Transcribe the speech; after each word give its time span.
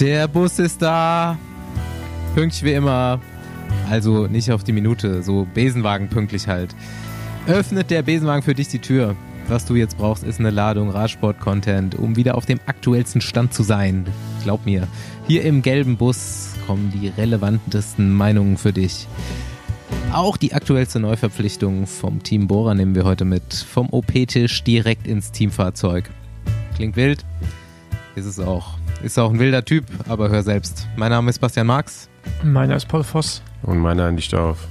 Der 0.00 0.28
Bus 0.28 0.58
ist 0.58 0.82
da. 0.82 1.38
Pünktlich 2.34 2.62
wie 2.64 2.72
immer. 2.72 3.18
Also 3.88 4.26
nicht 4.26 4.52
auf 4.52 4.62
die 4.62 4.72
Minute, 4.72 5.22
so 5.22 5.46
Besenwagen 5.54 6.08
pünktlich 6.08 6.48
halt. 6.48 6.74
Öffnet 7.46 7.90
der 7.90 8.02
Besenwagen 8.02 8.42
für 8.42 8.54
dich 8.54 8.68
die 8.68 8.78
Tür. 8.78 9.16
Was 9.48 9.64
du 9.64 9.74
jetzt 9.74 9.96
brauchst, 9.96 10.22
ist 10.22 10.38
eine 10.38 10.50
Ladung 10.50 10.90
Radsport-Content, 10.90 11.94
um 11.94 12.16
wieder 12.16 12.34
auf 12.34 12.44
dem 12.44 12.60
aktuellsten 12.66 13.22
Stand 13.22 13.54
zu 13.54 13.62
sein. 13.62 14.04
Glaub 14.42 14.66
mir, 14.66 14.86
hier 15.26 15.44
im 15.44 15.62
gelben 15.62 15.96
Bus 15.96 16.50
kommen 16.66 16.92
die 16.92 17.08
relevantesten 17.08 18.12
Meinungen 18.12 18.58
für 18.58 18.74
dich. 18.74 19.06
Auch 20.12 20.36
die 20.36 20.52
aktuellste 20.52 21.00
Neuverpflichtung 21.00 21.86
vom 21.86 22.22
Team 22.22 22.48
Bora 22.48 22.74
nehmen 22.74 22.94
wir 22.94 23.04
heute 23.04 23.24
mit. 23.24 23.54
Vom 23.54 23.88
OP-Tisch 23.90 24.62
direkt 24.62 25.06
ins 25.06 25.32
Teamfahrzeug. 25.32 26.10
Klingt 26.74 26.96
wild? 26.96 27.24
Ist 28.16 28.24
es 28.24 28.40
auch. 28.40 28.78
Ist 29.02 29.18
auch 29.18 29.30
ein 29.30 29.38
wilder 29.38 29.62
Typ, 29.62 29.84
aber 30.08 30.30
hör 30.30 30.42
selbst. 30.42 30.88
Mein 30.96 31.10
Name 31.10 31.28
ist 31.28 31.38
Bastian 31.38 31.66
Marx. 31.66 32.08
Meiner 32.42 32.74
ist 32.74 32.88
Paul 32.88 33.04
Voss. 33.04 33.42
Und 33.62 33.78
meiner 33.78 34.10
nicht 34.10 34.34
auf. 34.34 34.66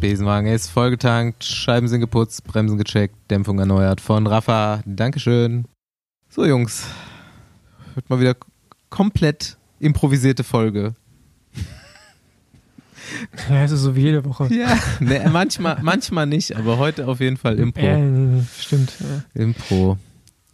Besenwagen 0.00 0.46
ist 0.46 0.70
vollgetankt, 0.70 1.42
Scheiben 1.42 1.88
sind 1.88 1.98
geputzt, 1.98 2.44
Bremsen 2.44 2.78
gecheckt, 2.78 3.16
Dämpfung 3.28 3.58
erneuert 3.58 4.00
von 4.00 4.28
Rafa. 4.28 4.82
Dankeschön. 4.86 5.64
So, 6.28 6.46
Jungs. 6.46 6.86
Wird 7.96 8.08
mal 8.08 8.20
wieder 8.20 8.36
komplett 8.88 9.56
improvisierte 9.80 10.44
Folge. 10.44 10.94
Ja, 13.50 13.62
es 13.64 13.70
ist 13.70 13.82
so 13.82 13.94
wie 13.94 14.00
jede 14.00 14.24
Woche. 14.24 14.48
Ja, 14.52 14.78
ne, 14.98 15.28
manchmal, 15.30 15.78
manchmal 15.82 16.26
nicht, 16.26 16.56
aber 16.56 16.78
heute 16.78 17.06
auf 17.06 17.20
jeden 17.20 17.36
Fall 17.36 17.58
Impro. 17.58 17.82
Äh, 17.82 18.42
stimmt. 18.58 18.94
Ja. 18.98 19.42
Impro. 19.42 19.98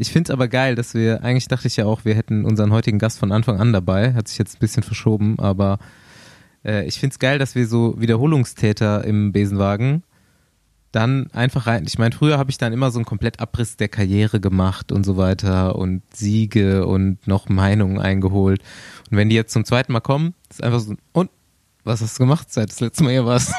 Ich 0.01 0.13
finde 0.13 0.29
es 0.29 0.31
aber 0.31 0.49
geil, 0.49 0.77
dass 0.77 0.95
wir, 0.95 1.23
eigentlich 1.23 1.47
dachte 1.47 1.69
ich 1.69 1.77
ja 1.77 1.85
auch, 1.85 2.07
wir 2.07 2.15
hätten 2.15 2.47
unseren 2.47 2.73
heutigen 2.73 2.99
Gast 2.99 3.19
von 3.19 3.33
Anfang 3.33 3.61
an 3.61 3.75
dabei. 3.75 4.15
Hat 4.15 4.29
sich 4.29 4.39
jetzt 4.39 4.57
ein 4.57 4.59
bisschen 4.59 4.83
verschoben, 4.83 5.39
aber 5.39 5.79
äh, 6.65 6.87
ich 6.87 6.99
finde 6.99 7.13
es 7.13 7.19
geil, 7.19 7.39
dass 7.39 7.55
wir 7.55 7.67
so 7.67 8.01
Wiederholungstäter 8.01 9.05
im 9.05 9.31
Besenwagen 9.33 10.03
dann 10.91 11.31
einfach 11.33 11.67
rein. 11.67 11.85
Ich 11.87 11.99
meine, 11.99 12.15
früher 12.15 12.39
habe 12.39 12.51
ich 12.51 12.57
dann 12.57 12.73
immer 12.73 12.91
so 12.91 12.99
einen 12.99 13.05
Komplettabriss 13.05 13.77
der 13.77 13.91
Karriere 13.91 14.41
gemacht 14.41 14.91
und 14.91 15.05
so 15.05 15.19
weiter 15.19 15.77
und 15.77 16.01
Siege 16.17 16.87
und 16.87 17.27
noch 17.27 17.51
Meinungen 17.51 17.99
eingeholt. 17.99 18.63
Und 19.11 19.19
wenn 19.19 19.29
die 19.29 19.37
jetzt 19.37 19.53
zum 19.53 19.67
zweiten 19.67 19.93
Mal 19.93 20.01
kommen, 20.01 20.33
ist 20.49 20.65
einfach 20.65 20.81
so, 20.81 20.95
und 21.13 21.31
was 21.85 22.01
hast 22.01 22.19
du 22.19 22.23
gemacht, 22.23 22.51
seit 22.51 22.71
das 22.71 22.81
letzte 22.81 23.05
Mal 23.05 23.11
hier 23.11 23.27
warst? 23.27 23.53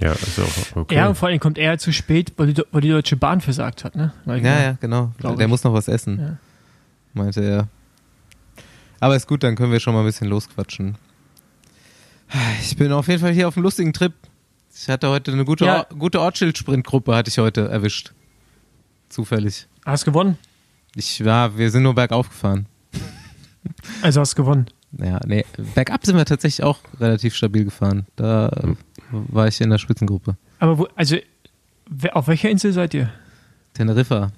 Ja, 0.00 0.12
ist 0.12 0.38
auch 0.38 0.76
okay. 0.76 0.94
Ja, 0.94 1.08
und 1.08 1.14
vor 1.16 1.28
allem 1.28 1.38
kommt 1.40 1.58
er 1.58 1.78
zu 1.78 1.92
spät, 1.92 2.32
weil 2.36 2.52
die, 2.52 2.62
weil 2.72 2.80
die 2.80 2.88
Deutsche 2.88 3.16
Bahn 3.16 3.40
versagt 3.40 3.84
hat, 3.84 3.94
ne? 3.96 4.12
Ja, 4.26 4.36
ja, 4.36 4.72
genau. 4.80 5.12
Der 5.22 5.38
ich. 5.38 5.46
muss 5.48 5.62
noch 5.64 5.72
was 5.74 5.88
essen, 5.88 6.18
Ja. 6.18 6.36
meinte 7.12 7.42
er. 7.42 7.68
Aber 9.00 9.16
ist 9.16 9.26
gut, 9.26 9.42
dann 9.42 9.56
können 9.56 9.72
wir 9.72 9.80
schon 9.80 9.94
mal 9.94 10.00
ein 10.00 10.06
bisschen 10.06 10.28
losquatschen. 10.28 10.96
Ich 12.62 12.76
bin 12.76 12.92
auf 12.92 13.08
jeden 13.08 13.20
Fall 13.20 13.32
hier 13.32 13.48
auf 13.48 13.56
einem 13.56 13.64
lustigen 13.64 13.92
Trip. 13.92 14.12
Ich 14.74 14.88
hatte 14.88 15.08
heute 15.08 15.32
eine 15.32 15.44
gute, 15.44 15.64
Ja. 15.64 15.78
Or 15.90 15.96
gute 15.98 16.20
Ortsschild-Sprintgruppe, 16.20 17.14
hatte 17.14 17.28
ich 17.28 17.38
heute 17.38 17.68
erwischt. 17.68 18.12
Zufällig. 19.08 19.66
Hast 19.84 20.04
gewonnen? 20.04 20.38
Ich 20.94 21.24
war, 21.24 21.56
wir 21.58 21.70
sind 21.70 21.82
nur 21.82 21.94
bergauf 21.94 22.28
gefahren. 22.28 22.66
Also 24.02 24.20
hast 24.20 24.36
gewonnen. 24.36 24.66
Ja, 24.98 25.20
nee, 25.26 25.44
bergab 25.74 26.04
sind 26.04 26.16
wir 26.16 26.24
tatsächlich 26.24 26.64
auch 26.64 26.78
relativ 26.98 27.34
stabil 27.34 27.64
gefahren. 27.64 28.06
Da 28.16 28.50
Hm. 28.60 28.76
War 29.10 29.48
ich 29.48 29.60
in 29.60 29.70
der 29.70 29.78
Spitzengruppe. 29.78 30.36
Aber 30.58 30.78
wo, 30.78 30.88
also, 30.96 31.16
auf 32.12 32.28
welcher 32.28 32.50
Insel 32.50 32.72
seid 32.72 32.94
ihr? 32.94 33.10
Teneriffa. 33.74 34.30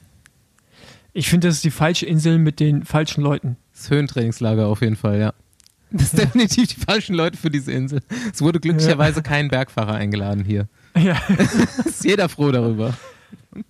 Ich 1.12 1.28
finde, 1.28 1.48
das 1.48 1.56
ist 1.56 1.64
die 1.64 1.70
falsche 1.70 2.06
Insel 2.06 2.38
mit 2.38 2.58
den 2.60 2.84
falschen 2.84 3.22
Leuten. 3.22 3.56
Das 3.74 3.90
Höhentrainingslager 3.90 4.66
auf 4.66 4.80
jeden 4.80 4.96
Fall, 4.96 5.18
ja. 5.20 5.34
Das 5.90 6.10
sind 6.12 6.20
definitiv 6.22 6.68
die 6.74 6.80
falschen 6.80 7.14
Leute 7.14 7.36
für 7.36 7.50
diese 7.50 7.72
Insel. 7.72 8.00
Es 8.32 8.40
wurde 8.40 8.60
glücklicherweise 8.60 9.22
kein 9.22 9.48
Bergfahrer 9.48 9.94
eingeladen 9.94 10.44
hier. 10.44 10.68
Ja. 10.96 11.16
Ist 11.84 12.04
jeder 12.04 12.28
froh 12.30 12.50
darüber. 12.50 12.94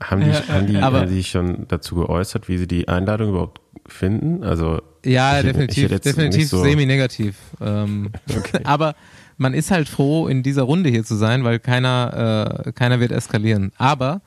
Haben 0.01 0.21
die, 0.23 0.31
Ja, 0.31 0.49
haben 0.49 0.67
die, 0.69 0.77
aber- 0.77 1.01
haben 1.01 1.09
die 1.09 1.15
sich 1.17 1.31
schon 1.31 1.67
dazu 1.67 1.97
geäußert, 1.97 2.49
wie 2.49 2.59
sie 2.59 2.69
die 2.69 2.87
Einladung 2.87 3.31
überhaupt 3.31 3.61
finden? 3.89 4.45
Also, 4.45 4.81
Ja, 5.05 5.41
Ich 5.41 5.47
hätte- 5.47 5.65
ich 5.65 5.75
definitiv, 5.75 6.01
definitiv 6.01 6.49
so- 6.49 6.63
semi-negativ. 6.63 7.37
Ähm, 7.61 8.11
Aber 8.65 8.95
man 9.37 9.55
ist 9.55 9.71
halt 9.71 9.89
froh, 9.89 10.29
in 10.29 10.43
dieser 10.43 10.63
Runde 10.63 10.91
hier 10.91 11.05
zu 11.05 11.15
sein, 11.17 11.45
weil 11.45 11.59
keiner, 11.59 12.65
äh, 12.67 12.73
keiner 12.73 13.01
wird 13.01 13.13
eskalieren. 13.13 13.73
Aber 13.77 14.21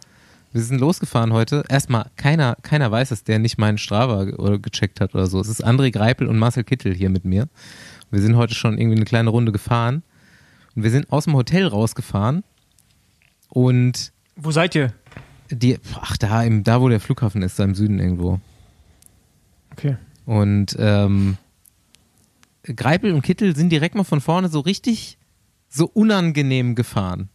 wir 0.51 0.61
sind 0.61 0.79
losgefahren 0.79 1.33
heute. 1.33 1.63
Erstmal, 1.69 2.07
keiner, 2.15 2.55
keiner 2.63 2.89
weiß 2.91 3.11
es, 3.11 3.23
der 3.23 3.39
nicht 3.39 3.57
meinen 3.57 3.77
Strava 3.77 4.23
ge- 4.25 4.59
gecheckt 4.59 5.01
hat 5.01 5.13
oder 5.13 5.27
so. 5.27 5.39
Es 5.39 5.47
ist 5.49 5.65
André 5.65 5.91
Greipel 5.91 6.27
und 6.27 6.37
Marcel 6.37 6.63
Kittel 6.63 6.93
hier 6.93 7.09
mit 7.09 7.25
mir. 7.25 7.47
Wir 8.11 8.21
sind 8.21 8.35
heute 8.37 8.55
schon 8.55 8.77
irgendwie 8.77 8.95
eine 8.97 9.05
kleine 9.05 9.29
Runde 9.31 9.51
gefahren. 9.51 10.03
Und 10.75 10.83
wir 10.83 10.91
sind 10.91 11.11
aus 11.11 11.25
dem 11.25 11.33
Hotel 11.35 11.67
rausgefahren. 11.67 12.43
Und 13.49 14.11
Wo 14.35 14.51
seid 14.51 14.75
ihr? 14.75 14.93
die, 15.51 15.77
ach, 16.01 16.17
da, 16.17 16.43
im, 16.43 16.63
da 16.63 16.81
wo 16.81 16.89
der 16.89 16.99
Flughafen 16.99 17.41
ist, 17.43 17.59
da 17.59 17.63
im 17.65 17.75
Süden 17.75 17.99
irgendwo. 17.99 18.39
Okay. 19.73 19.97
Und 20.25 20.75
ähm, 20.79 21.37
Greipel 22.75 23.13
und 23.13 23.21
Kittel 23.21 23.55
sind 23.55 23.69
direkt 23.69 23.95
mal 23.95 24.03
von 24.03 24.21
vorne 24.21 24.49
so 24.49 24.59
richtig 24.59 25.17
so 25.69 25.89
unangenehm 25.93 26.75
gefahren. 26.75 27.29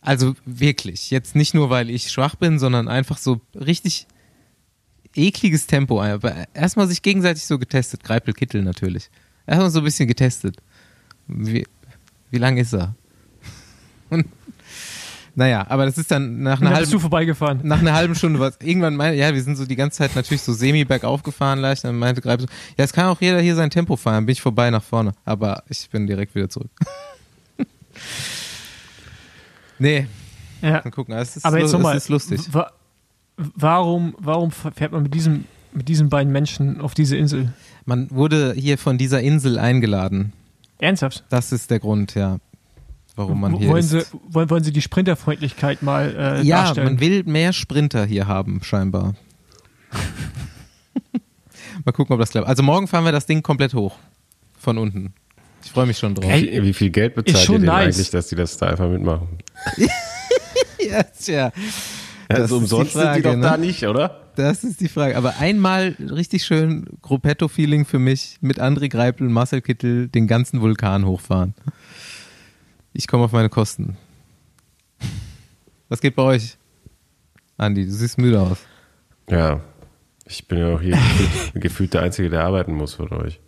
Also 0.00 0.34
wirklich. 0.44 1.10
Jetzt 1.10 1.34
nicht 1.34 1.54
nur, 1.54 1.70
weil 1.70 1.90
ich 1.90 2.10
schwach 2.10 2.36
bin, 2.36 2.58
sondern 2.58 2.86
einfach 2.86 3.18
so 3.18 3.40
richtig 3.54 4.06
ekliges 5.16 5.66
Tempo. 5.66 6.00
Aber 6.00 6.44
Erstmal 6.54 6.86
sich 6.86 7.02
gegenseitig 7.02 7.44
so 7.44 7.58
getestet. 7.58 8.04
Greipel, 8.04 8.34
Kittel 8.34 8.62
natürlich. 8.62 9.10
Erstmal 9.46 9.70
so 9.70 9.78
ein 9.80 9.84
bisschen 9.84 10.06
getestet. 10.06 10.58
Wie, 11.26 11.66
wie 12.30 12.38
lang 12.38 12.56
ist 12.56 12.72
er? 12.72 12.94
Und, 14.10 14.26
naja, 15.36 15.64
aber 15.68 15.84
das 15.86 15.96
ist 15.98 16.10
dann 16.10 16.42
nach 16.42 16.60
einer 16.60 16.70
dann 16.70 16.78
halben 16.78 16.90
du 16.90 16.98
vorbeigefahren. 16.98 17.60
nach 17.62 17.78
einer 17.80 17.92
halben 17.94 18.14
Stunde 18.16 18.40
was. 18.40 18.58
Irgendwann 18.62 18.96
meine, 18.96 19.16
ja, 19.16 19.32
wir 19.32 19.42
sind 19.42 19.56
so 19.56 19.66
die 19.66 19.76
ganze 19.76 19.98
Zeit 19.98 20.16
natürlich 20.16 20.42
so 20.42 20.52
semi 20.52 20.84
bergauf 20.84 21.22
gefahren 21.22 21.58
leicht. 21.60 21.84
Dann 21.84 21.96
meinte 21.96 22.20
Greib 22.22 22.40
so, 22.40 22.46
ja, 22.76 22.84
es 22.84 22.92
kann 22.92 23.06
auch 23.06 23.20
jeder 23.20 23.40
hier 23.40 23.54
sein 23.54 23.70
Tempo 23.70 23.96
fahren. 23.96 24.26
Bin 24.26 24.32
ich 24.32 24.40
vorbei 24.40 24.70
nach 24.70 24.82
vorne. 24.82 25.12
Aber 25.24 25.62
ich 25.68 25.88
bin 25.90 26.06
direkt 26.08 26.34
wieder 26.34 26.48
zurück. 26.48 26.70
nee, 29.78 30.06
Ja. 30.62 30.80
mal 30.84 30.90
gucken. 30.90 31.14
Es 31.14 31.36
ist, 31.36 31.44
Aber 31.44 31.58
jetzt 31.58 31.72
nochmal. 31.72 31.96
es 31.96 32.04
ist 32.04 32.08
lustig. 32.08 32.40
Wa 32.52 32.70
warum, 33.36 34.14
warum 34.18 34.50
fährt 34.50 34.92
man 34.92 35.02
mit 35.02 35.12
diesem, 35.14 35.44
mit 35.72 35.88
diesen 35.88 36.08
beiden 36.08 36.32
Menschen 36.32 36.80
auf 36.80 36.94
diese 36.94 37.16
Insel? 37.16 37.52
Man 37.84 38.10
wurde 38.10 38.54
hier 38.56 38.78
von 38.78 38.96
dieser 38.96 39.20
Insel 39.20 39.58
eingeladen. 39.58 40.32
Ernsthaft? 40.78 41.24
Das 41.28 41.52
ist 41.52 41.70
der 41.70 41.78
Grund, 41.80 42.14
ja, 42.14 42.38
warum 43.16 43.40
man 43.40 43.56
hier 43.56 43.68
wollen, 43.68 43.80
ist. 43.80 43.90
Sie, 43.90 44.02
wollen, 44.28 44.50
wollen 44.50 44.64
Sie 44.64 44.72
die 44.72 44.82
Sprinterfreundlichkeit 44.82 45.82
mal 45.82 46.14
äh, 46.16 46.42
ja, 46.42 46.64
darstellen? 46.64 46.86
man 46.86 47.00
will 47.00 47.24
mehr 47.24 47.52
Sprinter 47.52 48.04
hier 48.04 48.28
haben, 48.28 48.62
scheinbar. 48.62 49.14
mal 51.84 51.92
gucken, 51.92 52.14
ob 52.14 52.20
das 52.20 52.30
klappt. 52.30 52.46
Also 52.46 52.62
morgen 52.62 52.86
fahren 52.86 53.04
wir 53.04 53.12
das 53.12 53.26
Ding 53.26 53.42
komplett 53.42 53.74
hoch. 53.74 53.96
Von 54.58 54.78
unten. 54.78 55.14
Ich 55.64 55.72
freue 55.72 55.86
mich 55.86 55.98
schon 55.98 56.14
drauf. 56.14 56.30
Ey, 56.30 56.62
wie, 56.62 56.72
viel 56.72 56.90
Geld 56.90 57.14
bezahlt 57.14 57.48
ihr 57.48 57.58
denn 57.58 57.66
nice. 57.66 57.96
eigentlich, 57.96 58.10
dass 58.10 58.28
die 58.28 58.36
das 58.36 58.56
da 58.56 58.68
einfach 58.68 58.88
mitmachen? 58.88 59.28
Ja, 60.88 61.02
tja. 61.02 61.52
Das 62.28 62.40
also 62.40 62.56
ist 62.56 62.62
umsonst 62.62 62.94
die 62.94 62.98
Frage, 62.98 63.06
sind 63.06 63.16
die 63.16 63.22
doch 63.22 63.36
ne? 63.36 63.42
da 63.42 63.56
nicht, 63.56 63.86
oder? 63.86 64.20
Das 64.36 64.64
ist 64.64 64.80
die 64.80 64.88
Frage. 64.88 65.16
Aber 65.16 65.38
einmal 65.38 65.96
richtig 65.98 66.44
schön 66.44 66.86
Gruppetto-Feeling 67.02 67.84
für 67.84 67.98
mich 67.98 68.38
mit 68.40 68.60
André 68.60 68.88
Greipel 68.88 69.26
und 69.26 69.32
Marcel 69.32 69.62
Kittel 69.62 70.08
den 70.08 70.26
ganzen 70.26 70.60
Vulkan 70.60 71.06
hochfahren. 71.06 71.54
Ich 72.96 73.06
komme 73.06 73.24
auf 73.24 73.32
meine 73.32 73.50
Kosten. 73.50 73.98
Was 75.90 76.00
geht 76.00 76.16
bei 76.16 76.22
euch? 76.22 76.56
Andi, 77.58 77.84
du 77.84 77.92
siehst 77.92 78.16
müde 78.16 78.40
aus. 78.40 78.58
Ja. 79.28 79.60
Ich 80.24 80.48
bin 80.48 80.58
ja 80.58 80.74
auch 80.74 80.80
hier 80.80 80.98
gefühlt, 81.54 81.92
der 81.92 82.02
Einzige, 82.02 82.30
der 82.30 82.44
arbeiten 82.44 82.72
muss 82.72 82.94
von 82.94 83.12
euch. 83.12 83.38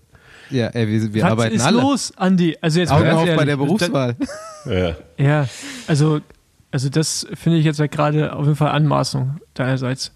Ja, 0.50 0.68
ey, 0.68 0.86
wir, 0.86 1.15
wir 1.15 1.22
Was 1.22 1.30
arbeiten 1.30 1.56
ist 1.56 1.62
alle. 1.62 1.80
los, 1.80 2.12
Andi? 2.16 2.56
Also 2.60 2.80
jetzt 2.80 2.92
Augen 2.92 3.09
auf 3.10 3.36
bei 3.36 3.45
der 3.45 3.56
Berufswahl. 3.56 4.16
Ja. 4.66 4.97
Ja, 5.16 5.48
also, 5.86 6.21
also 6.71 6.89
das 6.91 7.27
finde 7.34 7.59
ich 7.59 7.65
jetzt 7.65 7.80
halt 7.80 7.91
gerade 7.91 8.34
auf 8.34 8.44
jeden 8.44 8.56
Fall 8.56 8.71
Anmaßung 8.71 9.41
deinerseits. 9.54 10.12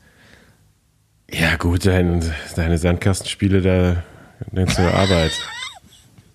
Ja, 1.31 1.57
gut, 1.57 1.87
dein, 1.87 2.23
deine 2.55 2.77
Sandkastenspiele, 2.77 3.63
da 3.63 4.03
nennst 4.51 4.79
du 4.79 4.83
Arbeit. 4.83 5.33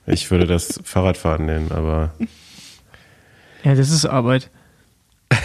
Ich 0.08 0.32
würde 0.32 0.48
das 0.48 0.80
Fahrradfahren 0.84 1.46
nennen, 1.46 1.72
aber 1.72 2.12
Ja, 3.64 3.76
das 3.76 3.90
ist 3.90 4.06
Arbeit. 4.06 4.50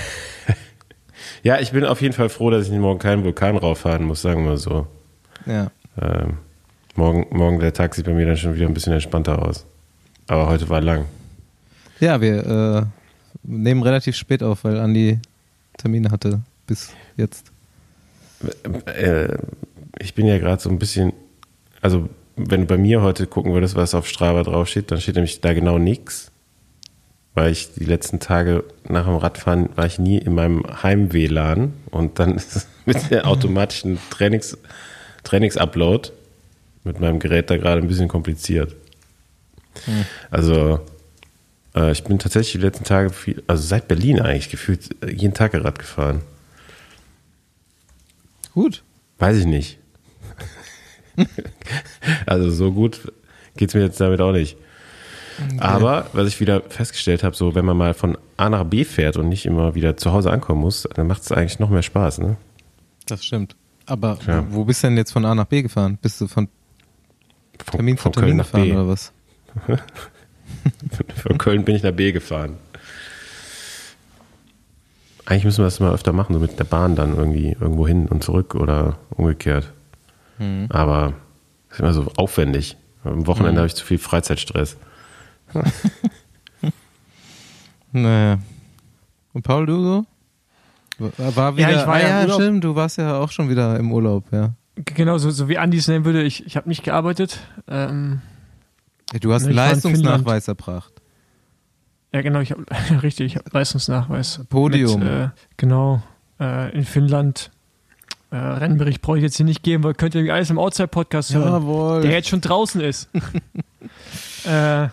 ja, 1.42 1.58
ich 1.60 1.72
bin 1.72 1.84
auf 1.84 2.00
jeden 2.00 2.14
Fall 2.14 2.28
froh, 2.28 2.50
dass 2.50 2.68
ich 2.68 2.72
morgen 2.72 2.98
keinen 2.98 3.24
Vulkan 3.24 3.56
rauffahren 3.56 4.04
muss, 4.04 4.22
sagen 4.22 4.44
wir 4.44 4.56
so. 4.56 4.86
Ja. 5.46 5.70
Ähm, 6.00 6.38
morgen, 6.94 7.26
morgen 7.30 7.58
der 7.60 7.72
Tag 7.72 7.94
sieht 7.94 8.06
bei 8.06 8.12
mir 8.12 8.26
dann 8.26 8.36
schon 8.36 8.54
wieder 8.54 8.66
ein 8.66 8.74
bisschen 8.74 8.92
entspannter 8.92 9.46
aus. 9.46 9.66
Aber 10.28 10.48
heute 10.48 10.68
war 10.68 10.80
lang. 10.80 11.06
Ja, 12.00 12.20
wir 12.20 12.46
äh, 12.46 12.86
nehmen 13.42 13.82
relativ 13.82 14.16
spät 14.16 14.42
auf, 14.42 14.64
weil 14.64 14.78
Andi 14.78 15.18
Termine 15.76 16.10
hatte 16.10 16.40
bis 16.66 16.92
jetzt. 17.16 17.52
Äh, 18.86 19.36
ich 19.98 20.14
bin 20.14 20.26
ja 20.26 20.38
gerade 20.38 20.60
so 20.60 20.70
ein 20.70 20.78
bisschen, 20.78 21.12
also 21.80 22.08
wenn 22.36 22.62
du 22.62 22.66
bei 22.66 22.78
mir 22.78 23.02
heute 23.02 23.26
gucken 23.26 23.52
würdest, 23.52 23.76
was 23.76 23.94
auf 23.94 24.08
Strava 24.08 24.42
draufsteht, 24.42 24.90
dann 24.90 25.00
steht 25.00 25.16
nämlich 25.16 25.40
da 25.40 25.52
genau 25.52 25.78
nichts. 25.78 26.30
Weil 27.34 27.50
ich 27.50 27.72
die 27.74 27.84
letzten 27.84 28.20
Tage 28.20 28.64
nach 28.88 29.06
dem 29.06 29.16
Radfahren 29.16 29.70
war 29.74 29.86
ich 29.86 29.98
nie 29.98 30.18
in 30.18 30.34
meinem 30.34 30.62
Heim-WLAN 30.82 31.72
und 31.90 32.18
dann 32.18 32.34
ist 32.36 32.56
es 32.56 32.66
mit 32.84 33.10
der 33.10 33.26
automatischen 33.26 33.98
Trainings, 34.10 34.58
Trainingsupload 35.24 36.10
mit 36.84 37.00
meinem 37.00 37.20
Gerät 37.20 37.48
da 37.48 37.56
gerade 37.56 37.80
ein 37.80 37.88
bisschen 37.88 38.08
kompliziert. 38.08 38.74
Also 40.30 40.80
äh, 41.74 41.92
ich 41.92 42.04
bin 42.04 42.18
tatsächlich 42.18 42.52
die 42.52 42.66
letzten 42.66 42.84
Tage 42.84 43.10
viel, 43.10 43.42
also 43.46 43.62
seit 43.62 43.88
Berlin 43.88 44.20
eigentlich 44.20 44.50
gefühlt 44.50 44.90
äh, 45.02 45.10
jeden 45.10 45.34
Tag 45.34 45.54
Rad 45.54 45.78
gefahren. 45.78 46.22
Gut. 48.52 48.82
Weiß 49.18 49.38
ich 49.38 49.46
nicht. 49.46 49.78
also 52.26 52.50
so 52.50 52.72
gut 52.72 53.12
geht's 53.56 53.74
mir 53.74 53.82
jetzt 53.82 54.00
damit 54.00 54.20
auch 54.20 54.32
nicht. 54.32 54.56
Aber 55.58 56.06
was 56.12 56.28
ich 56.28 56.40
wieder 56.40 56.60
festgestellt 56.62 57.22
habe, 57.24 57.34
so 57.36 57.54
wenn 57.54 57.64
man 57.64 57.76
mal 57.76 57.94
von 57.94 58.16
A 58.36 58.48
nach 58.48 58.64
B 58.64 58.84
fährt 58.84 59.16
und 59.16 59.28
nicht 59.28 59.46
immer 59.46 59.74
wieder 59.74 59.96
zu 59.96 60.12
Hause 60.12 60.30
ankommen 60.30 60.60
muss, 60.60 60.88
dann 60.94 61.06
macht 61.06 61.22
es 61.22 61.32
eigentlich 61.32 61.58
noch 61.58 61.70
mehr 61.70 61.82
Spaß, 61.82 62.18
ne? 62.18 62.36
Das 63.06 63.24
stimmt. 63.24 63.56
Aber 63.86 64.18
Ja. 64.26 64.44
wo 64.50 64.64
bist 64.64 64.82
du 64.82 64.88
denn 64.88 64.96
jetzt 64.96 65.12
von 65.12 65.24
A 65.24 65.34
nach 65.34 65.46
B 65.46 65.62
gefahren? 65.62 65.98
Bist 66.00 66.20
du 66.20 66.28
von 66.28 66.48
Von, 67.64 67.78
Termin 67.78 67.96
zu 67.96 68.02
von 68.04 68.12
Termin 68.12 68.28
Köln 68.28 68.36
nach 68.38 68.44
gefahren 68.46 68.64
B. 68.64 68.72
oder 68.72 68.88
was? 68.88 69.12
Von 71.22 71.38
Köln 71.38 71.64
bin 71.64 71.74
ich 71.76 71.82
nach 71.82 71.92
B 71.92 72.12
gefahren. 72.12 72.56
Eigentlich 75.24 75.44
müssen 75.44 75.58
wir 75.58 75.64
das 75.64 75.78
mal 75.80 75.92
öfter 75.92 76.12
machen, 76.12 76.34
so 76.34 76.40
mit 76.40 76.58
der 76.58 76.64
Bahn 76.64 76.96
dann 76.96 77.16
irgendwie 77.16 77.56
irgendwo 77.60 77.86
hin 77.86 78.06
und 78.08 78.24
zurück 78.24 78.54
oder 78.54 78.96
umgekehrt. 79.10 79.72
Hm. 80.38 80.66
Aber 80.68 81.14
ist 81.70 81.80
immer 81.80 81.92
so 81.94 82.10
aufwendig. 82.16 82.76
Am 83.04 83.26
Wochenende 83.26 83.52
Mhm. 83.54 83.56
habe 83.58 83.66
ich 83.68 83.74
zu 83.74 83.84
viel 83.84 83.98
Freizeitstress. 83.98 84.76
Naja. 87.92 88.38
Und 89.32 89.42
Paul, 89.42 89.66
du 89.66 89.82
so? 89.82 90.06
War- 90.98 91.56
wieder, 91.56 91.70
ich 91.70 91.86
war 91.86 91.94
ah, 91.94 92.00
ja 92.00 92.24
ja, 92.26 92.32
stimmt, 92.32 92.64
du 92.64 92.74
warst 92.74 92.96
ja 92.98 93.16
auch 93.18 93.30
schon 93.30 93.48
wieder 93.48 93.78
im 93.78 93.92
Urlaub, 93.92 94.24
ja. 94.32 94.54
Genau, 94.76 95.18
so, 95.18 95.30
so 95.30 95.48
wie 95.48 95.58
Andi 95.58 95.78
es 95.78 95.88
nennen 95.88 96.04
würde, 96.04 96.22
ich, 96.22 96.46
ich 96.46 96.56
habe 96.56 96.68
nicht 96.68 96.82
gearbeitet. 96.84 97.40
Ähm, 97.68 98.20
Du 99.20 99.32
hast 99.34 99.42
Ne, 99.42 99.48
einen 99.48 99.50
in 99.50 99.56
Leistungsnachweis 99.56 100.48
erbracht. 100.48 100.92
ja, 102.12 102.22
genau, 102.22 102.40
ich 102.40 102.50
habe 102.52 102.64
richtig, 103.02 103.26
ich 103.26 103.36
habe 103.36 103.50
Leistungsnachweis. 103.52 104.40
Podium. 104.48 105.00
Mit, 105.00 105.08
äh, 105.08 105.28
genau, 105.58 106.02
äh, 106.40 106.74
in 106.74 106.84
Finnland. 106.84 107.50
Äh, 108.30 108.36
Rennbericht 108.36 109.02
brauche 109.02 109.18
ich 109.18 109.22
jetzt 109.22 109.36
hier 109.36 109.44
nicht 109.44 109.62
geben, 109.62 109.84
weil 109.84 109.92
könnt 109.92 110.14
ihr 110.14 110.32
alles 110.32 110.48
im 110.48 110.58
Outside-Podcast 110.58 111.34
hören. 111.34 111.52
Jawohl. 111.52 112.00
der 112.00 112.12
jetzt 112.12 112.28
schon 112.28 112.40
draußen 112.40 112.80
ist. 112.80 113.10
äh, 114.46 114.88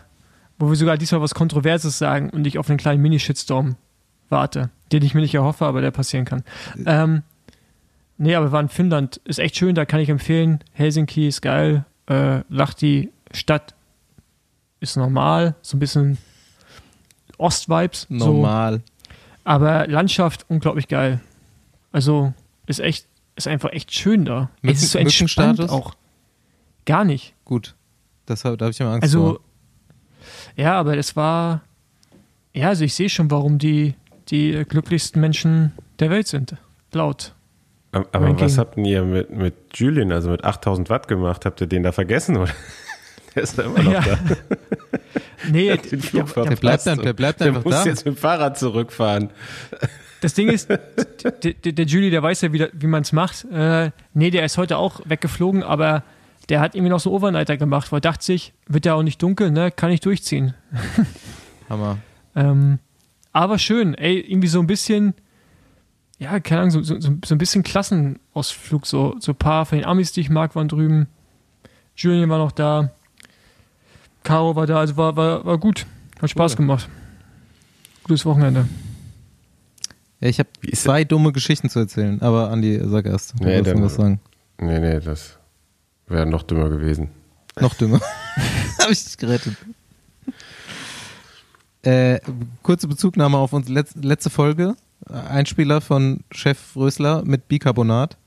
wo 0.59 0.69
wir 0.69 0.75
sogar 0.75 0.97
diesmal 0.97 1.21
was 1.21 1.33
Kontroverses 1.33 1.97
sagen 1.97 2.29
und 2.29 2.45
ich 2.45 2.57
auf 2.59 2.69
einen 2.69 2.77
kleinen 2.77 3.01
Mini-Shitstorm 3.01 3.75
warte, 4.29 4.69
den 4.91 5.01
ich 5.03 5.15
mir 5.15 5.21
nicht 5.21 5.33
erhoffe, 5.33 5.65
aber 5.65 5.81
der 5.81 5.89
passieren 5.89 6.25
kann. 6.25 6.44
Ähm, 6.85 7.23
nee, 8.19 8.35
aber 8.35 8.47
wir 8.47 8.51
waren 8.51 8.65
in 8.65 8.69
Finnland, 8.69 9.17
ist 9.23 9.39
echt 9.39 9.56
schön, 9.56 9.73
da 9.73 9.85
kann 9.85 10.00
ich 10.01 10.09
empfehlen. 10.09 10.59
Helsinki 10.73 11.27
ist 11.27 11.41
geil, 11.41 11.85
äh, 12.07 12.41
Lahti 12.50 13.11
Stadt 13.31 13.73
ist 14.81 14.97
normal, 14.97 15.56
so 15.63 15.77
ein 15.77 15.79
bisschen 15.79 16.17
Ost-Vibes. 17.38 18.07
So. 18.09 18.15
Normal. 18.15 18.81
Aber 19.44 19.88
Landschaft 19.88 20.45
unglaublich 20.50 20.88
geil. 20.88 21.21
Also 21.91 22.33
ist 22.67 22.79
echt, 22.79 23.07
ist 23.35 23.47
einfach 23.47 23.71
echt 23.71 23.94
schön 23.94 24.25
da. 24.25 24.50
Mücken- 24.62 24.75
es 24.75 24.83
ist 24.83 24.91
so 24.91 25.00
entspannt 25.00 25.59
auch. 25.69 25.95
Gar 26.85 27.03
nicht. 27.05 27.33
Gut. 27.45 27.75
Das, 28.25 28.41
da 28.44 28.50
habe 28.51 28.69
ich 28.69 28.79
immer 28.79 28.91
Angst 28.91 29.03
Also, 29.03 29.19
vor. 29.21 29.39
Ja, 30.59 30.73
aber 30.79 30.95
das 30.95 31.15
war, 31.15 31.61
ja, 32.53 32.67
also 32.69 32.83
ich 32.83 32.94
sehe 32.94 33.09
schon, 33.09 33.31
warum 33.31 33.57
die, 33.57 33.95
die 34.29 34.63
glücklichsten 34.67 35.19
Menschen 35.21 35.71
der 36.00 36.09
Welt 36.09 36.27
sind. 36.27 36.56
Laut. 36.91 37.33
Aber 37.91 38.07
aber 38.11 38.39
was 38.39 38.57
habt 38.57 38.75
denn 38.77 38.85
ihr 38.85 39.03
mit, 39.03 39.31
mit 39.31 39.56
Julian, 39.73 40.11
also 40.11 40.29
mit 40.29 40.44
8000 40.44 40.89
Watt 40.89 41.07
gemacht? 41.07 41.45
Habt 41.45 41.61
ihr 41.61 41.67
den 41.67 41.83
da 41.83 41.91
vergessen? 41.91 42.38
Oder? 42.38 42.51
Der 43.35 43.44
ist 43.44 43.57
da 43.59 43.63
immer 43.63 43.81
noch 43.83 43.91
Ja. 43.91 44.01
da. 44.01 44.17
Nee, 45.51 45.75
verpasst 45.77 46.50
Der 46.50 46.56
bleibt 46.56 46.85
dann, 46.88 47.00
der 47.01 47.13
bleibt 47.13 47.39
Der 47.39 47.47
einfach 47.47 47.63
muss 47.63 47.75
da. 47.75 47.85
jetzt 47.85 48.05
mit 48.05 48.15
dem 48.15 48.17
Fahrrad 48.17 48.57
zurückfahren. 48.59 49.29
das 50.21 50.33
Ding 50.33 50.50
ist, 50.50 50.69
der, 51.23 51.53
der, 51.53 51.71
der 51.71 51.85
Julie, 51.85 52.09
der 52.12 52.21
weiß 52.23 52.41
ja, 52.41 52.51
wie, 52.53 52.67
wie 52.73 52.88
man 52.88 53.03
es 53.03 53.12
macht. 53.12 53.45
Äh, 53.51 53.91
nee, 54.13 54.29
der 54.31 54.45
ist 54.45 54.57
heute 54.57 54.77
auch 54.77 55.01
weggeflogen, 55.05 55.63
aber 55.63 56.03
der 56.50 56.60
hat 56.60 56.75
irgendwie 56.75 56.90
noch 56.90 57.00
so 57.00 57.12
Overnighter 57.12 57.57
gemacht, 57.57 57.92
weil 57.92 57.98
er 57.98 58.01
dachte 58.01 58.24
sich, 58.25 58.54
wird 58.68 58.86
ja 58.86 58.94
auch 58.96 59.04
nicht 59.04 59.22
dunkel, 59.22 59.51
ne? 59.51 59.72
Kann 59.72 59.92
ich 59.92 60.00
durchziehen. 60.00 60.54
Hammer. 61.69 61.98
Ähm, 62.36 62.80
aber 63.31 63.60
schön, 63.60 63.94
ey, 63.94 64.19
irgendwie 64.19 64.48
so 64.48 64.60
ein 64.60 64.68
bisschen, 64.68 65.13
ja, 66.18 66.40
keine 66.40 66.62
Ahnung, 66.62 66.72
so, 66.72 66.81
so, 66.81 67.00
so 67.00 67.36
ein 67.36 67.38
bisschen 67.38 67.63
Klassenausflug. 67.63 68.86
So, 68.88 69.16
so 69.19 69.31
ein 69.34 69.36
paar 69.36 69.66
von 69.66 69.78
den 69.78 69.86
Amis, 69.86 70.12
die 70.12 70.22
ich 70.22 70.30
mag, 70.30 70.56
waren 70.56 70.68
drüben. 70.68 71.07
Julian 71.96 72.30
war 72.30 72.40
noch 72.40 72.51
da. 72.51 72.92
Caro 74.24 74.56
war 74.56 74.66
da, 74.68 74.80
also 74.80 74.98
war, 74.98 75.16
war, 75.16 75.46
war 75.46 75.57
gut. 75.57 75.86
Hat 76.22 76.30
Spaß 76.30 76.54
Cool. 76.54 76.57
gemacht. 76.57 76.90
Gutes 78.04 78.25
Wochenende. 78.25 78.68
Ja, 80.19 80.28
ich 80.28 80.40
habe 80.40 80.50
zwei 80.74 81.04
dumme 81.06 81.31
Geschichten 81.31 81.69
zu 81.69 81.80
erzählen, 81.80 82.22
aber 82.22 82.50
Andi, 82.51 82.80
sag 82.84 83.06
erst. 83.06 83.40
Nee, 83.40 83.62
dann- 83.62 83.81
was 83.81 83.96
sagen. 83.96 84.19
Nee, 84.60 84.80
nee, 84.80 85.00
das 85.00 85.38
wäre 86.09 86.25
noch 86.25 86.44
dümmer 86.44 86.69
gewesen. 86.69 87.09
Noch 87.59 87.73
dümmer. 87.75 88.00
habe 88.79 88.91
ich 88.91 89.03
dich 89.03 89.17
gerettet. 89.17 89.56
Äh, 91.81 92.19
kurze 92.61 92.88
Bezugnahme 92.88 93.38
auf 93.38 93.53
unsere 93.53 93.73
letz 93.73 93.95
letzte 93.95 94.29
Folge. 94.29 94.75
Einspieler 95.07 95.81
von 95.81 96.21
Chef 96.31 96.75
Rösler 96.75 97.23
mit 97.23 97.47
Bicarbonat. 97.47 98.17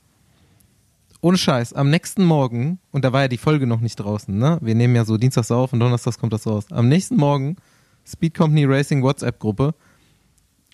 Ohne 1.21 1.37
Scheiß, 1.37 1.73
am 1.75 1.89
nächsten 1.89 2.25
Morgen, 2.25 2.81
und 2.91 3.05
da 3.05 3.13
war 3.13 3.23
ja 3.23 3.29
die 3.29 3.39
Folge 3.39 3.67
noch 3.69 3.81
nicht 3.81 3.97
draußen, 3.97 4.37
ne? 4.37 4.59
Wir 4.61 4.75
nehmen 4.75 4.97
ja 4.97 5.05
so 5.05 5.17
dienstags 5.19 5.53
auf 5.53 5.73
und 5.73 5.79
donnerstags 5.79 6.19
kommt 6.19 6.33
das 6.33 6.47
raus. 6.49 6.67
Am 6.71 6.89
nächsten 6.89 7.17
Morgen, 7.17 7.57
Speed 8.05 8.35
Company 8.35 8.65
Racing 8.65 9.05
WhatsApp-Gruppe, 9.05 9.75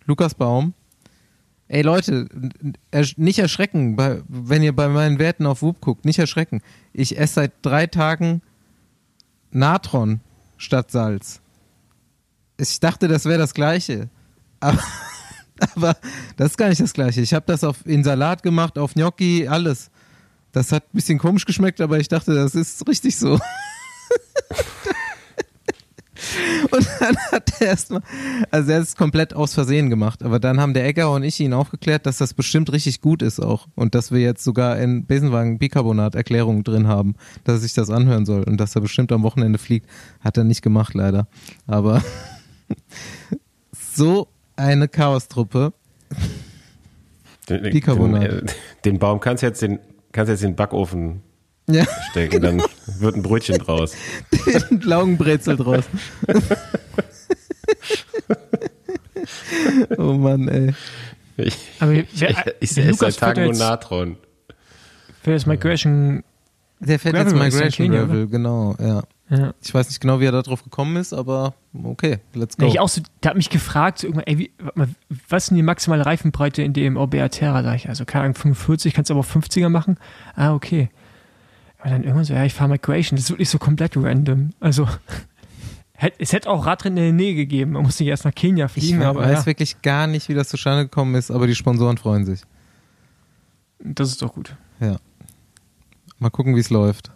Lukas 0.06 0.34
Baum. 0.34 0.72
Ey 1.68 1.82
Leute, 1.82 2.28
nicht 3.16 3.38
erschrecken, 3.38 3.96
wenn 4.26 4.62
ihr 4.62 4.74
bei 4.74 4.88
meinen 4.88 5.18
Werten 5.18 5.44
auf 5.44 5.60
Whoop 5.60 5.80
guckt, 5.82 6.06
nicht 6.06 6.18
erschrecken. 6.18 6.62
Ich 6.94 7.18
esse 7.18 7.34
seit 7.34 7.52
drei 7.62 7.86
Tagen 7.86 8.40
Natron 9.50 10.20
statt 10.56 10.90
Salz. 10.90 11.40
Ich 12.56 12.80
dachte, 12.80 13.06
das 13.06 13.26
wäre 13.26 13.38
das 13.38 13.54
Gleiche. 13.54 14.08
Aber, 14.60 14.82
aber 15.74 15.96
das 16.36 16.50
ist 16.50 16.56
gar 16.56 16.68
nicht 16.68 16.80
das 16.80 16.92
Gleiche. 16.92 17.20
Ich 17.20 17.32
habe 17.32 17.46
das 17.46 17.62
auf, 17.62 17.86
in 17.86 18.02
Salat 18.02 18.42
gemacht, 18.42 18.76
auf 18.76 18.94
Gnocchi, 18.94 19.46
alles. 19.46 19.88
Das 20.50 20.72
hat 20.72 20.82
ein 20.84 20.94
bisschen 20.96 21.18
komisch 21.18 21.44
geschmeckt, 21.44 21.80
aber 21.80 21.98
ich 22.00 22.08
dachte, 22.08 22.34
das 22.34 22.56
ist 22.56 22.86
richtig 22.88 23.16
so. 23.16 23.38
Und 26.70 26.88
dann 27.00 27.16
hat 27.32 27.52
er 27.60 27.68
erstmal, 27.68 28.02
also 28.50 28.72
er 28.72 28.80
ist 28.80 28.96
komplett 28.96 29.34
aus 29.34 29.54
Versehen 29.54 29.90
gemacht, 29.90 30.22
aber 30.22 30.38
dann 30.38 30.60
haben 30.60 30.74
der 30.74 30.86
Egger 30.86 31.10
und 31.12 31.22
ich 31.22 31.38
ihn 31.40 31.52
aufgeklärt, 31.52 32.06
dass 32.06 32.18
das 32.18 32.34
bestimmt 32.34 32.72
richtig 32.72 33.00
gut 33.00 33.22
ist 33.22 33.40
auch 33.40 33.66
und 33.74 33.94
dass 33.94 34.10
wir 34.10 34.20
jetzt 34.20 34.42
sogar 34.44 34.78
in 34.78 35.06
Besenwagen 35.06 35.58
Bicarbonat 35.58 36.14
Erklärungen 36.14 36.64
drin 36.64 36.88
haben, 36.88 37.14
dass 37.44 37.56
er 37.56 37.60
sich 37.60 37.74
das 37.74 37.90
anhören 37.90 38.26
soll 38.26 38.42
und 38.42 38.58
dass 38.58 38.74
er 38.74 38.80
bestimmt 38.80 39.12
am 39.12 39.22
Wochenende 39.22 39.58
fliegt. 39.58 39.88
Hat 40.20 40.36
er 40.36 40.44
nicht 40.44 40.62
gemacht 40.62 40.94
leider, 40.94 41.28
aber 41.66 42.02
so 43.72 44.28
eine 44.56 44.88
Chaostruppe. 44.88 45.72
Den, 47.48 47.62
den, 47.62 47.72
Bicarbonat. 47.72 48.22
den, 48.22 48.48
äh, 48.48 48.52
den 48.84 48.98
Baum 48.98 49.20
kannst 49.20 49.42
du 49.42 49.46
jetzt 49.46 49.62
den, 49.62 49.78
kannst 50.12 50.28
du 50.28 50.32
jetzt 50.32 50.42
in 50.42 50.50
den 50.50 50.56
Backofen 50.56 51.22
Ja, 51.70 51.84
stecken, 52.10 52.40
dann 52.42 52.62
wird 52.98 53.16
ein 53.16 53.22
Brötchen 53.22 53.58
draus. 53.58 53.94
den 54.70 54.80
Laugenbrezel 54.80 55.56
draus. 55.56 55.84
oh 59.98 60.14
Mann, 60.14 60.48
ey. 60.48 60.74
Ich, 61.36 61.56
Aber 61.78 61.92
ich, 61.92 62.06
wer- 62.14 62.30
ich, 62.30 62.36
ich 62.60 62.74
der 62.74 62.84
esse 62.84 62.90
Lukas 62.90 62.98
seit 62.98 63.18
Tagen 63.18 63.44
nur 63.44 63.54
Natron. 63.54 64.16
Für 65.22 65.32
das 65.32 65.46
Migration. 65.46 66.24
Der 66.80 66.98
fährt 66.98 67.14
Gravel 67.14 67.32
jetzt 67.34 67.54
Migration 67.54 67.90
Gravel, 67.90 68.26
genau, 68.28 68.74
ja. 68.80 69.02
Ja. 69.30 69.52
Ich 69.62 69.74
weiß 69.74 69.88
nicht 69.88 70.00
genau, 70.00 70.20
wie 70.20 70.24
er 70.24 70.32
da 70.32 70.40
drauf 70.40 70.64
gekommen 70.64 70.96
ist, 70.96 71.12
aber 71.12 71.52
okay, 71.84 72.18
let's 72.32 72.56
go. 72.56 72.66
Ich 72.66 72.80
auch 72.80 72.88
so, 72.88 73.02
der 73.22 73.30
hat 73.30 73.36
mich 73.36 73.50
gefragt, 73.50 73.98
so 73.98 74.06
irgendwann, 74.06 74.26
ey, 74.26 74.38
wie, 74.38 74.50
mal, 74.74 74.88
was 75.28 75.44
ist 75.44 75.50
denn 75.50 75.56
die 75.56 75.62
maximale 75.62 76.06
Reifenbreite 76.06 76.62
in 76.62 76.72
dem 76.72 76.96
OBA 76.96 77.28
Terra? 77.28 77.62
Sag 77.62 77.76
ich, 77.76 77.88
also 77.90 78.06
keine 78.06 78.24
Ahnung, 78.24 78.36
45, 78.36 78.94
kannst 78.94 79.10
du 79.10 79.14
aber 79.14 79.20
auf 79.20 79.36
50er 79.36 79.68
machen? 79.68 79.98
Ah, 80.34 80.54
okay. 80.54 80.88
Aber 81.78 81.90
dann 81.90 82.02
irgendwann 82.02 82.24
so, 82.24 82.34
ja, 82.34 82.44
ich 82.44 82.54
fahre 82.54 82.70
Migration. 82.70 83.16
Das 83.16 83.24
ist 83.26 83.30
wirklich 83.30 83.48
so 83.50 83.58
komplett 83.58 83.96
random. 83.96 84.50
Also, 84.60 84.88
es 86.18 86.32
hätte 86.32 86.50
auch 86.50 86.66
Radrennen 86.66 86.98
in 86.98 87.04
der 87.04 87.12
Nähe 87.12 87.34
gegeben. 87.34 87.72
Man 87.72 87.82
muss 87.82 87.98
nicht 88.00 88.08
erst 88.08 88.24
nach 88.24 88.34
Kenia 88.34 88.66
ich 88.66 88.72
fliegen, 88.72 89.02
aber 89.02 89.20
weiß 89.20 89.40
ja, 89.40 89.46
wirklich 89.46 89.80
gar 89.82 90.06
nicht, 90.06 90.28
wie 90.28 90.34
das 90.34 90.48
zustande 90.48 90.84
gekommen 90.84 91.14
ist, 91.14 91.30
aber 91.30 91.46
die 91.46 91.54
Sponsoren 91.54 91.96
freuen 91.98 92.24
sich. 92.26 92.42
das 93.78 94.08
ist 94.10 94.22
doch 94.22 94.34
gut. 94.34 94.54
Ja. 94.80 94.96
Mal 96.18 96.30
gucken, 96.30 96.56
wie 96.56 96.60
es 96.60 96.70
läuft. 96.70 97.12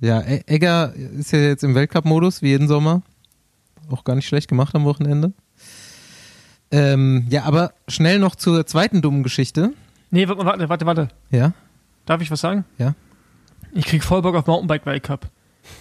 Ja, 0.00 0.20
E- 0.22 0.42
Egger 0.46 0.94
ist 0.94 1.32
ja 1.32 1.38
jetzt 1.38 1.62
im 1.64 1.74
Weltcup-Modus, 1.74 2.40
wie 2.42 2.48
jeden 2.48 2.66
Sommer. 2.66 3.02
Auch 3.90 4.04
gar 4.04 4.14
nicht 4.16 4.26
schlecht 4.26 4.48
gemacht 4.48 4.74
am 4.74 4.84
Wochenende. 4.84 5.32
Ähm, 6.70 7.26
ja, 7.28 7.44
aber 7.44 7.72
schnell 7.88 8.18
noch 8.18 8.34
zur 8.34 8.64
zweiten 8.66 9.02
dummen 9.02 9.22
Geschichte. 9.22 9.74
Nee, 10.10 10.26
warte, 10.28 10.44
warte, 10.46 10.68
warte, 10.68 10.86
warte. 10.86 11.08
Ja, 11.30 11.52
Darf 12.06 12.20
ich 12.22 12.30
was 12.30 12.40
sagen? 12.40 12.64
ja. 12.78 12.94
Ich 13.74 13.86
krieg 13.86 14.04
voll 14.04 14.20
Bock 14.20 14.34
auf 14.34 14.46
Mountainbike-Weltcup. 14.46 15.30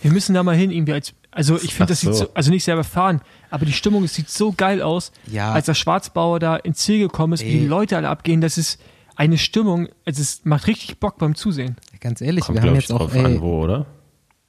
Wir 0.02 0.12
müssen 0.14 0.34
da 0.34 0.44
mal 0.44 0.56
hin, 0.56 0.72
irgendwie 0.72 0.94
als. 0.94 1.14
Also 1.30 1.58
ich 1.58 1.74
finde, 1.74 1.88
das 1.92 2.00
so. 2.02 2.12
sieht 2.14 2.20
so, 2.28 2.34
also 2.34 2.50
nicht 2.50 2.64
selber 2.64 2.86
fahren, 2.86 3.20
aber 3.50 3.66
die 3.66 3.74
Stimmung, 3.74 4.06
es 4.06 4.14
sieht 4.14 4.30
so 4.30 4.54
geil 4.54 4.82
aus, 4.82 5.12
Ja. 5.28 5.52
als 5.52 5.66
der 5.66 5.74
Schwarzbauer 5.74 6.40
da 6.40 6.56
ins 6.56 6.78
Ziel 6.78 7.00
gekommen 7.00 7.34
ist, 7.34 7.44
wie 7.44 7.48
Ey. 7.50 7.60
die 7.60 7.66
Leute 7.68 7.98
alle 7.98 8.08
abgehen, 8.08 8.40
das 8.40 8.58
ist 8.58 8.80
eine 9.18 9.38
Stimmung, 9.38 9.90
also 10.06 10.22
es 10.22 10.46
macht 10.46 10.68
richtig 10.68 11.00
Bock 11.00 11.18
beim 11.18 11.36
Zusehen. 11.36 11.76
Ganz 12.00 12.22
ehrlich, 12.22 12.46
Kommt, 12.46 12.62
wir 12.62 12.70
haben 12.70 12.76
jetzt 12.76 12.94
auch, 12.94 13.00
drauf 13.00 13.14
ey, 13.16 13.26
an, 13.26 13.42
wo, 13.42 13.62
oder? 13.64 13.86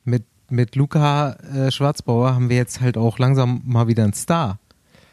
mit, 0.04 0.24
mit 0.48 0.76
Luca 0.76 1.32
äh, 1.52 1.70
Schwarzbauer 1.72 2.34
haben 2.34 2.48
wir 2.48 2.56
jetzt 2.56 2.80
halt 2.80 2.96
auch 2.96 3.18
langsam 3.18 3.62
mal 3.64 3.88
wieder 3.88 4.04
einen 4.04 4.12
Star. 4.12 4.58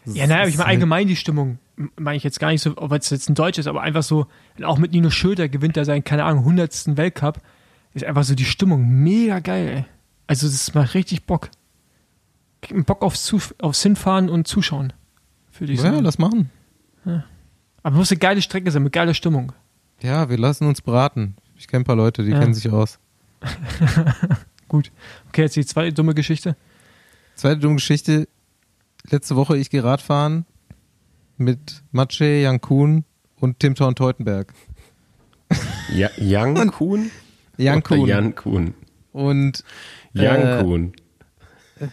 Das 0.06 0.16
Ja, 0.16 0.28
naja, 0.28 0.42
aber 0.42 0.50
ich 0.50 0.56
meine 0.58 0.68
halt- 0.68 0.76
allgemein 0.76 1.08
die 1.08 1.16
Stimmung, 1.16 1.58
meine 1.96 2.18
ich 2.18 2.24
jetzt 2.24 2.40
gar 2.40 2.50
nicht 2.50 2.62
so, 2.62 2.74
ob 2.78 2.92
es 2.92 3.10
jetzt 3.10 3.30
ein 3.30 3.36
Deutsch 3.36 3.58
ist, 3.58 3.68
aber 3.68 3.82
einfach 3.82 4.04
so, 4.04 4.28
auch 4.64 4.78
mit 4.78 4.92
Nino 4.92 5.10
Schöter 5.10 5.48
gewinnt 5.48 5.78
er 5.78 5.86
seinen, 5.86 6.04
keine 6.04 6.26
Ahnung, 6.26 6.40
100. 6.40 6.98
Weltcup, 6.98 7.42
ist 7.94 8.04
einfach 8.06 8.24
so 8.24 8.36
die 8.36 8.46
Stimmung 8.46 8.88
mega 8.88 9.40
geil, 9.40 9.68
ey. 9.70 9.86
Also 10.28 10.48
das 10.48 10.74
macht 10.74 10.94
richtig 10.94 11.26
Bock. 11.26 11.50
Bock 12.86 13.02
aufs, 13.04 13.24
Zu 13.24 13.40
aufs 13.60 13.82
Hinfahren 13.82 14.30
und 14.30 14.48
Zuschauen, 14.48 14.92
würde 15.58 15.74
ich 15.74 15.82
Ja, 15.82 15.98
lass 16.00 16.18
machen. 16.18 16.50
aber 17.82 17.96
muss 17.96 18.12
eine 18.12 18.20
geile 18.20 18.42
Strecke 18.42 18.70
sein, 18.72 18.84
mit 18.84 18.92
geiler 18.94 19.14
Stimmung. 19.14 19.54
Ja, 20.02 20.30
wir 20.30 20.38
lassen 20.38 20.68
uns 20.68 20.82
beraten. 20.82 21.36
Ich 21.56 21.68
kenne 21.68 21.82
ein 21.82 21.86
paar 21.86 21.96
Leute, 21.96 22.24
die 22.24 22.32
Ja. 22.32 22.40
kennen 22.40 22.54
sich 22.54 22.70
aus. 22.70 23.00
Gut. 24.68 24.92
Okay, 25.30 25.44
jetzt 25.44 25.56
die 25.56 25.66
zweite 25.66 25.94
dumme 25.94 26.14
Geschichte. 26.14 26.56
Zweite 27.36 27.60
dumme 27.62 27.76
Geschichte. 27.76 28.28
Letzte 29.10 29.36
Woche, 29.36 29.58
ich 29.58 29.70
gehe 29.70 29.84
Radfahren 29.84 30.46
mit 31.40 31.84
Maciej, 31.92 32.44
Jan 32.44 32.62
Kuhn 32.62 33.06
und 33.40 33.60
Tim 33.60 33.76
Thorn 33.76 33.96
Teutenberg. 33.96 34.54
Ja, 35.94 36.10
Young 36.20 36.56
Kuhn? 36.72 37.10
Jan 37.58 37.78
Oder 37.78 37.82
Kuhn. 37.88 38.08
Jan 38.08 38.36
Kuhn. 38.36 38.74
Und 39.12 39.64
Young 40.14 40.24
Äh, 40.26 40.62
Kuhn. 40.62 40.94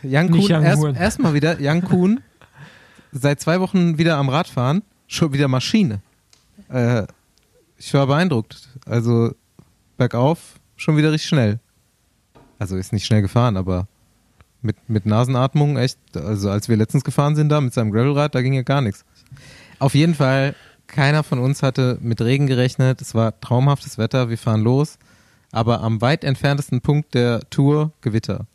Jan 0.03 0.27
Nicht 0.27 0.41
Kuhn, 0.41 0.51
Jan 0.51 0.65
erst, 0.65 0.85
erstmal 0.85 1.35
wieder, 1.35 1.61
Jan 1.61 1.83
Kuhn, 1.83 2.21
seit 3.13 3.41
zwei 3.41 3.61
Wochen 3.61 3.99
wieder 3.99 4.17
am 4.17 4.29
Radfahren, 4.29 4.83
schon 5.07 5.33
wieder 5.33 5.49
Maschine. 5.49 6.01
Äh, 6.69 7.07
ich 7.79 7.95
war 7.95 8.07
beeindruckt. 8.07 8.69
Also 8.85 9.35
bergauf 9.97 10.61
schon 10.77 10.97
wieder 10.97 11.13
richtig 11.13 11.29
schnell. 11.29 11.61
Also 12.59 12.77
ist 12.77 12.93
nicht 12.93 13.07
schnell 13.07 13.23
gefahren, 13.23 13.57
aber 13.57 13.87
mit, 14.63 14.77
mit 14.89 15.07
Nasenatmung 15.07 15.77
echt, 15.77 15.99
also 16.17 16.51
als 16.51 16.69
wir 16.69 16.77
letztens 16.77 17.05
gefahren 17.05 17.37
sind 17.37 17.49
da 17.51 17.61
mit 17.61 17.73
seinem 17.73 17.93
Gravelrad, 17.93 18.35
da 18.35 18.43
ging 18.43 18.55
ja 18.55 18.63
gar 18.63 18.81
nichts. 18.81 19.05
Auf 19.79 19.95
jeden 19.95 20.15
Fall, 20.15 20.55
keiner 20.87 21.23
von 21.23 21.39
uns 21.39 21.63
hatte 21.63 21.99
mit 22.01 22.21
Regen 22.21 22.47
gerechnet. 22.47 23.01
Es 23.01 23.15
war 23.15 23.39
traumhaftes 23.41 23.99
Wetter, 23.99 24.31
wir 24.31 24.39
fahren 24.39 24.63
los. 24.63 24.99
Aber 25.53 25.81
am 25.83 26.01
weit 26.01 26.25
entferntesten 26.25 26.81
Punkt 26.81 27.15
der 27.15 27.41
Tour 27.51 27.93
Gewitter. 28.01 28.47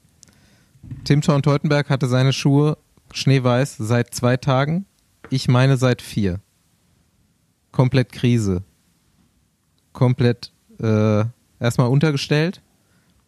Tim 1.04 1.22
Thorn 1.22 1.42
Teutenberg 1.42 1.90
hatte 1.90 2.08
seine 2.08 2.34
Schuhe 2.34 2.78
schneeweiß 3.14 3.78
seit 3.78 4.14
zwei 4.14 4.38
Tagen. 4.38 4.86
Ich 5.30 5.48
meine 5.48 5.78
seit 5.78 6.02
vier. 6.02 6.40
Komplett 7.72 8.12
Krise. 8.12 8.64
Komplett 9.94 10.52
äh, 10.80 11.24
erstmal 11.60 11.88
untergestellt. 11.88 12.62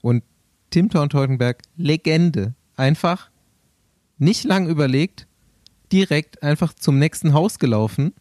Und 0.01 0.23
Tim 0.69 0.89
Thorn 0.89 1.09
Teutenberg, 1.09 1.62
Legende. 1.77 2.55
Einfach 2.75 3.29
nicht 4.17 4.43
lang 4.43 4.67
überlegt, 4.67 5.27
direkt 5.93 6.41
einfach 6.41 6.73
zum 6.73 6.97
nächsten 6.97 7.33
Haus 7.33 7.59
gelaufen. 7.59 8.13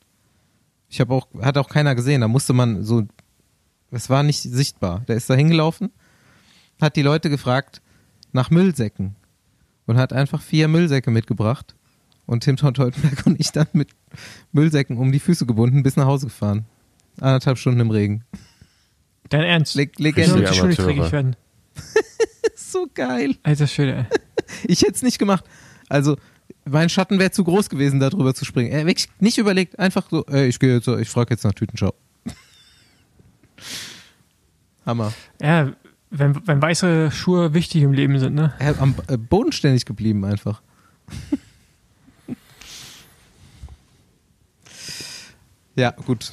Ich 0.88 1.00
habe 1.00 1.14
auch, 1.14 1.26
hat 1.40 1.56
auch 1.56 1.70
keiner 1.70 1.94
gesehen. 1.94 2.20
Da 2.20 2.28
musste 2.28 2.52
man 2.52 2.84
so, 2.84 3.04
es 3.90 4.10
war 4.10 4.22
nicht 4.22 4.42
sichtbar. 4.42 5.00
Der 5.08 5.16
ist 5.16 5.28
da 5.30 5.34
hingelaufen, 5.34 5.90
hat 6.80 6.96
die 6.96 7.02
Leute 7.02 7.30
gefragt 7.30 7.80
nach 8.32 8.50
Müllsäcken 8.50 9.16
und 9.86 9.96
hat 9.96 10.12
einfach 10.12 10.42
vier 10.42 10.68
Müllsäcke 10.68 11.10
mitgebracht. 11.10 11.74
Und 12.26 12.44
Tim 12.44 12.56
Teutenberg 12.56 13.26
und 13.26 13.40
ich 13.40 13.50
dann 13.50 13.66
mit 13.72 13.88
Müllsäcken 14.52 14.96
um 14.96 15.10
die 15.10 15.18
Füße 15.18 15.44
gebunden 15.44 15.82
bis 15.82 15.96
nach 15.96 16.06
Hause 16.06 16.26
gefahren. 16.26 16.66
Anderthalb 17.20 17.58
Stunden 17.58 17.80
im 17.80 17.90
Regen. 17.90 18.24
Dein 19.28 19.42
Ernst? 19.42 19.74
Le 19.74 19.84
Ich 19.84 19.98
Legende. 19.98 20.42
dreckig 20.44 21.10
werden. 21.12 21.36
So 22.56 22.86
geil. 22.94 23.36
Alter 23.42 23.66
ey. 23.82 24.06
Ich 24.64 24.80
hätte 24.82 24.92
es 24.92 25.02
nicht 25.02 25.18
gemacht. 25.18 25.44
Also, 25.90 26.16
mein 26.64 26.88
Schatten 26.88 27.18
wäre 27.18 27.30
zu 27.30 27.44
groß 27.44 27.68
gewesen, 27.68 28.00
da 28.00 28.10
drüber 28.10 28.34
zu 28.34 28.44
springen. 28.44 28.70
Er 28.70 28.86
wirklich 28.86 29.08
nicht 29.20 29.38
überlegt, 29.38 29.78
einfach 29.78 30.08
so, 30.10 30.24
ey, 30.26 30.46
ich 30.48 30.58
gehe 30.58 30.74
jetzt, 30.74 30.84
so, 30.84 30.96
ich 30.96 31.08
frage 31.08 31.34
jetzt 31.34 31.44
nach 31.44 31.52
Tütenschau. 31.52 31.94
Hammer. 34.86 35.12
Ja, 35.40 35.72
wenn, 36.10 36.46
wenn 36.46 36.60
weiße 36.60 37.10
Schuhe 37.10 37.54
wichtig 37.54 37.82
im 37.82 37.92
Leben 37.92 38.18
sind, 38.18 38.34
ne? 38.34 38.52
Er 38.58 38.78
am 38.80 38.94
äh, 39.08 39.16
bodenständig 39.16 39.86
geblieben 39.86 40.24
einfach. 40.24 40.60
ja, 45.74 45.92
gut. 45.92 46.32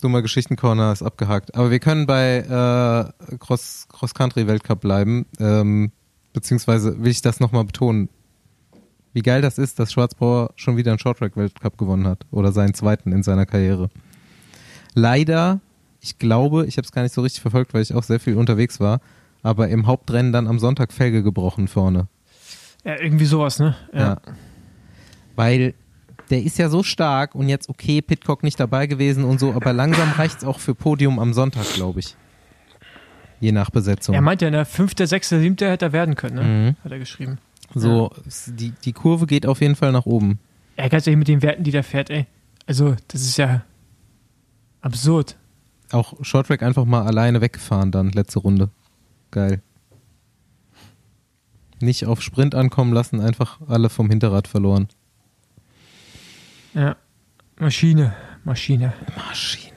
Dummer 0.00 0.22
Geschichtencorner 0.22 0.92
ist 0.92 1.02
abgehakt. 1.02 1.54
Aber 1.56 1.70
wir 1.70 1.80
können 1.80 2.06
bei 2.06 2.38
äh, 2.38 3.36
Cross, 3.38 3.88
Cross 3.88 4.14
Country 4.14 4.46
Weltcup 4.46 4.80
bleiben. 4.80 5.26
Ähm, 5.40 5.90
beziehungsweise 6.32 7.02
will 7.02 7.10
ich 7.10 7.22
das 7.22 7.40
nochmal 7.40 7.64
betonen. 7.64 8.08
Wie 9.16 9.22
geil 9.22 9.40
das 9.40 9.56
ist, 9.56 9.78
dass 9.78 9.94
Schwarzbauer 9.94 10.50
schon 10.56 10.76
wieder 10.76 10.90
einen 10.90 10.98
Shorttrack 10.98 11.38
Weltcup 11.38 11.78
gewonnen 11.78 12.06
hat. 12.06 12.26
Oder 12.30 12.52
seinen 12.52 12.74
zweiten 12.74 13.12
in 13.12 13.22
seiner 13.22 13.46
Karriere. 13.46 13.88
Leider, 14.92 15.60
ich 16.02 16.18
glaube, 16.18 16.66
ich 16.66 16.76
habe 16.76 16.84
es 16.84 16.92
gar 16.92 17.00
nicht 17.00 17.14
so 17.14 17.22
richtig 17.22 17.40
verfolgt, 17.40 17.72
weil 17.72 17.80
ich 17.80 17.94
auch 17.94 18.02
sehr 18.02 18.20
viel 18.20 18.36
unterwegs 18.36 18.78
war. 18.78 19.00
Aber 19.42 19.68
im 19.68 19.86
Hauptrennen 19.86 20.34
dann 20.34 20.46
am 20.46 20.58
Sonntag 20.58 20.92
Felge 20.92 21.22
gebrochen 21.22 21.66
vorne. 21.66 22.08
Ja, 22.84 23.00
irgendwie 23.00 23.24
sowas, 23.24 23.58
ne? 23.58 23.74
Ja. 23.94 24.18
Weil 25.34 25.72
der 26.28 26.42
ist 26.42 26.58
ja 26.58 26.68
so 26.68 26.82
stark 26.82 27.34
und 27.34 27.48
jetzt 27.48 27.70
okay, 27.70 28.02
Pitcock 28.02 28.42
nicht 28.42 28.60
dabei 28.60 28.86
gewesen 28.86 29.24
und 29.24 29.40
so, 29.40 29.54
aber 29.54 29.72
langsam 29.72 30.12
reicht's 30.18 30.44
auch 30.44 30.60
für 30.60 30.74
Podium 30.74 31.18
am 31.18 31.32
Sonntag, 31.32 31.64
glaube 31.72 32.00
ich. 32.00 32.16
Je 33.40 33.52
nach 33.52 33.70
Besetzung. 33.70 34.14
Er 34.14 34.20
meint 34.20 34.42
ja, 34.42 34.50
ne, 34.50 34.66
fünfter, 34.66 35.06
sechster, 35.06 35.40
siebter 35.40 35.70
hätte 35.70 35.86
er 35.86 35.92
werden 35.94 36.16
können, 36.16 36.34
ne? 36.34 36.42
Mhm. 36.42 36.84
Hat 36.84 36.92
er 36.92 36.98
geschrieben. 36.98 37.38
So, 37.74 38.10
es- 38.26 38.52
die, 38.54 38.70
die 38.70 38.92
Kurve 38.92 39.26
geht 39.26 39.46
auf 39.46 39.60
jeden 39.60 39.76
Fall 39.76 39.92
nach 39.92 40.06
oben. 40.06 40.38
Ja, 40.78 40.88
ganz 40.88 41.06
ehrlich, 41.06 41.18
mit 41.18 41.28
den 41.28 41.42
Werten, 41.42 41.64
die 41.64 41.70
der 41.70 41.84
fährt, 41.84 42.10
ey. 42.10 42.26
Also, 42.66 42.96
das 43.08 43.22
ist 43.22 43.36
ja 43.36 43.62
absurd. 44.80 45.36
Auch 45.92 46.14
Shorttrack 46.22 46.62
einfach 46.62 46.84
mal 46.84 47.02
alleine 47.06 47.40
weggefahren 47.40 47.92
dann, 47.92 48.10
letzte 48.10 48.40
Runde. 48.40 48.70
Geil. 49.30 49.62
Nicht 51.80 52.06
auf 52.06 52.22
Sprint 52.22 52.54
ankommen 52.54 52.92
lassen, 52.92 53.20
einfach 53.20 53.60
alle 53.68 53.88
vom 53.90 54.08
Hinterrad 54.08 54.48
verloren. 54.48 54.88
Ja. 56.74 56.96
Maschine, 57.58 58.14
Maschine. 58.44 58.92
Maschine. 59.28 59.72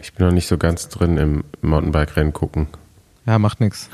Ich 0.00 0.12
bin 0.14 0.26
noch 0.26 0.32
nicht 0.32 0.48
so 0.48 0.58
ganz 0.58 0.88
drin 0.88 1.16
im 1.16 1.44
Mountainbike-Rennen 1.62 2.32
gucken. 2.32 2.66
Ja, 3.24 3.38
macht 3.38 3.60
nix. 3.60 3.88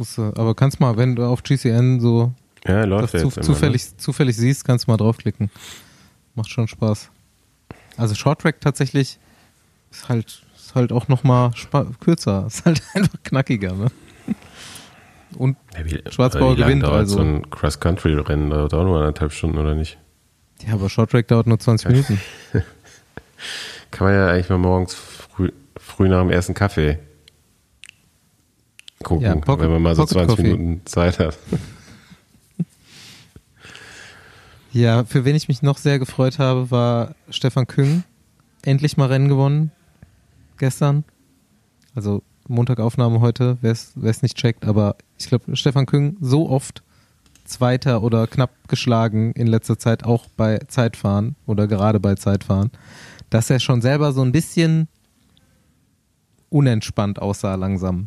Musst 0.00 0.16
du- 0.18 0.32
Aber 0.34 0.54
kannst 0.54 0.80
mal, 0.80 0.96
wenn 0.96 1.14
du 1.14 1.24
auf 1.26 1.42
GCN 1.42 2.00
so 2.00 2.32
Ja, 2.66 2.80
das 2.80 2.88
läuft 2.88 3.14
ja 3.14 3.20
zu, 3.20 3.26
immer, 3.28 3.42
zufällig, 3.42 3.96
zufällig 3.98 4.36
siehst, 4.36 4.64
kannst 4.64 4.86
du 4.86 4.90
mal 4.90 4.96
draufklicken. 4.96 5.50
Macht 6.34 6.50
schon 6.50 6.66
Spaß. 6.68 7.10
Also 7.98 8.14
Shorttrack 8.14 8.60
tatsächlich 8.62 9.18
ist 9.90 10.08
halt, 10.08 10.42
ist 10.56 10.74
halt 10.74 10.90
auch 10.92 11.08
nochmal 11.08 11.50
kürzer. 12.00 12.46
Ist 12.48 12.64
halt 12.64 12.82
einfach 12.94 13.18
knackiger, 13.24 13.74
ne? 13.74 13.86
Und 15.36 15.56
Ne? 15.74 15.78
Ja, 15.78 15.84
wie, 15.84 16.10
Schwarzbauer 16.10 16.56
gewinnt, 16.56 16.82
also. 16.84 17.16
so 17.16 17.20
ein 17.22 17.48
Cross-Country-Rennen 17.50 18.50
dauert 18.50 18.72
auch 18.74 18.84
nur 18.84 18.98
anderthalb 18.98 19.32
Stunden, 19.32 19.58
oder 19.58 19.74
nicht? 19.74 19.98
ja, 20.66 20.74
aber 20.74 20.88
Shorttrack 20.88 21.28
dauert 21.28 21.46
nur 21.46 21.58
20 21.58 21.88
Minuten. 21.90 22.20
Kann 23.90 24.06
man 24.06 24.14
ja 24.14 24.28
eigentlich 24.28 24.48
mal 24.48 24.58
morgens 24.58 24.94
früh, 24.94 25.50
früh 25.76 26.08
nach 26.08 26.20
dem 26.20 26.30
ersten 26.30 26.54
Kaffee 26.54 26.98
gucken, 29.02 29.24
Ja, 29.24 29.34
Pocket- 29.34 29.64
wenn 29.64 29.72
man 29.72 29.82
mal 29.82 29.94
so 29.94 30.02
Pocket 30.02 30.12
20 30.14 30.28
Coffee. 30.36 30.42
Minuten 30.56 30.82
Zeit 30.86 31.18
hat. 31.18 31.38
Ja, 34.72 35.02
für 35.04 35.24
wen 35.24 35.34
ich 35.34 35.48
mich 35.48 35.62
noch 35.62 35.78
sehr 35.78 35.98
gefreut 35.98 36.38
habe, 36.38 36.70
war 36.70 37.16
Stefan 37.28 37.66
Küng. 37.66 38.04
Endlich 38.62 38.96
mal 38.96 39.06
Rennen 39.06 39.28
gewonnen. 39.28 39.72
Gestern. 40.58 41.02
Also 41.96 42.22
Montagaufnahme 42.46 43.20
heute, 43.20 43.58
wer 43.62 43.72
es 43.72 44.22
nicht 44.22 44.36
checkt, 44.36 44.64
aber 44.64 44.94
ich 45.18 45.26
glaube, 45.28 45.56
Stefan 45.56 45.86
Küng 45.86 46.16
so 46.20 46.48
oft 46.48 46.84
Zweiter 47.44 48.02
oder 48.04 48.28
knapp 48.28 48.50
geschlagen 48.68 49.32
in 49.32 49.48
letzter 49.48 49.76
Zeit, 49.76 50.04
auch 50.04 50.26
bei 50.36 50.58
Zeitfahren 50.68 51.34
oder 51.46 51.66
gerade 51.66 51.98
bei 51.98 52.14
Zeitfahren, 52.14 52.70
dass 53.28 53.50
er 53.50 53.58
schon 53.58 53.82
selber 53.82 54.12
so 54.12 54.22
ein 54.22 54.30
bisschen 54.30 54.86
unentspannt 56.48 57.20
aussah 57.20 57.56
langsam. 57.56 58.06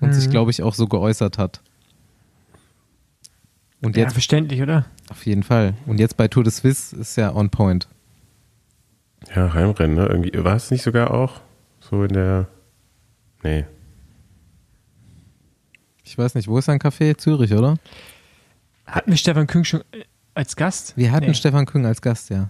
Und 0.00 0.08
Mhm. 0.08 0.12
sich, 0.14 0.30
glaube 0.30 0.50
ich, 0.50 0.62
auch 0.62 0.74
so 0.74 0.86
geäußert 0.86 1.38
hat. 1.38 1.60
Und 3.82 3.96
Ja, 3.96 4.02
jetzt 4.04 4.12
verständlich, 4.12 4.60
oder? 4.62 4.86
auf 5.10 5.24
jeden 5.26 5.42
Fall. 5.42 5.74
Und 5.86 5.98
jetzt 6.00 6.16
bei 6.16 6.28
Tour 6.28 6.44
de 6.44 6.52
Suisse 6.52 6.94
ist 6.96 7.16
ja 7.16 7.34
on 7.34 7.50
point. 7.50 7.88
Ja, 9.34 9.52
Heimrennen, 9.52 9.96
ne? 9.96 10.06
Irgendwie, 10.06 10.32
war 10.44 10.56
es 10.56 10.70
nicht 10.70 10.82
sogar 10.82 11.10
auch 11.12 11.40
so 11.80 12.02
in 12.04 12.12
der. 12.12 12.48
Nee. 13.42 13.64
Ich 16.04 16.16
weiß 16.18 16.34
nicht, 16.34 16.48
wo 16.48 16.58
ist 16.58 16.64
sein 16.66 16.78
Café? 16.78 17.16
Zürich, 17.16 17.52
oder? 17.52 17.76
Hatten 18.86 19.10
wir 19.10 19.16
Stefan 19.16 19.46
Küng 19.46 19.64
schon 19.64 19.80
äh, 19.92 20.04
als 20.34 20.56
Gast? 20.56 20.96
Wir 20.96 21.12
hatten 21.12 21.26
Nee. 21.26 21.34
Stefan 21.34 21.66
Küng 21.66 21.86
als 21.86 22.02
Gast, 22.02 22.30
ja. 22.30 22.48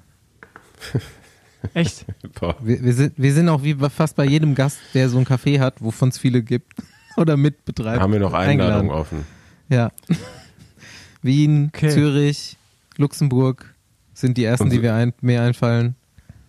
Echt? 1.75 2.07
Boah. 2.40 2.57
Wir, 2.62 2.83
wir, 2.83 2.95
sind, 2.95 3.14
wir 3.19 3.35
sind 3.35 3.49
auch 3.50 3.62
wie 3.62 3.75
fast 3.75 4.16
bei 4.16 4.25
jedem 4.25 4.54
Gast, 4.54 4.78
der 4.95 5.09
so 5.11 5.19
ein 5.19 5.26
Café 5.26 5.61
hat, 5.61 5.83
wovon 5.83 6.09
es 6.09 6.19
viele 6.19 6.42
gibt 6.42 6.73
oder 7.17 7.37
mitbetreibt. 7.37 8.00
Haben 8.00 8.12
wir 8.12 8.21
noch 8.21 8.33
eingeladen. 8.33 8.73
Einladungen 8.73 8.90
offen? 9.00 9.26
Ja. 9.69 9.90
Wien, 11.23 11.71
Okay. 11.75 11.90
Zürich, 11.90 12.57
Luxemburg 12.97 13.75
sind 14.14 14.37
die 14.37 14.45
ersten, 14.45 14.71
so- 14.71 14.76
die 14.76 14.83
wir 14.83 14.95
ein, 14.95 15.12
mir 15.21 15.43
einfallen. 15.43 15.95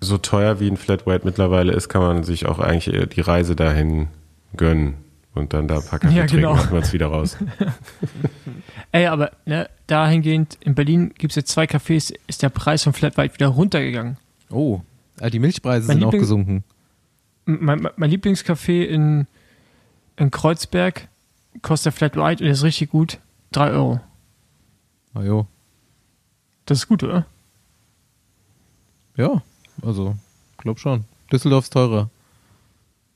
So 0.03 0.17
teuer 0.17 0.59
wie 0.59 0.67
ein 0.67 0.77
Flat 0.77 1.05
White 1.05 1.25
mittlerweile 1.25 1.73
ist, 1.73 1.87
kann 1.87 2.01
man 2.01 2.23
sich 2.23 2.47
auch 2.47 2.57
eigentlich 2.59 3.09
die 3.09 3.21
Reise 3.21 3.55
dahin 3.55 4.07
gönnen 4.57 4.95
und 5.35 5.53
dann 5.53 5.67
da 5.67 5.75
ein 5.77 5.85
paar 5.85 5.99
Kaffee 5.99 6.15
Ja, 6.15 6.25
trinken, 6.25 6.37
genau. 6.47 6.55
macht 6.55 6.71
man 6.71 6.81
es 6.81 6.91
wieder 6.91 7.05
raus. 7.07 7.37
Ey, 8.91 9.05
aber 9.05 9.31
ne, 9.45 9.69
dahingehend, 9.87 10.57
in 10.61 10.73
Berlin 10.75 11.13
gibt 11.17 11.31
es 11.33 11.35
jetzt 11.35 11.51
zwei 11.51 11.65
Cafés, 11.65 12.13
ist 12.27 12.41
der 12.41 12.49
Preis 12.49 12.83
von 12.83 12.93
Flat 12.93 13.15
White 13.17 13.35
wieder 13.35 13.47
runtergegangen. 13.47 14.17
Oh, 14.49 14.81
ah, 15.19 15.29
die 15.29 15.37
Milchpreise 15.39 15.87
Mein 15.87 15.97
sind 15.97 16.05
auch 16.05 16.11
Lieblings- 16.13 16.19
gesunken. 16.19 16.63
Mein, 17.45 17.87
mein 17.95 18.09
Lieblingscafé 18.11 18.83
in, 18.85 19.27
in 20.17 20.31
Kreuzberg 20.31 21.07
kostet 21.61 21.93
Flat 21.93 22.15
White 22.15 22.43
und 22.43 22.49
ist 22.49 22.63
richtig 22.63 22.89
gut. 22.91 23.19
3 23.51 23.71
Euro. 23.71 23.99
Ah, 25.13 25.21
jo. 25.21 25.47
Das 26.65 26.79
ist 26.79 26.87
gut, 26.87 27.03
oder? 27.03 27.25
Ja, 29.17 29.41
also, 29.81 30.15
glaub 30.57 30.79
schon. 30.79 31.03
Düsseldorf 31.31 31.65
ist 31.65 31.73
teurer. 31.73 32.09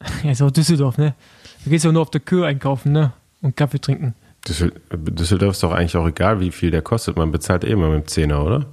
Ja, 0.24 0.32
ist 0.32 0.42
auch 0.42 0.52
Düsseldorf, 0.52 0.98
ne? 0.98 1.16
Da 1.64 1.70
gehst 1.70 1.86
du 1.86 1.90
auch 1.90 1.94
nur 1.94 2.02
auf 2.02 2.12
der 2.12 2.22
Kür 2.22 2.46
einkaufen, 2.48 2.92
ne? 2.92 3.14
Und 3.42 3.56
Kaffee 3.56 3.80
trinken. 3.80 4.14
Düssel 4.48 4.74
Düsseldorf 4.92 5.54
ist 5.54 5.64
doch 5.64 5.72
eigentlich 5.72 5.96
auch 5.98 6.08
egal, 6.08 6.40
wie 6.40 6.52
viel 6.52 6.70
der 6.70 6.82
kostet. 6.82 7.16
Man 7.16 7.32
bezahlt 7.32 7.64
eh 7.64 7.72
immer 7.72 7.90
mit 7.90 8.06
dem 8.06 8.08
Zehner, 8.08 8.44
oder? 8.44 8.66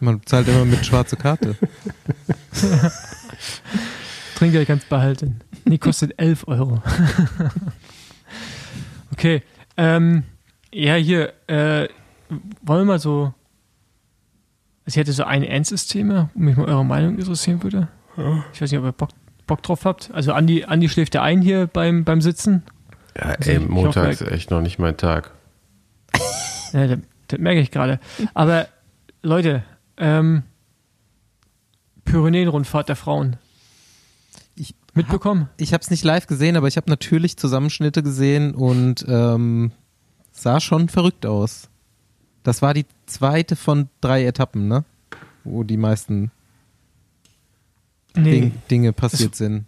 Man 0.00 0.20
zahlt 0.24 0.48
immer 0.48 0.64
mit 0.64 0.84
schwarze 0.84 1.16
Karte. 1.16 1.56
Trinkgeld 4.42 4.66
kannst 4.66 4.88
behalten. 4.88 5.40
Nee, 5.64 5.78
kostet 5.78 6.14
11 6.18 6.46
Euro. 6.48 6.82
okay. 9.12 9.42
Ähm, 9.76 10.24
ja, 10.72 10.94
hier, 10.94 11.32
äh, 11.46 11.88
wollen 12.62 12.80
wir 12.80 12.84
mal 12.84 12.98
so. 12.98 13.32
Also 14.84 14.94
ich 14.94 14.96
hätte 14.96 15.12
so 15.12 15.24
ein 15.24 15.42
ernstes 15.44 15.86
Thema, 15.86 16.30
wo 16.34 16.40
mich 16.40 16.56
mal 16.56 16.66
eure 16.66 16.84
Meinung 16.84 17.16
interessieren 17.18 17.62
würde. 17.62 17.88
Ich 18.52 18.60
weiß 18.60 18.70
nicht, 18.70 18.80
ob 18.80 18.84
ihr 18.86 18.92
Bock, 18.92 19.10
Bock 19.46 19.62
drauf 19.62 19.84
habt. 19.84 20.10
Also 20.12 20.32
Andi, 20.32 20.64
Andi 20.64 20.88
schläft 20.88 21.14
ja 21.14 21.22
ein 21.22 21.40
hier 21.40 21.68
beim, 21.68 22.04
beim 22.04 22.20
Sitzen. 22.20 22.64
Ja, 23.16 23.26
Also 23.26 23.50
ey, 23.50 23.56
ich- 23.58 23.62
ich 23.62 23.68
Montag 23.68 24.08
hoffe- 24.08 24.24
ist 24.24 24.32
echt 24.32 24.50
noch 24.50 24.60
nicht 24.60 24.78
mein 24.78 24.96
Tag. 24.96 25.30
Ja, 26.72 26.86
das, 26.86 26.98
das 27.28 27.38
merke 27.38 27.60
ich 27.60 27.70
gerade. 27.70 28.00
Aber 28.32 28.66
Leute, 29.22 29.62
ähm, 29.98 30.42
Pyrenäen-Rundfahrt 32.06 32.88
der 32.88 32.96
Frauen. 32.96 33.36
Ich 34.92 34.96
Mitbekommen? 34.96 35.48
Ich 35.56 35.72
habe 35.72 35.82
es 35.82 35.90
nicht 35.90 36.04
live 36.04 36.26
gesehen, 36.26 36.56
aber 36.56 36.68
ich 36.68 36.76
habe 36.76 36.90
natürlich 36.90 37.36
Zusammenschnitte 37.36 38.02
gesehen 38.02 38.54
und 38.54 39.04
ähm, 39.08 39.72
sah 40.32 40.60
schon 40.60 40.88
verrückt 40.88 41.24
aus. 41.24 41.70
Das 42.42 42.60
war 42.60 42.74
die 42.74 42.86
zweite 43.06 43.56
von 43.56 43.88
drei 44.00 44.26
Etappen, 44.26 44.68
ne? 44.68 44.84
Wo 45.44 45.62
die 45.64 45.76
meisten 45.76 46.30
Nee. 48.14 48.32
Ding, 48.32 48.52
Dinge 48.70 48.92
passiert 48.92 49.34
sind. 49.34 49.64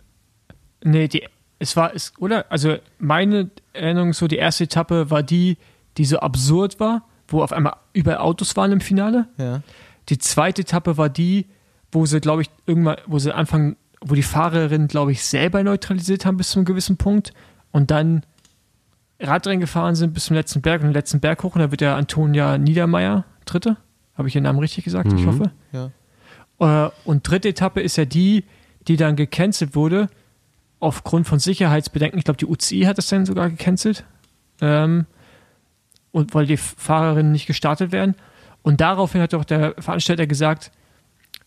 Nee, 0.82 1.08
die, 1.08 1.26
es 1.58 1.76
war, 1.76 1.94
es, 1.94 2.12
oder? 2.18 2.44
Also 2.50 2.76
meine 2.98 3.50
Erinnerung 3.72 4.12
so, 4.12 4.28
die 4.28 4.36
erste 4.36 4.64
Etappe 4.64 5.10
war 5.10 5.22
die, 5.22 5.56
die 5.96 6.04
so 6.04 6.18
absurd 6.18 6.78
war, 6.80 7.08
wo 7.28 7.42
auf 7.42 7.52
einmal 7.52 7.76
überall 7.94 8.18
Autos 8.18 8.54
waren 8.56 8.72
im 8.72 8.80
Finale. 8.82 9.28
Ja. 9.38 9.62
Die 10.10 10.18
zweite 10.18 10.62
Etappe 10.62 10.98
war 10.98 11.08
die, 11.08 11.46
wo 11.90 12.04
sie, 12.04 12.20
glaube 12.20 12.42
ich, 12.42 12.50
irgendwann, 12.66 12.96
wo 13.06 13.18
sie 13.18 13.34
anfangen, 13.34 13.76
wo 14.04 14.14
die 14.14 14.22
Fahrerinnen, 14.22 14.88
glaube 14.88 15.12
ich, 15.12 15.24
selber 15.24 15.62
neutralisiert 15.62 16.26
haben 16.26 16.36
bis 16.36 16.50
zu 16.50 16.58
einem 16.58 16.66
gewissen 16.66 16.96
Punkt 16.96 17.32
und 17.72 17.90
dann 17.90 18.22
Radrennen 19.20 19.60
gefahren 19.60 19.94
sind 19.94 20.12
bis 20.12 20.26
zum 20.26 20.36
letzten 20.36 20.60
Berg 20.60 20.80
und 20.82 20.88
den 20.88 20.94
letzten 20.94 21.20
Berg 21.20 21.42
hoch 21.42 21.54
und 21.54 21.60
da 21.60 21.70
wird 21.70 21.80
ja 21.80 21.96
Antonia 21.96 22.58
Niedermeyer 22.58 23.24
Dritte. 23.46 23.76
Habe 24.16 24.28
ich 24.28 24.34
ihren 24.34 24.44
Namen 24.44 24.58
richtig 24.58 24.84
gesagt? 24.84 25.12
Ich 25.12 25.22
Mhm. 25.22 25.26
hoffe. 25.26 25.50
Ja. 25.72 26.86
Äh, 26.86 26.90
und 27.04 27.28
dritte 27.28 27.48
Etappe 27.48 27.80
ist 27.80 27.96
ja 27.96 28.04
die, 28.04 28.44
die 28.86 28.96
dann 28.96 29.16
gecancelt 29.16 29.74
wurde, 29.74 30.08
aufgrund 30.80 31.26
von 31.26 31.38
Sicherheitsbedenken. 31.38 32.18
Ich 32.18 32.24
glaube, 32.24 32.36
die 32.38 32.46
UCI 32.46 32.82
hat 32.82 32.98
das 32.98 33.08
dann 33.08 33.24
sogar 33.26 33.48
gecancelt. 33.50 34.04
Ähm, 34.60 35.06
und 36.12 36.34
weil 36.34 36.46
die 36.46 36.56
Fahrerinnen 36.58 37.32
nicht 37.32 37.46
gestartet 37.46 37.90
werden. 37.90 38.14
Und 38.62 38.80
daraufhin 38.80 39.20
hat 39.20 39.34
auch 39.34 39.44
der 39.44 39.74
Veranstalter 39.78 40.26
gesagt, 40.26 40.70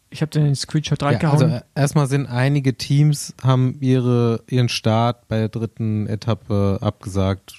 ich 0.09 0.21
habe 0.21 0.29
den 0.31 0.55
Screenshot 0.55 1.01
Ja, 1.01 1.09
reingehauen. 1.09 1.43
also 1.43 1.55
äh, 1.55 1.61
erstmal 1.75 2.07
sind 2.07 2.27
einige 2.27 2.75
Teams 2.75 3.33
haben 3.43 3.77
ihre 3.81 4.41
ihren 4.49 4.69
Start 4.69 5.27
bei 5.27 5.37
der 5.39 5.49
dritten 5.49 6.07
Etappe 6.07 6.79
abgesagt. 6.81 7.53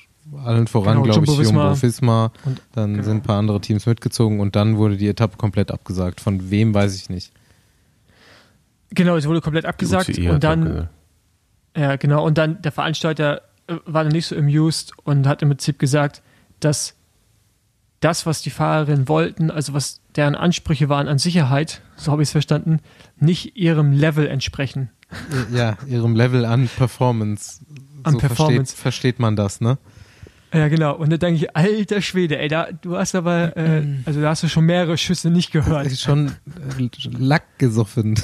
Allen 0.45 0.67
voran, 0.67 1.03
Genau, 1.03 1.15
glaube 1.15 1.25
ich. 1.25 1.41
Jumbo 1.49 1.81
Visma. 1.83 2.33
Und- 2.45 2.61
Dann 2.73 2.93
genau. 2.93 3.05
sind 3.05 3.17
ein 3.19 3.23
paar 3.23 3.39
andere 3.39 3.61
Teams 3.61 3.87
mitgezogen 3.87 4.41
und 4.41 4.57
dann 4.57 4.77
wurde 4.77 4.97
die 4.99 5.09
Etappe 5.09 5.37
komplett 5.39 5.71
abgesagt. 5.71 6.21
Von 6.21 6.51
wem 6.51 6.75
weiß 6.75 6.95
ich 6.97 7.09
nicht. 7.09 7.33
genau, 8.91 9.17
es 9.17 9.27
wurde 9.27 9.41
komplett 9.41 9.65
abgesagt. 9.67 10.09
Und 10.19 10.45
dann 10.45 10.63
auch 10.63 10.67
gesagt. 10.75 10.89
Ja, 11.77 11.97
genau. 11.97 12.25
Und 12.27 12.39
dann 12.39 12.61
der 12.63 12.73
Veranstalter 12.73 13.43
äh, 13.69 13.77
war 13.85 14.03
dann 14.05 14.13
nicht 14.13 14.27
so 14.27 14.37
amused 14.37 14.93
und 15.05 15.27
hat 15.27 15.43
im 15.43 15.49
Prinzip 15.51 15.79
gesagt, 15.79 16.23
dass 16.61 16.95
das, 18.01 18.27
was 18.27 18.43
die 18.43 18.51
Fahrerinnen 18.51 19.09
wollten, 19.09 19.51
also 19.51 19.73
was 19.75 20.01
deren 20.19 20.35
Ansprüche 20.35 20.89
waren 20.89 21.09
an 21.09 21.19
Sicherheit, 21.19 21.81
so 21.97 22.11
habe 22.11 22.23
ich 22.23 22.29
es 22.29 22.33
verstanden, 22.33 22.81
nicht 23.19 23.57
ihrem 23.57 23.93
Level 23.93 24.27
entsprechen. 24.27 24.91
Ja, 25.53 25.79
ihrem 25.87 26.15
Level 26.17 26.45
an 26.45 26.69
Performance. 26.77 27.65
An 28.03 28.15
so 28.15 28.19
Performance. 28.19 28.75
Versteht, 28.75 28.83
versteht 28.83 29.19
man 29.21 29.37
das, 29.37 29.61
ne? 29.61 29.79
Ja, 30.53 30.69
genau. 30.69 30.97
Und 30.97 31.11
da 31.11 31.19
denke 31.19 31.45
ich, 31.45 31.57
alter 31.57 32.03
Schwede, 32.03 32.39
ey, 32.39 32.49
da, 32.49 32.69
du 32.73 32.97
hast 32.97 33.15
aber, 33.15 33.57
äh, 33.57 33.83
also 34.07 34.21
da 34.21 34.31
hast 34.31 34.43
du 34.43 34.49
schon 34.49 34.65
mehrere 34.65 34.99
Schüsse 34.99 35.31
nicht 35.31 35.53
gehört. 35.53 35.87
Ist 35.87 36.03
schon 36.03 36.33
äh, 36.79 36.89
Lack 37.19 37.59
gesoffen. 37.59 38.19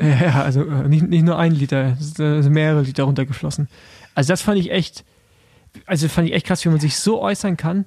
Ja, 0.00 0.06
ja, 0.06 0.42
also 0.42 0.64
äh, 0.64 0.88
nicht, 0.88 1.06
nicht 1.08 1.24
nur 1.24 1.38
ein 1.38 1.52
Liter, 1.52 1.96
es 2.00 2.14
sind 2.14 2.46
äh, 2.46 2.48
mehrere 2.48 2.82
Liter 2.82 3.04
runtergeflossen. 3.04 3.68
Also 4.14 4.32
das 4.32 4.40
fand 4.40 4.58
ich 4.58 4.70
echt, 4.70 5.04
also 5.84 6.08
fand 6.08 6.28
ich 6.28 6.34
echt 6.34 6.46
krass, 6.46 6.64
wie 6.64 6.70
man 6.70 6.80
sich 6.80 6.96
so 6.96 7.20
äußern 7.20 7.56
kann. 7.56 7.84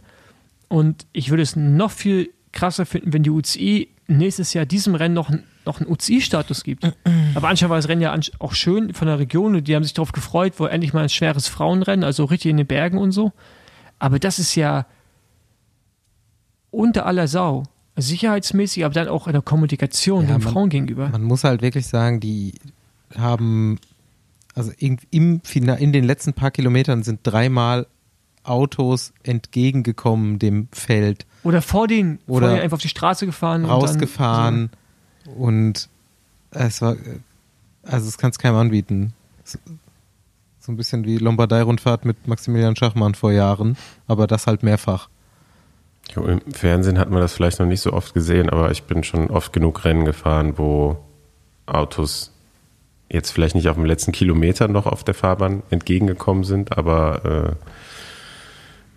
Und 0.68 1.08
ich 1.12 1.30
würde 1.30 1.44
es 1.44 1.56
noch 1.56 1.92
viel 1.92 2.30
krasser 2.56 2.86
finden, 2.88 3.14
wenn 3.14 3.22
die 3.22 3.30
UCI 3.30 3.90
nächstes 4.08 4.54
Jahr 4.54 4.66
diesem 4.66 4.96
Rennen 4.96 5.14
noch, 5.14 5.30
noch 5.66 5.80
einen 5.80 5.90
UCI-Status 5.90 6.64
gibt. 6.64 6.84
Aber 7.36 7.48
anscheinend 7.50 7.70
war 7.70 7.78
das 7.78 7.88
Rennen 7.88 8.02
ja 8.02 8.16
auch 8.40 8.54
schön 8.54 8.94
von 8.94 9.08
der 9.08 9.20
Region 9.20 9.56
und 9.56 9.68
die 9.68 9.76
haben 9.76 9.84
sich 9.84 9.94
darauf 9.94 10.12
gefreut, 10.12 10.54
wo 10.58 10.66
endlich 10.66 10.94
mal 10.94 11.04
ein 11.04 11.10
schweres 11.10 11.48
Frauenrennen, 11.48 12.04
also 12.04 12.24
richtig 12.26 12.50
in 12.52 12.58
den 12.58 12.68
Bergen 12.68 12.98
und 12.98 13.12
so. 13.12 13.32
Aber 14.00 14.18
das 14.20 14.40
ist 14.40 14.56
ja 14.56 14.86
unter 16.72 17.06
aller 17.06 17.28
Sau. 17.28 17.64
Sicherheitsmäßig, 17.98 18.84
aber 18.84 18.94
dann 18.94 19.08
auch 19.08 19.28
in 19.28 19.34
der 19.34 19.42
Kommunikation 19.42 20.24
Ja, 20.28 20.36
den 20.36 20.44
man- 20.44 20.54
Frauen 20.54 20.70
gegenüber. 20.70 21.10
Man 21.10 21.24
muss 21.24 21.44
halt 21.46 21.62
wirklich 21.62 21.88
sagen, 21.88 22.20
die 22.20 22.54
haben, 23.18 23.80
also 24.54 24.72
in, 24.78 25.00
im 25.12 25.42
in 25.54 25.94
den 25.94 26.04
letzten 26.04 26.34
paar 26.34 26.52
Kilometern 26.52 27.04
sind 27.04 27.22
dreimal 27.24 27.88
Autos 28.44 29.14
entgegengekommen 29.24 30.40
dem 30.40 30.68
Feld, 30.74 31.26
Oder 31.46 31.62
vor 31.62 31.88
den, 31.88 32.20
Oder 32.28 32.48
vor 32.48 32.50
denen 32.50 32.62
einfach 32.64 32.76
auf 32.76 32.82
die 32.82 32.90
Straße 32.90 33.26
gefahren. 33.26 33.64
und 33.64 33.70
rausgefahren 33.72 34.70
und 35.38 35.88
es 36.52 36.82
war, 36.82 36.96
also 37.84 38.08
es 38.10 38.18
kann 38.18 38.32
es 38.32 38.40
keinem 38.40 38.56
anbieten. 38.58 39.14
So- 39.46 39.60
So 40.60 40.72
ein 40.72 40.78
bisschen 40.78 41.06
wie 41.06 41.18
Lombardei-Rundfahrt 41.18 42.06
mit 42.06 42.28
Maximilian 42.28 42.76
Schachmann 42.76 43.14
vor 43.14 43.32
Jahren, 43.32 43.78
aber 44.08 44.26
das 44.26 44.48
halt 44.48 44.64
mehrfach. 44.64 45.10
Jo, 46.16 46.24
Im 46.26 46.42
Fernsehen 46.52 46.98
hat 46.98 47.10
man 47.12 47.20
das 47.22 47.34
vielleicht 47.34 47.60
noch 47.60 47.68
nicht 47.68 47.82
so 47.82 47.94
oft 47.94 48.14
gesehen, 48.16 48.50
aber 48.50 48.72
ich 48.72 48.84
bin 48.84 49.04
schon 49.04 49.30
oft 49.30 49.54
genug 49.54 49.86
Rennen 49.86 50.06
gefahren, 50.06 50.58
wo 50.58 50.98
Autos 51.68 52.32
jetzt 53.12 53.30
vielleicht 53.32 53.54
nicht 53.56 53.70
auf 53.70 53.76
dem 53.76 53.86
letzten 53.86 54.12
Kilometer 54.12 54.68
noch 54.68 54.88
auf 54.88 55.04
der 55.04 55.14
Fahrbahn 55.14 55.62
entgegengekommen 55.70 56.44
sind, 56.44 56.76
aber 56.78 57.26
äh, 57.26 57.56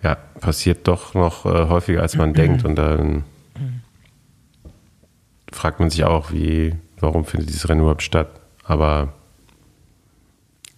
ja, 0.03 0.15
passiert 0.15 0.87
doch 0.87 1.15
noch 1.15 1.45
äh, 1.45 1.69
häufiger, 1.69 2.03
als 2.03 2.17
man 2.17 2.33
denkt. 2.33 2.65
Und 2.65 2.77
dann 2.77 3.25
fragt 5.51 5.81
man 5.81 5.91
sich 5.91 6.05
auch, 6.05 6.33
wie, 6.33 6.75
warum 7.01 7.25
findet 7.25 7.49
dieses 7.49 7.69
Rennen 7.69 7.81
überhaupt 7.81 8.03
statt? 8.03 8.29
Aber 8.65 9.15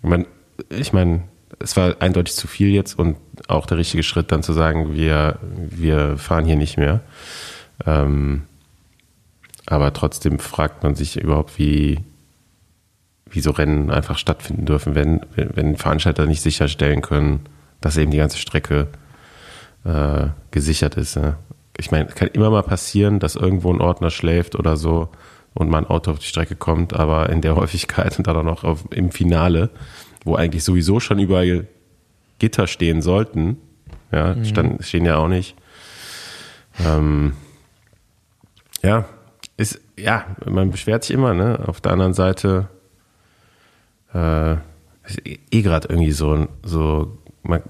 man 0.03 0.27
ich 0.69 0.93
meine, 0.93 1.23
es 1.59 1.77
war 1.77 2.01
eindeutig 2.01 2.35
zu 2.35 2.47
viel 2.47 2.69
jetzt 2.69 2.99
und 2.99 3.17
auch 3.49 3.67
der 3.67 3.79
richtige 3.79 4.03
Schritt, 4.03 4.33
dann 4.33 4.43
zu 4.43 4.53
sagen, 4.53 4.95
wir, 4.95 5.39
wir 5.43 6.17
fahren 6.19 6.45
hier 6.45 6.57
nicht 6.57 6.77
mehr. 6.77 7.01
Ähm, 7.87 8.43
aber 9.67 9.93
trotzdem 9.93 10.39
fragt 10.39 10.83
man 10.83 10.95
sich 10.95 11.21
überhaupt, 11.21 11.59
wie, 11.59 12.01
wie 13.31 13.41
so 13.41 13.51
Rennen 13.51 13.91
einfach 13.91 14.19
stattfinden 14.19 14.67
dürfen, 14.67 14.95
wenn, 14.95 15.21
wenn 15.35 15.77
Veranstalter 15.77 16.27
nicht 16.27 16.43
sicherstellen 16.43 17.03
können, 17.03 17.41
dass 17.81 17.97
eben 17.97 18.11
die 18.11 18.19
ganze 18.19 18.39
Strecke 18.39 18.89
äh, 19.85 20.29
gesichert 20.51 20.97
ist. 20.97 21.17
Ja. 21.17 21.39
Ich 21.77 21.91
meine, 21.91 22.09
es 22.09 22.15
kann 22.15 22.29
immer 22.29 22.51
mal 22.51 22.63
passieren, 22.63 23.19
dass 23.19 23.37
irgendwo 23.37 23.73
ein 23.73 23.81
Ordner 23.81 24.11
schläft 24.11 24.55
oder 24.55 24.77
so 24.77 25.09
und 25.55 25.71
mal 25.71 25.79
ein 25.79 25.87
Auto 25.87 26.11
auf 26.13 26.19
die 26.19 26.27
Strecke 26.27 26.57
kommt, 26.57 26.95
aber 26.95 27.31
in 27.31 27.41
der 27.41 27.57
Häufigkeit 27.57 28.19
und 28.19 28.27
dann 28.27 28.37
auch 28.37 28.43
noch 28.43 28.65
auf, 28.65 28.85
im 28.91 29.11
Finale, 29.11 29.71
wo 30.25 30.35
eigentlich 30.37 30.65
sowieso 30.65 31.01
schon 31.01 31.19
überall 31.19 31.67
Gitter 32.39 32.67
stehen 32.67 33.03
sollten, 33.03 33.59
ja, 34.13 34.35
mhm. 34.35 34.45
stand, 34.45 34.85
stehen 34.85 35.05
ja 35.05 35.17
auch 35.17 35.29
nicht. 35.29 35.57
Ähm, 36.85 37.35
ja, 38.83 39.05
ist, 39.57 39.81
ja, 39.99 40.25
man 40.47 40.71
beschwert 40.71 41.05
sich 41.05 41.15
immer, 41.15 41.35
ne? 41.35 41.63
Auf 41.67 41.81
der 41.81 41.93
anderen 41.93 42.15
Seite 42.15 42.69
äh, 44.15 44.55
ist 45.05 45.21
eh 45.25 45.63
gerade 45.63 45.89
irgendwie 45.89 46.13
so, 46.13 46.49
so 46.63 47.19
man, 47.43 47.63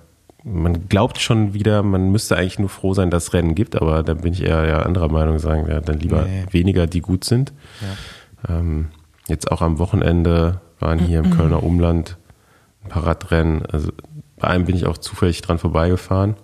man 0.45 0.89
glaubt 0.89 1.19
schon 1.19 1.55
wieder, 1.55 1.83
man 1.83 2.11
müsste 2.11 2.37
eigentlich 2.37 2.59
nur 2.59 2.69
froh 2.69 2.95
sein, 2.95 3.11
dass 3.11 3.25
es 3.25 3.33
Rennen 3.35 3.55
gibt, 3.55 3.77
aber 3.77 4.03
da 4.03 4.15
bin 4.15 4.33
ich 4.33 4.43
eher 4.43 4.67
ja 4.67 4.83
anderer 4.83 5.09
Meinung, 5.09 5.39
sagen 5.39 5.67
ja, 5.69 5.81
dann 5.81 5.99
lieber 5.99 6.23
nee. 6.23 6.45
weniger, 6.51 6.87
die 6.87 7.01
gut 7.01 7.25
sind. 7.25 7.53
Ja. 8.49 8.59
Ähm, 8.59 8.89
jetzt 9.29 9.51
auch 9.51 9.63
am 9.63 9.79
Wochenende 9.79 10.61
waren 10.79 10.99
hier 10.99 11.19
im 11.19 11.31
Kölner 11.31 11.63
Umland 11.63 12.17
ein 12.85 12.89
paar 12.89 13.07
Radrennen. 13.07 13.67
Also 13.67 13.93
bei 14.39 14.49
einem 14.49 14.65
bin 14.65 14.77
ich 14.77 14.87
auch 14.87 14.99
zufällig 14.99 15.43
dran 15.43 15.59
vorbeigefahren. 15.59 16.37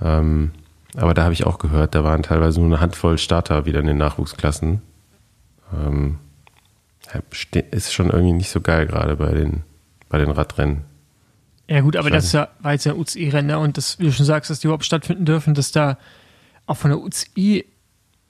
Ähm, 0.00 0.52
aber 0.96 1.14
da 1.14 1.24
habe 1.24 1.32
ich 1.32 1.44
auch 1.44 1.58
gehört, 1.58 1.94
da 1.94 2.04
waren 2.04 2.22
teilweise 2.22 2.60
nur 2.60 2.68
eine 2.68 2.80
Handvoll 2.80 3.18
Starter 3.18 3.66
wieder 3.66 3.80
in 3.80 3.86
den 3.86 3.98
Nachwuchsklassen. 3.98 4.82
Ähm, 5.74 6.18
ist 7.70 7.92
schon 7.92 8.10
irgendwie 8.10 8.32
nicht 8.32 8.50
so 8.50 8.60
geil 8.60 8.86
gerade 8.86 9.16
bei 9.16 9.32
den, 9.32 9.62
bei 10.08 10.18
den 10.18 10.30
Radrennen. 10.30 10.91
Ja 11.68 11.80
gut, 11.80 11.96
aber 11.96 12.10
das 12.10 12.32
ja, 12.32 12.48
war 12.60 12.72
jetzt 12.72 12.86
ein 12.86 12.96
UCI-Rennen 12.96 13.56
und 13.56 13.76
das, 13.76 13.98
wie 13.98 14.04
du 14.04 14.12
schon 14.12 14.26
sagst, 14.26 14.50
dass 14.50 14.60
die 14.60 14.66
überhaupt 14.66 14.84
stattfinden 14.84 15.24
dürfen, 15.24 15.54
dass 15.54 15.72
da 15.72 15.96
auch 16.66 16.76
von 16.76 16.90
der 16.90 17.00
UCI 17.00 17.64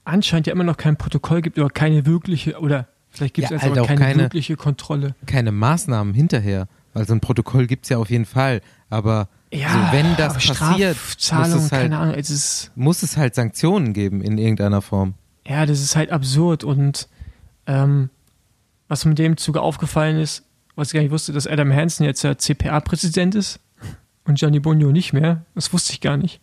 anscheinend 0.04 0.46
ja 0.46 0.52
immer 0.52 0.64
noch 0.64 0.76
kein 0.76 0.96
Protokoll 0.96 1.42
gibt 1.42 1.58
oder 1.58 1.68
keine 1.68 2.06
wirkliche, 2.06 2.58
oder 2.60 2.88
vielleicht 3.10 3.34
gibt 3.34 3.46
es 3.46 3.50
ja, 3.50 3.68
also 3.68 3.80
halt 3.80 3.88
keine, 3.88 4.00
keine, 4.00 4.22
wirkliche 4.22 4.56
Kontrolle. 4.56 5.14
Keine 5.26 5.52
Maßnahmen 5.52 6.14
hinterher, 6.14 6.68
weil 6.92 7.06
so 7.06 7.14
ein 7.14 7.20
Protokoll 7.20 7.66
gibt 7.66 7.84
es 7.84 7.90
ja 7.90 7.98
auf 7.98 8.10
jeden 8.10 8.26
Fall, 8.26 8.60
aber 8.90 9.28
ja, 9.52 9.68
so, 9.70 9.96
wenn 9.96 10.16
das 10.16 10.34
passiert, 10.34 10.96
muss 10.96 11.48
es, 11.48 11.72
halt, 11.72 11.92
Ahnung, 11.92 12.14
es 12.14 12.70
muss 12.74 13.02
es 13.02 13.16
halt 13.16 13.34
Sanktionen 13.34 13.92
geben 13.92 14.22
in 14.22 14.38
irgendeiner 14.38 14.82
Form. 14.82 15.14
Ja, 15.46 15.66
das 15.66 15.80
ist 15.80 15.96
halt 15.96 16.10
absurd 16.10 16.64
und 16.64 17.08
ähm, 17.66 18.10
was 18.88 19.04
mir 19.04 19.14
dem 19.14 19.36
Zuge 19.36 19.60
aufgefallen 19.60 20.18
ist, 20.18 20.44
was 20.76 20.88
ich 20.88 20.94
gar 20.94 21.02
nicht 21.02 21.10
wusste, 21.10 21.32
dass 21.32 21.46
Adam 21.46 21.72
Hansen 21.72 22.04
jetzt 22.04 22.24
der 22.24 22.38
CPA-Präsident 22.38 23.34
ist 23.34 23.60
und 24.24 24.38
Gianni 24.38 24.60
Bonio 24.60 24.92
nicht 24.92 25.12
mehr. 25.12 25.44
Das 25.54 25.72
wusste 25.72 25.92
ich 25.92 26.00
gar 26.00 26.16
nicht. 26.16 26.40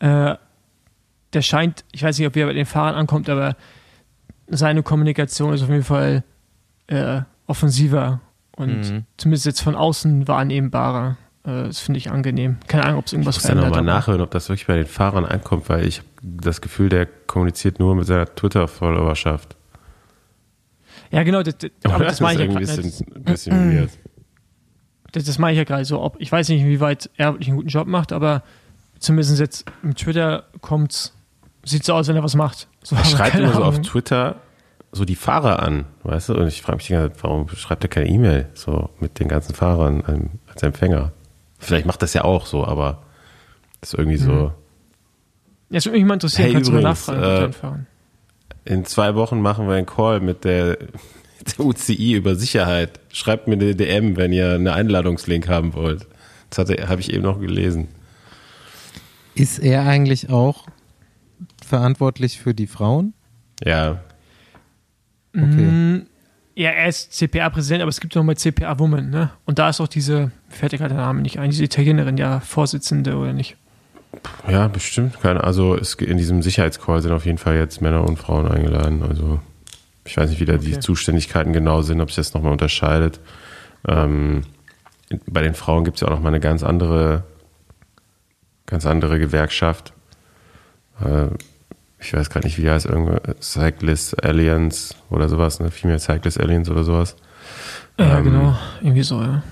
Äh, 0.00 0.34
der 1.32 1.42
scheint, 1.42 1.84
ich 1.92 2.02
weiß 2.02 2.18
nicht, 2.18 2.26
ob 2.26 2.36
er 2.36 2.46
bei 2.46 2.52
den 2.52 2.66
Fahrern 2.66 2.94
ankommt, 2.94 3.28
aber 3.28 3.56
seine 4.46 4.82
Kommunikation 4.82 5.52
ist 5.52 5.62
auf 5.62 5.68
jeden 5.68 5.84
Fall 5.84 6.24
äh, 6.86 7.20
offensiver 7.46 8.20
und 8.56 8.90
mhm. 8.90 9.04
zumindest 9.16 9.46
jetzt 9.46 9.60
von 9.60 9.74
außen 9.74 10.26
wahrnehmbarer. 10.26 11.16
Äh, 11.44 11.64
das 11.64 11.80
finde 11.80 11.98
ich 11.98 12.10
angenehm. 12.10 12.56
Keine 12.66 12.84
Ahnung, 12.84 12.98
ob 12.98 13.06
es 13.06 13.12
irgendwas 13.12 13.36
ich 13.36 13.42
muss 13.42 13.46
verändert. 13.46 13.66
Ich 13.66 13.76
nochmal 13.76 13.94
nachhören, 13.94 14.20
ob 14.20 14.30
das 14.30 14.48
wirklich 14.48 14.66
bei 14.66 14.76
den 14.76 14.86
Fahrern 14.86 15.24
ankommt, 15.24 15.68
weil 15.68 15.86
ich 15.86 15.98
habe 15.98 16.08
das 16.22 16.60
Gefühl, 16.60 16.88
der 16.88 17.06
kommuniziert 17.06 17.78
nur 17.78 17.94
mit 17.94 18.06
seiner 18.06 18.26
Twitter-Followerschaft. 18.26 19.56
Ja, 21.10 21.22
genau, 21.22 21.42
das, 21.42 21.56
das, 21.58 21.70
aber 21.84 22.04
das, 22.04 22.18
das 22.18 22.20
meine 22.20 22.44
ich 22.44 22.52
ja 22.52 22.60
gerade. 22.60 22.82
Ein 22.82 23.22
bisschen 23.24 23.74
weird. 23.74 23.90
Das, 25.12 25.24
das 25.24 25.38
meine 25.38 25.52
ich 25.52 25.58
ja 25.58 25.64
gerade 25.64 25.84
so. 25.84 26.02
Ob, 26.02 26.20
ich 26.20 26.30
weiß 26.30 26.48
nicht, 26.48 26.60
inwieweit 26.60 27.10
er 27.16 27.32
wirklich 27.32 27.48
einen 27.48 27.56
guten 27.56 27.70
Job 27.70 27.86
macht, 27.86 28.12
aber 28.12 28.42
zumindest 28.98 29.38
jetzt 29.38 29.64
im 29.82 29.94
Twitter 29.94 30.44
kommt 30.60 31.12
sieht 31.64 31.84
so 31.84 31.94
aus, 31.94 32.08
wenn 32.08 32.16
er 32.16 32.22
was 32.22 32.34
macht. 32.34 32.68
So, 32.82 32.96
er 32.96 33.04
schreibt 33.04 33.36
immer 33.36 33.52
so 33.52 33.64
auf 33.64 33.80
Twitter 33.80 34.36
so 34.90 35.04
die 35.04 35.16
Fahrer 35.16 35.62
an, 35.62 35.84
weißt 36.04 36.30
du? 36.30 36.34
Und 36.34 36.46
ich 36.46 36.62
frage 36.62 36.78
mich 36.78 37.12
warum 37.22 37.48
schreibt 37.48 37.84
er 37.84 37.88
keine 37.88 38.08
E-Mail 38.08 38.48
so 38.54 38.90
mit 39.00 39.18
den 39.20 39.28
ganzen 39.28 39.54
Fahrern 39.54 40.30
als 40.46 40.62
Empfänger? 40.62 41.12
Vielleicht 41.58 41.86
macht 41.86 42.02
das 42.02 42.14
ja 42.14 42.24
auch 42.24 42.46
so, 42.46 42.64
aber 42.64 43.02
das 43.80 43.92
ist 43.92 43.98
irgendwie 43.98 44.16
so. 44.16 44.32
Mhm. 44.32 44.50
Ja, 45.70 45.84
würde 45.84 45.98
mich 45.98 46.06
mal 46.06 46.14
interessieren, 46.14 46.46
hey, 46.46 46.54
kannst 46.54 46.70
übrigens, 46.70 47.06
du 47.06 47.12
mal 47.12 47.18
nachfragen 47.20 47.80
äh, 47.80 47.97
in 48.68 48.84
zwei 48.84 49.14
Wochen 49.14 49.40
machen 49.40 49.66
wir 49.66 49.74
einen 49.74 49.86
Call 49.86 50.20
mit 50.20 50.44
der, 50.44 50.76
der 50.76 51.60
UCI 51.60 52.12
über 52.12 52.34
Sicherheit. 52.34 53.00
Schreibt 53.10 53.48
mir 53.48 53.54
eine 53.54 53.74
DM, 53.74 54.16
wenn 54.16 54.32
ihr 54.32 54.54
einen 54.54 54.68
Einladungslink 54.68 55.48
haben 55.48 55.74
wollt. 55.74 56.06
Das 56.50 56.68
habe 56.68 57.00
ich 57.00 57.12
eben 57.12 57.22
noch 57.22 57.40
gelesen. 57.40 57.88
Ist 59.34 59.58
er 59.58 59.86
eigentlich 59.86 60.30
auch 60.30 60.66
verantwortlich 61.64 62.38
für 62.38 62.54
die 62.54 62.66
Frauen? 62.66 63.14
Ja. 63.64 64.02
Okay. 65.34 65.46
Mm, 65.46 66.06
ja, 66.54 66.70
er 66.70 66.88
ist 66.88 67.12
CPA-Präsident, 67.12 67.82
aber 67.82 67.90
es 67.90 68.00
gibt 68.00 68.14
noch 68.16 68.24
mal 68.24 68.36
CPA-Woman, 68.36 69.10
ne? 69.10 69.30
Und 69.44 69.58
da 69.58 69.68
ist 69.68 69.80
auch 69.80 69.88
diese, 69.88 70.30
fällt 70.48 70.72
dir 70.72 70.78
gerade 70.78 70.94
der 70.94 71.04
Name 71.04 71.22
nicht 71.22 71.38
ein, 71.38 71.50
diese 71.50 71.64
Italienerin 71.64 72.16
ja 72.16 72.40
Vorsitzende 72.40 73.16
oder 73.16 73.32
nicht? 73.32 73.56
Ja, 74.48 74.68
bestimmt. 74.68 75.20
Keine, 75.20 75.44
also 75.44 75.76
in 75.76 76.16
diesem 76.18 76.42
Sicherheitscall 76.42 77.02
sind 77.02 77.12
auf 77.12 77.26
jeden 77.26 77.38
Fall 77.38 77.56
jetzt 77.56 77.80
Männer 77.80 78.04
und 78.04 78.18
Frauen 78.18 78.48
eingeladen. 78.48 79.02
Also 79.02 79.40
ich 80.04 80.16
weiß 80.16 80.30
nicht, 80.30 80.40
wie 80.40 80.46
da 80.46 80.54
okay. 80.54 80.64
die 80.64 80.80
Zuständigkeiten 80.80 81.52
genau 81.52 81.82
sind, 81.82 82.00
ob 82.00 82.08
sich 82.08 82.16
das 82.16 82.34
nochmal 82.34 82.52
unterscheidet. 82.52 83.20
Ähm, 83.86 84.44
bei 85.26 85.42
den 85.42 85.54
Frauen 85.54 85.84
gibt 85.84 85.96
es 85.96 86.00
ja 86.00 86.08
auch 86.08 86.12
nochmal 86.12 86.32
eine 86.32 86.40
ganz 86.40 86.62
andere, 86.62 87.24
ganz 88.66 88.86
andere 88.86 89.18
Gewerkschaft. 89.18 89.92
Äh, 91.04 91.28
ich 92.00 92.14
weiß 92.14 92.30
gar 92.30 92.42
nicht, 92.42 92.58
wie 92.58 92.70
heißt 92.70 92.86
irgendwas, 92.86 93.20
Cyclist 93.40 94.24
Alliance 94.24 94.94
oder 95.10 95.28
sowas, 95.28 95.60
ne? 95.60 95.70
Female 95.70 95.98
Cyclist 95.98 96.40
Alliance 96.40 96.70
oder 96.70 96.84
sowas. 96.84 97.16
Ja, 97.98 98.18
ähm, 98.18 98.24
genau, 98.24 98.58
irgendwie 98.80 99.02
so, 99.02 99.20
ja. 99.20 99.42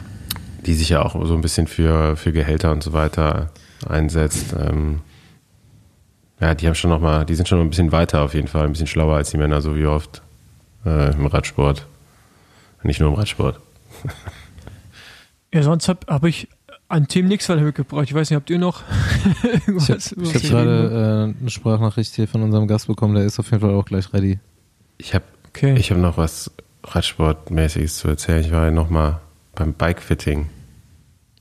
Die 0.65 0.75
sich 0.75 0.91
ja 0.91 1.03
auch 1.03 1.27
so 1.27 1.35
ein 1.35 1.41
bisschen 1.41 1.67
für, 1.67 2.17
für 2.17 2.33
Gehälter 2.33 2.73
und 2.73 2.83
so 2.83 2.93
weiter 2.93 3.51
einsetzt. 3.91 4.55
Ähm, 4.59 5.01
ja, 6.41 6.55
die 6.55 6.67
haben 6.67 6.75
schon 6.75 6.91
noch 6.91 7.01
mal, 7.01 7.25
die 7.25 7.35
sind 7.35 7.49
schon 7.49 7.59
noch 7.59 7.65
ein 7.65 7.71
bisschen 7.71 7.93
weiter 7.93 8.23
auf 8.23 8.35
jeden 8.35 8.49
Fall, 8.49 8.65
ein 8.65 8.73
bisschen 8.73 8.87
schlauer 8.87 9.17
als 9.17 9.31
die 9.31 9.39
Männer, 9.39 9.61
so 9.63 9.77
wie 9.77 9.87
oft 9.87 10.23
äh, 10.85 11.13
im 11.13 11.27
Radsport. 11.27 11.87
Nicht 12.83 13.01
nur 13.01 13.09
im 13.09 13.15
Radsport. 13.15 13.59
ja, 15.55 15.63
sonst 15.63 15.89
habe 15.89 16.01
hab 16.07 16.25
ich 16.25 16.49
an 16.89 17.09
Themen 17.09 17.29
nichts 17.29 17.49
weiter 17.49 17.63
mitgebracht. 17.63 18.05
Ich 18.05 18.15
weiß 18.15 18.31
nicht, 18.31 18.37
habt 18.37 18.51
ihr 18.51 18.59
noch 18.59 18.83
irgendwas? 19.43 20.13
Ich 20.13 20.13
habe 20.13 20.35
hab 20.35 20.43
gerade 20.43 21.35
äh, 21.37 21.41
eine 21.41 21.51
Sprachnachricht 21.51 22.15
hier 22.15 22.29
von 22.29 22.43
unserem 22.43 22.69
Gast 22.69 22.87
bekommen, 22.87 23.15
der 23.15 23.25
ist 23.25 23.41
auf 23.41 23.51
jeden 23.51 23.61
Fall 23.61 23.75
auch 23.75 23.85
gleich 23.85 24.13
ready. 24.13 24.39
Ich 24.99 25.15
habe 25.15 25.25
okay. 25.49 25.75
Ich 25.77 25.91
hab 25.91 25.99
noch 25.99 26.17
was 26.17 26.51
Radsportmäßiges 26.85 27.97
zu 27.97 28.09
erzählen. 28.09 28.45
Ich 28.45 28.53
war 28.53 28.67
ja 28.67 28.71
noch 28.71 28.91
mal 28.91 29.21
beim 29.55 29.73
Bikefitting. 29.73 30.49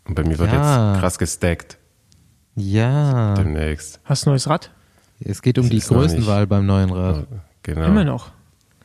Und 0.05 0.15
bei 0.15 0.23
mir 0.23 0.39
wird 0.39 0.51
ja. 0.51 0.93
jetzt 0.93 0.99
krass 0.99 1.19
gestackt. 1.19 1.77
Ja. 2.55 3.33
Demnächst. 3.35 3.99
Hast 4.05 4.25
du 4.25 4.29
ein 4.29 4.33
neues 4.33 4.49
Rad? 4.49 4.71
Es 5.19 5.41
geht 5.41 5.57
um 5.59 5.69
die 5.69 5.79
Größenwahl 5.79 6.47
beim 6.47 6.65
neuen 6.65 6.91
Rad. 6.91 7.27
Genau. 7.63 7.85
Immer 7.85 8.03
noch. 8.03 8.31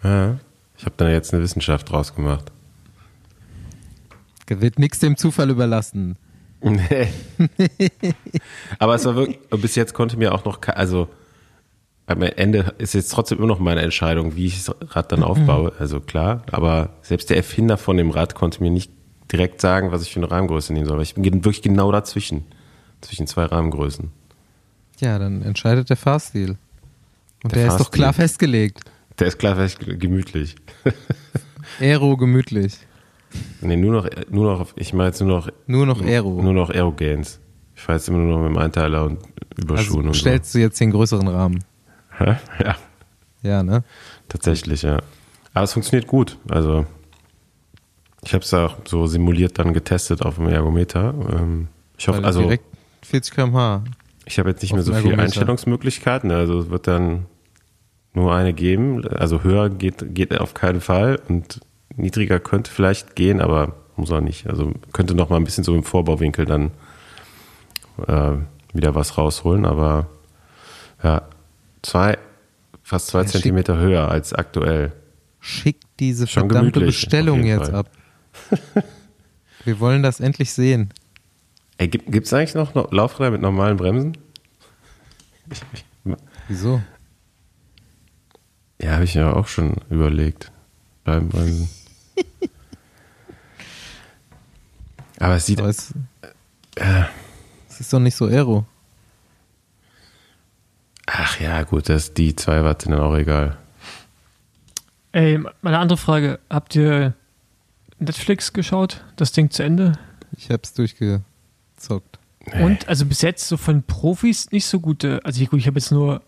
Ja. 0.03 0.39
Ich 0.77 0.85
habe 0.85 0.95
da 0.97 1.09
jetzt 1.09 1.35
eine 1.35 1.43
Wissenschaft 1.43 1.91
draus 1.91 2.15
gemacht. 2.15 2.51
Wird 4.49 4.81
nichts 4.81 4.99
dem 4.99 5.17
Zufall 5.17 5.51
überlassen. 5.51 6.17
Nee. 6.61 7.09
Aber 8.79 8.97
es 8.97 9.05
war 9.05 9.15
wirklich, 9.15 9.39
bis 9.51 9.77
jetzt 9.77 9.95
konnte 9.95 10.17
mir 10.17 10.35
auch 10.35 10.45
noch, 10.45 10.59
also 10.67 11.09
am 12.07 12.23
Ende 12.23 12.75
ist 12.79 12.95
jetzt 12.95 13.13
trotzdem 13.13 13.39
immer 13.39 13.47
noch 13.47 13.61
meine 13.61 13.83
Entscheidung, 13.83 14.35
wie 14.35 14.47
ich 14.47 14.65
das 14.65 14.75
Rad 14.89 15.13
dann 15.13 15.23
aufbaue. 15.23 15.73
Also 15.79 16.01
klar, 16.01 16.43
aber 16.51 16.91
selbst 17.03 17.31
der 17.31 17.37
Erfinder 17.37 17.77
von 17.77 17.97
dem 17.97 18.11
Rad 18.11 18.35
konnte 18.35 18.63
mir 18.63 18.71
nicht 18.71 18.91
direkt 19.31 19.61
sagen, 19.61 19.93
was 19.93 20.03
ich 20.03 20.13
für 20.13 20.19
eine 20.19 20.31
Rahmengröße 20.31 20.73
nehmen 20.73 20.87
soll, 20.87 20.97
weil 20.97 21.05
ich 21.05 21.15
bin 21.15 21.45
wirklich 21.45 21.63
genau 21.63 21.93
dazwischen 21.93 22.47
zwischen 23.01 23.27
zwei 23.27 23.45
Rahmengrößen. 23.45 24.11
Ja, 25.01 25.19
dann 25.19 25.43
entscheidet 25.43 25.89
der 25.91 25.97
Fahrstil. 25.97 26.57
Und 27.43 27.55
der, 27.55 27.65
der 27.65 27.69
ist 27.69 27.81
doch 27.81 27.91
klar 27.91 28.13
festgelegt. 28.13 28.81
Der 29.19 29.29
ist 29.29 29.39
klar 29.39 29.57
festgelegt, 29.57 30.01
gemütlich. 30.01 30.57
Aero 31.81 32.17
gemütlich. 32.17 32.79
Nee, 33.61 33.77
nur 33.77 33.93
noch, 33.93 34.09
nur 34.29 34.59
noch, 34.59 34.73
ich 34.77 34.93
meine 34.93 35.09
jetzt 35.09 35.21
nur 35.21 35.31
noch. 35.31 35.49
Nur 35.67 35.87
noch 35.87 36.03
Aero. 36.03 36.43
Nur 36.43 36.53
noch 36.53 36.71
Aero-Gains. 36.71 37.41
Ich 37.77 37.83
fahre 37.83 37.99
jetzt 37.99 38.09
immer 38.09 38.19
nur 38.19 38.37
noch 38.37 38.43
mit 38.43 38.51
dem 38.51 38.59
Einteiler 38.59 39.05
und 39.05 39.21
Überschuhen 39.57 40.01
also 40.01 40.09
und 40.09 40.15
stellst 40.17 40.53
so. 40.53 40.59
du 40.59 40.63
jetzt 40.63 40.81
den 40.81 40.91
größeren 40.91 41.29
Rahmen? 41.29 41.65
Hä? 42.19 42.37
Ja. 42.63 42.77
Ja, 43.43 43.63
ne? 43.63 43.85
Tatsächlich, 44.29 44.83
ja. 44.83 45.01
Aber 45.55 45.65
es 45.65 45.73
funktioniert 45.73 46.07
gut. 46.07 46.37
Also, 46.49 46.85
Ich 48.23 48.35
habe 48.35 48.45
es 48.45 48.53
auch 48.53 48.77
so 48.85 49.07
simuliert 49.07 49.59
dann 49.59 49.73
getestet 49.73 50.23
auf 50.23 50.35
dem 50.35 50.49
Ergometer. 50.49 51.15
Ähm, 51.33 51.69
ich 51.97 52.07
hoffe, 52.09 52.23
also 52.25 52.43
direkt 52.43 52.70
40 53.03 53.35
km/h. 53.35 53.85
ich 54.27 54.39
habe 54.39 54.51
jetzt 54.51 54.63
nicht 54.63 54.73
mehr 54.73 54.83
so 54.83 54.93
viele. 54.95 55.19
Einstellungsmöglichkeiten. 55.19 56.31
Also 56.31 56.59
es 56.61 56.71
wird 56.71 56.87
dann 56.87 57.27
nur 58.15 58.35
eine 58.35 58.53
geben. 58.53 59.07
Also 59.09 59.43
höher 59.43 59.71
geht, 59.71 60.15
geht 60.15 60.39
auf 60.39 60.55
keinen 60.55 60.81
Fall 60.81 61.21
und 61.29 61.61
niedriger 61.97 62.41
könnte 62.41 62.71
vielleicht 62.71 63.17
gehen, 63.17 63.41
aber 63.41 63.75
muss 63.97 64.11
auch 64.11 64.21
nicht. 64.21 64.49
Also 64.49 64.73
könnte 64.93 65.15
noch 65.15 65.29
mal 65.31 65.37
ein 65.37 65.45
bisschen 65.45 65.65
so 65.65 65.75
im 65.75 65.85
Vorbauwinkel 65.85 66.47
dann 66.47 66.71
äh, 68.07 68.33
wieder 68.73 68.95
was 68.95 69.19
rausholen, 69.19 69.65
aber 69.65 70.07
ja, 71.03 71.23
zwei, 71.83 72.19
fast 72.83 73.09
zwei 73.09 73.21
Ja, 73.21 73.25
schick. 73.25 73.33
Zentimeter 73.33 73.79
höher 73.79 74.09
als 74.09 74.33
aktuell. 74.33 74.93
Schick 75.41 75.79
diese 75.99 76.27
Schon 76.27 76.51
verdammte 76.51 76.81
Bestellung 76.81 77.45
jetzt 77.45 77.71
ab. 77.71 77.91
Wir 79.65 79.81
wollen 79.81 80.03
das 80.03 80.21
endlich 80.21 80.53
sehen. 80.53 80.91
Ey, 81.81 81.89
gibt 81.89 82.27
es 82.27 82.33
eigentlich 82.35 82.55
noch, 82.55 82.75
noch 82.75 82.93
Laufräder 82.93 83.31
mit 83.31 83.41
normalen 83.41 83.79
Bremsen? 83.79 84.15
Wieso? 86.47 86.83
Ja, 88.79 88.93
habe 88.93 89.05
ich 89.05 89.15
ja 89.15 89.33
auch 89.33 89.47
schon 89.47 89.77
überlegt. 89.89 90.53
Beim 91.05 91.31
Bremsen. 91.31 91.71
Aber 95.19 95.37
es 95.37 95.47
sieht. 95.47 95.59
Aber 95.59 95.71
es, 95.71 95.95
es 97.71 97.81
ist 97.81 97.91
doch 97.91 97.99
nicht 97.99 98.15
so 98.15 98.27
aero. 98.27 98.67
Ach 101.07 101.41
ja, 101.41 101.63
gut, 101.63 101.89
das, 101.89 102.13
die 102.13 102.37
zwei 102.37 102.63
Watt 102.63 102.83
sind 102.83 102.93
dann 102.93 103.01
auch 103.01 103.17
egal. 103.17 103.57
Ey, 105.13 105.41
meine 105.63 105.79
andere 105.79 105.97
Frage. 105.97 106.41
Habt 106.51 106.77
ihr 106.77 107.15
Netflix 107.99 108.53
geschaut? 108.53 109.03
Das 109.17 109.33
Ding 109.33 109.51
zu 109.51 109.63
Ende? 109.63 109.99
Ich 110.37 110.51
hab's 110.51 110.75
durchgezockt. 111.89 112.19
Nee. 112.55 112.63
Und 112.65 112.89
also 112.89 113.05
bis 113.07 113.21
jetzt 113.23 113.47
so 113.49 113.57
von 113.57 113.83
Profis 113.83 114.51
nicht 114.51 114.67
so 114.67 114.81
gute. 114.81 115.21
Also 115.25 115.43
ich, 115.43 115.51
gut, 115.51 115.61
ich 115.61 115.67
habe 115.67 115.79
jetzt 115.79 115.91
nur 115.93 116.23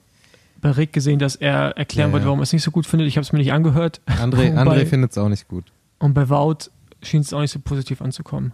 bei 0.60 0.70
Rick 0.70 0.92
gesehen, 0.92 1.18
dass 1.18 1.36
er 1.36 1.76
erklären 1.76 2.10
Ja, 2.10 2.12
wollte, 2.12 2.26
warum 2.26 2.40
er 2.40 2.44
es 2.44 2.52
nicht 2.52 2.62
so 2.62 2.70
gut 2.70 2.86
findet. 2.86 3.08
Ich 3.08 3.16
habe 3.16 3.22
es 3.22 3.32
mir 3.32 3.38
nicht 3.38 3.52
angehört. 3.52 4.00
André, 4.06 4.54
André 4.54 4.64
bei- 4.64 4.86
findet's 4.86 5.18
auch 5.18 5.28
nicht 5.28 5.48
gut. 5.48 5.64
Und 5.98 6.14
bei 6.14 6.28
Wout 6.28 6.70
schien 7.02 7.20
es 7.22 7.32
auch 7.32 7.40
nicht 7.40 7.50
so 7.50 7.58
positiv 7.60 8.02
anzukommen. 8.02 8.52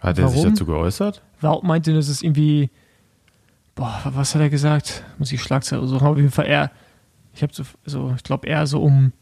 Hat 0.00 0.18
er 0.18 0.28
sich 0.28 0.38
Warum? 0.38 0.50
dazu 0.50 0.66
geäußert? 0.66 1.22
Wout 1.40 1.62
meinte, 1.62 1.92
dass 1.94 2.08
es 2.08 2.22
irgendwie. 2.22 2.70
Boah, 3.74 4.00
was 4.04 4.34
hat 4.34 4.40
er 4.42 4.48
gesagt? 4.50 5.04
Muss 5.18 5.32
ich 5.32 5.42
Schlagzeile 5.42 5.86
suchen. 5.86 6.00
Aber 6.02 6.10
auf 6.12 6.16
jeden 6.16 6.30
Fall 6.30 6.46
er. 6.46 6.70
Ich 7.34 7.42
habe 7.42 7.52
so, 7.52 7.64
also 7.84 8.12
ich 8.16 8.22
glaube 8.22 8.46
eher 8.46 8.66
so 8.66 8.80
um 8.82 9.12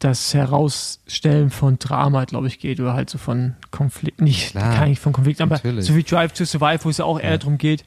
das 0.00 0.34
Herausstellen 0.34 1.50
von 1.50 1.78
Drama, 1.78 2.24
glaube 2.24 2.46
ich, 2.48 2.58
geht 2.58 2.80
oder 2.80 2.94
halt 2.94 3.08
so 3.10 3.18
von 3.18 3.54
Konflikt, 3.70 4.20
nicht 4.20 4.50
Klar, 4.50 4.74
kann 4.74 4.88
nicht 4.88 5.00
von 5.00 5.12
Konflikt, 5.12 5.40
aber 5.40 5.56
natürlich. 5.56 5.84
so 5.86 5.94
wie 5.94 6.02
Drive 6.02 6.32
to 6.32 6.44
Survive, 6.44 6.84
wo 6.84 6.88
es 6.90 6.98
ja 6.98 7.04
auch 7.04 7.20
eher 7.20 7.30
Ja. 7.32 7.38
darum 7.38 7.58
geht, 7.58 7.84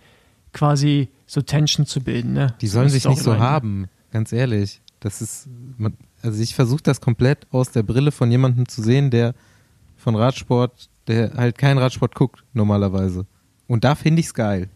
quasi 0.54 1.10
so 1.26 1.41
Tension 1.41 1.86
zu 1.86 2.02
bilden. 2.02 2.34
Ne? 2.34 2.54
Die 2.62 2.67
sollen 2.67 2.89
sich 2.89 3.06
nicht 3.06 3.21
so 3.21 3.38
haben, 3.39 3.88
ganz 4.12 4.32
ehrlich. 4.32 4.82
Das 4.99 5.21
ist, 5.21 5.49
man, 5.78 5.97
also 6.21 6.41
ich 6.41 6.56
versuche 6.56 6.84
das 6.84 7.02
komplett 7.02 7.47
aus 7.52 7.71
der 7.71 7.84
Brille 7.84 8.12
von 8.12 8.32
jemandem 8.32 8.67
zu 8.67 8.82
sehen, 8.82 9.10
der 9.10 9.34
von 9.97 10.15
Radsport, 10.15 10.89
der 11.08 11.34
halt 11.34 11.58
keinen 11.58 11.78
Radsport 11.80 12.15
guckt, 12.15 12.43
normalerweise. 12.54 13.26
Und 13.67 13.84
da 13.84 13.95
finde 13.95 14.19
ich's 14.21 14.34
geil. 14.34 14.69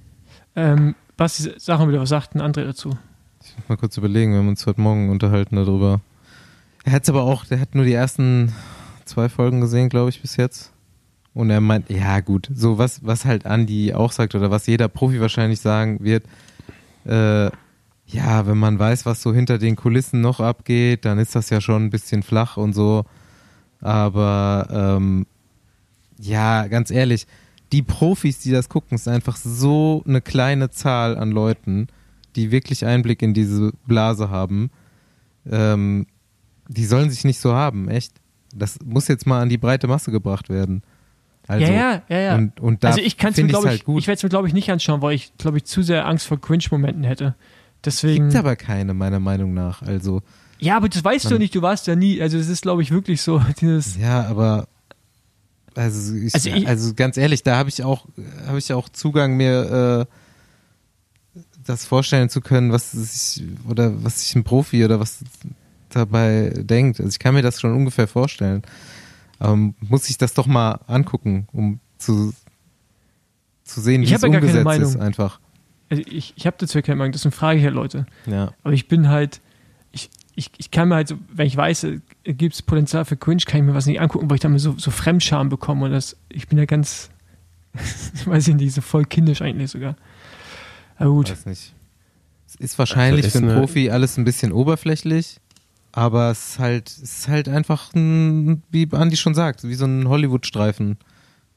Ähm, 0.56 0.96
Basti, 1.16 1.52
sag 1.58 1.80
mal 1.80 1.88
wieder, 1.88 2.02
was 2.02 2.10
sagt 2.10 2.36
ein 2.36 2.42
André 2.42 2.64
dazu? 2.66 2.98
Ich 3.44 3.56
muss 3.58 3.70
mal 3.70 3.78
kurz 3.78 3.96
überlegen, 3.98 4.32
wir 4.34 4.40
haben 4.40 4.48
uns 4.50 4.66
heute 4.66 4.82
Morgen 4.82 5.10
unterhalten 5.10 5.56
darüber. 5.56 6.02
Er 6.88 6.94
hat's 6.94 7.10
aber 7.10 7.24
auch, 7.24 7.44
der 7.44 7.60
hat 7.60 7.76
nur 7.76 7.84
die 7.84 7.92
ersten 7.92 8.54
zwei 9.04 9.28
Folgen 9.28 9.60
gesehen, 9.60 9.90
glaube 9.90 10.10
ich, 10.10 10.22
bis 10.22 10.38
jetzt. 10.38 10.72
Und 11.34 11.50
er 11.50 11.60
meint, 11.60 11.90
ja 11.90 12.22
gut, 12.22 12.50
so 12.56 12.78
was, 12.78 13.06
was 13.06 13.26
halt 13.26 13.46
Andi 13.46 13.94
auch 13.94 14.14
sagt 14.14 14.36
oder 14.36 14.52
was 14.52 14.68
jeder 14.68 14.88
Profi 14.88 15.20
wahrscheinlich 15.20 15.60
sagen 15.60 16.00
wird, 16.02 16.24
äh, 17.06 17.48
ja, 18.06 18.48
wenn 18.48 18.58
man 18.58 18.80
weiß, 18.80 19.06
was 19.06 19.22
so 19.22 19.34
hinter 19.34 19.58
den 19.58 19.76
Kulissen 19.76 20.22
noch 20.22 20.40
abgeht, 20.40 21.04
dann 21.04 21.20
ist 21.20 21.36
das 21.36 21.50
ja 21.50 21.60
schon 21.60 21.84
ein 21.84 21.90
bisschen 21.90 22.24
flach 22.24 22.56
und 22.56 22.72
so. 22.72 23.04
Aber 23.82 24.70
ähm, 24.72 25.28
ja, 26.22 26.68
ganz 26.68 26.90
ehrlich, 26.90 27.28
die 27.74 27.82
Profis, 27.82 28.40
die 28.40 28.52
das 28.52 28.70
gucken, 28.70 28.96
ist 28.96 29.10
einfach 29.10 29.36
so 29.36 30.06
eine 30.08 30.22
kleine 30.22 30.70
Zahl 30.70 31.18
an 31.18 31.32
Leuten, 31.32 31.90
die 32.38 32.50
wirklich 32.52 32.86
Einblick 32.86 33.22
in 33.22 33.34
diese 33.34 33.74
Blase 33.86 34.30
haben. 34.30 34.72
Ähm, 35.52 36.08
die 36.68 36.86
sollen 36.86 37.10
sich 37.10 37.24
nicht 37.24 37.40
so 37.40 37.54
haben, 37.54 37.90
echt. 37.90 38.14
Das 38.56 38.80
muss 38.84 39.08
jetzt 39.08 39.26
mal 39.28 39.42
an 39.42 39.50
die 39.50 39.58
breite 39.58 39.88
Masse 39.88 40.12
gebracht 40.12 40.50
werden. 40.50 40.82
Also, 41.48 41.66
ja, 41.66 41.72
ja, 41.72 42.02
ja, 42.10 42.18
ja. 42.20 42.36
Und, 42.36 42.60
und 42.60 42.84
da 42.84 42.90
also 42.90 43.00
ich 43.02 43.18
kann 43.18 43.32
es 43.32 43.38
mir, 43.38 43.42
finde 43.44 43.52
ich 43.52 43.54
glaube 43.54 43.68
halt 43.70 43.80
ich, 43.80 43.86
gut. 43.86 44.00
ich 44.02 44.08
werde 44.08 44.18
es 44.18 44.24
mir, 44.24 44.30
glaube 44.30 44.48
ich, 44.48 44.54
nicht 44.54 44.70
anschauen, 44.70 45.02
weil 45.02 45.14
ich, 45.16 45.32
glaube 45.38 45.58
ich, 45.58 45.66
zu 45.66 45.82
sehr 45.82 46.06
Angst 46.06 46.28
vor 46.28 46.40
Cringe-Momenten 46.42 47.04
hätte. 47.04 47.36
Deswegen. 47.86 48.26
Gibt 48.30 48.36
aber 48.38 48.56
keine, 48.56 48.94
meiner 48.94 49.20
Meinung 49.20 49.54
nach. 49.54 49.82
Also, 49.82 50.22
Ja, 50.60 50.76
aber 50.76 50.90
das 50.90 51.04
weißt 51.04 51.26
du 51.26 51.32
Man- 51.32 51.40
nicht, 51.40 51.56
du 51.56 51.62
warst 51.62 51.88
ja 51.88 51.96
nie. 51.96 52.22
Also 52.22 52.38
es 52.38 52.50
ist, 52.50 52.64
glaube 52.64 52.82
ich, 52.82 52.92
wirklich 52.92 53.22
so, 53.22 53.40
dieses. 53.62 53.98
ja, 53.98 54.26
aber 54.26 54.68
also, 55.76 56.16
ich, 56.16 56.34
Also 56.34 56.50
also, 56.66 56.90
ich- 56.90 56.96
ganz 56.96 57.16
ehrlich, 57.18 57.44
da 57.44 57.56
habe 57.58 57.70
ich 57.70 57.84
auch 57.84 58.08
habe 58.48 58.58
ich 58.58 58.74
auch 58.74 58.90
Zugang 58.90 59.38
mir 59.38 60.08
äh, 61.36 61.42
das 61.66 61.86
vorstellen 61.86 62.30
zu 62.30 62.42
können, 62.42 62.72
was 62.72 62.92
sich 62.92 63.44
oder 63.70 64.04
was 64.04 64.22
sich 64.22 64.36
ein 64.36 64.44
Profi 64.44 64.84
oder 64.84 65.00
was 65.00 65.20
dabei 65.90 66.52
denkt. 66.56 67.00
Also 67.00 67.10
ich 67.10 67.20
kann 67.20 67.34
mir 67.34 67.42
das 67.42 67.60
schon 67.60 67.74
ungefähr 67.76 68.08
vorstellen. 68.08 68.62
Ähm, 69.40 69.76
muss 69.82 70.10
ich 70.10 70.18
das 70.18 70.34
doch 70.34 70.48
mal 70.48 70.80
angucken, 70.88 71.48
um 71.54 71.80
zu 71.98 72.34
zu 73.64 73.82
sehen, 73.82 74.02
Ich 74.04 74.10
wie 74.10 74.14
es 74.16 74.22
ja 74.22 74.30
gar 74.30 74.40
keine 74.42 74.52
umgesetzt 74.62 74.80
ist 74.84 74.94
Meinung. 74.96 75.02
einfach. 75.02 75.40
Also 75.90 76.04
ich 76.08 76.34
ich 76.36 76.46
habe 76.48 76.58
dazu 76.60 76.82
keine 76.82 76.96
Meinung, 76.98 77.12
deswegen 77.12 77.34
frage 77.34 77.58
ich 77.60 77.64
ja 77.66 77.70
Leute. 77.72 78.06
Ja. 78.26 78.54
Aber 78.64 78.74
ich 78.74 78.88
bin 78.88 79.10
halt. 79.10 79.42
Ich, 79.92 80.10
ich, 80.36 80.52
ich 80.58 80.70
kann 80.72 80.90
mir 80.90 80.96
halt 80.96 81.08
so, 81.08 81.18
wenn 81.34 81.48
ich 81.48 81.58
weiß, 81.58 81.88
gibt 82.24 82.54
es 82.56 82.62
Potenzial 82.62 83.06
für 83.06 83.18
Cringe, 83.18 83.42
kann 83.46 83.60
ich 83.62 83.66
mir 83.66 83.74
was 83.74 83.86
nicht 83.88 84.00
angucken, 84.00 84.30
weil 84.30 84.36
ich 84.36 84.42
dann 84.42 84.58
so, 84.60 84.76
so 84.78 84.92
Fremdscham 84.92 85.50
bekomme. 85.50 85.86
Und 85.86 85.92
das, 85.92 86.16
ich 86.30 86.48
bin 86.48 86.58
ja 86.58 86.66
ganz. 86.66 87.10
weiß 88.26 88.48
ich 88.50 88.56
nicht, 88.56 88.74
so 88.74 88.82
voll 88.82 89.06
kindisch 89.06 89.42
eigentlich 89.42 89.72
sogar. 89.72 89.96
Aber 90.98 91.12
gut. 91.12 91.32
Weiß 91.32 91.46
nicht. 91.46 91.74
Es 92.48 92.56
ist 92.56 92.80
wahrscheinlich 92.80 93.26
Also 93.26 93.28
ist 93.28 93.32
für 93.34 93.38
einen 93.40 93.50
eine- 93.52 93.60
Profi 93.60 93.90
alles 93.92 94.18
ein 94.18 94.24
bisschen 94.26 94.52
oberflächlich, 94.52 95.38
aber 95.98 96.30
es 96.30 96.50
ist 96.50 96.60
halt, 96.60 96.90
es 96.90 97.02
ist 97.02 97.28
halt 97.28 97.50
einfach 97.50 97.92
ein, 97.96 98.62
wie 98.70 98.88
Andi 98.92 99.18
schon 99.18 99.34
sagt, 99.34 99.64
wie 99.64 99.74
so 99.74 99.86
ein 99.86 100.08
Hollywood-Streifen. 100.08 100.98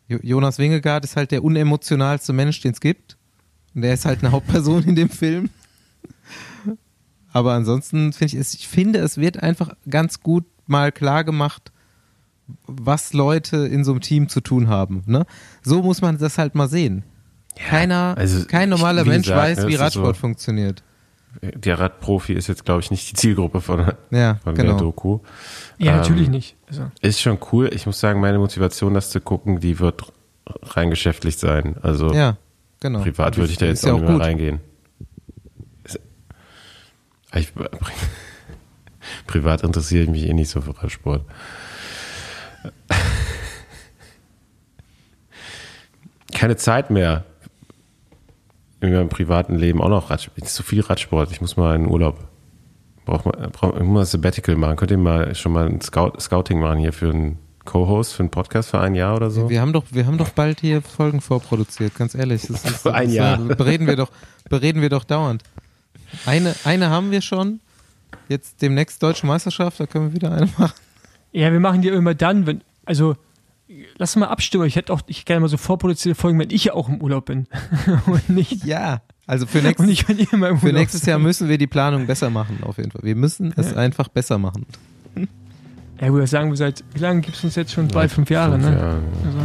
Jo- 0.09 0.18
Jonas 0.22 0.59
Wingegaard 0.59 1.05
ist 1.05 1.14
halt 1.16 1.31
der 1.31 1.44
unemotionalste 1.44 2.33
Mensch, 2.33 2.59
den 2.62 2.72
es 2.72 2.81
gibt. 2.81 3.18
Und 3.74 3.83
der 3.83 3.92
ist 3.92 4.07
halt 4.07 4.20
eine 4.24 4.33
Hauptperson 4.33 4.83
in 4.85 4.94
dem 4.94 5.11
Film. 5.11 5.50
Aber 7.33 7.53
ansonsten 7.53 8.12
finde 8.14 8.35
ich, 8.35 8.40
es, 8.40 8.55
ich 8.55 8.66
finde, 8.66 8.98
es 9.00 9.18
wird 9.18 9.42
einfach 9.42 9.74
ganz 9.88 10.20
gut 10.20 10.44
mal 10.66 10.90
klar 10.90 11.22
gemacht, 11.22 11.70
was 12.66 13.12
Leute 13.12 13.59
in 13.59 13.85
so 13.85 13.92
einem 13.92 14.00
Team 14.00 14.29
zu 14.31 14.40
tun 14.40 14.68
haben. 14.68 15.03
Ne? 15.07 15.26
So 15.62 15.83
muss 15.83 16.00
man 16.00 16.16
das 16.18 16.38
halt 16.38 16.55
mal 16.55 16.68
sehen. 16.68 17.05
Keiner, 17.57 18.14
also 18.16 18.44
kein 18.46 18.70
normaler 18.70 19.05
Mensch 19.05 19.26
gesagt, 19.26 19.42
weiß, 19.42 19.59
ne, 19.59 19.68
wie 19.68 19.74
Radsport 19.74 20.16
so- 20.16 20.20
funktioniert. 20.20 20.83
Der 21.43 21.79
Radprofi 21.79 22.33
ist 22.33 22.49
jetzt, 22.49 22.64
glaube 22.64 22.81
ich, 22.81 22.90
nicht 22.90 23.09
die 23.11 23.14
Zielgruppe 23.14 23.61
von, 23.61 23.93
Ja, 24.11 24.37
von 24.43 24.55
genau. 24.55 24.71
der 24.73 24.79
Doku. 24.79 25.21
Ja, 25.79 25.93
Ähm, 25.93 25.99
natürlich 25.99 26.29
nicht. 26.29 26.57
Also, 26.69 26.90
Ist 27.01 27.21
schon 27.21 27.38
cool. 27.53 27.71
Ich 27.73 27.87
muss 27.87 28.01
sagen, 28.01 28.21
meine 28.21 28.38
Motivation, 28.38 28.95
das 28.95 29.11
zu 29.11 29.21
gucken, 29.21 29.61
die 29.61 29.79
wird 29.79 30.03
rein 30.62 30.90
geschäftlich 30.90 31.37
sein. 31.38 31.77
Also 31.83 32.12
Ja, 32.12 32.37
genau. 32.81 33.01
privat 33.03 33.37
würde 33.37 33.53
ich 33.53 33.59
da 33.59 33.66
jetzt 33.66 33.85
ja 33.85 33.93
auch 33.93 33.97
auch 33.97 34.01
nicht 34.01 34.09
mehr 34.09 34.16
gut. 34.19 34.27
reingehen. 34.27 34.61
Ist- 35.85 36.01
Ich, 37.35 37.53
privat 39.29 39.62
interessiere 39.62 40.03
ich 40.05 40.11
mich 40.11 40.27
eh 40.29 40.35
nicht 40.35 40.51
so 40.51 40.61
für 40.61 40.77
Radsport. 40.83 41.23
Keine 46.33 46.57
Zeit 46.57 46.90
mehr. 46.90 47.25
In 48.81 48.93
meinem 48.93 49.09
privaten 49.09 49.57
Leben 49.57 49.81
auch 49.83 49.88
noch 49.88 50.11
Radsport. 50.11 50.49
Zu 50.49 50.62
viel 50.62 50.81
Radsport. 50.81 51.31
Ich 51.33 51.40
muss 51.40 51.57
mal 51.57 51.77
in 51.77 51.87
Urlaub. 51.87 52.19
Brauch 53.05 53.25
mal, 53.25 53.51
brauch, 53.53 53.75
ich 53.75 53.83
muss 53.83 53.88
mal 53.93 54.01
ein 54.01 54.07
Sabbatical 54.07 54.57
machen. 54.57 54.77
Könnt 54.77 54.90
ihr 54.90 54.99
mal 54.99 55.35
schon 55.35 55.53
mal 55.53 55.66
ein 55.66 55.81
Scout, 55.81 56.19
Scouting 56.19 56.61
machen 56.61 56.79
hier 56.79 56.93
für 56.93 57.11
einen 57.11 57.38
Co-Host, 57.64 58.14
für 58.14 58.21
einen 58.23 58.31
Podcast 58.31 58.71
für 58.71 58.81
ein 58.81 58.95
Jahr 58.95 59.16
oder 59.16 59.31
so? 59.31 59.51
Wir 59.51 59.61
haben 59.61 59.73
doch, 59.73 59.85
wir 59.90 60.07
haben 60.07 60.16
doch 60.19 60.31
bald 60.31 60.61
hier 60.61 60.81
Folgen 60.81 61.21
vorproduziert, 61.21 61.95
ganz 61.95 62.14
ehrlich. 62.14 62.47
Das 62.47 62.64
ist, 62.64 62.83
Für 62.83 62.95
ein 62.95 63.09
das, 63.09 63.14
Jahr. 63.14 63.38
Bereden 63.38 63.87
wir 63.87 63.97
doch, 63.97 64.11
bereden 64.49 64.81
wir 64.81 64.88
doch 64.88 65.05
dauernd. 65.05 65.43
Eine, 66.27 66.55
eine 66.64 66.90
haben 66.90 67.11
wir 67.11 67.21
schon. 67.21 67.61
Jetzt 68.29 68.62
demnächst 68.62 69.03
Deutsche 69.03 69.27
Meisterschaft, 69.27 69.79
da 69.79 69.87
können 69.87 70.09
wir 70.09 70.14
wieder 70.14 70.33
eine 70.33 70.47
machen. 70.59 70.73
ja, 71.33 71.53
wir 71.53 71.61
machen 71.61 71.83
die 71.83 71.88
immer 71.88 72.14
dann, 72.14 72.47
wenn. 72.47 72.62
Also, 72.85 73.16
lass 73.98 74.16
mal 74.16 74.26
abstimmen. 74.26 74.64
Ich 74.66 74.76
hätte 74.76 74.92
auch 74.92 75.00
ich 75.06 75.24
gerne 75.24 75.40
mal 75.40 75.48
so 75.48 75.56
vorproduzierte 75.56 76.14
Folgen, 76.18 76.38
wenn 76.38 76.50
ich 76.50 76.64
ja 76.64 76.74
auch 76.74 76.88
im 76.88 77.00
Urlaub 77.02 77.26
bin. 77.26 77.46
und 78.06 78.28
nicht. 78.30 78.64
Ja. 78.64 79.02
Also 79.26 79.46
für 79.46 79.59
Und 79.59 79.64
nächstes, 79.64 79.87
nicht, 79.87 80.06
für 80.61 80.72
nächstes 80.72 81.06
Jahr 81.06 81.18
müssen 81.20 81.48
wir 81.48 81.56
die 81.56 81.68
Planung 81.68 82.06
besser 82.06 82.30
machen, 82.30 82.59
auf 82.62 82.78
jeden 82.78 82.90
Fall. 82.90 83.02
Wir 83.04 83.14
müssen 83.14 83.52
es 83.56 83.70
Ja. 83.72 83.76
einfach 83.76 84.09
besser 84.09 84.38
machen. 84.38 84.66
Ja, 86.00 86.09
gut, 86.09 86.22
das 86.22 86.30
sagen 86.30 86.48
wir 86.50 86.56
seit, 86.56 86.83
wie 86.94 86.98
lange 86.98 87.20
gibt 87.20 87.37
es 87.37 87.44
uns 87.44 87.54
jetzt 87.54 87.72
schon? 87.72 87.87
Bald 87.88 88.11
fünf 88.11 88.28
Jahre, 88.30 88.52
Fünf 88.59 88.64
ne? 88.64 88.76
Jahre. 88.76 89.02
Also, 89.24 89.38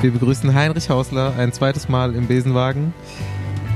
Wir 0.00 0.12
begrüßen 0.12 0.54
Heinrich 0.54 0.88
Hausler 0.90 1.34
ein 1.36 1.52
zweites 1.52 1.88
Mal 1.88 2.14
im 2.14 2.26
Besenwagen. 2.28 2.94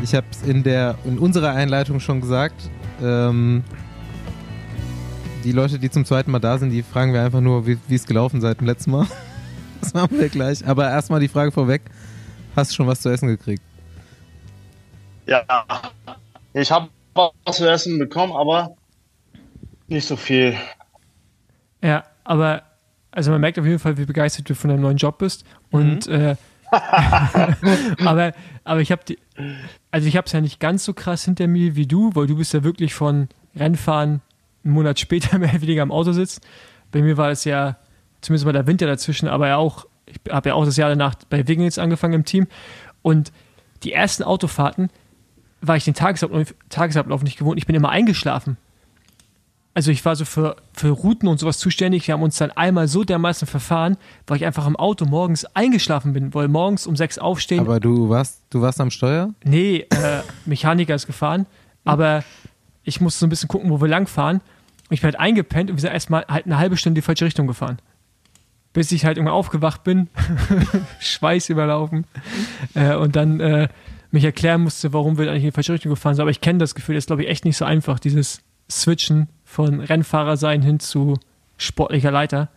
Ich 0.03 0.15
habe 0.15 0.27
es 0.31 0.43
in, 0.43 0.63
der- 0.63 0.97
in 1.05 1.19
unserer 1.19 1.51
Einleitung 1.51 2.01
schon 2.01 2.21
gesagt. 2.21 2.71
Ähm, 3.03 3.65
die 5.43 5.53
Leute, 5.53 5.79
die 5.79 5.91
zum 5.91 6.05
zweiten 6.05 6.31
Mal 6.31 6.39
da 6.39 6.59
sind, 6.59 6.71
die 6.71 6.83
fragen 6.83 7.13
wir 7.13 7.23
einfach 7.23 7.41
nur, 7.41 7.67
wie 7.67 7.79
es 7.91 8.07
gelaufen 8.07 8.41
seit 8.41 8.61
dem 8.61 8.67
letzten 8.67 8.93
Mal. 8.93 9.07
Das 9.81 9.95
machen 9.95 10.17
wir 10.17 10.29
gleich. 10.29 10.65
Aber 10.65 10.89
erstmal 10.89 11.19
die 11.19 11.27
Frage 11.27 11.51
vorweg. 11.51 11.83
Hast 12.55 12.71
du 12.71 12.77
schon 12.77 12.87
was 12.87 13.01
zu 13.01 13.09
essen 13.09 13.27
gekriegt? 13.27 13.61
Ja, 15.27 15.43
ich 16.53 16.71
habe 16.71 16.89
was 17.15 17.57
zu 17.57 17.69
essen 17.69 17.99
bekommen, 17.99 18.33
aber 18.33 18.77
nicht 19.89 20.07
so 20.07 20.15
viel. 20.15 20.57
ja, 21.83 22.05
aber 22.23 22.63
also 23.11 23.33
man 23.33 23.41
merkt 23.41 23.59
auf 23.59 23.67
jeden 23.67 23.81
Fall, 23.81 23.99
wie 23.99 24.05
begeistert 24.05 24.49
du 24.49 24.55
von 24.55 24.71
deinem 24.71 24.83
neuen 24.83 24.99
Job 24.99 25.19
bist. 25.19 25.45
Und 25.73 26.07
äh, 26.07 26.37
aber, 26.71 28.33
aber 28.63 28.81
ich 28.81 28.93
habe 28.93 29.03
die, 29.05 29.19
also 29.91 30.07
ich 30.07 30.17
habe 30.17 30.27
es 30.27 30.33
ja 30.33 30.41
nicht 30.41 30.61
ganz 30.61 30.85
so 30.85 30.95
krass 30.95 31.25
hinter 31.25 31.49
mir 31.49 31.75
wie 31.75 31.89
du, 31.89 32.15
weil 32.15 32.29
du 32.29 32.37
bist 32.37 32.55
ja 32.55 32.63
wirklich 32.63 32.95
von 32.95 33.29
Rennfahren 33.57 34.21
einen 34.65 34.75
Monat 34.75 34.99
später 35.01 35.39
mehr 35.39 35.51
oder 35.51 35.63
weniger 35.63 35.83
im 35.83 35.93
Auto 35.93 36.13
sitzt. 36.13 36.41
Bei 36.91 37.03
mir 37.03 37.17
war 37.17 37.31
es 37.31 37.45
ja 37.45 37.77
zumindest 38.21 38.45
mal 38.45 38.53
der 38.53 38.67
Winter 38.67 38.87
dazwischen, 38.87 39.29
aber 39.29 39.49
ja 39.49 39.57
auch, 39.57 39.87
ich 40.07 40.19
habe 40.31 40.51
ja 40.51 40.55
auch 40.55 40.65
das 40.65 40.77
Jahr 40.77 40.89
danach 40.89 41.15
bei 41.29 41.47
Wiggins 41.49 41.79
angefangen 41.79 42.15
im 42.15 42.25
Team. 42.25 42.47
Und 43.03 43.33
die 43.83 43.93
ersten 43.93 44.23
Autofahrten 44.23 44.91
war 45.61 45.77
ich 45.77 45.85
den 45.85 45.95
Tagesablauf, 45.95 46.55
Tagesablauf 46.69 47.23
nicht 47.23 47.39
gewohnt. 47.39 47.59
Ich 47.59 47.67
bin 47.67 47.77
immer 47.77 47.91
eingeschlafen. 47.91 48.57
Also 49.75 49.91
ich 49.91 50.05
war 50.05 50.17
so 50.17 50.27
für, 50.27 50.57
für 50.75 50.91
Routen 50.91 51.29
und 51.29 51.41
sowas 51.41 51.59
zuständig. 51.59 52.07
Wir 52.07 52.15
haben 52.15 52.23
uns 52.23 52.37
dann 52.37 52.51
einmal 52.51 52.89
so 52.89 53.05
dermaßen 53.05 53.49
verfahren, 53.49 53.97
weil 54.27 54.37
ich 54.37 54.45
einfach 54.45 54.67
im 54.67 54.77
Auto 54.77 55.07
morgens 55.07 55.47
eingeschlafen 55.47 56.13
bin, 56.13 56.35
weil 56.35 56.49
morgens 56.49 56.87
um 56.87 56.95
sechs 56.95 57.19
aufstehen. 57.19 57.61
Aber 57.61 57.81
du 57.81 58.11
warst, 58.11 58.43
du 58.51 58.61
warst 58.61 58.81
am 58.81 58.91
Steuer? 58.91 59.31
nee, 59.45 59.87
äh, 59.91 60.21
Mechaniker 60.45 60.95
ist 60.95 61.07
gefahren. 61.07 61.47
Aber 61.85 62.23
ich 62.85 63.01
musste 63.01 63.21
so 63.21 63.27
ein 63.27 63.31
bisschen 63.31 63.49
gucken, 63.49 63.71
wo 63.71 63.81
wir 63.81 63.89
langfahren. 63.89 64.41
Ich 64.93 65.01
bin 65.01 65.09
halt 65.09 65.21
eingepennt 65.21 65.71
und 65.71 65.77
wir 65.77 65.81
sind 65.81 65.93
erstmal 65.93 66.25
halt 66.29 66.47
eine 66.47 66.59
halbe 66.59 66.77
Stunde 66.77 66.99
in 66.99 67.03
die 67.03 67.07
falsche 67.07 67.25
Richtung 67.25 67.47
gefahren. 67.47 67.79
Bis 68.73 68.91
ich 68.93 69.05
halt 69.05 69.19
irgendwann 69.19 69.35
aufgewacht 69.37 69.85
bin, 69.85 70.09
Schweiß 71.01 71.49
überlaufen 71.51 72.07
äh, 72.75 72.95
und 72.95 73.17
dann 73.17 73.41
äh, 73.41 73.69
mich 74.11 74.25
erklären 74.25 74.63
musste, 74.63 74.93
warum 74.93 75.19
wir 75.19 75.29
eigentlich 75.29 75.43
in 75.45 75.49
die 75.51 75.55
falsche 75.55 75.73
Richtung 75.75 75.91
gefahren 75.91 76.15
sind. 76.15 76.23
Aber 76.23 76.31
ich 76.31 76.41
kenne 76.41 76.59
das 76.59 76.75
Gefühl, 76.75 76.95
das 76.95 77.03
ist 77.03 77.07
glaube 77.09 77.23
ich 77.25 77.29
echt 77.29 77.45
nicht 77.45 77.57
so 77.57 77.65
einfach, 77.65 77.99
dieses 77.99 78.41
Switchen 78.71 79.29
von 79.45 79.81
Rennfahrer 79.81 80.37
sein 80.37 80.63
hin 80.63 80.81
zu 80.81 81.19
sportlicher 81.59 82.11
Leiter 82.11 82.49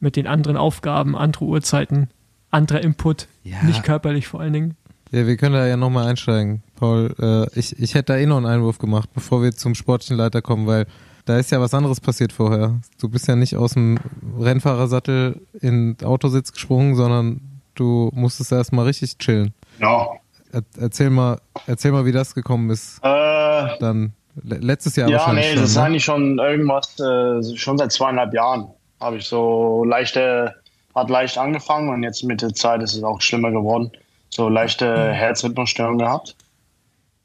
mit 0.00 0.16
den 0.16 0.26
anderen 0.26 0.56
Aufgaben, 0.56 1.16
andere 1.16 1.44
Uhrzeiten, 1.44 2.08
anderer 2.50 2.82
Input, 2.82 3.28
Ja. 3.44 3.62
nicht 3.62 3.82
körperlich 3.84 4.26
vor 4.26 4.40
allen 4.40 4.52
Dingen. 4.52 4.76
Ja, 5.12 5.26
wir 5.26 5.36
können 5.36 5.54
da 5.54 5.66
ja 5.66 5.76
nochmal 5.76 6.08
einsteigen, 6.08 6.62
Paul. 6.74 7.14
Äh, 7.20 7.58
ich, 7.58 7.78
ich 7.78 7.94
hätte 7.94 8.12
da 8.14 8.18
eh 8.18 8.26
noch 8.26 8.36
einen 8.38 8.46
Einwurf 8.46 8.78
gemacht, 8.78 9.08
bevor 9.14 9.42
wir 9.42 9.52
zum 9.52 9.76
sportlichen 9.76 10.16
Leiter 10.16 10.42
kommen, 10.42 10.66
weil 10.66 10.86
da 11.26 11.38
ist 11.38 11.50
ja 11.50 11.60
was 11.60 11.74
anderes 11.74 12.00
passiert 12.00 12.32
vorher. 12.32 12.80
Du 13.00 13.08
bist 13.08 13.28
ja 13.28 13.36
nicht 13.36 13.56
aus 13.56 13.74
dem 13.74 13.98
Rennfahrersattel 14.40 15.40
in 15.60 15.96
den 15.96 16.06
Autositz 16.06 16.52
gesprungen, 16.52 16.94
sondern 16.94 17.40
du 17.74 18.10
musstest 18.14 18.52
erst 18.52 18.72
mal 18.72 18.84
richtig 18.84 19.18
chillen. 19.18 19.52
Ja. 19.80 20.08
Er, 20.52 20.62
erzähl 20.80 21.10
mal, 21.10 21.38
erzähl 21.66 21.92
mal, 21.92 22.06
wie 22.06 22.12
das 22.12 22.34
gekommen 22.34 22.70
ist. 22.70 22.98
Äh, 23.02 23.78
Dann 23.80 24.12
le- 24.42 24.58
letztes 24.58 24.96
Jahr 24.96 25.08
ja, 25.08 25.18
wahrscheinlich 25.18 25.46
nee, 25.46 25.52
schon. 25.52 25.60
das 25.62 25.70
ist 25.70 25.76
ne? 25.76 25.82
eigentlich 25.82 26.04
schon 26.04 26.38
irgendwas, 26.38 26.98
äh, 27.00 27.56
schon 27.56 27.76
seit 27.76 27.92
zweieinhalb 27.92 28.32
Jahren 28.32 28.68
habe 29.00 29.16
ich 29.18 29.26
so 29.26 29.84
leichte, 29.84 30.54
hat 30.94 31.10
leicht 31.10 31.36
angefangen 31.36 31.90
und 31.90 32.02
jetzt 32.02 32.22
mit 32.24 32.40
der 32.40 32.54
Zeit 32.54 32.82
ist 32.82 32.94
es 32.94 33.02
auch 33.02 33.20
schlimmer 33.20 33.50
geworden. 33.50 33.90
So 34.30 34.48
leichte 34.48 35.12
Herzrhythmusstörungen 35.12 35.98
gehabt. 35.98 36.36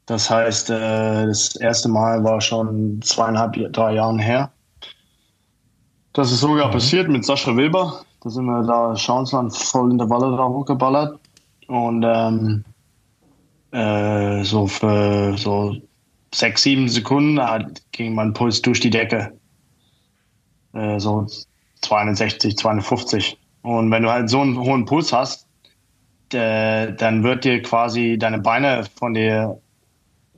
Das 0.06 0.28
heißt, 0.28 0.70
äh, 0.70 1.26
das 1.26 1.56
erste 1.56 1.88
Mal 1.88 2.24
war 2.24 2.40
schon 2.40 3.00
zweieinhalb, 3.02 3.72
drei 3.72 3.94
Jahren 3.94 4.18
her. 4.18 4.50
Das 6.12 6.30
ist 6.30 6.40
sogar 6.40 6.70
passiert 6.70 7.08
mit 7.08 7.24
Sascha 7.24 7.56
Wilber. 7.56 8.04
Da 8.22 8.30
sind 8.30 8.44
wir 8.44 8.62
da 8.64 8.94
Schauensland 8.96 9.56
voll 9.56 9.90
in 9.90 9.98
der 9.98 10.10
Walle 10.10 10.36
da 10.36 10.44
hochgeballert. 10.46 11.18
Und 11.68 12.04
ähm, 12.04 12.64
äh, 13.70 14.44
so 14.44 14.66
für 14.66 15.36
so 15.38 15.76
sechs, 16.34 16.62
sieben 16.62 16.88
Sekunden 16.88 17.40
hat, 17.40 17.82
ging 17.92 18.14
mein 18.14 18.32
Puls 18.32 18.60
durch 18.60 18.80
die 18.80 18.90
Decke. 18.90 19.32
Äh, 20.74 20.98
so 20.98 21.26
260, 21.80 22.56
250. 22.56 23.38
Und 23.62 23.90
wenn 23.90 24.02
du 24.02 24.10
halt 24.10 24.28
so 24.28 24.40
einen 24.40 24.58
hohen 24.58 24.84
Puls 24.84 25.12
hast, 25.12 25.46
äh, 26.32 26.92
dann 26.92 27.22
wird 27.22 27.44
dir 27.44 27.62
quasi 27.62 28.18
deine 28.18 28.38
Beine 28.38 28.84
von 28.96 29.14
dir 29.14 29.61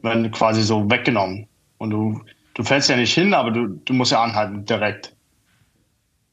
werden 0.04 0.30
quasi 0.30 0.62
so 0.62 0.88
weggenommen. 0.90 1.46
Und 1.78 1.90
du, 1.90 2.20
du 2.54 2.62
fällst 2.62 2.88
ja 2.88 2.96
nicht 2.96 3.14
hin, 3.14 3.34
aber 3.34 3.50
du, 3.50 3.66
du 3.66 3.92
musst 3.92 4.12
ja 4.12 4.22
anhalten 4.22 4.64
direkt. 4.64 5.14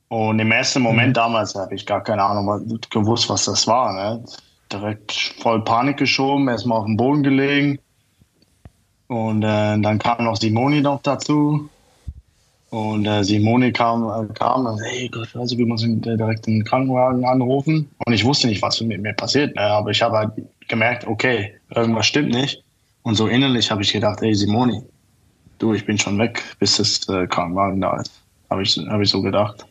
Und 0.09 0.39
im 0.39 0.51
ersten 0.51 0.81
Moment 0.81 1.15
damals 1.15 1.55
habe 1.55 1.73
ich 1.73 1.85
gar 1.85 2.03
keine 2.03 2.21
Ahnung 2.21 2.47
was, 2.47 2.89
gewusst, 2.89 3.29
was 3.29 3.45
das 3.45 3.65
war. 3.65 3.93
Ne? 3.93 4.23
Direkt 4.71 5.13
voll 5.39 5.63
Panik 5.63 5.97
geschoben, 5.97 6.49
erstmal 6.49 6.79
auf 6.79 6.85
den 6.85 6.97
Boden 6.97 7.23
gelegen. 7.23 7.79
Und 9.07 9.43
äh, 9.43 9.79
dann 9.79 9.99
kam 9.99 10.25
noch 10.25 10.35
Simoni 10.35 10.81
noch 10.81 11.01
dazu. 11.01 11.69
Und 12.71 13.05
äh, 13.05 13.23
Simoni 13.23 13.71
kam, 13.71 14.03
äh, 14.03 14.33
kam 14.33 14.65
und 14.65 14.81
hey 14.81 15.09
Gott, 15.09 15.29
also 15.35 15.57
wir 15.57 15.65
müssen 15.65 16.01
direkt 16.01 16.45
den 16.45 16.63
Krankenwagen 16.63 17.23
anrufen. 17.25 17.89
Und 18.05 18.13
ich 18.13 18.25
wusste 18.25 18.47
nicht, 18.47 18.61
was 18.61 18.79
mit 18.81 19.01
mir 19.01 19.13
passiert. 19.13 19.55
Ne? 19.55 19.61
Aber 19.61 19.91
ich 19.91 20.01
habe 20.01 20.17
halt 20.17 20.31
gemerkt, 20.67 21.07
okay, 21.07 21.53
irgendwas 21.73 22.05
stimmt 22.05 22.31
nicht. 22.31 22.63
Und 23.03 23.15
so 23.15 23.27
innerlich 23.27 23.71
habe 23.71 23.81
ich 23.81 23.93
gedacht, 23.93 24.21
ey 24.21 24.33
Simoni, 24.35 24.81
du, 25.57 25.73
ich 25.73 25.85
bin 25.85 25.97
schon 25.97 26.17
weg, 26.19 26.43
bis 26.59 26.77
das 26.77 27.07
äh, 27.09 27.27
Krankenwagen 27.27 27.81
da 27.81 27.97
ist. 27.97 28.11
Habe 28.49 28.63
ich, 28.63 28.77
hab 28.77 29.01
ich 29.01 29.09
so 29.09 29.21
gedacht. 29.21 29.65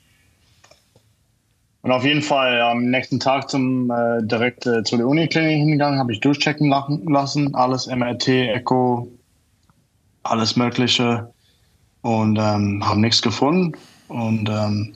Und 1.82 1.92
auf 1.92 2.04
jeden 2.04 2.22
Fall 2.22 2.60
am 2.60 2.90
nächsten 2.90 3.20
Tag 3.20 3.48
zum 3.48 3.90
äh, 3.90 4.22
direkt 4.22 4.66
äh, 4.66 4.82
zu 4.82 4.96
der 4.96 5.06
Uniklinik 5.06 5.58
hingegangen, 5.58 5.98
habe 5.98 6.12
ich 6.12 6.20
durchchecken 6.20 6.68
lassen, 6.68 7.54
alles 7.54 7.86
MRT, 7.86 8.28
Echo, 8.28 9.08
alles 10.22 10.56
Mögliche 10.56 11.32
und 12.02 12.36
ähm, 12.36 12.86
haben 12.86 13.00
nichts 13.00 13.22
gefunden. 13.22 13.72
Und 14.08 14.48
ähm, 14.50 14.94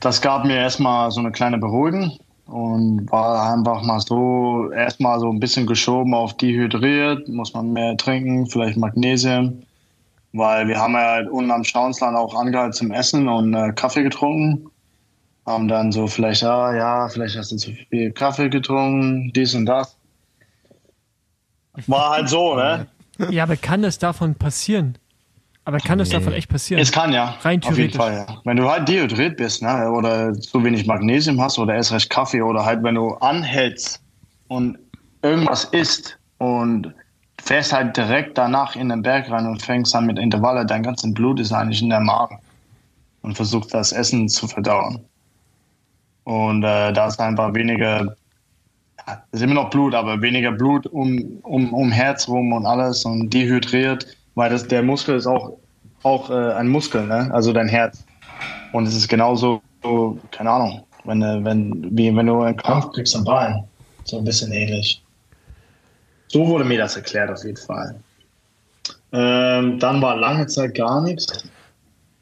das 0.00 0.20
gab 0.20 0.44
mir 0.44 0.56
erstmal 0.56 1.10
so 1.10 1.18
eine 1.18 1.32
kleine 1.32 1.58
Beruhigung 1.58 2.16
und 2.48 3.10
war 3.12 3.52
einfach 3.52 3.82
mal 3.82 4.00
so 4.00 4.70
erstmal 4.72 5.20
so 5.20 5.30
ein 5.30 5.38
bisschen 5.38 5.66
geschoben 5.66 6.14
auf 6.14 6.36
dehydriert, 6.36 7.28
muss 7.28 7.52
man 7.52 7.72
mehr 7.72 7.96
trinken, 7.96 8.46
vielleicht 8.46 8.78
Magnesium, 8.78 9.62
weil 10.32 10.66
wir 10.66 10.78
haben 10.78 10.94
ja 10.94 11.28
unten 11.28 11.50
am 11.50 11.62
Schauensland 11.62 12.16
auch 12.16 12.34
angehalten 12.34 12.72
zum 12.72 12.90
Essen 12.90 13.28
und 13.28 13.54
äh, 13.54 13.72
Kaffee 13.72 14.02
getrunken. 14.02 14.70
Haben 15.44 15.68
dann 15.68 15.92
so 15.92 16.06
vielleicht, 16.06 16.42
ah, 16.42 16.74
ja, 16.74 17.08
vielleicht 17.08 17.36
hast 17.36 17.52
du 17.52 17.56
zu 17.56 17.72
viel 17.72 18.12
Kaffee 18.12 18.48
getrunken, 18.48 19.30
dies 19.34 19.54
und 19.54 19.66
das. 19.66 19.96
War 21.86 22.10
halt 22.10 22.28
so, 22.28 22.54
ne? 22.54 22.86
Ja, 23.30 23.44
aber 23.44 23.56
kann 23.56 23.82
das 23.82 23.98
davon 23.98 24.34
passieren? 24.34 24.96
Aber 25.68 25.76
kann 25.80 25.98
das 25.98 26.08
davon 26.08 26.32
echt 26.32 26.48
passieren? 26.48 26.80
Es 26.80 26.90
kann 26.90 27.12
ja. 27.12 27.36
Rein 27.42 27.62
Auf 27.62 27.76
jeden 27.76 27.92
theoretisch. 27.92 27.96
Fall, 27.98 28.26
ja. 28.26 28.40
Wenn 28.44 28.56
du 28.56 28.70
halt 28.70 28.88
dehydriert 28.88 29.36
bist, 29.36 29.60
ne, 29.60 29.90
oder 29.90 30.32
zu 30.32 30.64
wenig 30.64 30.86
Magnesium 30.86 31.38
hast 31.42 31.58
oder 31.58 31.74
erst 31.74 31.92
recht 31.92 32.08
Kaffee 32.08 32.40
oder 32.40 32.64
halt, 32.64 32.82
wenn 32.82 32.94
du 32.94 33.12
anhältst 33.16 34.00
und 34.48 34.78
irgendwas 35.20 35.64
isst 35.64 36.18
und 36.38 36.94
fährst 37.42 37.74
halt 37.74 37.94
direkt 37.94 38.38
danach 38.38 38.76
in 38.76 38.88
den 38.88 39.02
Berg 39.02 39.30
rein 39.30 39.46
und 39.46 39.60
fängst 39.60 39.92
dann 39.92 40.06
mit 40.06 40.18
Intervalle, 40.18 40.64
dein 40.64 40.82
ganzes 40.82 41.12
Blut 41.12 41.38
ist 41.38 41.52
eigentlich 41.52 41.82
in 41.82 41.90
der 41.90 42.00
Magen 42.00 42.38
und 43.20 43.34
versuchst 43.34 43.74
das 43.74 43.92
Essen 43.92 44.26
zu 44.26 44.48
verdauen. 44.48 45.04
Und 46.24 46.62
äh, 46.64 46.94
da 46.94 47.08
ist 47.08 47.20
einfach 47.20 47.52
weniger, 47.52 48.16
ja, 49.06 49.22
ist 49.32 49.42
immer 49.42 49.52
noch 49.52 49.68
Blut, 49.68 49.94
aber 49.94 50.22
weniger 50.22 50.52
Blut 50.52 50.86
um, 50.86 51.40
um, 51.42 51.74
um 51.74 51.92
Herz 51.92 52.26
rum 52.26 52.54
und 52.54 52.64
alles 52.64 53.04
und 53.04 53.28
dehydriert, 53.28 54.06
weil 54.38 54.50
das, 54.50 54.68
der 54.68 54.84
Muskel 54.84 55.16
ist 55.16 55.26
auch, 55.26 55.58
auch 56.04 56.30
äh, 56.30 56.52
ein 56.52 56.68
Muskel, 56.68 57.04
ne? 57.04 57.28
also 57.32 57.52
dein 57.52 57.66
Herz. 57.66 58.04
Und 58.72 58.86
es 58.86 58.94
ist 58.94 59.08
genauso, 59.08 59.60
so, 59.82 60.16
keine 60.30 60.50
Ahnung, 60.50 60.84
wenn, 61.02 61.20
äh, 61.22 61.44
wenn, 61.44 61.88
wie 61.90 62.14
wenn 62.14 62.26
du 62.26 62.42
einen 62.42 62.56
Kampf 62.56 62.92
kriegst 62.92 63.16
am 63.16 63.24
Bein. 63.24 63.64
So 64.04 64.18
ein 64.18 64.24
bisschen 64.24 64.52
ähnlich. 64.52 65.02
So 66.28 66.46
wurde 66.46 66.64
mir 66.64 66.78
das 66.78 66.94
erklärt 66.94 67.30
auf 67.32 67.42
jeden 67.42 67.56
Fall. 67.56 67.96
Ähm, 69.10 69.80
dann 69.80 70.00
war 70.00 70.14
lange 70.14 70.46
Zeit 70.46 70.76
gar 70.76 71.02
nichts. 71.02 71.44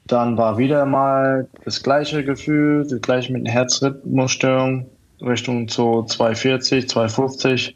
Dann 0.07 0.39
war 0.39 0.57
wieder 0.57 0.87
mal 0.87 1.47
das 1.67 1.83
gleiche 1.83 2.25
Gefühl, 2.25 2.87
das 2.89 3.03
gleiche 3.03 3.31
mit 3.31 3.45
einer 3.45 3.53
Herzrhythmusstörung, 3.53 4.87
Richtung 5.21 5.69
so 5.69 6.03
240, 6.05 6.89
250. 6.89 7.76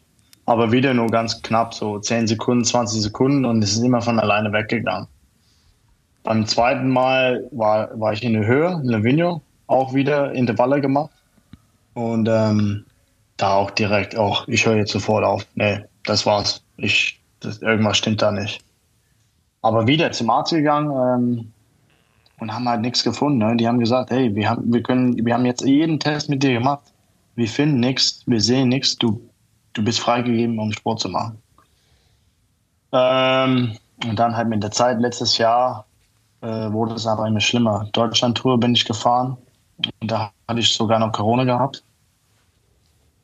aber 0.51 0.73
wieder 0.73 0.95
nur 0.95 1.07
ganz 1.07 1.43
knapp, 1.43 1.75
so 1.75 2.01
10 2.01 2.27
Sekunden, 2.27 2.65
20 2.65 3.01
Sekunden 3.03 3.45
und 3.45 3.63
es 3.63 3.75
ist 3.75 3.85
immer 3.85 4.03
von 4.03 4.19
alleine 4.19 4.53
weggegangen. 4.53 5.07
Beim 6.25 6.45
zweiten 6.45 6.89
Mal 6.89 7.47
war, 7.53 7.89
war 8.01 8.13
ich 8.13 8.25
in 8.25 8.33
der 8.33 8.45
Höhe, 8.45 8.73
in 8.83 8.89
Lavinio, 8.89 9.43
auch 9.69 9.95
wieder 9.95 10.33
Intervalle 10.33 10.81
gemacht 10.81 11.13
und 11.95 12.29
ähm, 12.29 12.85
da 13.37 13.55
auch 13.55 13.71
direkt, 13.71 14.17
auch 14.17 14.49
ich 14.49 14.67
höre 14.67 14.75
jetzt 14.75 14.91
sofort 14.91 15.23
auf. 15.23 15.47
Nee, 15.55 15.85
das 16.05 16.27
war's. 16.27 16.65
Ich, 16.79 17.21
das, 17.39 17.63
irgendwas 17.63 17.99
stimmt 17.99 18.21
da 18.21 18.33
nicht. 18.33 18.61
Aber 19.63 19.87
wieder 19.87 20.11
zum 20.11 20.31
Arzt 20.31 20.51
gegangen 20.51 20.91
ähm, 20.91 21.53
und 22.41 22.53
haben 22.53 22.69
halt 22.69 22.81
nichts 22.81 23.05
gefunden. 23.05 23.39
Ne? 23.39 23.57
Die 23.57 23.69
haben 23.69 23.79
gesagt, 23.79 24.11
hey, 24.11 24.35
wir 24.35 24.51
haben, 24.51 24.73
wir 24.73 24.83
können, 24.83 25.25
wir 25.25 25.33
haben 25.33 25.47
jetzt 25.47 25.65
jeden 25.65 26.01
Test 26.01 26.29
mit 26.29 26.43
dir 26.43 26.55
gemacht. 26.55 26.93
Wir 27.37 27.47
finden 27.47 27.79
nichts, 27.79 28.25
wir 28.27 28.41
sehen 28.41 28.69
nichts. 28.69 28.97
Du, 28.97 29.30
du 29.75 29.85
bist 29.85 30.01
freigegeben, 30.01 30.59
um 30.59 30.73
Sport 30.73 31.01
zu 31.01 31.09
machen. 31.09 31.39
Ähm, 32.93 33.77
und 34.05 34.18
dann 34.18 34.37
halt 34.37 34.49
mit 34.49 34.62
der 34.62 34.71
Zeit 34.71 35.01
letztes 35.01 35.39
Jahr 35.39 35.87
äh, 36.41 36.47
wurde 36.73 36.95
es 36.95 37.07
aber 37.07 37.27
immer 37.27 37.41
schlimmer. 37.41 37.89
Deutschland-Tour 37.93 38.59
bin 38.59 38.75
ich 38.75 38.85
gefahren. 38.85 39.37
Und 40.01 40.11
da 40.11 40.33
hatte 40.49 40.61
ich 40.61 40.73
sogar 40.73 40.99
noch 40.99 41.12
Corona 41.12 41.45
gehabt. 41.45 41.83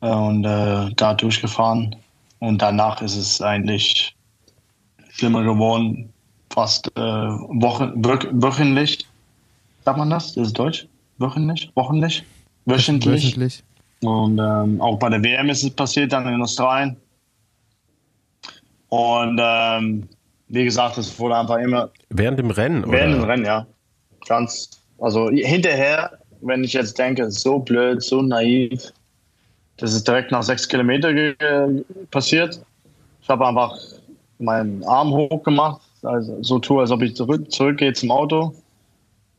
Äh, 0.01 0.09
und 0.09 0.45
äh, 0.45 0.91
da 0.95 1.13
durchgefahren. 1.13 1.95
Und 2.39 2.61
danach 2.61 3.01
ist 3.01 3.15
es 3.15 3.41
eigentlich 3.41 4.15
schlimmer 5.09 5.43
geworden 5.43 6.13
fast 6.51 6.87
äh, 6.95 7.01
wochen, 7.01 7.93
wöchentlich. 8.03 9.05
Sagt 9.85 9.97
man 9.97 10.09
das? 10.09 10.37
Ist 10.37 10.53
Deutsch? 10.57 10.87
Wöchentlich? 11.17 11.71
Wochentlich? 11.75 12.23
Wöchentlich. 12.65 13.25
Wöchentlich. 13.25 13.63
Und 14.01 14.39
ähm, 14.39 14.79
auch 14.81 14.99
bei 14.99 15.09
der 15.09 15.23
WM 15.23 15.49
ist 15.49 15.63
es 15.63 15.71
passiert, 15.71 16.11
dann 16.11 16.27
in 16.27 16.41
Australien. 16.41 16.95
Und 18.89 19.39
ähm, 19.41 20.07
wie 20.49 20.63
gesagt, 20.63 20.97
es 20.97 21.17
wurde 21.19 21.37
einfach 21.37 21.57
immer. 21.57 21.89
Während 22.09 22.39
dem 22.39 22.51
Rennen, 22.51 22.83
oder? 22.83 22.93
Während 22.93 23.15
dem 23.15 23.23
Rennen, 23.23 23.45
ja. 23.45 23.65
Ganz. 24.27 24.81
Also 24.99 25.29
hinterher, 25.29 26.17
wenn 26.41 26.63
ich 26.63 26.73
jetzt 26.73 26.97
denke, 26.97 27.29
so 27.31 27.59
blöd, 27.59 28.01
so 28.01 28.21
naiv, 28.21 28.91
das 29.77 29.93
ist 29.93 30.07
direkt 30.07 30.31
nach 30.31 30.43
sechs 30.43 30.67
Kilometern 30.67 31.85
passiert. 32.11 32.59
Ich 33.21 33.29
habe 33.29 33.47
einfach 33.47 33.77
meinen 34.39 34.83
Arm 34.85 35.11
hochgemacht, 35.11 35.81
also 36.03 36.41
so 36.41 36.59
tue, 36.59 36.81
als 36.81 36.91
ob 36.91 37.01
ich 37.01 37.15
zurück, 37.15 37.51
zurückgehe 37.51 37.93
zum 37.93 38.11
Auto. 38.11 38.53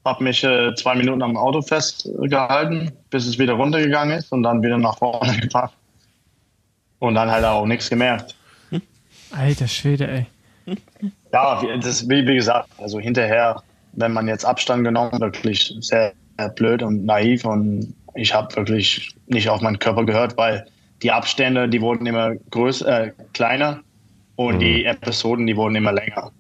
Habe 0.05 0.25
mich 0.25 0.43
äh, 0.45 0.75
zwei 0.75 0.95
Minuten 0.95 1.23
am 1.23 1.37
Auto 1.37 1.61
festgehalten, 1.61 2.93
bis 3.11 3.27
es 3.27 3.39
wieder 3.39 3.55
runtergegangen 3.55 4.19
ist 4.19 4.33
und 4.33 4.43
dann 4.43 4.63
wieder 4.63 4.79
nach 4.79 4.99
vorne 4.99 5.37
gebracht. 5.41 5.75
Und 7.01 7.15
dann 7.15 7.31
halt 7.31 7.45
auch 7.45 7.67
nichts 7.67 7.91
gemerkt. 7.91 8.35
Alter 9.31 9.69
Schwede, 9.69 10.09
ey. 10.09 10.27
Ja, 11.33 11.63
das, 11.81 12.09
wie, 12.09 12.27
wie 12.27 12.35
gesagt, 12.35 12.69
also 12.79 12.99
hinterher, 12.99 13.63
wenn 13.93 14.13
man 14.13 14.29
jetzt 14.29 14.45
Abstand 14.45 14.85
genommen, 14.85 15.21
wirklich 15.21 15.75
sehr, 15.81 16.13
sehr 16.39 16.49
blöd 16.51 16.83
und 16.83 17.05
naiv 17.05 17.45
und 17.45 17.95
ich 18.15 18.35
habe 18.35 18.55
wirklich 18.57 19.15
nicht 19.27 19.49
auf 19.49 19.61
meinen 19.61 19.79
Körper 19.79 20.05
gehört, 20.05 20.37
weil 20.37 20.67
die 21.03 21.13
Abstände, 21.13 21.69
die 21.69 21.81
wurden 21.81 22.07
immer 22.07 22.35
größer, 22.51 23.07
äh, 23.07 23.13
kleiner 23.33 23.81
und 24.37 24.57
mhm. 24.57 24.61
die 24.61 24.85
Episoden, 24.85 25.47
die 25.47 25.57
wurden 25.57 25.77
immer 25.77 25.93
länger. 25.93 26.33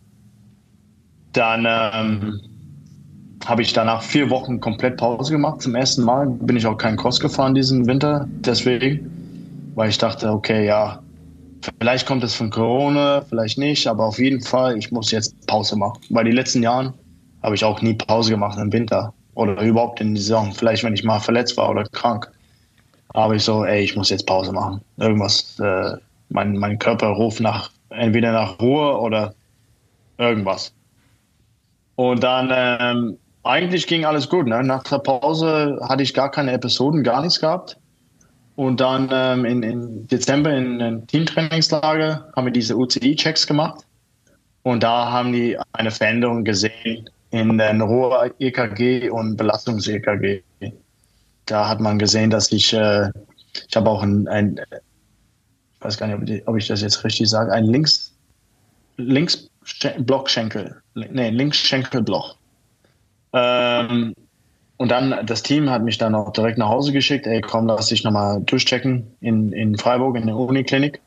Dann 1.32 1.66
ähm, 1.68 2.40
habe 3.46 3.62
ich 3.62 3.72
danach 3.72 4.02
vier 4.02 4.30
Wochen 4.30 4.60
komplett 4.60 4.96
Pause 4.96 5.32
gemacht. 5.32 5.62
Zum 5.62 5.74
ersten 5.74 6.02
Mal 6.02 6.26
bin 6.28 6.56
ich 6.56 6.66
auch 6.66 6.76
kein 6.76 6.96
Cross 6.96 7.20
gefahren 7.20 7.54
diesen 7.54 7.86
Winter, 7.86 8.26
deswegen, 8.40 9.72
weil 9.74 9.90
ich 9.90 9.98
dachte, 9.98 10.30
okay, 10.30 10.66
ja, 10.66 11.00
vielleicht 11.80 12.06
kommt 12.06 12.24
es 12.24 12.34
von 12.34 12.50
Corona, 12.50 13.22
vielleicht 13.22 13.58
nicht, 13.58 13.86
aber 13.86 14.06
auf 14.06 14.18
jeden 14.18 14.40
Fall, 14.40 14.76
ich 14.76 14.90
muss 14.90 15.10
jetzt 15.10 15.46
Pause 15.46 15.76
machen. 15.76 16.00
Weil 16.10 16.24
die 16.24 16.32
letzten 16.32 16.62
Jahren 16.62 16.92
habe 17.42 17.54
ich 17.54 17.64
auch 17.64 17.80
nie 17.82 17.94
Pause 17.94 18.30
gemacht 18.30 18.58
im 18.58 18.72
Winter 18.72 19.12
oder 19.34 19.60
überhaupt 19.62 20.00
in 20.00 20.14
die 20.14 20.20
Saison. 20.20 20.52
Vielleicht, 20.52 20.82
wenn 20.84 20.94
ich 20.94 21.04
mal 21.04 21.20
verletzt 21.20 21.56
war 21.56 21.70
oder 21.70 21.84
krank. 21.84 22.30
Aber 23.10 23.34
ich 23.34 23.44
so, 23.44 23.64
ey, 23.64 23.82
ich 23.82 23.96
muss 23.96 24.10
jetzt 24.10 24.26
Pause 24.26 24.52
machen. 24.52 24.80
Irgendwas, 24.98 25.58
äh, 25.60 25.96
mein, 26.28 26.56
mein 26.56 26.78
Körper 26.78 27.08
ruft 27.08 27.40
nach, 27.40 27.70
entweder 27.90 28.32
nach 28.32 28.60
Ruhe 28.60 28.98
oder 28.98 29.34
irgendwas. 30.18 30.72
Und 31.96 32.22
dann, 32.22 32.50
ähm, 32.52 33.18
eigentlich 33.44 33.86
ging 33.86 34.04
alles 34.04 34.28
gut. 34.28 34.46
Ne? 34.46 34.62
Nach 34.62 34.82
der 34.84 34.98
Pause 34.98 35.78
hatte 35.88 36.02
ich 36.02 36.14
gar 36.14 36.30
keine 36.30 36.52
Episoden, 36.52 37.02
gar 37.02 37.22
nichts 37.22 37.40
gehabt. 37.40 37.78
Und 38.56 38.80
dann 38.80 39.08
ähm, 39.12 39.44
in, 39.44 39.62
in, 39.62 40.06
Dezember 40.08 40.50
in 40.50 40.82
einem 40.82 41.06
Teamtrainingslager 41.06 42.28
haben 42.34 42.44
wir 42.44 42.52
diese 42.52 42.76
UCI-Checks 42.76 43.46
gemacht. 43.46 43.84
Und 44.64 44.82
da 44.82 45.10
haben 45.12 45.32
die 45.32 45.56
eine 45.72 45.90
Veränderung 45.90 46.44
gesehen 46.44 47.08
in 47.30 47.58
der 47.58 47.80
Ruhe-EKG 47.80 49.10
und 49.10 49.36
Belastungs-EKG. 49.36 50.42
Da 51.46 51.68
hat 51.68 51.80
man 51.80 51.98
gesehen, 51.98 52.30
dass 52.30 52.50
ich, 52.50 52.72
äh, 52.72 53.10
ich 53.68 53.76
habe 53.76 53.88
auch 53.88 54.02
ein, 54.02 54.26
ein, 54.28 54.60
ich 55.78 55.84
weiß 55.84 55.96
gar 55.96 56.08
nicht, 56.08 56.16
ob 56.16 56.28
ich, 56.28 56.48
ob 56.48 56.56
ich 56.56 56.66
das 56.66 56.82
jetzt 56.82 57.04
richtig 57.04 57.30
sage, 57.30 57.52
ein 57.52 57.64
Links, 57.64 58.12
Links 58.96 59.48
Blockschenkel, 59.98 60.82
nee, 60.94 61.30
Linksschenkelblock. 61.30 62.37
Ähm, 63.32 64.14
und 64.76 64.90
dann, 64.90 65.26
das 65.26 65.42
Team 65.42 65.68
hat 65.70 65.82
mich 65.82 65.98
dann 65.98 66.14
auch 66.14 66.32
direkt 66.32 66.58
nach 66.58 66.68
Hause 66.68 66.92
geschickt, 66.92 67.26
ey, 67.26 67.40
komm, 67.40 67.66
lass 67.66 67.88
dich 67.88 68.04
nochmal 68.04 68.40
durchchecken 68.42 69.06
in, 69.20 69.52
in 69.52 69.76
Freiburg, 69.76 70.16
in 70.16 70.26
der 70.26 70.36
Uniklinik. 70.36 71.00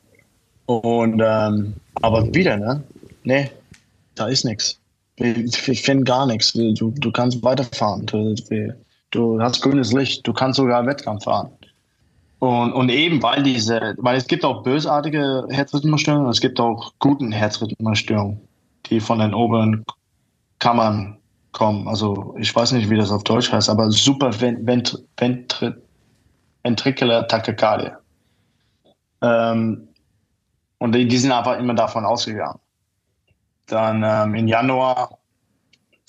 Und, 0.66 1.22
ähm, 1.24 1.74
aber 2.02 2.32
wieder, 2.34 2.56
ne? 2.56 2.82
Nee, 3.24 3.50
da 4.14 4.26
ist 4.26 4.44
nichts. 4.44 4.78
Ich 5.16 5.82
finde 5.82 6.04
gar 6.04 6.26
nichts. 6.26 6.52
Du, 6.52 6.90
du 6.90 7.12
kannst 7.12 7.42
weiterfahren. 7.42 8.06
Du, 8.06 8.34
du 9.10 9.40
hast 9.40 9.62
grünes 9.62 9.92
Licht. 9.92 10.26
Du 10.26 10.32
kannst 10.32 10.56
sogar 10.56 10.86
Wettkampf 10.86 11.24
fahren. 11.24 11.50
Und, 12.40 12.72
und 12.72 12.88
eben, 12.88 13.22
weil 13.22 13.42
diese, 13.42 13.94
weil 13.98 14.16
es 14.16 14.26
gibt 14.26 14.44
auch 14.44 14.64
bösartige 14.64 15.46
Herzrhythmusstörungen, 15.48 16.28
es 16.28 16.40
gibt 16.40 16.58
auch 16.58 16.92
guten 16.98 17.30
Herzrhythmusstörungen 17.30 18.40
die 18.86 19.00
von 19.00 19.18
den 19.18 19.34
oberen 19.34 19.84
Kammern 20.58 21.16
kommen. 21.52 21.86
Also 21.86 22.34
ich 22.38 22.54
weiß 22.54 22.72
nicht, 22.72 22.90
wie 22.90 22.96
das 22.96 23.10
auf 23.10 23.24
Deutsch 23.24 23.52
heißt, 23.52 23.68
aber 23.68 23.90
super 23.90 24.40
vent 24.40 24.66
vent 24.66 24.98
ventri 25.16 25.72
ventricular 26.62 27.26
Tachykardie. 27.26 27.90
Ähm, 29.22 29.88
und 30.78 30.94
die, 30.94 31.06
die, 31.06 31.18
sind 31.18 31.32
einfach 31.32 31.58
immer 31.58 31.74
davon 31.74 32.04
ausgegangen. 32.04 32.58
Dann 33.66 34.02
ähm, 34.04 34.34
im 34.34 34.48
Januar 34.48 35.18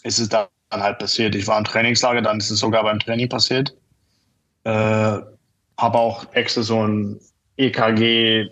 ist 0.04 0.20
es 0.20 0.30
dann 0.30 0.48
halt 0.72 1.00
passiert. 1.00 1.36
Ich 1.36 1.48
war 1.48 1.58
im 1.58 1.64
Trainingslager, 1.64 2.22
dann 2.22 2.40
ist 2.40 2.50
es 2.50 2.60
sogar 2.60 2.84
beim 2.84 3.00
Training 3.00 3.30
passiert. 3.30 3.76
Äh, 4.64 5.20
habe 5.78 5.98
auch 5.98 6.26
extra 6.34 6.62
so 6.62 6.88
ein 6.88 7.20
EKG 7.58 8.50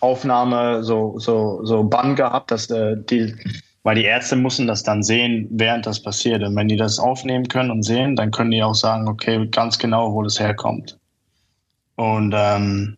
Aufnahme, 0.00 0.84
so, 0.84 1.18
so, 1.18 1.64
so 1.64 1.84
Bann 1.84 2.16
gehabt, 2.16 2.50
dass 2.50 2.70
äh, 2.70 2.96
die, 2.98 3.34
weil 3.86 3.94
die 3.94 4.04
Ärzte 4.04 4.34
mussten 4.34 4.66
das 4.66 4.82
dann 4.82 5.04
sehen, 5.04 5.46
während 5.48 5.86
das 5.86 6.02
passiert. 6.02 6.42
Und 6.42 6.56
wenn 6.56 6.66
die 6.66 6.74
das 6.74 6.98
aufnehmen 6.98 7.46
können 7.46 7.70
und 7.70 7.84
sehen, 7.84 8.16
dann 8.16 8.32
können 8.32 8.50
die 8.50 8.60
auch 8.60 8.74
sagen, 8.74 9.06
okay, 9.06 9.46
ganz 9.46 9.78
genau, 9.78 10.12
wo 10.12 10.24
das 10.24 10.40
herkommt. 10.40 10.98
Und 11.94 12.34
ähm, 12.36 12.96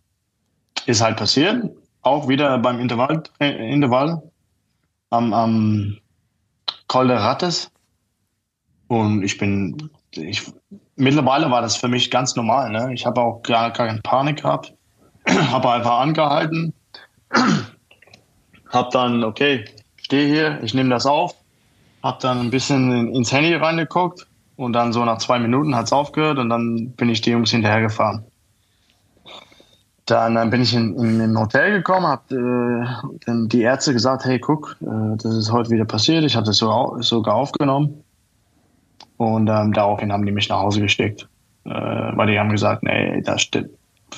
ist 0.87 1.03
halt 1.03 1.19
passiert, 1.19 1.63
auch 2.01 2.27
wieder 2.27 2.57
beim 2.57 2.81
Intervall, 2.81 3.23
äh, 3.39 3.71
Intervall 3.71 4.23
am, 5.11 5.35
am 5.35 5.99
Col 6.87 7.09
de 7.09 7.19
Rattes. 7.19 7.71
Und 8.87 9.23
ich 9.23 9.37
bin, 9.37 9.91
ich, 10.13 10.51
mittlerweile 10.97 11.51
war 11.51 11.61
das 11.61 11.77
für 11.77 11.89
mich 11.89 12.11
ganz 12.11 12.35
normal. 12.35 12.71
Ne? 12.71 12.95
Ich 12.95 13.05
habe 13.05 13.21
auch 13.21 13.43
gar 13.43 13.75
keine 13.75 14.01
Panik 14.01 14.41
gehabt, 14.41 14.75
habe 15.29 15.71
einfach 15.71 16.01
angehalten, 16.01 16.73
hab 18.71 18.91
dann, 18.93 19.23
okay, 19.23 19.67
stehe 20.09 20.27
hier, 20.27 20.59
ich 20.63 20.73
nehme 20.73 20.89
das 20.89 21.05
auf, 21.05 21.35
hab 22.03 22.21
dann 22.21 22.41
ein 22.41 22.51
bisschen 22.51 23.15
ins 23.15 23.31
Handy 23.31 23.53
reingeguckt 23.55 24.27
und 24.57 24.73
dann 24.73 24.95
so 24.95 25.05
nach 25.05 25.19
zwei 25.19 25.39
Minuten 25.39 25.77
hat 25.77 25.85
es 25.85 25.93
aufgehört 25.93 26.39
und 26.39 26.49
dann 26.49 26.93
bin 26.93 27.11
ich 27.11 27.21
die 27.21 27.31
Jungs 27.31 27.51
hinterhergefahren. 27.51 28.25
Dann, 30.07 30.35
dann 30.35 30.49
bin 30.49 30.63
ich 30.63 30.73
in, 30.73 30.97
in, 30.99 31.21
im 31.21 31.39
Hotel 31.39 31.73
gekommen, 31.73 32.07
hab 32.07 32.33
äh, 32.33 32.87
dann 33.27 33.51
die 33.51 33.61
Ärzte 33.61 33.93
gesagt, 33.93 34.25
hey, 34.25 34.39
guck, 34.39 34.79
äh, 34.81 35.17
das 35.19 35.35
ist 35.35 35.53
heute 35.53 35.69
wieder 35.69 35.85
passiert, 35.85 36.25
ich 36.25 36.37
hatte 36.37 36.53
es 36.53 36.57
so, 36.57 36.97
sogar 37.01 37.35
aufgenommen. 37.35 38.03
Und 39.19 39.49
ähm, 39.49 39.75
daraufhin 39.75 40.11
haben 40.11 40.25
die 40.25 40.33
mich 40.33 40.49
nach 40.49 40.61
Hause 40.61 40.81
geschickt, 40.81 41.29
äh, 41.67 41.71
weil 41.71 42.29
die 42.29 42.39
haben 42.39 42.49
gesagt, 42.49 42.83
nee, 42.83 43.21
das 43.21 43.43
stimmt, 43.43 43.69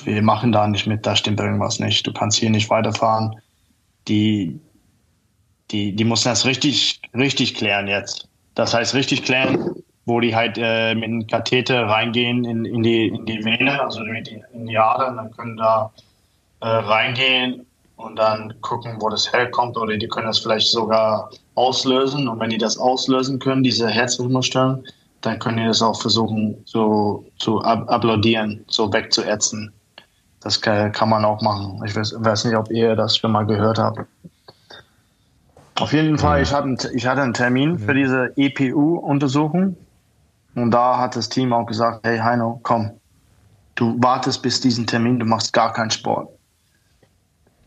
wir 0.05 0.21
machen 0.21 0.53
da 0.53 0.65
nicht 0.67 0.87
mit, 0.87 1.05
da 1.05 1.17
stimmt 1.17 1.41
irgendwas 1.41 1.79
nicht. 1.79 2.07
Du 2.07 2.13
kannst 2.13 2.37
hier 2.37 2.49
nicht 2.49 2.69
weiterfahren. 2.69 3.35
Die, 4.07 4.57
die, 5.71 5.95
die 5.95 6.03
mussten 6.03 6.29
das 6.29 6.45
richtig, 6.45 7.01
richtig 7.13 7.55
klären 7.55 7.87
jetzt. 7.87 8.27
Das 8.55 8.73
heißt, 8.73 8.93
richtig 8.93 9.23
klären, 9.23 9.75
wo 10.05 10.19
die 10.19 10.35
halt 10.35 10.57
äh, 10.57 10.93
mit 10.93 11.05
einem 11.05 11.27
Katheter 11.27 11.87
reingehen 11.87 12.43
in, 12.43 12.65
in, 12.65 12.83
die, 12.83 13.07
in 13.07 13.25
die 13.25 13.43
Vene, 13.43 13.81
also 13.81 14.03
in 14.03 14.23
die, 14.23 14.43
in 14.53 14.67
die 14.67 14.77
Ader, 14.77 15.09
und 15.09 15.17
dann 15.17 15.31
können 15.31 15.57
da 15.57 15.91
äh, 16.59 16.67
reingehen 16.67 17.65
und 17.95 18.17
dann 18.17 18.53
gucken, 18.61 18.97
wo 18.99 19.09
das 19.09 19.31
herkommt. 19.31 19.77
Oder 19.77 19.97
die 19.97 20.07
können 20.07 20.27
das 20.27 20.39
vielleicht 20.39 20.67
sogar 20.67 21.29
auslösen. 21.55 22.27
Und 22.27 22.39
wenn 22.39 22.49
die 22.49 22.57
das 22.57 22.77
auslösen 22.77 23.39
können, 23.39 23.63
diese 23.63 23.87
Herzrhythmusstörung, 23.87 24.83
dann 25.21 25.39
können 25.39 25.57
die 25.57 25.65
das 25.65 25.81
auch 25.81 25.99
versuchen 26.01 26.57
so 26.65 27.23
zu 27.37 27.61
applaudieren, 27.61 28.63
so 28.67 28.91
wegzuätzen. 28.91 29.71
Das 30.41 30.59
kann, 30.59 30.91
kann, 30.91 31.09
man 31.09 31.23
auch 31.23 31.41
machen. 31.41 31.79
Ich 31.85 31.95
weiß, 31.95 32.15
weiß, 32.17 32.45
nicht, 32.45 32.55
ob 32.55 32.71
ihr 32.71 32.95
das 32.95 33.17
schon 33.17 33.31
mal 33.31 33.45
gehört 33.45 33.77
habt. 33.77 33.99
Auf 35.81 35.93
jeden 35.93 36.17
Fall, 36.17 36.43
ich 36.43 36.53
hatte, 36.53 36.91
ich 36.93 37.07
hatte 37.07 37.23
einen 37.23 37.33
Termin 37.33 37.79
für 37.79 37.95
diese 37.95 38.31
EPU-Untersuchung. 38.35 39.75
Und 40.53 40.71
da 40.71 40.97
hat 40.97 41.15
das 41.15 41.27
Team 41.27 41.53
auch 41.53 41.65
gesagt, 41.65 42.05
hey 42.05 42.19
Heino, 42.19 42.59
komm, 42.61 42.91
du 43.75 43.95
wartest 43.99 44.43
bis 44.43 44.61
diesen 44.61 44.85
Termin, 44.85 45.17
du 45.19 45.25
machst 45.25 45.53
gar 45.53 45.73
keinen 45.73 45.89
Sport. 45.89 46.29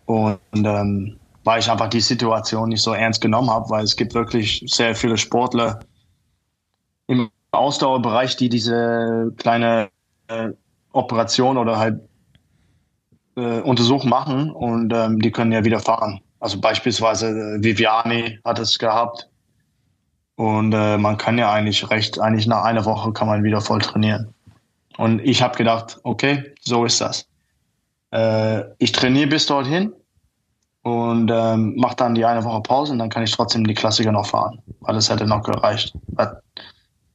Und 0.06 0.38
ähm, 0.54 1.16
weil 1.44 1.60
ich 1.60 1.70
einfach 1.70 1.88
die 1.88 2.00
Situation 2.00 2.68
nicht 2.68 2.82
so 2.82 2.92
ernst 2.92 3.20
genommen 3.20 3.50
habe, 3.50 3.68
weil 3.70 3.84
es 3.84 3.96
gibt 3.96 4.14
wirklich 4.14 4.62
sehr 4.66 4.94
viele 4.94 5.16
Sportler 5.16 5.80
im 7.06 7.30
Ausdauerbereich, 7.52 8.36
die 8.36 8.48
diese 8.48 9.32
kleine 9.38 9.88
äh, 10.28 10.50
Operation 10.92 11.56
oder 11.56 11.78
halt 11.78 12.00
äh, 13.36 13.60
Untersuchung 13.60 14.08
machen 14.08 14.50
und 14.50 14.92
ähm, 14.92 15.20
die 15.20 15.30
können 15.30 15.52
ja 15.52 15.64
wieder 15.64 15.80
fahren. 15.80 16.20
Also 16.44 16.60
beispielsweise 16.60 17.28
äh, 17.30 17.64
Viviani 17.64 18.38
hat 18.44 18.58
es 18.58 18.78
gehabt 18.78 19.30
und 20.36 20.74
äh, 20.74 20.98
man 20.98 21.16
kann 21.16 21.38
ja 21.38 21.50
eigentlich 21.50 21.88
recht, 21.88 22.20
eigentlich 22.20 22.46
nach 22.46 22.64
einer 22.64 22.84
Woche 22.84 23.14
kann 23.14 23.28
man 23.28 23.44
wieder 23.44 23.62
voll 23.62 23.80
trainieren. 23.80 24.34
Und 24.98 25.20
ich 25.20 25.40
habe 25.40 25.56
gedacht, 25.56 25.98
okay, 26.02 26.52
so 26.60 26.84
ist 26.84 27.00
das. 27.00 27.26
Äh, 28.10 28.62
ich 28.76 28.92
trainiere 28.92 29.28
bis 29.28 29.46
dorthin 29.46 29.94
und 30.82 31.30
ähm, 31.32 31.76
mache 31.76 31.96
dann 31.96 32.14
die 32.14 32.26
eine 32.26 32.44
Woche 32.44 32.60
Pause 32.60 32.92
und 32.92 32.98
dann 32.98 33.08
kann 33.08 33.22
ich 33.22 33.32
trotzdem 33.32 33.66
die 33.66 33.72
Klassiker 33.72 34.12
noch 34.12 34.26
fahren, 34.26 34.60
weil 34.80 34.96
das 34.96 35.08
hätte 35.08 35.24
noch 35.24 35.44
gereicht. 35.44 35.94
Hat 36.18 36.42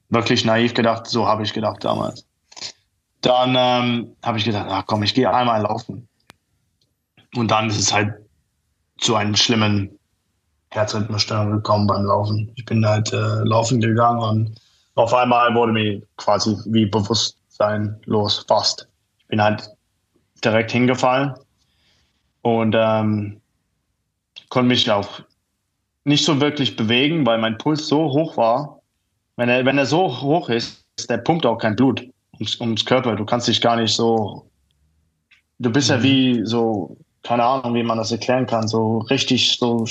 wirklich 0.08 0.44
naiv 0.44 0.74
gedacht, 0.74 1.06
so 1.06 1.28
habe 1.28 1.44
ich 1.44 1.52
gedacht 1.52 1.84
damals. 1.84 2.26
Dann 3.20 3.54
ähm, 3.56 4.16
habe 4.24 4.38
ich 4.38 4.44
gedacht, 4.44 4.66
ach 4.68 4.82
komm, 4.86 5.04
ich 5.04 5.14
gehe 5.14 5.32
einmal 5.32 5.62
laufen. 5.62 6.08
Und 7.36 7.52
dann 7.52 7.68
ist 7.68 7.78
es 7.78 7.94
halt 7.94 8.12
zu 9.00 9.16
einem 9.16 9.34
schlimmen 9.34 9.90
Herzrhythmusstörung 10.70 11.52
gekommen 11.52 11.86
beim 11.86 12.04
Laufen. 12.04 12.52
Ich 12.54 12.64
bin 12.64 12.86
halt 12.86 13.12
äh, 13.12 13.42
laufen 13.44 13.80
gegangen 13.80 14.20
und 14.20 14.60
auf 14.94 15.12
einmal 15.14 15.54
wurde 15.54 15.72
mir 15.72 16.02
quasi 16.16 16.56
wie 16.66 16.86
Bewusstsein 16.86 17.98
los, 18.04 18.44
fast. 18.46 18.88
Ich 19.18 19.26
bin 19.28 19.42
halt 19.42 19.68
direkt 20.44 20.70
hingefallen 20.70 21.34
und 22.42 22.74
ähm, 22.78 23.40
konnte 24.48 24.68
mich 24.68 24.90
auch 24.90 25.20
nicht 26.04 26.24
so 26.24 26.40
wirklich 26.40 26.76
bewegen, 26.76 27.26
weil 27.26 27.38
mein 27.38 27.58
Puls 27.58 27.86
so 27.86 28.10
hoch 28.10 28.36
war. 28.36 28.80
Wenn 29.36 29.48
er, 29.48 29.64
wenn 29.64 29.78
er 29.78 29.86
so 29.86 30.20
hoch 30.20 30.48
ist, 30.48 30.84
der 31.08 31.18
pumpt 31.18 31.46
auch 31.46 31.58
kein 31.58 31.76
Blut 31.76 32.06
ums, 32.34 32.60
ums 32.60 32.84
Körper. 32.84 33.16
Du 33.16 33.24
kannst 33.24 33.48
dich 33.48 33.60
gar 33.60 33.76
nicht 33.76 33.94
so. 33.94 34.50
Du 35.58 35.70
bist 35.70 35.90
ja 35.90 35.98
mhm. 35.98 36.02
wie 36.02 36.40
so, 36.44 36.96
keine 37.22 37.44
Ahnung, 37.44 37.74
wie 37.74 37.82
man 37.82 37.98
das 37.98 38.12
erklären 38.12 38.46
kann, 38.46 38.68
so 38.68 38.98
richtig 38.98 39.58
so 39.58 39.84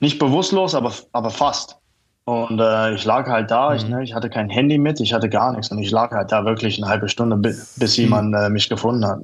nicht 0.00 0.18
bewusstlos, 0.18 0.74
aber, 0.74 0.92
aber 1.12 1.30
fast. 1.30 1.76
Und 2.24 2.58
äh, 2.58 2.94
ich 2.94 3.04
lag 3.04 3.28
halt 3.28 3.50
da, 3.50 3.70
mhm. 3.70 3.76
ich, 3.76 3.88
ne, 3.88 4.02
ich 4.02 4.14
hatte 4.14 4.30
kein 4.30 4.48
Handy 4.48 4.78
mit, 4.78 5.00
ich 5.00 5.12
hatte 5.12 5.28
gar 5.28 5.52
nichts 5.52 5.70
und 5.70 5.78
ich 5.78 5.90
lag 5.90 6.10
halt 6.10 6.32
da 6.32 6.44
wirklich 6.44 6.78
eine 6.78 6.88
halbe 6.88 7.08
Stunde, 7.08 7.36
bis, 7.36 7.78
bis 7.78 7.98
mhm. 7.98 8.04
jemand 8.04 8.34
äh, 8.34 8.48
mich 8.48 8.68
gefunden 8.68 9.06
hat. 9.06 9.20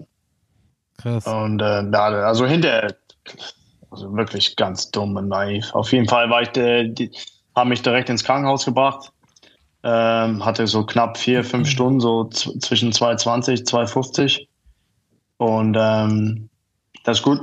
Krass. 0.99 1.27
Und 1.27 1.63
äh, 1.63 1.65
also 1.65 2.47
hinterher, 2.47 2.95
also 3.91 4.15
wirklich 4.15 4.55
ganz 4.57 4.91
dumm 4.91 5.17
und 5.17 5.29
naiv. 5.29 5.73
Auf 5.73 5.93
jeden 5.93 6.09
Fall 6.09 6.29
war 6.29 6.43
ich, 6.43 6.55
äh, 6.57 6.89
die, 6.89 7.11
haben 7.57 7.71
mich 7.71 7.83
direkt 7.83 8.11
ins 8.11 8.23
Krankenhaus 8.23 8.65
gebracht. 8.65 9.13
Ähm, 9.83 10.45
hatte 10.45 10.67
so 10.67 10.85
knapp 10.85 11.17
vier, 11.17 11.43
fünf 11.43 11.67
mhm. 11.67 11.71
Stunden, 11.71 12.01
so 12.01 12.25
zwischen 12.27 12.93
2,20, 12.93 13.67
2,50. 13.67 14.47
Und 15.39 15.75
ähm, 15.81 16.50
das 17.05 17.19
ist 17.19 17.25
gut. 17.25 17.41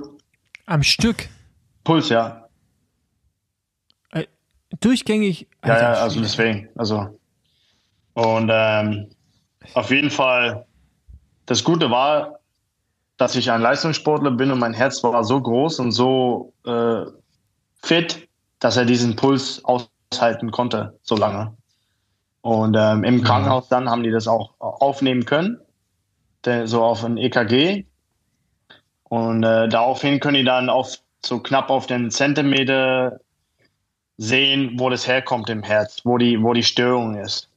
Am 0.65 0.83
Stück? 0.83 1.29
Puls, 1.83 2.09
ja. 2.09 2.47
Durchgängig. 4.79 5.47
Alter, 5.61 5.81
ja, 5.81 5.93
ja, 5.93 6.01
also 6.01 6.19
deswegen. 6.19 6.69
Also. 6.75 7.19
Und 8.13 8.49
ähm, 8.51 9.09
auf 9.73 9.89
jeden 9.91 10.09
Fall, 10.09 10.65
das 11.45 11.63
Gute 11.63 11.89
war, 11.89 12.39
dass 13.17 13.35
ich 13.35 13.49
ein 13.49 13.61
Leistungssportler 13.61 14.31
bin 14.31 14.51
und 14.51 14.59
mein 14.59 14.73
Herz 14.73 15.03
war 15.03 15.23
so 15.23 15.41
groß 15.41 15.79
und 15.79 15.91
so 15.91 16.53
äh, 16.65 17.05
fit, 17.81 18.27
dass 18.59 18.77
er 18.77 18.85
diesen 18.85 19.15
Puls 19.15 19.63
aushalten 19.63 20.51
konnte, 20.51 20.97
so 21.01 21.15
lange. 21.15 21.55
Und 22.41 22.75
ähm, 22.77 23.03
im 23.03 23.17
mhm. 23.17 23.23
Krankenhaus 23.23 23.67
dann 23.69 23.89
haben 23.89 24.03
die 24.03 24.11
das 24.11 24.27
auch 24.27 24.53
aufnehmen 24.59 25.25
können, 25.25 25.59
so 26.65 26.83
auf 26.83 27.03
ein 27.03 27.17
EKG. 27.17 27.85
Und 29.09 29.43
äh, 29.43 29.67
daraufhin 29.69 30.19
können 30.19 30.35
die 30.35 30.43
dann 30.43 30.69
auf 30.69 30.97
so 31.25 31.39
knapp 31.39 31.69
auf 31.69 31.87
den 31.87 32.11
Zentimeter 32.11 33.19
sehen, 34.17 34.73
wo 34.77 34.89
das 34.89 35.07
herkommt 35.07 35.49
im 35.49 35.63
Herz, 35.63 36.01
wo 36.03 36.17
die, 36.17 36.41
wo 36.41 36.53
die 36.53 36.63
Störung 36.63 37.15
ist. 37.15 37.49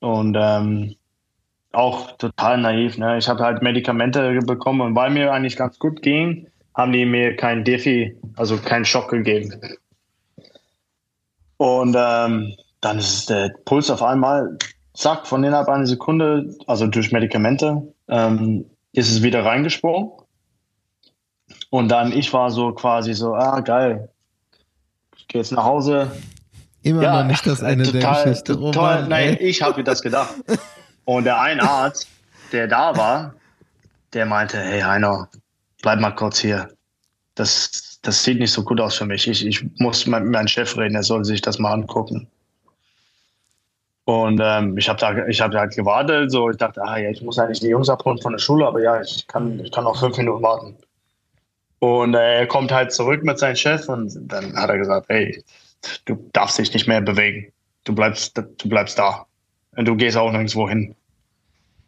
Und 0.00 0.36
ähm, 0.38 0.96
auch 1.72 2.16
total 2.16 2.58
naiv. 2.58 2.98
Ne? 2.98 3.18
Ich 3.18 3.28
habe 3.28 3.44
halt 3.44 3.62
Medikamente 3.62 4.38
bekommen 4.40 4.80
und 4.80 4.94
weil 4.94 5.10
mir 5.10 5.32
eigentlich 5.32 5.56
ganz 5.56 5.78
gut 5.78 6.02
ging, 6.02 6.46
haben 6.74 6.92
die 6.92 7.04
mir 7.04 7.36
kein 7.36 7.64
Defi, 7.64 8.16
also 8.36 8.56
keinen 8.56 8.84
Schock 8.84 9.10
gegeben. 9.10 9.52
Und 11.56 11.96
ähm, 11.98 12.54
dann 12.80 12.98
ist 12.98 13.28
der 13.28 13.52
Puls 13.64 13.90
auf 13.90 14.02
einmal, 14.02 14.56
zack, 14.94 15.26
von 15.26 15.42
innerhalb 15.42 15.68
einer 15.68 15.86
Sekunde, 15.86 16.54
also 16.66 16.86
durch 16.86 17.10
Medikamente, 17.12 17.82
ähm, 18.08 18.64
ist 18.92 19.10
es 19.10 19.22
wieder 19.22 19.44
reingesprungen. 19.44 20.10
Und 21.70 21.88
dann, 21.88 22.12
ich 22.12 22.32
war 22.32 22.50
so 22.50 22.72
quasi 22.72 23.12
so, 23.12 23.34
ah, 23.34 23.60
geil, 23.60 24.08
gehe 25.28 25.40
jetzt 25.40 25.52
nach 25.52 25.64
Hause. 25.64 26.10
Immer 26.82 27.02
ja, 27.02 27.22
noch 27.22 27.28
nicht 27.28 27.46
das 27.46 27.60
Ende 27.60 27.84
total, 27.84 28.00
der 28.00 28.24
Geschichte. 28.24 28.58
Oh 28.58 28.72
total, 28.72 29.00
Mann, 29.00 29.10
nein, 29.10 29.36
ich 29.40 29.62
habe 29.62 29.76
mir 29.76 29.84
das 29.84 30.02
gedacht. 30.02 30.34
Und 31.04 31.24
der 31.24 31.40
ein 31.40 31.60
Arzt, 31.60 32.08
der 32.52 32.66
da 32.66 32.96
war, 32.96 33.34
der 34.14 34.26
meinte, 34.26 34.58
hey 34.58 34.80
Heiner, 34.80 35.28
bleib 35.82 36.00
mal 36.00 36.12
kurz 36.12 36.38
hier. 36.38 36.68
Das, 37.34 37.98
das 38.02 38.24
sieht 38.24 38.38
nicht 38.38 38.52
so 38.52 38.64
gut 38.64 38.80
aus 38.80 38.96
für 38.96 39.06
mich. 39.06 39.28
Ich, 39.28 39.46
ich 39.46 39.64
muss 39.78 40.06
mit 40.06 40.24
meinem 40.24 40.48
Chef 40.48 40.76
reden, 40.76 40.96
er 40.96 41.02
soll 41.02 41.24
sich 41.24 41.40
das 41.40 41.58
mal 41.58 41.72
angucken. 41.72 42.26
Und 44.04 44.40
ähm, 44.42 44.78
ich 44.78 44.88
habe 44.88 44.98
da, 44.98 45.26
ich 45.26 45.40
habe 45.42 45.58
halt 45.58 45.76
gewartet, 45.76 46.30
so 46.30 46.48
ich 46.48 46.56
dachte, 46.56 46.80
ah 46.82 46.96
ja, 46.96 47.10
ich 47.10 47.20
muss 47.20 47.38
eigentlich 47.38 47.60
die 47.60 47.68
Jungs 47.68 47.90
abholen 47.90 48.18
von 48.18 48.32
der 48.32 48.38
Schule, 48.38 48.66
aber 48.66 48.82
ja, 48.82 49.02
ich 49.02 49.26
kann, 49.26 49.60
ich 49.60 49.70
kann 49.70 49.84
noch 49.84 50.00
fünf 50.00 50.16
Minuten 50.16 50.42
warten. 50.42 50.76
Und 51.80 52.14
äh, 52.14 52.40
er 52.40 52.46
kommt 52.46 52.72
halt 52.72 52.92
zurück 52.92 53.22
mit 53.22 53.38
seinem 53.38 53.56
Chef 53.56 53.88
und 53.88 54.12
dann 54.20 54.56
hat 54.56 54.70
er 54.70 54.78
gesagt, 54.78 55.06
hey, 55.08 55.42
du 56.06 56.16
darfst 56.32 56.58
dich 56.58 56.72
nicht 56.74 56.88
mehr 56.88 57.00
bewegen. 57.00 57.52
Du 57.84 57.94
bleibst, 57.94 58.36
du 58.36 58.68
bleibst 58.68 58.98
da. 58.98 59.26
Und 59.76 59.86
du 59.86 59.96
gehst 59.96 60.16
auch 60.16 60.30
nirgendwo 60.32 60.68
hin. 60.68 60.94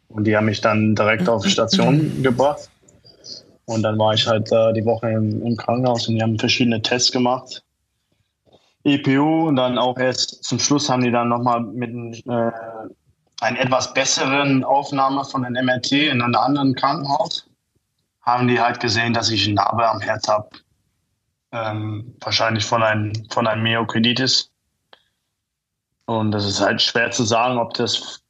Und 0.07 0.25
die 0.25 0.35
haben 0.35 0.45
mich 0.45 0.61
dann 0.61 0.95
direkt 0.95 1.27
auf 1.27 1.45
Station 1.45 2.11
gebracht. 2.23 2.69
Und 3.65 3.83
dann 3.83 3.97
war 3.97 4.13
ich 4.13 4.25
halt 4.27 4.51
äh, 4.51 4.73
die 4.73 4.85
Woche 4.85 5.11
im, 5.11 5.45
im, 5.45 5.55
Krankenhaus 5.55 6.07
und 6.07 6.15
die 6.15 6.21
haben 6.21 6.39
verschiedene 6.39 6.81
Tests 6.81 7.11
gemacht. 7.11 7.63
EPU 8.83 9.47
und 9.47 9.57
dann 9.57 9.77
auch 9.77 9.97
erst 9.97 10.43
zum 10.43 10.57
Schluss 10.59 10.89
haben 10.89 11.03
die 11.03 11.11
dann 11.11 11.29
nochmal 11.29 11.61
mit 11.61 12.25
äh, 12.25 12.51
einer 13.41 13.59
etwas 13.59 13.93
besseren 13.93 14.63
Aufnahme 14.63 15.23
von 15.23 15.45
einem 15.45 15.65
MRT 15.65 15.91
in 15.91 16.21
einem 16.21 16.35
anderen 16.35 16.75
Krankenhaus 16.75 17.45
haben 18.23 18.47
die 18.47 18.59
halt 18.59 18.79
gesehen, 18.79 19.13
dass 19.13 19.29
ich 19.29 19.45
eine 19.45 19.55
Narbe 19.55 19.87
am 19.89 20.01
Herz 20.01 20.27
habe. 20.27 20.49
Ähm, 21.51 22.15
wahrscheinlich 22.21 22.65
von 22.65 22.83
einem, 22.83 23.11
von 23.29 23.47
einem 23.47 23.63
Myokarditis. 23.63 24.49
Und 26.05 26.31
das 26.31 26.45
ist 26.45 26.61
halt 26.61 26.81
schwer 26.81 27.11
zu 27.11 27.23
sagen, 27.23 27.57
ob 27.57 27.73
das 27.73 28.21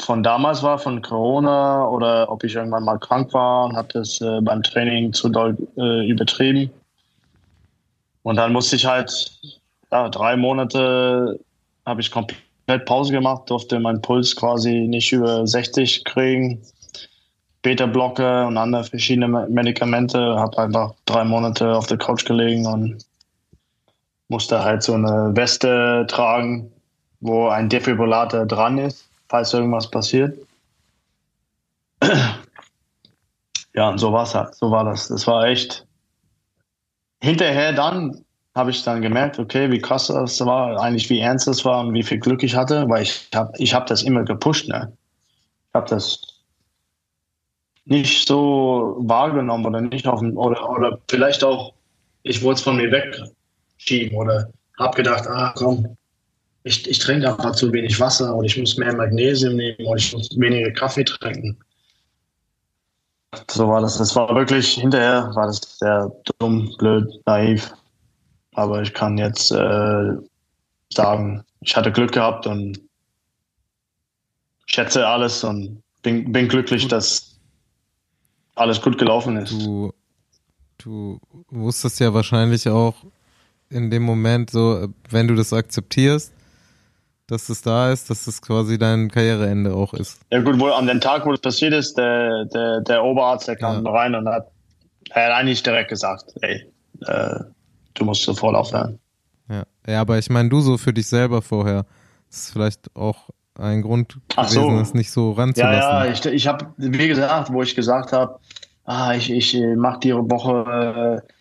von 0.00 0.22
damals 0.22 0.62
war, 0.62 0.78
von 0.78 1.02
Corona, 1.02 1.86
oder 1.88 2.30
ob 2.30 2.42
ich 2.44 2.54
irgendwann 2.54 2.84
mal 2.84 2.98
krank 2.98 3.32
war 3.34 3.66
und 3.66 3.76
habe 3.76 3.88
das 3.92 4.20
äh, 4.20 4.40
beim 4.40 4.62
Training 4.62 5.12
zu 5.12 5.28
doll 5.28 5.56
äh, 5.76 6.08
übertrieben. 6.08 6.70
Und 8.22 8.36
dann 8.36 8.52
musste 8.52 8.76
ich 8.76 8.86
halt, 8.86 9.38
ja, 9.90 10.08
drei 10.08 10.36
Monate 10.36 11.40
habe 11.86 12.00
ich 12.00 12.10
komplett 12.10 12.86
Pause 12.86 13.12
gemacht, 13.12 13.48
durfte 13.48 13.78
meinen 13.80 14.02
Puls 14.02 14.36
quasi 14.36 14.86
nicht 14.88 15.12
über 15.12 15.46
60 15.46 16.04
kriegen. 16.04 16.62
Beta-Blocker 17.62 18.46
und 18.46 18.56
andere 18.56 18.84
verschiedene 18.84 19.28
Medikamente. 19.48 20.18
Habe 20.36 20.58
einfach 20.58 20.94
drei 21.04 21.24
Monate 21.24 21.74
auf 21.74 21.86
der 21.86 21.98
Couch 21.98 22.24
gelegen 22.24 22.66
und 22.66 23.04
musste 24.28 24.62
halt 24.64 24.82
so 24.82 24.94
eine 24.94 25.32
Weste 25.34 26.06
tragen, 26.08 26.72
wo 27.20 27.48
ein 27.48 27.68
Defibrillator 27.68 28.46
dran 28.46 28.78
ist, 28.78 29.08
falls 29.28 29.52
irgendwas 29.52 29.90
passiert. 29.90 30.38
ja, 33.74 33.88
und 33.90 33.98
so 33.98 34.12
war 34.12 34.22
es 34.22 34.34
halt. 34.34 34.54
So 34.54 34.70
war 34.70 34.84
das. 34.84 35.08
Das 35.08 35.26
war 35.26 35.44
echt. 35.44 35.86
Hinterher 37.22 37.74
dann 37.74 38.24
habe 38.54 38.70
ich 38.70 38.82
dann 38.82 39.02
gemerkt, 39.02 39.38
okay, 39.38 39.70
wie 39.70 39.78
krass 39.78 40.08
das 40.08 40.44
war, 40.44 40.80
eigentlich 40.80 41.08
wie 41.10 41.20
ernst 41.20 41.46
das 41.46 41.64
war 41.64 41.80
und 41.80 41.94
wie 41.94 42.02
viel 42.02 42.18
Glück 42.18 42.42
ich 42.42 42.56
hatte, 42.56 42.88
weil 42.88 43.02
ich 43.02 43.28
habe 43.34 43.52
ich 43.58 43.74
hab 43.74 43.86
das 43.86 44.02
immer 44.02 44.24
gepusht. 44.24 44.68
Ne? 44.68 44.92
Ich 45.68 45.74
habe 45.74 45.88
das 45.88 46.20
nicht 47.84 48.26
so 48.26 48.96
wahrgenommen 49.00 49.66
oder 49.66 49.80
nicht 49.80 50.06
auf 50.06 50.22
oder, 50.22 50.70
oder 50.70 50.98
vielleicht 51.08 51.42
auch, 51.44 51.72
ich 52.22 52.42
wollte 52.42 52.58
es 52.58 52.64
von 52.64 52.76
mir 52.76 52.90
wegschieben 52.90 54.16
oder 54.16 54.50
habe 54.78 54.96
gedacht, 54.96 55.26
ah 55.26 55.52
komm, 55.56 55.96
ich, 56.64 56.88
ich 56.88 56.98
trinke 56.98 57.28
einfach 57.28 57.52
zu 57.52 57.72
wenig 57.72 57.98
Wasser 57.98 58.34
oder 58.34 58.46
ich 58.46 58.58
muss 58.58 58.76
mehr 58.76 58.94
Magnesium 58.94 59.56
nehmen 59.56 59.86
oder 59.86 59.96
ich 59.96 60.12
muss 60.12 60.28
weniger 60.38 60.70
Kaffee 60.72 61.04
trinken. 61.04 61.58
So 63.50 63.68
war 63.68 63.80
das. 63.80 63.98
Das 63.98 64.14
war 64.16 64.34
wirklich, 64.34 64.74
hinterher 64.74 65.30
war 65.34 65.46
das 65.46 65.60
sehr 65.78 66.10
dumm, 66.38 66.74
blöd, 66.78 67.08
naiv. 67.26 67.72
Aber 68.54 68.82
ich 68.82 68.92
kann 68.92 69.16
jetzt 69.16 69.52
äh, 69.52 70.12
sagen, 70.92 71.44
ich 71.60 71.76
hatte 71.76 71.92
Glück 71.92 72.12
gehabt 72.12 72.46
und 72.46 72.80
schätze 74.66 75.06
alles 75.06 75.44
und 75.44 75.82
bin, 76.02 76.32
bin 76.32 76.48
glücklich, 76.48 76.88
dass 76.88 77.29
alles 78.60 78.80
gut 78.80 78.98
gelaufen 78.98 79.36
ist. 79.36 79.52
Du, 79.52 79.92
du 80.78 81.20
wusstest 81.48 81.98
ja 82.00 82.12
wahrscheinlich 82.12 82.68
auch 82.68 82.94
in 83.70 83.90
dem 83.90 84.02
Moment 84.02 84.50
so, 84.50 84.88
wenn 85.08 85.28
du 85.28 85.34
das 85.34 85.52
akzeptierst, 85.52 86.32
dass 87.26 87.48
es 87.48 87.62
da 87.62 87.92
ist, 87.92 88.10
dass 88.10 88.26
es 88.26 88.42
quasi 88.42 88.76
dein 88.76 89.10
Karriereende 89.10 89.74
auch 89.74 89.94
ist. 89.94 90.20
Ja 90.30 90.40
gut, 90.40 90.58
wohl 90.58 90.72
an 90.72 90.86
dem 90.86 91.00
Tag, 91.00 91.24
wo 91.24 91.30
das 91.30 91.40
passiert 91.40 91.72
ist, 91.72 91.96
der, 91.96 92.44
der, 92.46 92.80
der 92.80 93.04
Oberarzt, 93.04 93.46
der 93.48 93.56
kam 93.56 93.84
ja. 93.84 93.90
rein 93.92 94.14
und 94.14 94.28
hat, 94.28 94.50
hat 95.10 95.32
eigentlich 95.32 95.62
direkt 95.62 95.90
gesagt, 95.90 96.34
ey, 96.42 96.66
äh, 97.06 97.40
du 97.94 98.04
musst 98.04 98.22
sofort 98.22 98.56
aufhören. 98.56 98.98
Ja, 99.48 99.62
ja 99.86 100.00
aber 100.00 100.18
ich 100.18 100.28
meine, 100.28 100.48
du 100.48 100.60
so 100.60 100.76
für 100.76 100.92
dich 100.92 101.06
selber 101.06 101.40
vorher, 101.40 101.86
das 102.28 102.40
ist 102.40 102.52
vielleicht 102.52 102.94
auch 102.96 103.30
ein 103.60 103.82
Grund 103.82 104.18
Ach 104.36 104.48
gewesen, 104.48 104.76
so. 104.76 104.80
es 104.80 104.94
nicht 104.94 105.10
so 105.10 105.32
ranzulassen. 105.32 105.80
Ja, 105.80 106.04
ja, 106.04 106.10
ich, 106.10 106.24
ich 106.26 106.46
habe, 106.46 106.66
wie 106.76 107.08
gesagt, 107.08 107.52
wo 107.52 107.62
ich 107.62 107.74
gesagt 107.74 108.12
habe, 108.12 108.38
ah, 108.84 109.14
ich, 109.14 109.30
ich 109.30 109.58
mache 109.76 110.00
die 110.00 110.14
Woche 110.14 111.22
äh, 111.22 111.32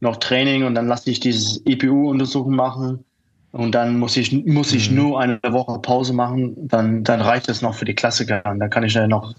noch 0.00 0.16
Training 0.16 0.64
und 0.64 0.74
dann 0.74 0.86
lasse 0.86 1.10
ich 1.10 1.20
dieses 1.20 1.64
EPU-Untersuchung 1.66 2.54
machen 2.54 3.04
und 3.52 3.74
dann 3.74 3.98
muss 3.98 4.16
ich, 4.16 4.32
muss 4.44 4.72
ich 4.72 4.90
mhm. 4.90 4.96
nur 4.96 5.20
eine 5.20 5.40
Woche 5.42 5.78
Pause 5.80 6.12
machen, 6.12 6.54
dann, 6.68 7.02
dann 7.04 7.20
reicht 7.20 7.48
es 7.48 7.62
noch 7.62 7.74
für 7.74 7.84
die 7.84 7.94
Klassiker. 7.94 8.42
Und 8.44 8.60
dann 8.60 8.70
kann 8.70 8.84
ich 8.84 8.94
ja 8.94 9.06
noch, 9.06 9.34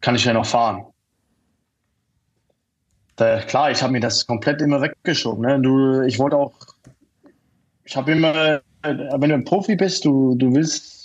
kann 0.00 0.14
ich 0.14 0.24
ja 0.24 0.32
noch 0.32 0.46
fahren. 0.46 0.84
Da, 3.16 3.40
klar, 3.40 3.70
ich 3.70 3.82
habe 3.82 3.92
mir 3.92 4.00
das 4.00 4.26
komplett 4.26 4.62
immer 4.62 4.80
weggeschoben. 4.80 5.42
Ne? 5.44 5.60
Du, 5.60 6.00
ich 6.02 6.18
wollte 6.18 6.36
auch, 6.36 6.52
ich 7.84 7.94
habe 7.94 8.12
immer, 8.12 8.62
wenn 8.82 9.28
du 9.28 9.34
ein 9.34 9.44
Profi 9.44 9.76
bist, 9.76 10.06
du, 10.06 10.34
du 10.36 10.54
willst, 10.54 10.99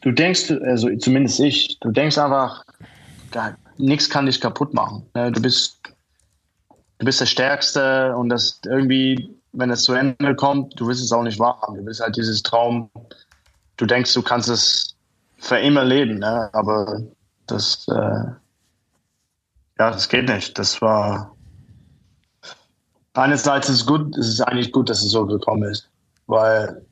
du 0.00 0.12
denkst, 0.12 0.50
also 0.50 0.94
zumindest 0.96 1.40
ich, 1.40 1.78
du 1.80 1.90
denkst 1.90 2.18
einfach, 2.18 2.64
nichts 3.78 4.10
kann 4.10 4.26
dich 4.26 4.40
kaputt 4.40 4.74
machen. 4.74 5.06
Ne? 5.14 5.32
Du 5.32 5.40
bist, 5.40 5.80
du 6.98 7.06
bist 7.06 7.20
der 7.20 7.26
Stärkste 7.26 8.16
und 8.16 8.28
das 8.28 8.60
irgendwie 8.66 9.34
wenn 9.52 9.70
es 9.70 9.84
zu 9.84 9.94
Ende 9.94 10.34
kommt, 10.34 10.78
du 10.78 10.86
willst 10.86 11.02
es 11.02 11.12
auch 11.12 11.22
nicht 11.22 11.38
wahrhaben. 11.38 11.76
Du 11.76 11.86
willst 11.86 12.00
halt 12.00 12.16
dieses 12.16 12.42
Traum, 12.42 12.90
du 13.76 13.86
denkst, 13.86 14.12
du 14.14 14.22
kannst 14.22 14.48
es 14.48 14.96
für 15.38 15.58
immer 15.58 15.84
leben, 15.84 16.18
ne? 16.18 16.50
aber 16.52 17.02
das, 17.46 17.86
äh, 17.88 17.94
ja, 17.94 19.90
das 19.90 20.08
geht 20.08 20.28
nicht. 20.28 20.58
Das 20.58 20.80
war, 20.80 21.34
einerseits 23.14 23.68
ist 23.68 23.76
es 23.76 23.86
gut, 23.86 24.16
es 24.16 24.28
ist 24.28 24.40
eigentlich 24.40 24.72
gut, 24.72 24.90
dass 24.90 25.02
es 25.02 25.10
so 25.10 25.26
gekommen 25.26 25.64
ist, 25.64 25.88
weil 26.26 26.84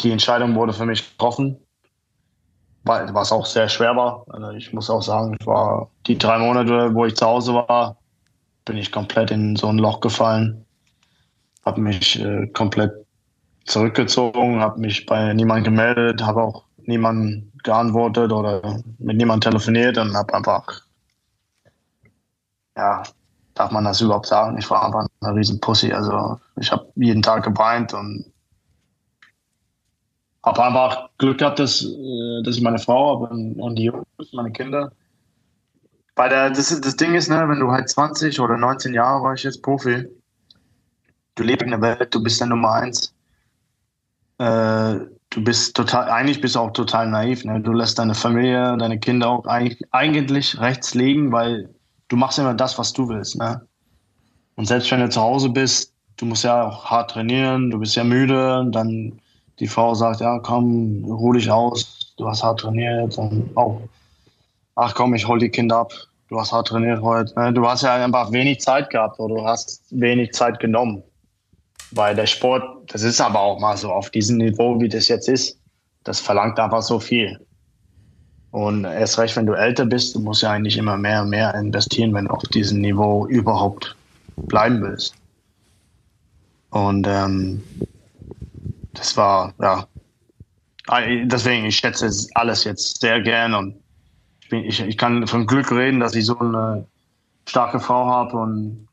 die 0.00 0.10
Entscheidung 0.10 0.54
wurde 0.54 0.72
für 0.72 0.86
mich 0.86 1.10
getroffen, 1.12 1.56
was 2.86 3.32
auch 3.32 3.46
sehr 3.46 3.68
schwer 3.68 3.96
war. 3.96 4.24
Also 4.28 4.50
ich 4.50 4.72
muss 4.72 4.90
auch 4.90 5.02
sagen, 5.02 5.36
ich 5.38 5.46
war 5.46 5.90
die 6.06 6.18
drei 6.18 6.38
Monate, 6.38 6.94
wo 6.94 7.04
ich 7.04 7.16
zu 7.16 7.26
Hause 7.26 7.54
war, 7.54 7.96
bin 8.64 8.76
ich 8.76 8.92
komplett 8.92 9.30
in 9.30 9.56
so 9.56 9.68
ein 9.68 9.78
Loch 9.78 10.00
gefallen 10.00 10.66
habe 11.66 11.80
mich 11.80 12.18
äh, 12.20 12.46
komplett 12.46 12.92
zurückgezogen, 13.66 14.60
habe 14.60 14.80
mich 14.80 15.04
bei 15.04 15.34
niemandem 15.34 15.74
gemeldet, 15.74 16.22
habe 16.22 16.42
auch 16.42 16.64
niemanden 16.78 17.52
geantwortet 17.64 18.32
oder 18.32 18.80
mit 18.98 19.16
niemandem 19.16 19.50
telefoniert 19.50 19.98
und 19.98 20.16
habe 20.16 20.32
einfach, 20.32 20.82
ja, 22.76 23.02
darf 23.54 23.72
man 23.72 23.84
das 23.84 24.00
überhaupt 24.00 24.26
sagen? 24.26 24.56
Ich 24.58 24.70
war 24.70 24.84
einfach 24.84 25.08
eine 25.20 25.34
riesen 25.34 25.60
Pussy. 25.60 25.92
Also 25.92 26.38
ich 26.60 26.70
habe 26.70 26.86
jeden 26.94 27.22
Tag 27.22 27.42
geweint 27.42 27.92
und 27.92 28.32
habe 30.46 30.64
einfach 30.64 31.10
Glück 31.18 31.38
gehabt, 31.38 31.58
dass, 31.58 31.84
äh, 31.84 32.42
dass 32.44 32.56
ich 32.56 32.62
meine 32.62 32.78
Frau 32.78 33.14
habe 33.14 33.34
und, 33.34 33.56
und 33.56 33.76
die 33.76 33.84
Jungs, 33.84 34.06
meine 34.32 34.52
Kinder. 34.52 34.92
Weil 36.14 36.30
der, 36.30 36.50
das, 36.50 36.80
das 36.80 36.96
Ding 36.96 37.14
ist, 37.14 37.28
ne, 37.28 37.46
wenn 37.48 37.60
du 37.60 37.70
halt 37.70 37.88
20 37.88 38.40
oder 38.40 38.56
19 38.56 38.94
Jahre 38.94 39.22
war 39.22 39.34
ich 39.34 39.42
jetzt 39.42 39.62
Profi, 39.62 40.06
du 41.34 41.42
lebst 41.42 41.64
in 41.64 41.72
der 41.72 41.82
Welt, 41.82 42.14
du 42.14 42.22
bist 42.22 42.40
der 42.40 42.46
Nummer 42.46 42.72
eins. 42.72 43.12
Äh, 44.38 45.00
du 45.30 45.44
bist 45.44 45.76
total, 45.76 46.08
eigentlich 46.08 46.40
bist 46.40 46.54
du 46.54 46.60
auch 46.60 46.72
total 46.72 47.08
naiv. 47.08 47.44
Ne? 47.44 47.60
Du 47.60 47.72
lässt 47.72 47.98
deine 47.98 48.14
Familie, 48.14 48.76
deine 48.78 48.98
Kinder 48.98 49.28
auch 49.28 49.44
eigentlich 49.46 50.60
rechts 50.60 50.94
liegen, 50.94 51.32
weil 51.32 51.68
du 52.08 52.16
machst 52.16 52.38
immer 52.38 52.54
das, 52.54 52.78
was 52.78 52.92
du 52.92 53.08
willst. 53.08 53.36
Ne? 53.36 53.66
Und 54.54 54.66
selbst 54.66 54.90
wenn 54.90 55.00
du 55.00 55.08
zu 55.08 55.20
Hause 55.20 55.50
bist, 55.50 55.92
du 56.16 56.24
musst 56.24 56.44
ja 56.44 56.62
auch 56.68 56.86
hart 56.86 57.10
trainieren, 57.10 57.70
du 57.70 57.78
bist 57.78 57.96
ja 57.96 58.04
müde, 58.04 58.66
dann 58.70 59.20
die 59.58 59.66
Frau 59.66 59.94
sagt, 59.94 60.20
ja 60.20 60.38
komm, 60.38 61.04
ruh 61.04 61.32
dich 61.32 61.50
aus, 61.50 62.14
du 62.16 62.28
hast 62.28 62.42
hart 62.42 62.60
trainiert 62.60 63.16
und 63.18 63.56
auch, 63.56 63.80
ach 64.74 64.94
komm, 64.94 65.14
ich 65.14 65.26
hol 65.26 65.38
die 65.38 65.48
Kinder 65.48 65.78
ab, 65.78 65.92
du 66.28 66.38
hast 66.38 66.52
hart 66.52 66.68
trainiert 66.68 67.00
heute. 67.02 67.38
Ne? 67.38 67.52
Du 67.52 67.66
hast 67.66 67.82
ja 67.82 67.94
einfach 67.94 68.32
wenig 68.32 68.60
Zeit 68.60 68.90
gehabt 68.90 69.18
oder 69.18 69.36
du 69.36 69.44
hast 69.44 69.82
wenig 69.90 70.32
Zeit 70.32 70.60
genommen. 70.60 71.02
Weil 71.92 72.16
der 72.16 72.26
Sport, 72.26 72.92
das 72.92 73.02
ist 73.02 73.20
aber 73.20 73.40
auch 73.40 73.60
mal 73.60 73.76
so 73.76 73.90
auf 73.92 74.10
diesem 74.10 74.38
Niveau, 74.38 74.80
wie 74.80 74.88
das 74.88 75.08
jetzt 75.08 75.28
ist, 75.28 75.58
das 76.04 76.20
verlangt 76.20 76.58
einfach 76.58 76.82
so 76.82 76.98
viel. 76.98 77.38
Und 78.50 78.84
erst 78.84 79.18
recht, 79.18 79.36
wenn 79.36 79.46
du 79.46 79.52
älter 79.52 79.84
bist, 79.84 80.14
du 80.14 80.20
musst 80.20 80.42
ja 80.42 80.50
eigentlich 80.50 80.78
immer 80.78 80.96
mehr 80.96 81.22
und 81.22 81.30
mehr 81.30 81.54
investieren, 81.54 82.12
wenn 82.14 82.24
du 82.24 82.32
auf 82.32 82.42
diesem 82.44 82.80
Niveau 82.80 83.26
überhaupt 83.26 83.94
bleiben 84.36 84.82
willst. 84.82 85.14
Und 86.70 87.06
ähm, 87.06 87.62
das 88.96 89.16
war, 89.16 89.54
ja, 89.60 89.86
deswegen, 91.24 91.66
ich 91.66 91.76
schätze 91.76 92.10
alles 92.34 92.64
jetzt 92.64 93.00
sehr 93.00 93.20
gern 93.20 93.54
und 93.54 93.76
ich, 94.40 94.48
bin, 94.48 94.64
ich, 94.64 94.80
ich 94.80 94.98
kann 94.98 95.26
von 95.26 95.46
Glück 95.46 95.70
reden, 95.72 96.00
dass 96.00 96.14
ich 96.14 96.26
so 96.26 96.38
eine 96.38 96.86
starke 97.46 97.80
Frau 97.80 98.06
habe 98.06 98.36
und 98.36 98.88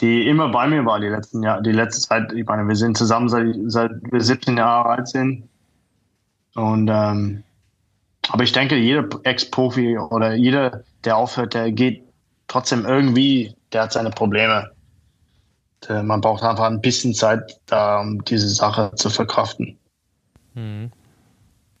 die 0.00 0.28
immer 0.28 0.48
bei 0.48 0.66
mir 0.66 0.84
war 0.84 1.00
die 1.00 1.08
letzten 1.08 1.42
Jahre, 1.42 1.62
die 1.62 1.72
letzte 1.72 2.06
Zeit. 2.06 2.32
Ich 2.32 2.44
meine, 2.46 2.68
wir 2.68 2.76
sind 2.76 2.98
zusammen 2.98 3.28
seit, 3.28 3.54
seit 3.66 3.92
wir 4.10 4.20
17 4.20 4.58
Jahre 4.58 4.90
alt 4.90 5.08
sind. 5.08 5.48
Und 6.54 6.88
ähm, 6.88 7.42
aber 8.28 8.42
ich 8.42 8.52
denke, 8.52 8.76
jeder 8.76 9.08
Ex-Profi 9.22 9.98
oder 9.98 10.34
jeder, 10.34 10.82
der 11.04 11.16
aufhört, 11.16 11.54
der 11.54 11.72
geht 11.72 12.02
trotzdem 12.48 12.84
irgendwie, 12.84 13.54
der 13.72 13.84
hat 13.84 13.92
seine 13.92 14.10
Probleme. 14.10 14.70
Der, 15.88 16.02
man 16.02 16.20
braucht 16.20 16.42
einfach 16.42 16.64
ein 16.64 16.80
bisschen 16.80 17.14
Zeit, 17.14 17.60
da, 17.66 18.00
um 18.00 18.24
diese 18.24 18.48
Sache 18.48 18.92
zu 18.96 19.10
verkraften. 19.10 19.78
Mhm. 20.54 20.90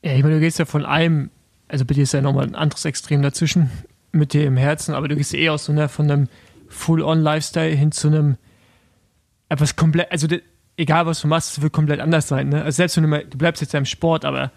Ja, 0.02 0.12
ich 0.12 0.22
meine, 0.22 0.34
du 0.34 0.40
gehst 0.40 0.58
ja 0.58 0.64
von 0.64 0.84
einem, 0.84 1.30
also 1.68 1.84
bei 1.84 1.94
dir 1.94 2.02
ist 2.02 2.12
ja 2.12 2.20
nochmal 2.20 2.44
ein 2.44 2.54
anderes 2.54 2.84
Extrem 2.84 3.22
dazwischen 3.22 3.70
mit 4.12 4.32
dir 4.32 4.46
im 4.46 4.56
Herzen, 4.56 4.94
aber 4.94 5.08
du 5.08 5.16
gehst 5.16 5.34
eh 5.34 5.48
aus 5.48 5.64
so 5.64 5.72
einer, 5.72 5.88
von 5.88 6.10
einem 6.10 6.28
Full-on-Lifestyle 6.68 7.74
hin 7.74 7.92
zu 7.92 8.08
einem 8.08 8.36
etwas 9.48 9.76
komplett, 9.76 10.10
also 10.10 10.28
egal 10.76 11.06
was 11.06 11.20
du 11.20 11.28
machst, 11.28 11.52
es 11.52 11.62
wird 11.62 11.72
komplett 11.72 12.00
anders 12.00 12.28
sein. 12.28 12.48
Ne? 12.48 12.62
Also 12.62 12.76
selbst 12.76 12.96
wenn 12.96 13.04
du, 13.04 13.08
mal, 13.08 13.24
du 13.24 13.38
bleibst 13.38 13.62
jetzt 13.62 13.72
ja 13.72 13.78
im 13.78 13.84
Sport, 13.84 14.24
aber 14.24 14.52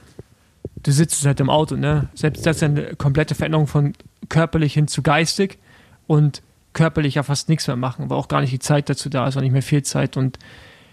du 0.84 0.92
sitzt 0.92 1.26
halt 1.26 1.40
im 1.40 1.50
Auto, 1.50 1.76
ne? 1.76 2.10
Selbst 2.14 2.46
das 2.46 2.58
ist 2.58 2.64
eine 2.64 2.96
komplette 2.96 3.36
Veränderung 3.36 3.68
von 3.68 3.94
körperlich 4.28 4.74
hin 4.74 4.88
zu 4.88 5.02
geistig 5.02 5.60
und 6.08 6.42
körperlich 6.74 7.16
ja 7.16 7.24
fast 7.24 7.50
nichts 7.50 7.68
mehr 7.68 7.76
machen, 7.76 8.10
weil 8.10 8.18
auch 8.18 8.28
gar 8.28 8.42
nicht 8.42 8.54
die 8.54 8.60
Zeit 8.60 8.90
dazu 8.90 9.10
da 9.10 9.28
ist, 9.28 9.38
auch 9.38 9.42
nicht 9.42 9.52
mehr 9.52 9.64
viel 9.64 9.84
Zeit 9.84 10.18
und 10.18 10.38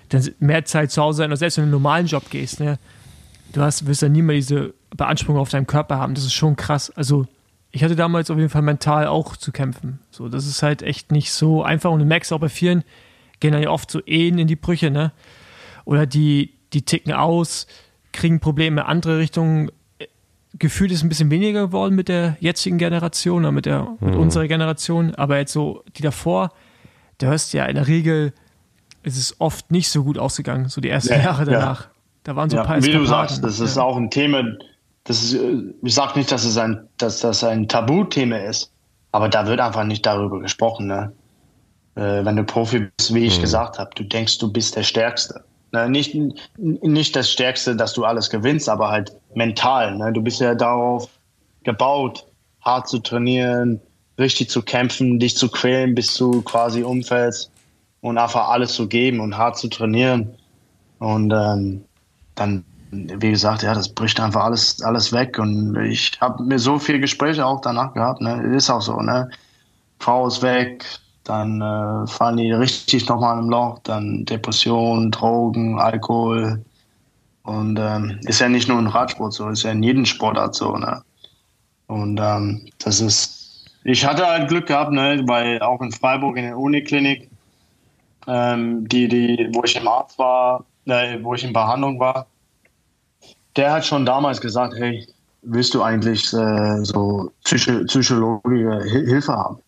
dann 0.08 0.28
mehr 0.38 0.64
Zeit 0.64 0.90
zu 0.90 1.02
Hause 1.02 1.18
sein. 1.18 1.30
Und 1.30 1.36
selbst 1.36 1.56
wenn 1.56 1.62
du 1.62 1.66
einen 1.66 1.72
normalen 1.72 2.06
Job 2.06 2.30
gehst, 2.30 2.60
ne? 2.60 2.78
Du 3.52 3.62
hast, 3.62 3.86
wirst 3.86 4.02
ja 4.02 4.08
nie 4.08 4.22
mehr 4.22 4.36
diese 4.36 4.74
Beanspruchung 4.96 5.40
auf 5.40 5.48
deinem 5.48 5.66
Körper 5.66 5.96
haben. 5.98 6.14
Das 6.14 6.24
ist 6.24 6.34
schon 6.34 6.56
krass. 6.56 6.90
Also 6.90 7.26
ich 7.70 7.84
hatte 7.84 7.96
damals 7.96 8.30
auf 8.30 8.38
jeden 8.38 8.50
Fall 8.50 8.62
mental 8.62 9.06
auch 9.06 9.36
zu 9.36 9.52
kämpfen. 9.52 10.00
So, 10.10 10.28
das 10.28 10.46
ist 10.46 10.62
halt 10.62 10.82
echt 10.82 11.12
nicht 11.12 11.32
so 11.32 11.62
einfach. 11.62 11.90
Und 11.90 12.00
du 12.00 12.04
merkst 12.04 12.32
auch 12.32 12.40
bei 12.40 12.48
vielen, 12.48 12.84
gehen 13.40 13.52
dann 13.52 13.62
ja 13.62 13.70
oft 13.70 13.90
so 13.90 14.00
Ehen 14.04 14.38
in 14.38 14.46
die 14.46 14.56
Brüche, 14.56 14.90
ne? 14.90 15.12
Oder 15.84 16.06
die, 16.06 16.54
die 16.72 16.82
ticken 16.82 17.12
aus, 17.12 17.66
kriegen 18.12 18.40
Probleme 18.40 18.80
in 18.80 18.86
andere 18.86 19.18
Richtungen. 19.18 19.70
Gefühlt 20.58 20.90
ist 20.92 21.02
ein 21.02 21.08
bisschen 21.08 21.30
weniger 21.30 21.66
geworden 21.66 21.94
mit 21.94 22.08
der 22.08 22.36
jetzigen 22.40 22.78
Generation 22.78 23.40
oder 23.44 23.52
mit, 23.52 23.66
der, 23.66 23.88
mit 24.00 24.14
unserer 24.14 24.46
Generation, 24.48 25.14
aber 25.14 25.38
jetzt 25.38 25.52
so 25.52 25.82
die 25.96 26.02
davor, 26.02 26.50
da 27.18 27.28
hörst 27.28 27.52
du 27.52 27.58
ja 27.58 27.66
in 27.66 27.76
der 27.76 27.86
Regel, 27.86 28.32
ist 29.02 29.16
es 29.16 29.40
oft 29.40 29.70
nicht 29.70 29.88
so 29.90 30.04
gut 30.04 30.18
ausgegangen, 30.18 30.68
so 30.68 30.80
die 30.80 30.90
ersten 30.90 31.12
Ja, 31.14 31.20
Jahre 31.20 31.44
ja. 31.50 31.58
danach. 31.58 31.88
Da 32.24 32.34
waren 32.36 32.50
so 32.50 32.56
ein 32.56 32.62
Ja, 32.62 32.66
paar 32.66 32.82
wie 32.82 32.90
du 32.90 33.04
sagst, 33.06 33.44
das 33.44 33.60
ist 33.60 33.76
ja. 33.76 33.82
auch 33.82 33.96
ein 33.96 34.10
Thema, 34.10 34.42
das 35.04 35.22
ist, 35.22 35.38
ich 35.82 35.94
sage 35.94 36.18
nicht, 36.18 36.32
dass, 36.32 36.44
es 36.44 36.56
ein, 36.58 36.88
dass 36.98 37.20
das 37.20 37.44
ein 37.44 37.68
Tabuthema 37.68 38.38
ist, 38.38 38.72
aber 39.12 39.28
da 39.28 39.46
wird 39.46 39.60
einfach 39.60 39.84
nicht 39.84 40.04
darüber 40.04 40.40
gesprochen. 40.40 40.88
Ne? 40.88 41.12
Äh, 41.94 42.24
wenn 42.24 42.36
du 42.36 42.44
Profi 42.44 42.90
bist, 42.96 43.14
wie 43.14 43.26
ich 43.26 43.40
gesagt 43.40 43.78
habe, 43.78 43.90
du 43.94 44.04
denkst, 44.04 44.38
du 44.38 44.52
bist 44.52 44.74
der 44.76 44.82
Stärkste. 44.82 45.44
Ne? 45.72 45.88
Nicht, 45.88 46.16
nicht 46.56 47.16
das 47.16 47.30
Stärkste, 47.30 47.76
dass 47.76 47.92
du 47.92 48.04
alles 48.04 48.30
gewinnst, 48.30 48.68
aber 48.68 48.90
halt 48.90 49.12
mental. 49.34 49.96
Ne? 49.96 50.12
Du 50.12 50.22
bist 50.22 50.40
ja 50.40 50.54
darauf 50.54 51.08
gebaut, 51.64 52.26
hart 52.60 52.88
zu 52.88 52.98
trainieren, 52.98 53.80
richtig 54.18 54.50
zu 54.50 54.62
kämpfen, 54.62 55.18
dich 55.18 55.36
zu 55.36 55.48
quälen, 55.48 55.94
bis 55.94 56.14
du 56.14 56.42
quasi 56.42 56.82
umfällst 56.82 57.50
und 58.00 58.18
einfach 58.18 58.48
alles 58.48 58.74
zu 58.74 58.88
geben 58.88 59.20
und 59.20 59.36
hart 59.36 59.58
zu 59.58 59.68
trainieren. 59.68 60.34
Und 60.98 61.32
ähm, 61.32 61.84
dann, 62.34 62.64
wie 62.90 63.30
gesagt, 63.30 63.62
ja, 63.62 63.74
das 63.74 63.88
bricht 63.88 64.20
einfach 64.20 64.44
alles, 64.44 64.82
alles 64.82 65.12
weg. 65.12 65.38
Und 65.38 65.76
ich 65.76 66.12
habe 66.20 66.42
mir 66.42 66.58
so 66.58 66.78
viele 66.78 67.00
Gespräche 67.00 67.44
auch 67.44 67.60
danach 67.60 67.92
gehabt. 67.94 68.20
Ne? 68.20 68.54
Ist 68.54 68.70
auch 68.70 68.80
so, 68.80 69.00
ne? 69.00 69.30
Frau 69.98 70.26
ist 70.26 70.42
weg, 70.42 70.84
dann 71.28 71.60
äh, 71.60 72.06
fallen 72.06 72.36
die 72.36 72.52
richtig 72.52 73.08
nochmal 73.08 73.38
im 73.38 73.50
Loch, 73.50 73.78
dann 73.82 74.24
Depression, 74.24 75.10
Drogen, 75.10 75.78
Alkohol. 75.78 76.64
Und 77.42 77.78
ähm, 77.78 78.18
ist 78.24 78.40
ja 78.40 78.48
nicht 78.48 78.68
nur 78.68 78.78
im 78.78 78.88
Radsport 78.88 79.32
so, 79.32 79.48
ist 79.48 79.62
ja 79.62 79.70
in 79.70 79.82
jedem 79.82 80.04
Sportart 80.04 80.54
so, 80.54 80.76
ne? 80.76 81.02
Und 81.86 82.18
ähm, 82.20 82.66
das 82.78 83.00
ist, 83.00 83.70
ich 83.84 84.04
hatte 84.04 84.26
halt 84.26 84.48
Glück 84.48 84.66
gehabt, 84.66 84.90
ne, 84.90 85.22
weil 85.26 85.60
auch 85.60 85.80
in 85.80 85.92
Freiburg 85.92 86.36
in 86.36 86.44
der 86.44 86.58
Uniklinik, 86.58 87.30
ähm, 88.26 88.88
die, 88.88 89.06
die, 89.06 89.48
wo 89.52 89.62
ich 89.62 89.76
im 89.76 89.86
Arzt 89.86 90.18
war, 90.18 90.64
äh, 90.86 91.18
wo 91.22 91.34
ich 91.34 91.44
in 91.44 91.52
Behandlung 91.52 92.00
war, 92.00 92.26
der 93.54 93.72
hat 93.72 93.86
schon 93.86 94.04
damals 94.04 94.40
gesagt, 94.40 94.74
hey, 94.76 95.06
willst 95.42 95.72
du 95.74 95.82
eigentlich 95.82 96.32
äh, 96.32 96.82
so 96.82 97.30
Psycho 97.44 97.84
psychologische 97.84 98.80
Hil- 98.88 99.06
Hilfe 99.06 99.32
haben? 99.32 99.58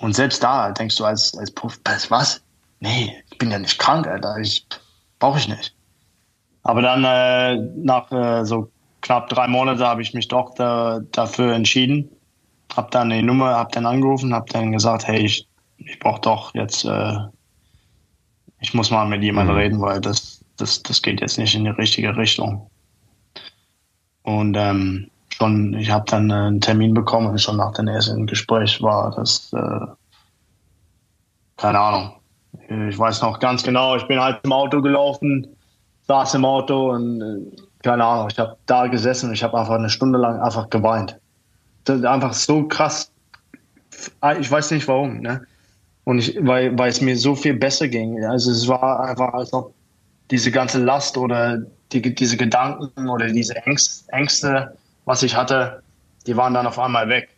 Und 0.00 0.14
selbst 0.14 0.42
da 0.42 0.70
denkst 0.70 0.96
du 0.96 1.04
als, 1.04 1.36
als 1.36 1.52
was, 1.84 2.10
was? 2.10 2.42
Nee, 2.80 3.22
ich 3.30 3.38
bin 3.38 3.50
ja 3.50 3.58
nicht 3.58 3.78
krank, 3.78 4.06
Alter, 4.06 4.36
ich 4.38 4.66
brauche 5.18 5.38
ich 5.38 5.48
nicht. 5.48 5.74
Aber 6.62 6.82
dann 6.82 7.04
äh, 7.04 7.56
nach 7.76 8.10
äh, 8.12 8.44
so 8.44 8.70
knapp 9.00 9.28
drei 9.28 9.48
Monaten 9.48 9.80
habe 9.80 10.02
ich 10.02 10.14
mich 10.14 10.28
doch 10.28 10.54
da, 10.54 11.00
dafür 11.12 11.54
entschieden. 11.54 12.08
Hab 12.76 12.90
dann 12.90 13.10
die 13.10 13.22
Nummer, 13.22 13.56
hab 13.56 13.72
dann 13.72 13.86
angerufen, 13.86 14.34
hab 14.34 14.48
dann 14.50 14.72
gesagt, 14.72 15.08
hey, 15.08 15.20
ich, 15.24 15.48
ich 15.78 15.98
brauche 15.98 16.20
doch 16.20 16.54
jetzt, 16.54 16.84
äh, 16.84 17.16
ich 18.60 18.74
muss 18.74 18.90
mal 18.90 19.06
mit 19.06 19.22
jemandem 19.22 19.56
Mhm. 19.56 19.60
reden, 19.60 19.80
weil 19.80 20.00
das, 20.00 20.44
das, 20.56 20.82
das 20.82 21.00
geht 21.02 21.20
jetzt 21.20 21.38
nicht 21.38 21.54
in 21.54 21.64
die 21.64 21.70
richtige 21.70 22.16
Richtung. 22.16 22.70
Und 24.22 24.54
ähm, 24.56 25.10
schon, 25.38 25.74
ich 25.74 25.90
habe 25.90 26.04
dann 26.08 26.30
äh, 26.30 26.34
einen 26.34 26.60
Termin 26.60 26.94
bekommen 26.94 27.28
und 27.28 27.40
schon 27.40 27.56
nach 27.56 27.72
dem 27.72 27.88
ersten 27.88 28.26
Gespräch 28.26 28.82
war 28.82 29.14
das, 29.16 29.52
äh, 29.52 29.86
keine 31.56 31.78
Ahnung. 31.78 32.12
Ich 32.88 32.98
weiß 32.98 33.22
noch 33.22 33.38
ganz 33.38 33.62
genau, 33.62 33.96
ich 33.96 34.06
bin 34.08 34.20
halt 34.20 34.40
im 34.42 34.52
Auto 34.52 34.80
gelaufen, 34.82 35.46
saß 36.06 36.34
im 36.34 36.44
Auto 36.44 36.90
und 36.92 37.20
äh, 37.20 37.62
keine 37.82 38.04
Ahnung, 38.04 38.28
ich 38.30 38.38
habe 38.38 38.56
da 38.66 38.86
gesessen 38.86 39.28
und 39.28 39.34
ich 39.34 39.42
habe 39.42 39.58
einfach 39.58 39.74
eine 39.74 39.90
Stunde 39.90 40.18
lang 40.18 40.40
einfach 40.40 40.68
geweint. 40.70 41.18
Das 41.84 41.98
ist 41.98 42.04
einfach 42.04 42.32
so 42.32 42.66
krass. 42.66 43.10
Ich 44.40 44.50
weiß 44.50 44.70
nicht 44.72 44.88
warum, 44.88 45.20
ne? 45.20 45.42
Und 46.04 46.18
ich, 46.18 46.36
weil, 46.40 46.76
weil 46.78 46.90
es 46.90 47.00
mir 47.00 47.16
so 47.16 47.34
viel 47.34 47.54
besser 47.54 47.86
ging. 47.86 48.24
Also 48.24 48.50
es 48.50 48.66
war 48.66 49.00
einfach, 49.00 49.32
als 49.34 49.52
ob 49.52 49.74
diese 50.30 50.50
ganze 50.50 50.82
Last 50.82 51.16
oder 51.16 51.58
die, 51.92 52.14
diese 52.14 52.36
Gedanken 52.36 53.08
oder 53.08 53.28
diese 53.28 53.54
Ängste, 53.56 54.10
Ängste, 54.12 54.74
was 55.08 55.22
ich 55.22 55.34
hatte, 55.34 55.82
die 56.26 56.36
waren 56.36 56.52
dann 56.52 56.66
auf 56.66 56.78
einmal 56.78 57.08
weg. 57.08 57.30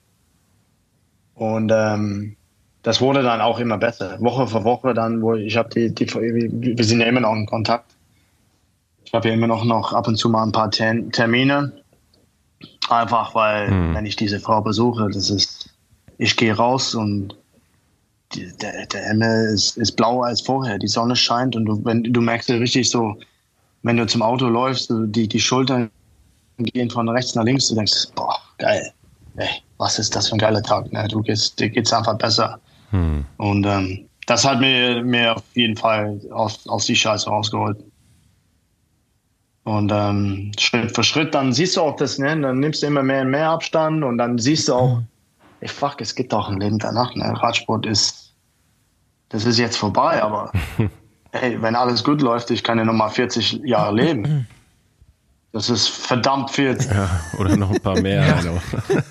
Und 1.35 1.71
ähm, 1.73 2.37
das 2.83 3.01
wurde 3.01 3.23
dann 3.23 3.41
auch 3.41 3.61
immer 3.61 3.79
besser. 3.79 4.21
Woche 4.21 4.49
für 4.49 4.64
Woche 4.64 4.93
dann, 4.93 5.23
wo 5.23 5.35
ich 5.35 5.57
habe 5.57 5.68
die, 5.68 5.95
die, 5.95 6.12
wir 6.12 6.85
sind 6.85 7.01
ja 7.01 7.07
immer 7.07 7.21
noch 7.21 7.33
in 7.33 7.47
Kontakt. 7.47 7.95
Ich 9.05 9.14
habe 9.14 9.29
ja 9.29 9.35
immer 9.35 9.47
noch, 9.47 9.64
noch 9.64 9.93
ab 9.93 10.09
und 10.09 10.16
zu 10.16 10.29
mal 10.29 10.43
ein 10.43 10.51
paar 10.51 10.73
Ter 10.73 11.09
Termine. 11.12 11.73
Einfach 12.89 13.37
weil, 13.37 13.68
Hm. 13.68 13.95
wenn 13.95 14.05
ich 14.05 14.16
diese 14.16 14.41
Frau 14.41 14.61
besuche, 14.61 15.09
das 15.09 15.31
ist, 15.31 15.71
ich 16.18 16.37
gehe 16.37 16.57
raus 16.57 16.97
und 16.97 17.37
die, 18.33 18.51
der, 18.61 18.87
der 18.87 19.05
Himmel 19.11 19.55
ist, 19.55 19.77
ist 19.77 19.93
blauer 19.93 20.27
als 20.27 20.41
vorher. 20.41 20.77
Die 20.77 20.89
Sonne 20.89 21.14
scheint 21.14 21.55
und 21.55 21.66
du, 21.66 21.85
wenn, 21.85 22.03
du 22.03 22.21
merkst 22.21 22.49
ja 22.49 22.57
richtig 22.57 22.91
so, 22.91 23.16
wenn 23.85 23.97
du 23.97 24.09
zum 24.09 24.23
Auto 24.23 24.49
läufst, 24.49 24.93
die, 24.93 25.29
die 25.29 25.41
Schultern 25.41 25.89
gehen 26.65 26.91
von 26.91 27.09
rechts 27.09 27.35
nach 27.35 27.45
links, 27.45 27.69
du 27.69 27.75
denkst, 27.75 28.09
boah, 28.15 28.37
geil. 28.59 28.93
Ey, 29.37 29.49
was 29.79 29.99
ist 29.99 30.15
das 30.15 30.29
für 30.29 30.37
ein 30.37 30.39
geiler 30.39 30.63
Tag? 30.63 30.93
Ne? 30.93 31.07
Du 31.09 31.23
gehst, 31.23 31.59
dir 31.59 31.71
geht's 31.71 31.93
einfach 31.93 32.19
besser. 32.19 32.61
Hm. 32.91 33.25
Und 33.39 33.67
ähm, 33.67 34.07
das 34.27 34.47
hat 34.47 34.61
mir, 34.61 35.03
mir 35.03 35.37
auf 35.37 35.43
jeden 35.55 35.77
Fall 35.77 36.21
aus, 36.31 36.69
aus 36.69 36.87
die 36.87 36.97
Scheiße 36.97 37.29
rausgeholt. 37.29 37.79
Und 39.65 39.93
ähm, 39.93 40.53
Schritt 40.59 40.95
für 40.95 41.05
Schritt, 41.05 41.35
dann 41.35 41.53
siehst 41.53 41.77
du 41.77 41.83
auch 41.83 41.97
das, 41.97 42.19
ne? 42.19 42.41
dann 42.41 42.61
nimmst 42.61 42.83
du 42.83 42.87
immer 42.87 43.03
mehr 43.03 43.23
und 43.23 43.31
mehr 43.31 43.51
Abstand 43.51 44.03
und 44.03 44.19
dann 44.19 44.39
siehst 44.39 44.69
du 44.69 44.75
auch, 44.75 45.03
ey, 45.61 45.69
fuck, 45.69 46.01
es 46.01 46.15
gibt 46.15 46.33
auch 46.33 46.49
ein 46.49 46.61
Leben 46.61 46.79
danach. 46.79 47.15
Ne? 47.15 47.25
Radsport 47.25 47.87
ist, 47.87 48.35
das 49.29 49.45
ist 49.45 49.59
jetzt 49.59 49.77
vorbei, 49.77 50.23
aber 50.23 50.51
hey, 51.33 51.61
wenn 51.61 51.77
alles 51.77 52.03
gut 52.03 52.21
läuft, 52.23 52.51
ich 52.51 52.65
kann 52.65 52.79
ja 52.79 52.85
nochmal 52.85 53.11
40 53.11 53.61
Jahre 53.65 53.95
leben. 53.95 54.47
Das 55.53 55.68
ist 55.68 55.88
verdammt 55.88 56.51
viel. 56.53 56.76
Ja, 56.92 57.11
oder 57.38 57.57
noch 57.57 57.70
ein 57.70 57.80
paar 57.80 58.01
mehr. 58.01 58.38
genau. 58.40 58.61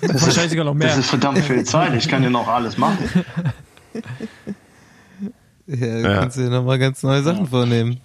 Wahrscheinlich 0.22 0.36
ist, 0.44 0.50
sogar 0.50 0.64
noch 0.64 0.74
mehr. 0.74 0.88
Das 0.88 0.98
ist 0.98 1.10
verdammt 1.10 1.38
viel 1.40 1.64
Zeit. 1.64 1.94
Ich 1.94 2.08
kann 2.08 2.22
ja 2.22 2.30
noch 2.30 2.48
alles 2.48 2.78
machen. 2.78 2.98
Ja, 5.66 5.86
Ja. 5.98 6.18
kannst 6.20 6.36
du 6.36 6.42
dir 6.42 6.50
nochmal 6.50 6.78
ganz 6.78 7.02
neue 7.02 7.22
Sachen 7.22 7.46
vornehmen. 7.46 8.00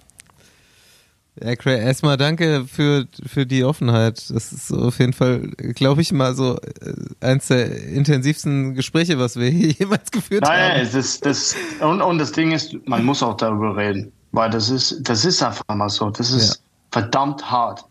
Ja, 1.42 1.54
Craig, 1.54 1.80
erstmal 1.82 2.16
danke 2.16 2.64
für, 2.66 3.06
für 3.26 3.44
die 3.44 3.62
Offenheit. 3.64 4.18
Das 4.30 4.52
ist 4.52 4.68
so 4.68 4.76
auf 4.86 4.98
jeden 4.98 5.12
Fall, 5.12 5.40
glaube 5.74 6.00
ich, 6.00 6.10
mal 6.12 6.34
so 6.34 6.56
äh, 6.58 6.94
eins 7.20 7.48
der 7.48 7.88
intensivsten 7.88 8.74
Gespräche, 8.74 9.18
was 9.18 9.36
wir 9.36 9.48
hier 9.50 9.70
jemals 9.78 10.10
geführt 10.10 10.42
Nein, 10.44 10.72
haben. 10.72 10.80
es 10.80 10.94
ist, 10.94 11.26
das, 11.26 11.54
und, 11.80 12.00
und 12.00 12.18
das 12.18 12.32
Ding 12.32 12.52
ist, 12.52 12.74
man 12.86 13.04
muss 13.04 13.22
auch 13.22 13.36
darüber 13.36 13.76
reden. 13.76 14.12
Weil 14.32 14.48
das 14.50 14.70
ist, 14.70 15.00
das 15.08 15.24
ist 15.26 15.42
einfach 15.42 15.62
mal 15.68 15.88
so. 15.90 16.08
Das 16.10 16.30
ist 16.30 16.62
verdammt 16.90 17.50
hart. 17.50 17.84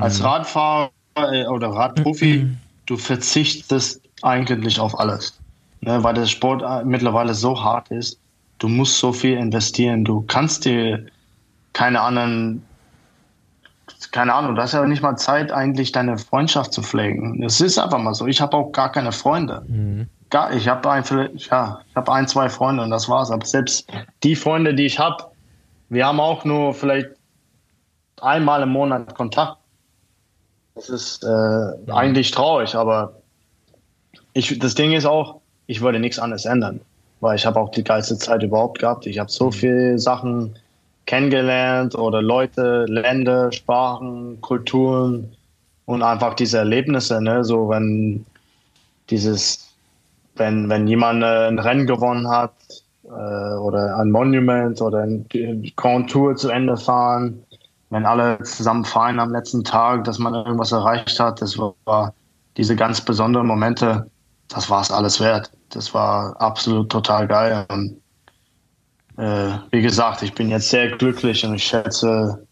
Als 0.00 0.22
Radfahrer 0.22 0.90
äh, 1.16 1.46
oder 1.46 1.68
Radprofi, 1.68 2.48
du 2.86 2.96
verzichtest 2.96 4.00
eigentlich 4.22 4.80
auf 4.80 4.98
alles. 4.98 5.38
Ne, 5.82 6.02
weil 6.04 6.14
der 6.14 6.26
Sport 6.26 6.62
äh, 6.62 6.84
mittlerweile 6.84 7.32
so 7.32 7.62
hart 7.62 7.90
ist. 7.90 8.18
Du 8.58 8.68
musst 8.68 8.98
so 8.98 9.12
viel 9.12 9.38
investieren. 9.38 10.04
Du 10.04 10.20
kannst 10.22 10.66
dir 10.66 11.06
keine 11.72 12.00
anderen, 12.02 12.62
keine 14.10 14.34
Ahnung, 14.34 14.54
du 14.54 14.60
hast 14.60 14.74
ja 14.74 14.84
nicht 14.84 15.02
mal 15.02 15.16
Zeit, 15.16 15.50
eigentlich 15.50 15.92
deine 15.92 16.18
Freundschaft 16.18 16.74
zu 16.74 16.82
pflegen. 16.82 17.40
Das 17.40 17.60
ist 17.62 17.78
einfach 17.78 17.98
mal 17.98 18.12
so. 18.12 18.26
Ich 18.26 18.40
habe 18.42 18.56
auch 18.56 18.72
gar 18.72 18.92
keine 18.92 19.12
Freunde. 19.12 19.62
Gar, 20.28 20.52
ich 20.52 20.68
habe 20.68 20.90
ein, 20.90 21.02
ja, 21.36 21.80
ich 21.88 21.96
habe 21.96 22.12
ein, 22.12 22.28
zwei 22.28 22.50
Freunde 22.50 22.82
und 22.82 22.90
das 22.90 23.08
war's. 23.08 23.30
Aber 23.30 23.46
selbst 23.46 23.90
die 24.22 24.36
Freunde, 24.36 24.74
die 24.74 24.84
ich 24.84 24.98
habe, 24.98 25.24
wir 25.88 26.06
haben 26.06 26.20
auch 26.20 26.44
nur 26.44 26.74
vielleicht 26.74 27.08
einmal 28.20 28.62
im 28.62 28.70
Monat 28.70 29.14
Kontakt. 29.14 29.56
Das 30.80 30.88
ist 30.88 31.24
äh, 31.24 31.92
eigentlich 31.92 32.30
traurig, 32.30 32.74
aber 32.74 33.12
ich, 34.32 34.58
das 34.58 34.74
Ding 34.74 34.92
ist 34.92 35.04
auch, 35.04 35.40
ich 35.66 35.82
würde 35.82 36.00
nichts 36.00 36.18
anderes 36.18 36.46
ändern, 36.46 36.80
weil 37.20 37.36
ich 37.36 37.44
habe 37.44 37.60
auch 37.60 37.70
die 37.70 37.84
geilste 37.84 38.16
Zeit 38.16 38.42
überhaupt 38.42 38.78
gehabt. 38.78 39.06
Ich 39.06 39.18
habe 39.18 39.30
so 39.30 39.50
viele 39.50 39.98
Sachen 39.98 40.56
kennengelernt 41.04 41.94
oder 41.94 42.22
Leute, 42.22 42.86
Länder, 42.88 43.52
Sprachen, 43.52 44.40
Kulturen 44.40 45.36
und 45.84 46.02
einfach 46.02 46.32
diese 46.32 46.56
Erlebnisse, 46.56 47.20
ne? 47.20 47.44
so 47.44 47.68
wenn 47.68 48.24
dieses, 49.10 49.74
wenn, 50.36 50.70
wenn 50.70 50.88
jemand 50.88 51.22
äh, 51.22 51.48
ein 51.48 51.58
Rennen 51.58 51.86
gewonnen 51.86 52.26
hat 52.26 52.54
äh, 53.04 53.08
oder 53.08 53.98
ein 53.98 54.10
Monument 54.10 54.80
oder 54.80 55.00
ein 55.00 55.26
Grand 55.76 56.08
Tour 56.10 56.36
zu 56.36 56.48
Ende 56.48 56.78
fahren, 56.78 57.44
wenn 57.90 58.06
alle 58.06 58.40
zusammen 58.42 58.84
feiern 58.84 59.18
am 59.18 59.32
letzten 59.32 59.64
Tag, 59.64 60.04
dass 60.04 60.18
man 60.18 60.34
irgendwas 60.34 60.72
erreicht 60.72 61.18
hat, 61.18 61.42
das 61.42 61.58
war 61.58 62.14
diese 62.56 62.76
ganz 62.76 63.00
besonderen 63.00 63.46
Momente, 63.46 64.08
das 64.48 64.70
war 64.70 64.80
es 64.80 64.90
alles 64.90 65.20
wert. 65.20 65.50
Das 65.70 65.92
war 65.92 66.40
absolut 66.40 66.90
total 66.90 67.26
geil. 67.26 67.66
Und 67.68 68.00
äh, 69.16 69.58
wie 69.70 69.82
gesagt, 69.82 70.22
ich 70.22 70.34
bin 70.34 70.50
jetzt 70.50 70.70
sehr 70.70 70.96
glücklich 70.96 71.44
und 71.44 71.54
ich 71.54 71.64
schätze, 71.64 72.46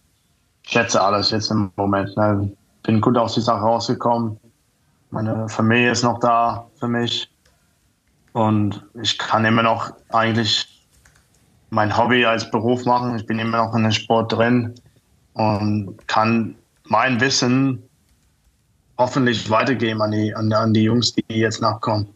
schätze 0.63 1.01
alles 1.01 1.31
jetzt 1.31 1.51
im 1.51 1.73
Moment. 1.77 2.17
Ne? 2.17 2.53
Bin 2.83 3.01
gut 3.01 3.17
aus 3.17 3.35
die 3.35 3.41
Sache 3.41 3.61
rausgekommen. 3.61 4.39
Meine 5.11 5.49
Familie 5.49 5.91
ist 5.91 6.03
noch 6.03 6.21
da 6.21 6.67
für 6.79 6.89
mich. 6.89 7.31
Und 8.33 8.85
ich 9.03 9.19
kann 9.19 9.45
immer 9.45 9.63
noch 9.63 9.91
eigentlich 10.11 10.87
mein 11.71 11.97
Hobby 11.97 12.25
als 12.25 12.51
Beruf 12.51 12.85
machen. 12.85 13.17
Ich 13.17 13.27
bin 13.27 13.39
immer 13.39 13.59
noch 13.59 13.75
in 13.75 13.83
dem 13.83 13.93
Sport 13.93 14.33
drin 14.33 14.75
und 15.39 15.97
kann 16.09 16.57
mein 16.85 17.21
Wissen 17.21 17.83
hoffentlich 18.99 19.49
weitergeben 19.49 20.03
an 20.03 20.11
die, 20.11 20.35
an, 20.35 20.53
an 20.53 20.75
die 20.75 20.83
Jungs, 20.83 21.15
die 21.15 21.23
jetzt 21.29 21.63
nachkommen. 21.63 22.09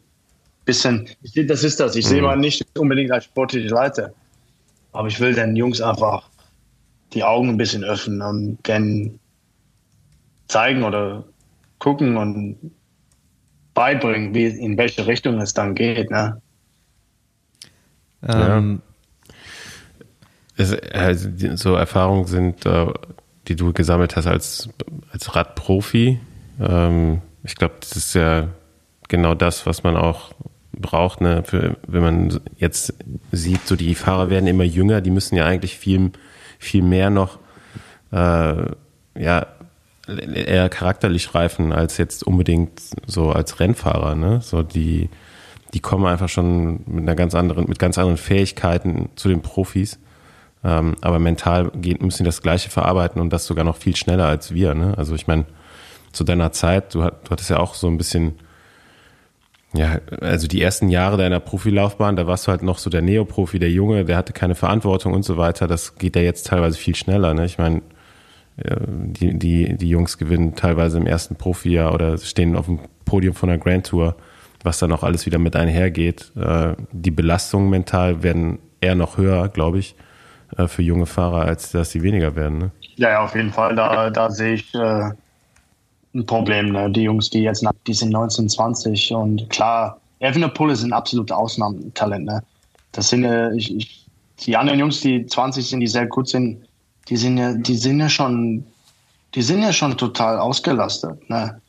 Bisschen, 0.64 1.08
das 1.46 1.62
ist 1.62 1.78
das. 1.78 1.94
Ich 1.94 2.04
mhm. 2.06 2.10
sehe 2.10 2.22
mal 2.22 2.36
nicht 2.36 2.66
unbedingt 2.78 3.12
als 3.12 3.24
sportliche 3.24 3.68
Leiter, 3.68 4.12
aber 4.92 5.06
ich 5.06 5.20
will 5.20 5.34
den 5.34 5.54
Jungs 5.54 5.80
einfach 5.80 6.28
die 7.12 7.22
Augen 7.22 7.50
ein 7.50 7.56
bisschen 7.56 7.84
öffnen 7.84 8.22
und 8.22 8.66
denen 8.66 9.20
zeigen 10.48 10.82
oder 10.82 11.24
gucken 11.78 12.16
und 12.16 12.56
beibringen, 13.74 14.34
wie 14.34 14.46
in 14.46 14.76
welche 14.76 15.06
Richtung 15.06 15.40
es 15.40 15.54
dann 15.54 15.74
geht. 15.74 16.10
Ne? 16.10 16.40
Ähm, 18.28 18.82
es, 20.56 20.74
also 20.92 21.28
so 21.56 21.74
Erfahrungen 21.74 22.26
sind, 22.26 22.66
äh, 22.66 22.86
die 23.48 23.56
du 23.56 23.72
gesammelt 23.72 24.16
hast 24.16 24.26
als, 24.26 24.68
als 25.12 25.34
Radprofi. 25.34 26.20
Ähm, 26.60 27.22
ich 27.42 27.56
glaube, 27.56 27.74
das 27.80 27.96
ist 27.96 28.14
ja 28.14 28.48
genau 29.08 29.34
das, 29.34 29.66
was 29.66 29.82
man 29.82 29.96
auch 29.96 30.32
braucht, 30.72 31.20
ne? 31.20 31.42
Für, 31.44 31.76
wenn 31.86 32.02
man 32.02 32.40
jetzt 32.56 32.94
sieht, 33.30 33.66
so 33.66 33.76
die 33.76 33.94
Fahrer 33.94 34.30
werden 34.30 34.46
immer 34.46 34.64
jünger, 34.64 35.00
die 35.00 35.10
müssen 35.10 35.36
ja 35.36 35.44
eigentlich 35.44 35.76
viel, 35.76 36.12
viel 36.58 36.82
mehr 36.82 37.10
noch 37.10 37.38
äh, 38.10 38.64
ja, 39.18 39.46
eher 40.06 40.68
charakterlich 40.68 41.34
reifen 41.34 41.72
als 41.72 41.96
jetzt 41.98 42.24
unbedingt 42.24 42.80
so 43.06 43.30
als 43.30 43.60
Rennfahrer. 43.60 44.14
Ne? 44.14 44.40
So 44.42 44.62
die, 44.62 45.08
die 45.74 45.80
kommen 45.80 46.06
einfach 46.06 46.28
schon 46.28 46.80
mit 46.86 47.02
einer 47.02 47.14
ganz 47.14 47.34
anderen, 47.34 47.68
mit 47.68 47.78
ganz 47.78 47.98
anderen 47.98 48.18
Fähigkeiten 48.18 49.10
zu 49.16 49.28
den 49.28 49.42
Profis. 49.42 49.98
Ähm, 50.64 50.96
aber 51.00 51.18
mental 51.18 51.70
gehen, 51.74 51.98
müssen 52.00 52.18
sie 52.18 52.24
das 52.24 52.42
Gleiche 52.42 52.70
verarbeiten 52.70 53.20
und 53.20 53.32
das 53.32 53.46
sogar 53.46 53.64
noch 53.64 53.76
viel 53.76 53.96
schneller 53.96 54.26
als 54.26 54.54
wir. 54.54 54.74
Ne? 54.74 54.94
Also 54.96 55.14
ich 55.14 55.26
meine, 55.26 55.44
zu 56.12 56.24
deiner 56.24 56.52
Zeit, 56.52 56.94
du, 56.94 57.00
du 57.00 57.30
hattest 57.30 57.50
ja 57.50 57.58
auch 57.58 57.74
so 57.74 57.88
ein 57.88 57.98
bisschen, 57.98 58.34
ja, 59.74 59.98
also 60.20 60.46
die 60.46 60.62
ersten 60.62 60.88
Jahre 60.88 61.16
deiner 61.16 61.40
Profilaufbahn, 61.40 62.16
da 62.16 62.26
warst 62.26 62.46
du 62.46 62.50
halt 62.50 62.62
noch 62.62 62.78
so 62.78 62.90
der 62.90 63.02
Neoprofi, 63.02 63.58
der 63.58 63.70
Junge, 63.70 64.04
der 64.04 64.16
hatte 64.16 64.32
keine 64.32 64.54
Verantwortung 64.54 65.14
und 65.14 65.24
so 65.24 65.36
weiter. 65.36 65.66
Das 65.66 65.96
geht 65.96 66.14
ja 66.14 66.22
jetzt 66.22 66.46
teilweise 66.46 66.78
viel 66.78 66.94
schneller. 66.94 67.34
Ne? 67.34 67.46
Ich 67.46 67.58
meine, 67.58 67.82
die, 68.56 69.38
die, 69.38 69.76
die 69.76 69.88
Jungs 69.88 70.18
gewinnen 70.18 70.54
teilweise 70.54 70.98
im 70.98 71.06
ersten 71.06 71.36
Profijahr 71.36 71.94
oder 71.94 72.18
stehen 72.18 72.54
auf 72.56 72.66
dem 72.66 72.80
Podium 73.04 73.34
von 73.34 73.48
der 73.48 73.58
Grand 73.58 73.86
Tour, 73.86 74.16
was 74.62 74.78
dann 74.78 74.92
auch 74.92 75.02
alles 75.02 75.26
wieder 75.26 75.38
mit 75.38 75.56
einhergeht. 75.56 76.32
Äh, 76.36 76.74
die 76.92 77.10
Belastungen 77.10 77.70
mental 77.70 78.22
werden 78.22 78.58
eher 78.80 78.94
noch 78.94 79.16
höher, 79.16 79.48
glaube 79.48 79.78
ich, 79.78 79.94
äh, 80.56 80.68
für 80.68 80.82
junge 80.82 81.06
Fahrer, 81.06 81.42
als 81.42 81.72
dass 81.72 81.90
sie 81.90 82.02
weniger 82.02 82.34
werden. 82.36 82.58
Ne? 82.58 82.70
Ja, 82.96 83.10
ja, 83.10 83.24
auf 83.24 83.34
jeden 83.34 83.52
Fall. 83.52 83.74
Da, 83.74 84.10
da 84.10 84.30
sehe 84.30 84.54
ich 84.54 84.74
äh, 84.74 85.10
ein 86.14 86.26
Problem. 86.26 86.72
Ne? 86.72 86.90
Die 86.90 87.02
Jungs, 87.02 87.30
die 87.30 87.42
jetzt 87.42 87.66
die 87.86 87.94
sind 87.94 88.10
19, 88.10 88.48
20 88.48 89.12
und 89.12 89.48
klar, 89.50 90.00
Evenepoel 90.20 90.70
ist 90.70 90.82
ein 90.82 90.92
absolutes 90.92 91.34
Ausnahmetalent. 91.34 92.24
Ne? 92.26 92.42
Das 92.92 93.08
sind 93.08 93.24
äh, 93.24 93.54
ich, 93.54 93.74
ich, 93.76 94.06
die 94.40 94.56
anderen 94.56 94.78
Jungs, 94.78 95.00
die 95.00 95.26
20 95.26 95.68
sind, 95.68 95.80
die 95.80 95.86
sehr 95.86 96.06
gut 96.06 96.28
sind, 96.28 96.66
die 97.08 97.16
sind 97.16 97.38
ja, 97.38 97.54
die 97.54 97.76
sind 97.76 98.00
ja 98.00 98.08
schon, 98.08 98.64
die 99.34 99.42
sind 99.42 99.62
ja 99.62 99.72
schon 99.72 99.96
total 99.96 100.38
ausgelastet. 100.38 101.28
Ne? 101.28 101.60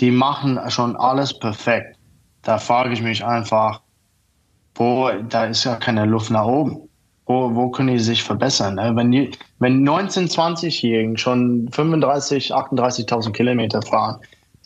Die 0.00 0.10
machen 0.10 0.58
schon 0.68 0.96
alles 0.96 1.36
perfekt. 1.36 1.96
Da 2.42 2.58
frage 2.58 2.92
ich 2.92 3.02
mich 3.02 3.24
einfach, 3.24 3.80
wo, 4.74 5.10
da 5.28 5.46
ist 5.46 5.64
ja 5.64 5.74
keine 5.74 6.04
Luft 6.04 6.30
nach 6.30 6.46
oben. 6.46 6.87
Wo, 7.28 7.54
wo 7.54 7.68
können 7.68 7.88
die 7.88 7.98
sich 7.98 8.24
verbessern? 8.24 8.76
Ne? 8.76 8.96
Wenn, 8.96 9.10
die, 9.10 9.30
wenn 9.58 9.86
19-, 9.86 10.32
20-Jährigen 10.32 11.18
schon 11.18 11.68
35, 11.70 12.54
38.000 12.54 13.32
Kilometer 13.32 13.82
fahren, 13.82 14.16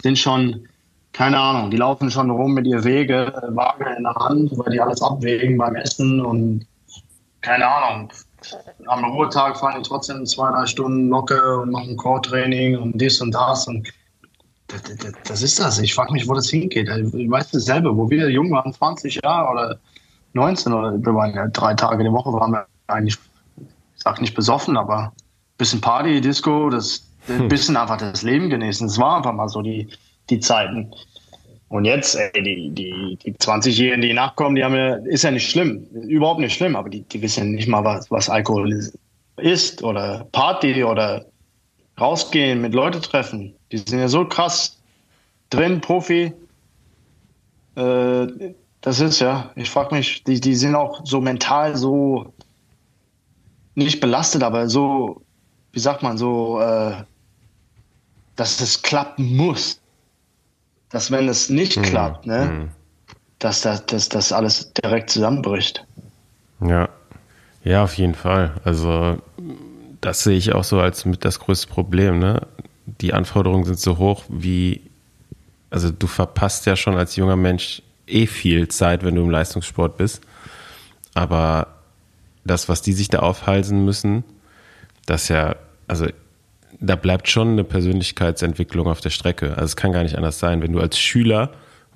sind 0.01 0.17
schon, 0.17 0.69
keine 1.13 1.39
Ahnung, 1.39 1.73
die 1.73 1.77
laufen 1.77 2.09
schon 2.09 2.31
rum 2.31 2.55
mit 2.55 2.67
ihr 2.69 2.85
Wege, 2.85 3.33
Waage 3.49 3.97
in 3.97 4.05
der 4.05 4.15
Hand, 4.15 4.57
weil 4.57 4.73
die 4.73 4.81
alles 4.81 5.03
abwägen 5.03 5.59
beim 5.59 5.75
Essen 5.75 6.25
und 6.25 6.65
keine 7.41 7.67
Ahnung, 7.67 8.13
am 8.87 9.05
Ruhetag 9.05 9.59
fahren 9.59 9.83
die 9.83 9.89
trotzdem 9.89 10.25
zwei, 10.25 10.51
drei 10.53 10.67
Stunden 10.67 11.09
locker 11.09 11.63
und 11.63 11.73
machen 11.73 11.97
Core-Training 11.97 12.79
und 12.79 13.01
dies 13.01 13.21
und 13.21 13.33
das. 13.33 13.67
Und 13.67 13.89
das, 14.69 14.83
das, 14.83 15.13
das 15.25 15.43
ist 15.43 15.59
das. 15.59 15.79
Ich 15.81 15.95
frage 15.95 16.13
mich, 16.13 16.29
wo 16.29 16.35
das 16.35 16.49
hingeht. 16.49 16.89
Also, 16.89 17.17
ich 17.19 17.31
weiß 17.31 17.51
dasselbe, 17.51 17.97
wo 17.97 18.09
wir 18.09 18.31
jung 18.31 18.51
waren, 18.53 18.73
20 18.73 19.21
Jahre 19.23 19.53
oder 19.53 19.79
19 20.35 20.72
oder 20.72 20.93
wir 20.93 21.14
waren 21.14 21.35
ja 21.35 21.47
drei 21.49 21.74
Tage 21.74 22.03
die 22.05 22.12
Woche, 22.12 22.33
waren 22.33 22.53
wir 22.53 22.66
eigentlich, 22.87 23.18
ich 23.57 24.03
sag 24.03 24.20
nicht 24.20 24.35
besoffen, 24.35 24.76
aber 24.76 25.05
ein 25.05 25.12
bisschen 25.59 25.80
Party, 25.80 26.20
Disco, 26.20 26.70
das, 26.70 27.07
ein 27.28 27.41
hm. 27.41 27.49
bisschen 27.49 27.76
einfach 27.76 27.99
das 27.99 28.22
Leben 28.22 28.51
genießen. 28.51 28.87
Es 28.87 28.99
war 28.99 29.18
einfach 29.18 29.33
mal 29.33 29.49
so 29.49 29.62
die, 29.62 29.89
die 30.30 30.41
Zeiten. 30.41 30.93
Und 31.68 31.85
jetzt, 31.87 32.16
ey, 32.16 32.43
die, 32.43 32.70
die, 32.70 33.18
die 33.24 33.33
20-Jährigen, 33.33 34.03
die 34.03 34.12
nachkommen, 34.12 34.57
die 34.57 34.64
haben 34.64 34.74
ja, 34.74 34.97
ist 34.97 35.24
ja 35.24 35.30
nicht 35.30 35.51
schlimm, 35.51 35.87
überhaupt 35.93 36.41
nicht 36.41 36.55
schlimm, 36.55 36.76
aber 36.76 36.91
die, 36.91 37.01
die 37.03 37.22
wissen 37.22 37.53
nicht 37.53 37.68
mal, 37.68 37.83
was, 37.83 38.11
was 38.11 38.28
Alkohol 38.28 38.91
ist 39.39 39.83
oder 39.83 40.26
Party 40.33 40.85
oder 40.85 41.24
rausgehen, 41.99 42.61
mit 42.61 42.74
Leute 42.74 43.01
treffen. 43.01 43.55
Die 43.70 43.78
sind 43.78 44.01
ja 44.01 44.09
so 44.09 44.24
krass 44.26 44.78
drin, 45.51 45.80
Profi. 45.80 46.33
Äh, 47.76 48.53
das 48.83 49.01
ist 49.01 49.20
ja, 49.20 49.51
ich 49.57 49.70
frage 49.70 49.95
mich, 49.95 50.22
die, 50.24 50.41
die 50.41 50.55
sind 50.55 50.74
auch 50.74 51.01
so 51.05 51.20
mental 51.20 51.76
so 51.76 52.33
nicht 53.74 54.01
belastet, 54.01 54.43
aber 54.43 54.68
so, 54.68 55.22
wie 55.72 55.80
sagt 55.80 56.03
man, 56.03 56.18
so, 56.18 56.61
äh, 56.61 56.93
dass 58.37 58.61
es 58.61 58.83
klappen 58.83 59.37
muss 59.37 59.83
dass 60.93 61.11
wenn 61.11 61.28
es 61.28 61.49
nicht 61.49 61.78
mhm. 61.78 61.83
klappt, 61.83 62.26
ne, 62.26 62.45
mhm. 62.45 62.68
dass 63.41 63.62
das 63.62 63.85
dass 63.87 64.09
das 64.09 64.33
alles 64.33 64.72
direkt 64.74 65.11
zusammenbricht. 65.11 65.85
Ja. 66.61 66.89
Ja, 67.64 67.85
auf 67.85 67.95
jeden 67.95 68.14
Fall. 68.14 68.55
Also 68.64 69.18
das 70.01 70.24
sehe 70.24 70.37
ich 70.37 70.53
auch 70.53 70.64
so 70.64 70.80
als 70.80 71.05
mit 71.05 71.24
das 71.24 71.39
größte 71.39 71.68
Problem, 71.68 72.18
ne? 72.18 72.47
Die 73.01 73.14
Anforderungen 73.14 73.64
sind 73.64 73.78
so 73.78 73.99
hoch 73.99 74.24
wie, 74.28 74.80
also 75.70 75.91
du 75.91 76.09
verpasst 76.09 76.66
ja 76.66 76.74
schon 76.74 76.97
als 76.97 77.14
junger 77.14 77.37
Mensch 77.37 77.80
eh 78.07 78.26
viel 78.26 78.68
Zeit, 78.68 79.05
wenn 79.05 79.14
du 79.14 79.22
im 79.22 79.30
Leistungssport 79.30 79.96
bist. 79.96 80.22
Aber 81.14 81.68
das, 82.44 82.68
was 82.68 82.82
die 82.82 82.92
sich 82.92 83.09
da 83.09 83.20
aufhalsen 83.20 83.84
müssen, 83.84 84.24
das 85.07 85.28
ja, 85.28 85.57
also 85.86 86.07
da 86.80 86.96
bleibt 86.96 87.28
schon 87.28 87.50
eine 87.50 87.64
Persönlichkeitsentwicklung 87.64 88.86
auf 88.86 89.00
der 89.00 89.11
Strecke. 89.11 89.50
Also 89.50 89.64
es 89.64 89.76
kann 89.76 89.92
gar 89.92 90.03
nicht 90.03 90.16
anders 90.16 90.38
sein. 90.38 90.62
Wenn 90.62 90.72
du 90.72 90.80
als 90.80 90.98
Schüler 90.98 91.50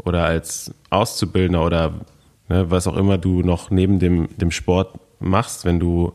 oder 0.05 0.25
als 0.25 0.73
Auszubildender 0.91 1.65
oder 1.65 1.95
ne, 2.49 2.71
was 2.71 2.87
auch 2.87 2.97
immer 2.97 3.19
du 3.19 3.43
noch 3.43 3.71
neben 3.71 3.99
dem, 3.99 4.29
dem 4.37 4.51
Sport 4.51 4.99
machst, 5.19 5.65
wenn 5.65 5.81
du 5.81 6.13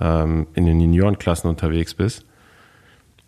ähm, 0.00 0.46
in 0.54 0.66
den 0.66 0.80
Juniorenklassen 0.80 1.48
unterwegs 1.48 1.94
bist 1.94 2.24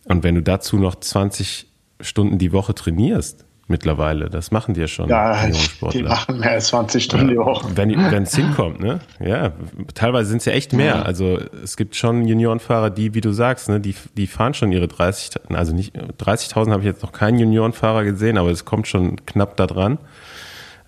und 0.05 0.22
wenn 0.22 0.34
du 0.34 0.42
dazu 0.42 0.76
noch 0.76 0.97
20 0.97 1.66
Stunden 2.01 2.38
die 2.38 2.53
Woche 2.53 2.74
trainierst, 2.74 3.45
mittlerweile. 3.67 4.29
Das 4.29 4.51
machen 4.51 4.75
die 4.75 4.81
ja 4.81 4.87
schon. 4.87 5.09
Ja, 5.09 5.47
die 5.93 6.03
machen 6.03 6.39
mehr 6.39 6.53
als 6.53 6.69
20 6.69 7.05
Stunden 7.05 7.29
die 7.29 7.37
Woche. 7.37 7.77
Wenn 7.77 8.23
es 8.23 8.35
hinkommt, 8.35 8.81
ne? 8.81 9.01
Ja, 9.21 9.53
teilweise 9.95 10.29
sind 10.31 10.39
es 10.39 10.45
ja 10.45 10.53
echt 10.53 10.73
mehr. 10.73 10.97
Ja. 10.97 11.03
Also 11.03 11.39
es 11.62 11.77
gibt 11.77 11.97
schon 11.97 12.27
Juniorenfahrer, 12.27 12.91
die, 12.91 13.15
wie 13.15 13.21
du 13.21 13.33
sagst, 13.33 13.69
ne, 13.69 13.81
die, 13.81 13.95
die 14.17 14.27
fahren 14.27 14.55
schon 14.55 14.73
ihre 14.73 14.89
30, 14.89 15.41
also 15.51 15.75
nicht 15.75 15.97
30.000 15.97 16.71
habe 16.71 16.81
ich 16.81 16.87
jetzt 16.87 17.03
noch 17.03 17.12
keinen 17.12 17.39
Juniorenfahrer 17.39 18.05
gesehen, 18.05 18.39
aber 18.39 18.51
es 18.51 18.65
kommt 18.65 18.87
schon 18.87 19.25
knapp 19.27 19.57
da 19.57 19.67
dran. 19.67 19.99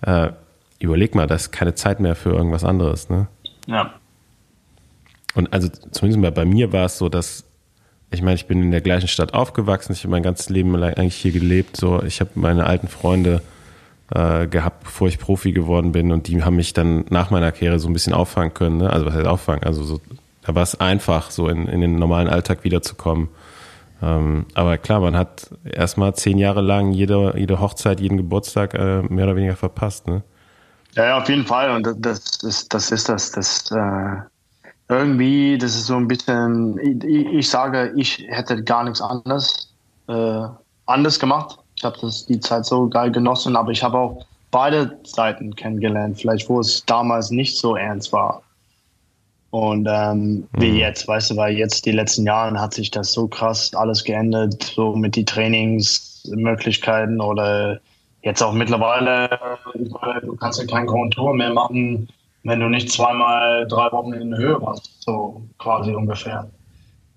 Äh, 0.01 0.29
überleg 0.79 1.15
mal, 1.15 1.27
da 1.27 1.35
ist 1.35 1.51
keine 1.51 1.73
Zeit 1.73 1.99
mehr 1.99 2.15
für 2.15 2.29
irgendwas 2.29 2.63
anderes, 2.63 3.09
ne? 3.09 3.27
Ja. 3.65 3.93
Und 5.33 5.51
also 5.53 5.67
zumindest 5.91 6.35
bei 6.35 6.45
mir 6.45 6.73
war 6.73 6.85
es 6.85 6.97
so, 6.97 7.09
dass 7.09 7.46
ich 8.11 8.21
meine, 8.21 8.35
ich 8.35 8.47
bin 8.47 8.61
in 8.61 8.71
der 8.71 8.81
gleichen 8.81 9.07
Stadt 9.07 9.33
aufgewachsen, 9.33 9.93
ich 9.93 10.03
habe 10.03 10.11
mein 10.11 10.23
ganzes 10.23 10.49
Leben 10.49 10.75
eigentlich 10.81 11.15
hier 11.15 11.31
gelebt. 11.31 11.77
So, 11.77 12.01
ich 12.03 12.19
habe 12.21 12.31
meine 12.35 12.65
alten 12.65 12.87
Freunde 12.87 13.41
äh, 14.13 14.47
gehabt, 14.47 14.85
bevor 14.85 15.07
ich 15.07 15.19
Profi 15.19 15.51
geworden 15.51 15.91
bin, 15.91 16.11
und 16.11 16.27
die 16.27 16.43
haben 16.43 16.55
mich 16.55 16.73
dann 16.73 17.05
nach 17.09 17.31
meiner 17.31 17.51
Karriere 17.51 17.79
so 17.79 17.89
ein 17.89 17.93
bisschen 17.93 18.13
auffangen 18.13 18.53
können. 18.53 18.77
Ne? 18.77 18.89
Also 18.89 19.05
was 19.05 19.13
heißt 19.13 19.27
auffangen? 19.27 19.63
Also 19.63 19.83
so, 19.83 20.01
da 20.43 20.55
war 20.55 20.63
es 20.63 20.79
einfach, 20.79 21.31
so 21.31 21.49
in, 21.49 21.67
in 21.67 21.81
den 21.81 21.99
normalen 21.99 22.29
Alltag 22.29 22.63
wiederzukommen. 22.63 23.27
Ähm, 24.01 24.45
aber 24.53 24.77
klar, 24.77 25.01
man 25.01 25.17
hat 25.17 25.49
erstmal 25.65 26.15
zehn 26.15 26.37
Jahre 26.37 26.61
lang 26.61 26.93
jede, 26.93 27.33
jede 27.37 27.59
Hochzeit, 27.59 27.99
jeden 27.99 28.17
Geburtstag 28.17 28.73
äh, 28.73 29.01
mehr 29.01 29.25
oder 29.25 29.35
weniger 29.35 29.55
verpasst. 29.55 30.07
Ne? 30.07 30.23
Ja, 30.95 31.17
auf 31.17 31.27
jeden 31.27 31.45
Fall. 31.45 31.71
Und 31.71 31.87
das, 31.99 32.21
das, 32.39 32.69
das 32.69 32.91
ist 32.91 33.09
das. 33.09 33.31
das 33.31 33.71
äh 33.71 34.36
irgendwie, 34.89 35.57
das 35.57 35.75
ist 35.75 35.87
so 35.87 35.95
ein 35.95 36.07
bisschen, 36.07 36.77
ich, 36.79 37.25
ich 37.25 37.49
sage, 37.49 37.93
ich 37.95 38.25
hätte 38.29 38.63
gar 38.63 38.83
nichts 38.83 39.01
anderes, 39.01 39.73
äh, 40.07 40.43
anders 40.85 41.19
gemacht. 41.19 41.59
Ich 41.75 41.83
habe 41.83 41.97
die 42.27 42.39
Zeit 42.39 42.65
so 42.65 42.87
geil 42.87 43.11
genossen, 43.11 43.55
aber 43.55 43.71
ich 43.71 43.83
habe 43.83 43.97
auch 43.97 44.25
beide 44.51 44.97
Seiten 45.03 45.55
kennengelernt, 45.55 46.19
vielleicht 46.19 46.49
wo 46.49 46.59
es 46.59 46.85
damals 46.85 47.31
nicht 47.31 47.57
so 47.57 47.75
ernst 47.75 48.13
war. 48.13 48.41
Und 49.51 49.87
ähm, 49.89 50.35
mhm. 50.35 50.47
wie 50.53 50.79
jetzt, 50.79 51.07
weißt 51.07 51.31
du, 51.31 51.37
weil 51.37 51.57
jetzt 51.57 51.85
die 51.85 51.91
letzten 51.91 52.25
Jahre 52.25 52.59
hat 52.59 52.73
sich 52.73 52.91
das 52.91 53.11
so 53.11 53.27
krass 53.27 53.73
alles 53.73 54.03
geändert, 54.03 54.61
so 54.75 54.95
mit 54.95 55.15
die 55.15 55.25
Trainingsmöglichkeiten 55.25 57.21
oder 57.21 57.79
jetzt 58.23 58.41
auch 58.41 58.53
mittlerweile, 58.53 59.39
du 60.21 60.35
kannst 60.35 60.59
ja 60.59 60.65
kein 60.65 60.85
Kontur 60.85 61.33
mehr 61.33 61.53
machen, 61.53 62.09
wenn 62.47 62.61
du 62.61 62.69
nicht 62.69 62.89
zweimal 62.89 63.67
drei 63.67 63.91
Wochen 63.91 64.13
in 64.13 64.31
der 64.31 64.39
Höhe 64.39 64.61
warst, 64.61 65.03
so 65.03 65.41
quasi 65.57 65.93
ungefähr. 65.93 66.49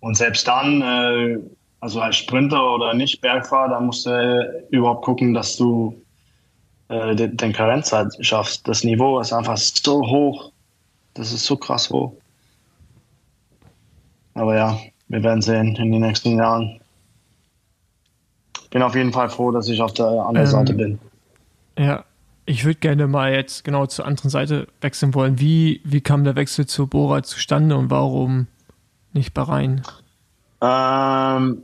Und 0.01 0.17
selbst 0.17 0.47
dann, 0.49 0.83
äh, 0.83 1.39
also 1.79 2.01
als 2.01 2.17
Sprinter 2.17 2.75
oder 2.75 2.95
nicht 2.95 3.21
Bergfahrer, 3.21 3.69
da 3.69 3.81
musst 3.81 4.07
du 4.07 4.67
überhaupt 4.71 5.05
gucken, 5.05 5.33
dass 5.33 5.57
du 5.57 5.95
äh, 6.89 7.15
den, 7.15 7.37
den 7.37 7.53
Karenzzeit 7.53 8.09
schaffst. 8.21 8.67
Das 8.67 8.83
Niveau 8.83 9.21
ist 9.21 9.33
einfach 9.33 9.57
so 9.57 10.01
hoch. 10.05 10.51
Das 11.15 11.33
ist 11.33 11.45
so 11.45 11.57
krass 11.57 11.89
hoch. 11.91 12.13
Aber 14.35 14.57
ja, 14.57 14.79
wir 15.07 15.23
werden 15.23 15.43
sehen 15.43 15.77
in 15.77 15.93
den 15.93 16.01
nächsten 16.01 16.39
Jahren. 16.39 16.81
Bin 18.71 18.83
auf 18.83 18.97
jeden 18.97 19.13
Fall 19.13 19.29
froh, 19.29 19.53
dass 19.53 19.69
ich 19.69 19.81
auf 19.81 19.93
der 19.93 20.07
anderen 20.07 20.39
ähm, 20.39 20.47
Seite 20.47 20.75
bin. 20.75 20.99
Ja, 21.79 22.05
ich 22.51 22.65
würde 22.65 22.81
gerne 22.81 23.07
mal 23.07 23.33
jetzt 23.33 23.63
genau 23.63 23.87
zur 23.87 24.07
anderen 24.07 24.29
Seite 24.29 24.67
wechseln 24.81 25.15
wollen. 25.15 25.39
Wie, 25.39 25.81
wie 25.85 26.01
kam 26.01 26.25
der 26.25 26.35
Wechsel 26.35 26.67
zu 26.67 26.89
Bora 26.89 27.23
zustande 27.23 27.77
und 27.77 27.91
warum 27.91 28.49
nicht 29.13 29.35
Bahrain? 29.35 29.83
Ähm, 30.61 31.63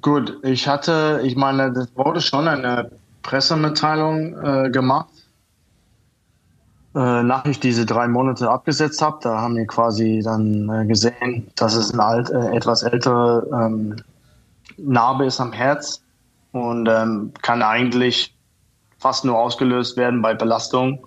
gut, 0.00 0.36
ich 0.42 0.66
hatte, 0.66 1.20
ich 1.22 1.36
meine, 1.36 1.72
das 1.72 1.88
wurde 1.94 2.20
schon 2.20 2.48
eine 2.48 2.90
Pressemitteilung 3.22 4.36
äh, 4.44 4.70
gemacht, 4.70 5.08
äh, 6.96 7.22
nach 7.22 7.44
ich 7.44 7.60
diese 7.60 7.86
drei 7.86 8.08
Monate 8.08 8.50
abgesetzt 8.50 9.00
habe. 9.00 9.18
Da 9.22 9.40
haben 9.40 9.54
wir 9.54 9.68
quasi 9.68 10.20
dann 10.24 10.68
äh, 10.68 10.84
gesehen, 10.86 11.46
dass 11.54 11.76
es 11.76 11.92
eine 11.92 12.02
alt, 12.02 12.30
äh, 12.30 12.56
etwas 12.56 12.82
ältere 12.82 13.46
ähm, 13.52 13.94
Narbe 14.78 15.26
ist 15.26 15.40
am 15.40 15.52
Herz 15.52 16.02
und 16.50 16.88
ähm, 16.88 17.32
kann 17.40 17.62
eigentlich 17.62 18.34
fast 18.98 19.24
nur 19.24 19.38
ausgelöst 19.38 19.96
werden 19.96 20.22
bei 20.22 20.34
Belastung. 20.34 21.06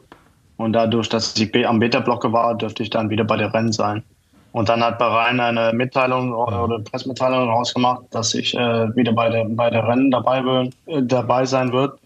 Und 0.57 0.73
dadurch, 0.73 1.09
dass 1.09 1.35
ich 1.35 1.67
am 1.67 1.79
Beta-Blocker 1.79 2.31
war, 2.31 2.55
dürfte 2.55 2.83
ich 2.83 2.89
dann 2.89 3.09
wieder 3.09 3.23
bei 3.23 3.37
der 3.37 3.53
Rennen 3.53 3.71
sein. 3.71 4.03
Und 4.51 4.67
dann 4.69 4.83
hat 4.83 4.99
Bahrain 4.99 5.39
eine 5.39 5.71
Mitteilung 5.73 6.33
oder 6.33 6.65
eine 6.65 6.79
Pressmitteilung 6.79 7.49
rausgemacht, 7.49 8.03
dass 8.11 8.33
ich 8.33 8.53
äh, 8.53 8.95
wieder 8.95 9.13
bei 9.13 9.29
der, 9.29 9.45
bei 9.45 9.69
der 9.69 9.87
Rennen 9.87 10.11
dabei, 10.11 10.43
will, 10.43 10.69
äh, 10.87 11.01
dabei 11.01 11.45
sein 11.45 11.71
wird. 11.71 11.97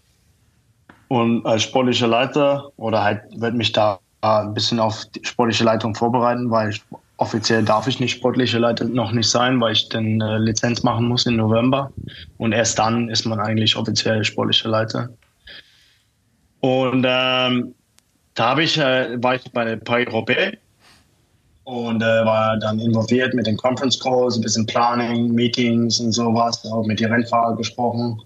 Und 1.08 1.44
als 1.44 1.64
sportlicher 1.64 2.06
Leiter 2.06 2.70
oder 2.76 3.02
halt 3.02 3.22
wird 3.36 3.54
mich 3.54 3.72
da 3.72 3.98
ein 4.20 4.54
bisschen 4.54 4.80
auf 4.80 5.04
die 5.06 5.24
sportliche 5.24 5.64
Leitung 5.64 5.94
vorbereiten, 5.94 6.50
weil 6.50 6.70
ich, 6.70 6.82
offiziell 7.16 7.64
darf 7.64 7.86
ich 7.86 8.00
nicht 8.00 8.16
sportliche 8.16 8.58
Leiter 8.58 8.84
noch 8.84 9.12
nicht 9.12 9.28
sein, 9.28 9.60
weil 9.60 9.72
ich 9.72 9.88
den 9.88 10.20
äh, 10.20 10.38
Lizenz 10.38 10.82
machen 10.82 11.08
muss 11.08 11.26
im 11.26 11.36
November. 11.36 11.90
Und 12.38 12.52
erst 12.52 12.78
dann 12.78 13.08
ist 13.08 13.24
man 13.24 13.40
eigentlich 13.40 13.76
offiziell 13.76 14.24
sportlicher 14.24 14.68
Leiter. 14.68 15.08
Und 16.60 17.04
ähm, 17.06 17.74
da 18.34 18.50
habe 18.50 18.62
ich, 18.62 18.78
äh, 18.78 19.22
war 19.22 19.36
ich 19.36 19.50
bei 19.52 19.76
Paris-Roubaix 19.76 20.58
und 21.64 22.02
äh, 22.02 22.24
war 22.24 22.56
dann 22.58 22.78
involviert 22.78 23.34
mit 23.34 23.46
den 23.46 23.56
Conference 23.56 23.98
Calls, 23.98 24.36
ein 24.36 24.42
bisschen 24.42 24.66
Planning, 24.66 25.32
Meetings 25.32 26.00
und 26.00 26.12
sowas, 26.12 26.64
auch 26.66 26.86
mit 26.86 27.00
den 27.00 27.12
Rennfahrern 27.12 27.56
gesprochen. 27.56 28.20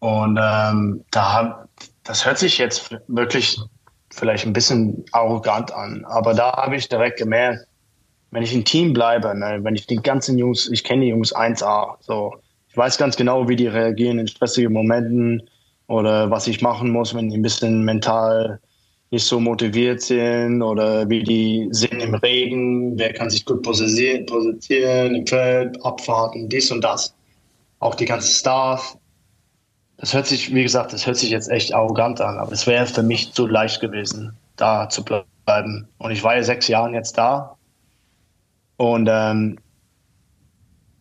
Und 0.00 0.38
ähm, 0.40 1.04
da 1.10 1.66
das 2.06 2.24
hört 2.24 2.38
sich 2.38 2.58
jetzt 2.58 2.96
wirklich 3.08 3.58
vielleicht 4.10 4.46
ein 4.46 4.52
bisschen 4.52 5.04
arrogant 5.12 5.72
an, 5.72 6.04
aber 6.04 6.34
da 6.34 6.52
habe 6.56 6.76
ich 6.76 6.88
direkt 6.88 7.18
gemerkt, 7.18 7.66
wenn 8.30 8.42
ich 8.42 8.54
im 8.54 8.64
Team 8.64 8.92
bleibe, 8.92 9.34
ne, 9.34 9.58
wenn 9.62 9.74
ich 9.74 9.86
die 9.86 9.96
ganzen 9.96 10.38
Jungs, 10.38 10.68
ich 10.70 10.84
kenne 10.84 11.02
die 11.02 11.08
Jungs 11.08 11.34
1A, 11.34 11.96
so, 12.00 12.34
ich 12.68 12.76
weiß 12.76 12.98
ganz 12.98 13.16
genau, 13.16 13.48
wie 13.48 13.56
die 13.56 13.66
reagieren 13.66 14.18
in 14.18 14.28
stressigen 14.28 14.72
Momenten, 14.72 15.42
oder 15.88 16.30
was 16.30 16.46
ich 16.46 16.62
machen 16.62 16.90
muss, 16.90 17.14
wenn 17.14 17.30
die 17.30 17.36
ein 17.36 17.42
bisschen 17.42 17.84
mental 17.84 18.60
nicht 19.10 19.24
so 19.24 19.38
motiviert 19.38 20.02
sind 20.02 20.62
oder 20.62 21.08
wie 21.08 21.22
die 21.22 21.68
sind 21.70 22.02
im 22.02 22.14
Regen, 22.16 22.98
wer 22.98 23.12
kann 23.12 23.30
sich 23.30 23.44
gut 23.44 23.62
positionieren, 23.62 24.26
positionieren 24.26 25.14
im 25.14 25.26
Feld, 25.26 25.82
Abfahrten, 25.84 26.48
dies 26.48 26.70
und 26.72 26.82
das. 26.82 27.14
Auch 27.78 27.94
die 27.94 28.04
ganze 28.04 28.28
Staff. 28.28 28.96
Das 29.98 30.12
hört 30.12 30.26
sich, 30.26 30.52
wie 30.52 30.62
gesagt, 30.62 30.92
das 30.92 31.06
hört 31.06 31.16
sich 31.16 31.30
jetzt 31.30 31.48
echt 31.48 31.72
arrogant 31.72 32.20
an, 32.20 32.36
aber 32.38 32.52
es 32.52 32.66
wäre 32.66 32.86
für 32.86 33.02
mich 33.02 33.32
zu 33.32 33.46
leicht 33.46 33.80
gewesen, 33.80 34.36
da 34.56 34.88
zu 34.88 35.04
bleiben. 35.04 35.88
Und 35.98 36.10
ich 36.10 36.22
war 36.24 36.36
ja 36.36 36.42
sechs 36.42 36.68
Jahre 36.68 36.92
jetzt 36.92 37.16
da 37.16 37.56
und 38.76 39.08
ähm, 39.10 39.58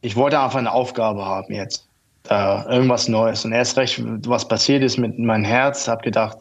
ich 0.01 0.15
wollte 0.15 0.39
einfach 0.39 0.59
eine 0.59 0.71
Aufgabe 0.71 1.25
haben 1.25 1.53
jetzt 1.53 1.89
da 2.27 2.65
irgendwas 2.69 3.07
Neues. 3.07 3.45
Und 3.45 3.53
erst 3.53 3.77
recht, 3.77 4.01
was 4.27 4.47
passiert 4.47 4.83
ist 4.83 4.97
mit 4.97 5.17
meinem 5.17 5.43
Herz, 5.43 5.87
habe 5.87 6.03
gedacht, 6.03 6.37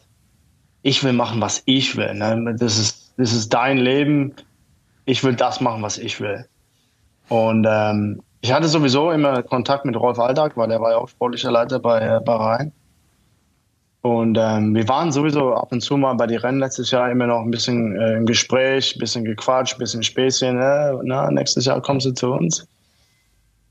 ich 0.81 1.03
will 1.03 1.13
machen, 1.13 1.41
was 1.41 1.61
ich 1.65 1.95
will. 1.95 2.13
Ne? 2.13 2.55
Das, 2.59 2.77
ist, 2.77 3.13
das 3.17 3.33
ist 3.33 3.53
dein 3.53 3.77
Leben. 3.77 4.33
Ich 5.05 5.23
will 5.23 5.35
das 5.35 5.61
machen, 5.61 5.81
was 5.81 5.97
ich 5.97 6.19
will. 6.19 6.45
Und 7.29 7.65
ähm, 7.67 8.21
ich 8.41 8.51
hatte 8.51 8.67
sowieso 8.67 9.11
immer 9.11 9.41
Kontakt 9.41 9.85
mit 9.85 9.95
Rolf 9.95 10.19
Alltag, 10.19 10.55
weil 10.55 10.69
er 10.71 10.79
war 10.81 10.91
ja 10.91 10.97
auch 10.97 11.09
sportlicher 11.09 11.51
Leiter 11.51 11.79
bei 11.79 11.99
äh, 11.99 12.19
Bahrain. 12.23 12.71
Und 14.01 14.37
ähm, 14.39 14.75
wir 14.75 14.87
waren 14.87 15.11
sowieso 15.11 15.55
ab 15.55 15.71
und 15.71 15.81
zu 15.81 15.97
mal 15.97 16.13
bei 16.13 16.27
den 16.27 16.37
Rennen 16.37 16.59
letztes 16.59 16.91
Jahr 16.91 17.09
immer 17.09 17.25
noch 17.25 17.41
ein 17.41 17.49
bisschen 17.49 17.99
äh, 17.99 18.17
im 18.17 18.27
Gespräch, 18.27 18.95
ein 18.95 18.99
bisschen 18.99 19.25
gequatscht, 19.25 19.73
ein 19.73 19.79
bisschen 19.79 20.03
Späßchen. 20.03 20.57
Ne? 20.57 20.99
Na, 21.05 21.31
nächstes 21.31 21.65
Jahr 21.65 21.81
kommst 21.81 22.05
du 22.05 22.11
zu 22.11 22.31
uns. 22.33 22.67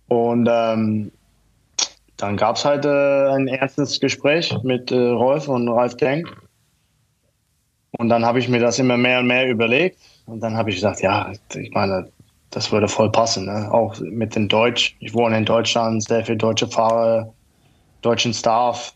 Und 0.09 0.49
ähm, 0.51 1.13
dann 2.17 2.37
gab 2.37 2.57
es 2.57 2.65
halt 2.65 2.85
äh, 2.85 3.29
ein 3.35 3.49
ernstes 3.49 3.99
Gespräch 3.99 4.57
mit 4.63 4.93
äh, 4.93 4.97
Rolf 4.97 5.49
und 5.49 5.69
Ralf 5.69 5.97
Denk. 5.97 6.29
Und 7.99 8.09
dann 8.09 8.25
habe 8.25 8.39
ich 8.39 8.49
mir 8.49 8.61
das 8.61 8.79
immer 8.79 8.97
mehr 8.97 9.21
und 9.21 9.27
mehr 9.27 9.49
überlegt. 9.49 9.99
Und 10.27 10.41
dann 10.41 10.57
habe 10.57 10.71
ich 10.71 10.77
gesagt, 10.77 11.01
ja, 11.01 11.33
ich 11.55 11.71
meine, 11.73 12.09
das 12.51 12.71
würde 12.71 12.89
voll 12.89 13.11
passen. 13.11 13.47
Ne? 13.47 13.69
Auch 13.73 13.99
mit 14.01 14.35
dem 14.35 14.49
Deutsch. 14.49 14.97
Ich 15.01 15.15
wohne 15.15 15.37
in 15.39 15.45
Deutschland, 15.45 16.03
sehr 16.05 16.25
viele 16.25 16.39
deutsche 16.39 16.69
Fahrer, 16.69 17.33
deutschen 18.03 18.33
Staff. 18.33 18.95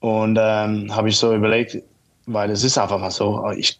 Und 0.00 0.38
ähm, 0.40 0.94
habe 0.94 1.08
ich 1.08 1.16
so 1.16 1.34
überlegt, 1.34 1.78
weil 2.26 2.50
es 2.50 2.64
ist 2.64 2.78
einfach 2.78 2.98
mal 2.98 3.10
so. 3.10 3.50
Ich, 3.56 3.78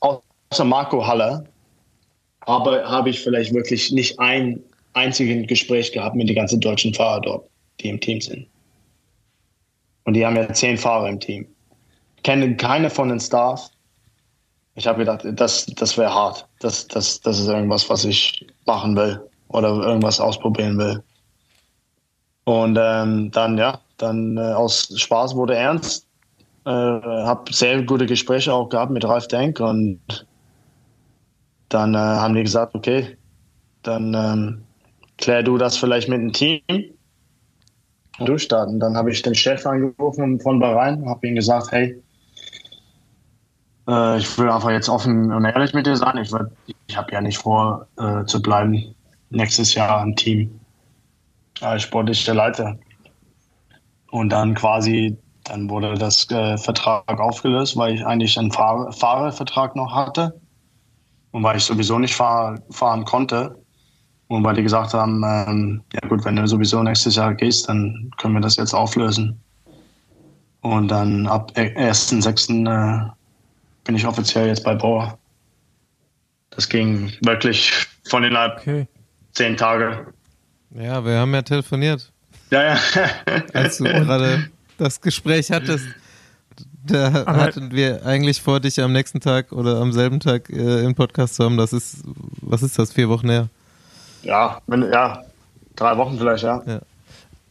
außer 0.00 0.64
Marco 0.64 1.06
Haller, 1.06 1.44
aber 2.40 2.84
habe 2.88 3.10
ich 3.10 3.20
vielleicht 3.20 3.52
wirklich 3.52 3.90
nicht 3.90 4.18
ein 4.20 4.62
einziges 4.92 5.46
Gespräch 5.48 5.92
gehabt 5.92 6.14
mit 6.14 6.28
den 6.28 6.36
ganzen 6.36 6.60
deutschen 6.60 6.94
Fahrern 6.94 7.22
dort 7.22 7.48
die 7.80 7.88
im 7.88 8.00
Team 8.00 8.20
sind. 8.20 8.46
Und 10.04 10.14
die 10.14 10.24
haben 10.24 10.36
ja 10.36 10.52
zehn 10.52 10.78
Fahrer 10.78 11.08
im 11.08 11.20
Team. 11.20 11.46
Kennen 12.22 12.56
keine 12.56 12.90
von 12.90 13.08
den 13.08 13.20
Stars. 13.20 13.72
Ich 14.74 14.86
habe 14.86 14.98
gedacht, 14.98 15.22
das, 15.24 15.66
das 15.66 15.96
wäre 15.96 16.12
hart. 16.12 16.46
Das, 16.60 16.86
das, 16.86 17.20
das 17.20 17.38
ist 17.38 17.48
irgendwas, 17.48 17.88
was 17.90 18.04
ich 18.04 18.46
machen 18.66 18.96
will 18.96 19.20
oder 19.48 19.68
irgendwas 19.68 20.20
ausprobieren 20.20 20.78
will. 20.78 21.02
Und 22.44 22.78
ähm, 22.80 23.30
dann, 23.32 23.58
ja, 23.58 23.80
dann 23.96 24.36
äh, 24.36 24.40
aus 24.40 24.92
Spaß 24.96 25.34
wurde 25.34 25.56
ernst. 25.56 26.06
Äh, 26.64 26.70
habe 26.70 27.52
sehr 27.52 27.82
gute 27.82 28.06
Gespräche 28.06 28.52
auch 28.52 28.68
gehabt 28.68 28.92
mit 28.92 29.04
Ralf 29.04 29.28
Denk 29.28 29.60
und 29.60 30.26
dann 31.68 31.94
äh, 31.94 31.98
haben 31.98 32.34
die 32.34 32.42
gesagt, 32.42 32.74
okay, 32.74 33.16
dann 33.82 34.14
ähm, 34.14 34.64
klär 35.16 35.42
du 35.42 35.58
das 35.58 35.76
vielleicht 35.76 36.08
mit 36.08 36.20
dem 36.20 36.32
Team 36.32 36.95
durchstarten. 38.18 38.80
Dann 38.80 38.96
habe 38.96 39.10
ich 39.10 39.22
den 39.22 39.34
Chef 39.34 39.66
angerufen 39.66 40.40
von 40.40 40.58
Bahrain, 40.58 41.08
habe 41.08 41.26
ihm 41.26 41.34
gesagt, 41.34 41.72
hey, 41.72 42.02
äh, 43.88 44.18
ich 44.18 44.38
will 44.38 44.50
einfach 44.50 44.70
jetzt 44.70 44.88
offen 44.88 45.32
und 45.32 45.44
ehrlich 45.44 45.74
mit 45.74 45.86
dir 45.86 45.96
sein. 45.96 46.18
Ich, 46.18 46.30
ich 46.86 46.96
habe 46.96 47.12
ja 47.12 47.20
nicht 47.20 47.38
vor, 47.38 47.86
äh, 47.98 48.24
zu 48.24 48.40
bleiben 48.40 48.94
nächstes 49.30 49.74
Jahr 49.74 50.02
im 50.02 50.16
Team 50.16 50.60
als 51.60 51.82
sportlicher 51.82 52.34
Leiter. 52.34 52.78
Und 54.10 54.30
dann 54.30 54.54
quasi, 54.54 55.16
dann 55.44 55.68
wurde 55.68 55.94
das 55.94 56.30
äh, 56.30 56.56
Vertrag 56.58 57.20
aufgelöst, 57.20 57.76
weil 57.76 57.94
ich 57.94 58.06
eigentlich 58.06 58.38
einen 58.38 58.52
Fahr 58.52 58.92
Fahrervertrag 58.92 59.76
noch 59.76 59.94
hatte 59.94 60.40
und 61.32 61.42
weil 61.42 61.56
ich 61.56 61.64
sowieso 61.64 61.98
nicht 61.98 62.14
fahr 62.14 62.58
fahren 62.70 63.04
konnte 63.04 63.56
und 64.28 64.42
weil 64.44 64.56
die 64.56 64.62
gesagt 64.62 64.92
haben, 64.92 65.22
ähm, 65.24 65.82
ja 65.92 66.08
gut, 66.08 66.24
wenn 66.24 66.36
du 66.36 66.46
sowieso 66.46 66.82
nächstes 66.82 67.16
Jahr 67.16 67.34
gehst, 67.34 67.68
dann 67.68 68.10
können 68.18 68.34
wir 68.34 68.40
das 68.40 68.56
jetzt 68.56 68.74
auflösen. 68.74 69.40
Und 70.62 70.88
dann 70.88 71.26
ab 71.28 71.52
1.6. 71.54 72.66
Äh, 72.66 73.10
bin 73.84 73.94
ich 73.94 74.06
offiziell 74.06 74.48
jetzt 74.48 74.64
bei 74.64 74.74
Bauer. 74.74 75.16
Das 76.50 76.68
ging 76.68 77.12
wirklich 77.22 77.72
von 78.08 78.24
innerhalb 78.24 78.58
okay. 78.58 78.88
zehn 79.32 79.56
Tage. 79.56 80.12
Ja, 80.70 81.04
wir 81.04 81.18
haben 81.18 81.32
ja 81.32 81.42
telefoniert. 81.42 82.10
Ja, 82.50 82.74
ja. 82.74 82.78
als 83.52 83.78
du 83.78 83.84
gerade 83.84 84.50
das 84.76 85.00
Gespräch 85.00 85.52
hattest. 85.52 85.86
Da 86.84 87.08
Aber- 87.26 87.36
hatten 87.36 87.70
wir 87.70 88.04
eigentlich 88.04 88.42
vor, 88.42 88.58
dich 88.58 88.80
am 88.80 88.92
nächsten 88.92 89.20
Tag 89.20 89.52
oder 89.52 89.80
am 89.80 89.92
selben 89.92 90.18
Tag 90.18 90.50
äh, 90.50 90.84
im 90.84 90.94
Podcast 90.94 91.36
zu 91.36 91.44
haben. 91.44 91.56
Das 91.56 91.72
ist, 91.72 92.02
was 92.40 92.62
ist 92.62 92.78
das, 92.78 92.92
vier 92.92 93.08
Wochen 93.08 93.28
her? 93.28 93.48
Ja, 94.22 94.60
wenn, 94.66 94.90
ja, 94.92 95.22
drei 95.76 95.96
Wochen 95.96 96.18
vielleicht, 96.18 96.44
ja. 96.44 96.62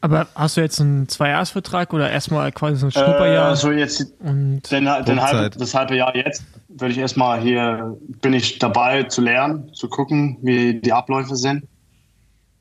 Aber 0.01 0.27
hast 0.35 0.55
du 0.55 0.61
jetzt 0.61 0.79
einen 0.79 1.09
Zweijahresvertrag 1.09 1.91
oder 1.91 2.11
erstmal 2.11 2.51
quasi 2.51 2.75
so 2.75 2.87
ein 2.87 2.91
Schnupperjahr? 2.91 3.53
Äh, 3.53 3.55
so 3.55 3.71
jetzt 3.71 4.05
und 4.19 4.61
den, 4.69 4.87
den 5.05 5.21
halbe, 5.21 5.49
das 5.57 5.73
halbe 5.73 5.95
Jahr 5.95 6.15
jetzt 6.15 6.43
würde 6.69 6.91
ich 6.91 6.99
erstmal 6.99 7.39
hier, 7.39 7.97
bin 8.21 8.33
ich 8.33 8.59
dabei 8.59 9.03
zu 9.03 9.21
lernen, 9.21 9.73
zu 9.73 9.89
gucken, 9.89 10.37
wie 10.41 10.79
die 10.79 10.93
Abläufe 10.93 11.35
sind. 11.35 11.65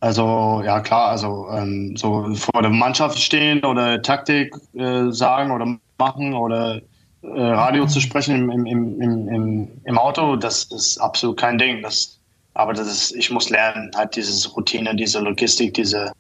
Also 0.01 0.63
ja 0.65 0.81
klar, 0.81 1.09
also 1.11 1.49
ähm, 1.51 1.97
so 1.97 2.35
vor 2.35 2.63
der 2.63 2.71
Mannschaft 2.71 3.19
stehen 3.19 3.65
oder 3.65 4.01
Taktik 4.01 4.55
äh, 4.75 5.11
sagen 5.11 5.51
oder 5.51 5.77
machen 5.99 6.35
oder 6.35 6.81
äh, 7.23 7.43
Radio 7.43 7.87
zu 7.87 8.01
sprechen 8.01 8.37
im, 8.37 8.51
im, 8.51 8.67
im, 8.67 9.01
im, 9.01 9.29
im, 9.29 9.69
im 9.85 9.99
Auto, 9.99 10.37
das 10.37 10.65
ist 10.65 10.99
absolut 10.99 11.39
kein 11.39 11.59
Ding. 11.59 11.83
Das, 11.83 12.19
aber 12.55 12.73
das 12.73 12.87
ist, 12.87 13.15
ich 13.17 13.31
muss 13.31 13.51
lernen, 13.51 13.91
halt 13.95 14.17
diese 14.17 14.49
Routine, 14.51 14.95
diese 14.95 15.19
Logistik, 15.19 15.75
diese, 15.75 16.13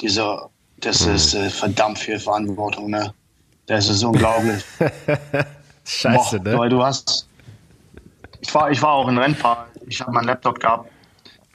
diese, 0.00 0.48
das 0.78 1.06
ist 1.06 1.34
äh, 1.34 1.48
verdammt 1.48 1.98
viel 1.98 2.18
Verantwortung, 2.18 2.90
ne? 2.90 3.12
Das 3.66 3.88
ist 3.88 4.04
unglaublich. 4.04 4.62
Scheiße, 5.86 6.40
Boah, 6.40 6.50
ne? 6.50 6.58
Weil 6.58 6.68
du 6.68 6.82
hast. 6.82 7.26
Ich 8.40 8.54
war, 8.54 8.70
ich 8.70 8.82
war 8.82 8.92
auch 8.92 9.08
ein 9.08 9.16
Rennfahrer. 9.16 9.66
Ich 9.86 10.00
habe 10.02 10.12
meinen 10.12 10.26
Laptop 10.26 10.60
gehabt. 10.60 10.90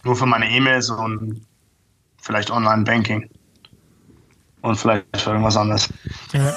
Nur 0.04 0.16
für 0.16 0.26
meine 0.26 0.50
E-Mails 0.50 0.90
und 0.90 1.46
vielleicht 2.22 2.50
Online-Banking. 2.50 3.30
Und 4.62 4.76
vielleicht 4.76 5.06
für 5.18 5.32
irgendwas 5.32 5.56
anderes. 5.56 5.88
Ja. 6.34 6.56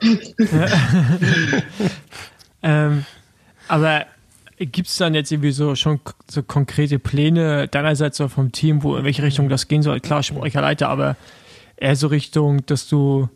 ähm, 2.62 3.04
aber 3.68 4.06
gibt 4.66 4.88
es 4.88 4.96
dann 4.96 5.14
jetzt 5.14 5.30
irgendwie 5.32 5.52
so 5.52 5.74
schon 5.74 6.00
so 6.28 6.42
konkrete 6.42 6.98
Pläne 6.98 7.68
deinerseits 7.68 8.16
so 8.18 8.28
vom 8.28 8.52
Team, 8.52 8.82
wo 8.82 8.96
in 8.96 9.04
welche 9.04 9.22
Richtung 9.22 9.48
das 9.48 9.68
gehen 9.68 9.82
soll? 9.82 10.00
Klar, 10.00 10.22
sportlicher 10.22 10.60
Leiter, 10.60 10.88
aber 10.88 11.16
eher 11.76 11.96
so 11.96 12.06
Richtung, 12.08 12.64
dass 12.66 12.88
du 12.88 13.28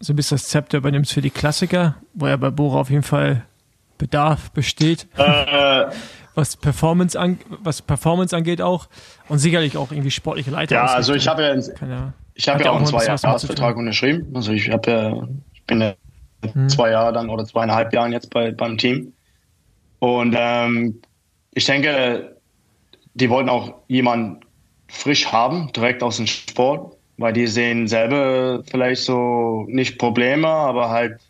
so 0.00 0.12
ein 0.12 0.16
bisschen 0.16 0.36
das 0.36 0.48
Zepter 0.48 0.78
übernimmst 0.78 1.12
für 1.12 1.20
die 1.20 1.30
Klassiker, 1.30 1.96
wo 2.14 2.26
ja 2.26 2.36
bei 2.36 2.50
Bora 2.50 2.80
auf 2.80 2.90
jeden 2.90 3.02
Fall 3.04 3.44
Bedarf 3.98 4.50
besteht, 4.50 5.06
Äh, 5.16 5.86
was 6.34 6.56
Performance, 6.56 7.18
an, 7.18 7.38
was 7.62 7.82
Performance 7.82 8.34
angeht 8.36 8.60
auch 8.60 8.88
und 9.28 9.38
sicherlich 9.38 9.76
auch 9.76 9.92
irgendwie 9.92 10.10
sportliche 10.10 10.50
Leiter. 10.50 10.76
ja, 10.76 10.86
also 10.86 11.14
ich 11.14 11.28
habe 11.28 11.42
ja, 11.42 11.54
ja 11.86 12.12
ich 12.34 12.48
habe 12.48 12.64
ja 12.64 12.70
auch 12.70 12.76
einen 12.76 12.86
Zwei-Jahres-Vertrag 12.86 13.76
unterschrieben. 13.76 14.34
Also 14.34 14.52
ich 14.52 14.70
habe 14.70 14.90
ja, 14.90 15.28
ich 15.52 15.62
bin 15.64 15.80
ja 15.82 15.94
Hm. 16.52 16.68
zwei 16.68 16.90
Jahre 16.90 17.12
dann 17.12 17.30
oder 17.30 17.44
zweieinhalb 17.44 17.92
Jahren 17.92 18.12
jetzt 18.12 18.30
bei, 18.30 18.50
beim 18.50 18.76
Team. 18.76 19.12
Und 20.02 20.34
ähm, 20.36 21.00
ich 21.54 21.64
denke, 21.64 22.36
die 23.14 23.30
wollten 23.30 23.48
auch 23.48 23.82
jemanden 23.86 24.40
frisch 24.88 25.30
haben, 25.30 25.70
direkt 25.76 26.02
aus 26.02 26.16
dem 26.16 26.26
Sport, 26.26 26.96
weil 27.18 27.32
die 27.32 27.46
sehen 27.46 27.86
selber 27.86 28.64
vielleicht 28.68 29.04
so 29.04 29.64
nicht 29.68 30.00
Probleme, 30.00 30.48
aber 30.48 30.90
halt 30.90 31.20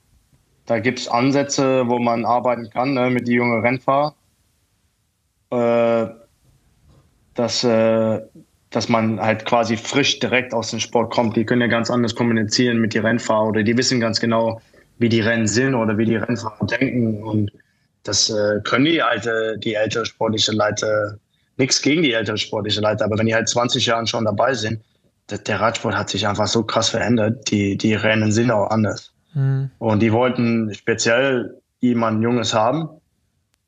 da 0.65 0.79
gibt 0.79 1.01
es 1.01 1.09
Ansätze, 1.09 1.87
wo 1.87 1.99
man 1.99 2.25
arbeiten 2.25 2.71
kann 2.71 2.95
ne, 2.95 3.11
mit 3.11 3.29
die 3.29 3.33
jungen 3.33 3.61
Rennfahrer. 3.61 4.15
Äh, 5.51 6.07
dass, 7.35 7.65
äh, 7.65 8.21
dass 8.71 8.89
man 8.89 9.21
halt 9.21 9.45
quasi 9.45 9.77
frisch 9.77 10.19
direkt 10.19 10.55
aus 10.55 10.71
dem 10.71 10.81
Sport 10.81 11.13
kommt. 11.13 11.37
Die 11.37 11.45
können 11.45 11.61
ja 11.61 11.67
ganz 11.67 11.91
anders 11.91 12.15
kommunizieren 12.15 12.79
mit 12.79 12.95
den 12.95 13.05
Rennfahrern 13.05 13.49
oder 13.49 13.63
die 13.63 13.77
wissen 13.77 14.01
ganz 14.01 14.19
genau, 14.19 14.63
wie 14.97 15.11
die 15.11 15.21
Rennen 15.21 15.47
sind 15.47 15.75
oder 15.75 15.99
wie 15.99 16.07
die 16.07 16.17
Rennfahrer 16.17 16.67
denken. 16.67 17.23
Und 17.23 17.53
das 18.05 18.31
äh, 18.31 18.61
können 18.65 18.85
die 18.85 19.03
alte, 19.03 19.57
die 19.59 19.75
ältere 19.75 20.07
sportliche 20.07 20.53
Leiter, 20.53 21.19
nichts 21.57 21.83
gegen 21.83 22.03
die 22.03 22.13
ältere 22.13 22.37
sportliche 22.37 22.81
Leiter, 22.81 23.05
aber 23.05 23.19
wenn 23.19 23.27
die 23.27 23.35
halt 23.35 23.49
20 23.49 23.87
Jahre 23.87 24.07
schon 24.07 24.25
dabei 24.25 24.55
sind, 24.55 24.81
der, 25.31 25.39
der 25.39 25.61
Radsport 25.61 25.95
hat 25.95 26.11
sich 26.11 26.27
einfach 26.27 26.47
so 26.47 26.63
krass 26.63 26.91
verändert. 26.91 27.51
Die, 27.51 27.77
die 27.77 27.95
Rennen 27.95 28.33
sind 28.33 28.51
auch 28.51 28.71
anders. 28.71 29.13
Hm. 29.33 29.71
Und 29.79 30.01
die 30.01 30.13
wollten 30.13 30.73
speziell 30.75 31.61
jemanden 31.81 32.23
Junges 32.23 32.55
haben. 32.55 32.89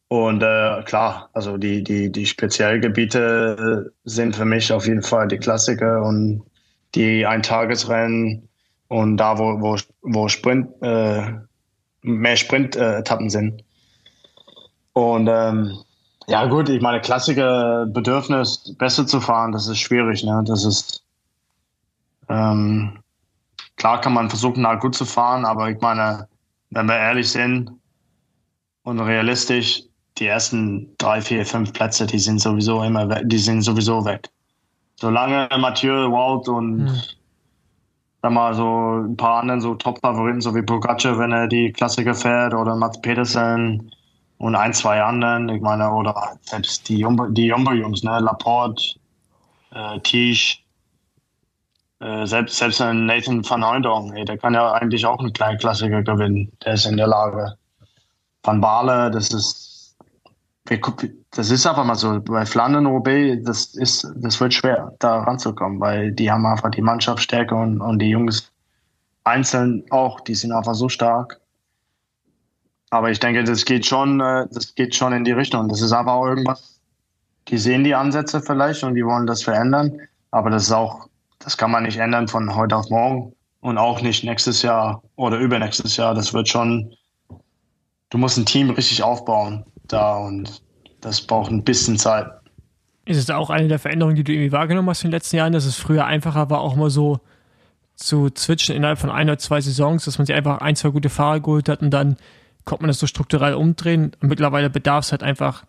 Und 0.09 0.43
äh, 0.43 0.83
klar, 0.85 1.31
also 1.33 1.57
die, 1.57 1.83
die, 1.83 2.13
die 2.13 2.27
Spezialgebiete 2.27 3.87
äh, 3.87 3.91
sind 4.05 4.37
für 4.37 4.45
mich 4.45 4.73
auf 4.73 4.87
jeden 4.87 5.03
Fall 5.03 5.29
die 5.29 5.39
Klassiker 5.39 6.03
und 6.03 6.43
die 6.95 7.27
Eintagesrennen 7.27 8.49
und 8.89 9.17
da, 9.17 9.39
wo, 9.39 9.61
wo, 9.61 9.77
wo 10.03 10.29
Sprint, 10.29 10.69
äh, 10.83 11.33
mehr 12.03 12.37
Sprint-Etappen 12.37 13.31
sind. 13.31 13.65
Und 14.95 15.29
ähm, 15.29 15.79
ja 16.27 16.47
gut, 16.47 16.69
ich 16.69 16.81
meine, 16.81 17.01
Klassiker 17.01 17.87
Bedürfnis, 17.87 18.75
besser 18.79 19.07
zu 19.07 19.21
fahren, 19.21 19.53
das 19.53 19.69
ist 19.69 19.79
schwierig. 19.79 20.25
Ne? 20.25 20.43
Das 20.47 20.65
ist 20.65 21.05
ähm, 22.29 22.99
klar 23.77 24.01
kann 24.01 24.15
man 24.15 24.31
versuchen, 24.31 24.63
da 24.63 24.77
gut 24.77 24.95
zu 24.95 25.05
fahren, 25.05 25.45
aber 25.45 25.71
ich 25.71 25.81
meine, 25.81 26.27
wenn 26.71 26.87
wir 26.87 26.97
ehrlich 26.97 27.31
sind 27.31 27.71
und 28.85 29.01
realistisch, 29.01 29.83
die 30.19 30.27
ersten 30.27 30.95
drei, 30.99 31.21
vier, 31.21 31.45
fünf 31.45 31.73
Plätze, 31.73 32.07
die 32.07 32.19
sind 32.19 32.41
sowieso 32.41 32.83
immer 32.83 33.09
weg, 33.09 33.23
die 33.27 33.39
sind 33.39 33.63
sowieso 33.63 34.05
weg. 34.05 34.31
Solange 34.97 35.49
Mathieu, 35.59 36.11
Wout 36.11 36.49
und 36.51 36.89
Hm. 36.89 37.03
sag 38.23 38.33
mal 38.33 38.55
so 38.55 39.03
ein 39.03 39.17
paar 39.17 39.41
anderen 39.41 39.61
so 39.61 39.75
Top-Favoriten, 39.75 40.41
so 40.41 40.55
wie 40.55 40.63
Pogacar, 40.63 41.19
wenn 41.19 41.33
er 41.33 41.49
die 41.49 41.73
Klassiker 41.73 42.15
fährt, 42.15 42.55
oder 42.55 42.77
Mats 42.77 43.01
Pedersen 43.01 43.91
und 44.39 44.55
ein, 44.55 44.73
zwei 44.73 45.03
anderen, 45.03 45.49
ich 45.49 45.61
meine, 45.61 45.91
oder 45.91 46.37
selbst 46.43 46.89
die 46.89 46.99
Jumbo, 46.99 47.27
die 47.27 47.47
Jumbo-Jungs, 47.47 48.03
ne, 48.03 48.19
Laporte, 48.21 48.97
äh, 49.73 49.99
Tisch, 50.01 50.65
äh, 52.01 52.27
selbst, 52.27 52.57
selbst 52.57 52.81
ein 52.81 53.07
Nathan 53.07 53.49
van 53.49 53.65
Hooydonk, 53.65 54.15
ey, 54.17 54.25
der 54.25 54.39
kann 54.39 54.55
ja 54.55 54.73
eigentlich 54.73 55.07
auch 55.07 55.19
einen 55.19 55.33
kleinen 55.33 55.59
Klassiker 55.59 56.03
gewinnen. 56.03 56.53
Der 56.65 56.75
ist 56.75 56.87
in 56.87 56.97
der 56.97 57.07
Lage. 57.07 57.57
Van 58.43 58.61
Baale, 58.61 59.11
das 59.11 59.33
ist, 59.33 59.97
das 61.31 61.51
ist 61.51 61.67
einfach 61.67 61.85
mal 61.85 61.95
so. 61.95 62.21
Bei 62.21 62.45
Flandern 62.45 62.87
Roubaix, 62.87 63.43
das 63.45 63.75
ist, 63.75 64.07
das 64.17 64.41
wird 64.41 64.53
schwer, 64.53 64.93
da 64.99 65.21
ranzukommen, 65.21 65.81
weil 65.81 66.13
die 66.13 66.31
haben 66.31 66.45
einfach 66.45 66.71
die 66.71 66.83
Mannschaftsstärke 66.83 67.55
und, 67.55 67.81
und 67.81 67.99
die 68.01 68.11
Jungs 68.11 68.53
einzeln 69.25 69.85
auch, 69.91 70.21
die 70.21 70.35
sind 70.35 70.53
einfach 70.53 70.75
so 70.75 70.89
stark. 70.89 71.41
Aber 72.91 73.11
ich 73.11 73.19
denke, 73.19 73.45
das 73.45 73.65
geht 73.65 73.87
schon, 73.87 74.21
äh, 74.21 74.47
das 74.53 74.75
geht 74.75 74.95
schon 74.95 75.13
in 75.13 75.25
die 75.25 75.33
Richtung. 75.33 75.69
Das 75.69 75.81
ist 75.81 75.93
aber 75.93 76.13
auch 76.13 76.27
irgendwas, 76.27 76.81
die 77.49 77.59
sehen 77.59 77.85
die 77.85 77.95
Ansätze 77.95 78.41
vielleicht 78.41 78.83
und 78.85 78.95
die 78.95 79.05
wollen 79.05 79.27
das 79.27 79.43
verändern. 79.43 80.01
Aber 80.31 80.51
das 80.51 80.65
ist 80.65 80.73
auch, 80.73 81.09
das 81.39 81.57
kann 81.57 81.71
man 81.71 81.85
nicht 81.85 81.99
ändern 81.99 82.29
von 82.29 82.55
heute 82.55 82.77
auf 82.77 82.89
morgen 82.91 83.35
und 83.61 83.79
auch 83.79 84.01
nicht 84.01 84.25
nächstes 84.25 84.63
Jahr 84.63 85.03
oder 85.17 85.39
übernächstes 85.39 85.97
Jahr. 85.97 86.15
Das 86.15 86.33
wird 86.33 86.49
schon, 86.49 86.95
du 88.11 88.19
musst 88.19 88.39
ein 88.39 88.47
Team 88.47 88.71
richtig 88.71 89.03
aufbauen 89.03 89.65
da 89.89 90.17
und 90.17 90.63
das 91.01 91.21
braucht 91.21 91.51
ein 91.51 91.65
bisschen 91.65 91.99
Zeit. 91.99 92.27
Ist 93.07 93.19
es 93.19 93.29
auch 93.31 93.51
eine 93.51 93.69
der 93.69 93.79
Veränderungen, 93.79 94.17
die 94.17 94.25
du 94.25 94.33
irgendwie 94.33 94.53
wahrgenommen 94.53 94.89
hast 94.89 95.05
in 95.05 95.11
den 95.11 95.17
letzten 95.17 95.37
Jahren, 95.37 95.53
dass 95.53 95.67
es 95.67 95.77
früher 95.77 96.07
einfacher 96.07 96.49
war, 96.49 96.61
auch 96.61 96.75
mal 96.75 96.91
so 96.91 97.21
zu 97.97 98.31
switchen 98.37 98.75
innerhalb 98.75 98.99
von 98.99 99.11
ein 99.11 99.29
oder 99.29 99.39
zwei 99.39 99.61
Saisons, 99.61 100.05
dass 100.05 100.19
man 100.19 100.27
sich 100.27 100.35
einfach 100.35 100.59
ein, 100.59 100.75
zwei 100.75 100.89
gute 100.89 101.11
Fahrer 101.11 101.41
geholt 101.41 101.69
hat 101.69 101.83
und 101.83 101.91
dann 101.91 102.17
konnte 102.65 102.83
man 102.83 102.89
das 102.89 102.99
so 102.99 103.07
strukturell 103.07 103.55
umdrehen. 103.55 104.13
Und 104.21 104.29
mittlerweile 104.29 104.71
bedarf 104.71 105.07
es 105.07 105.13
halt 105.13 105.23
einfach 105.23 105.65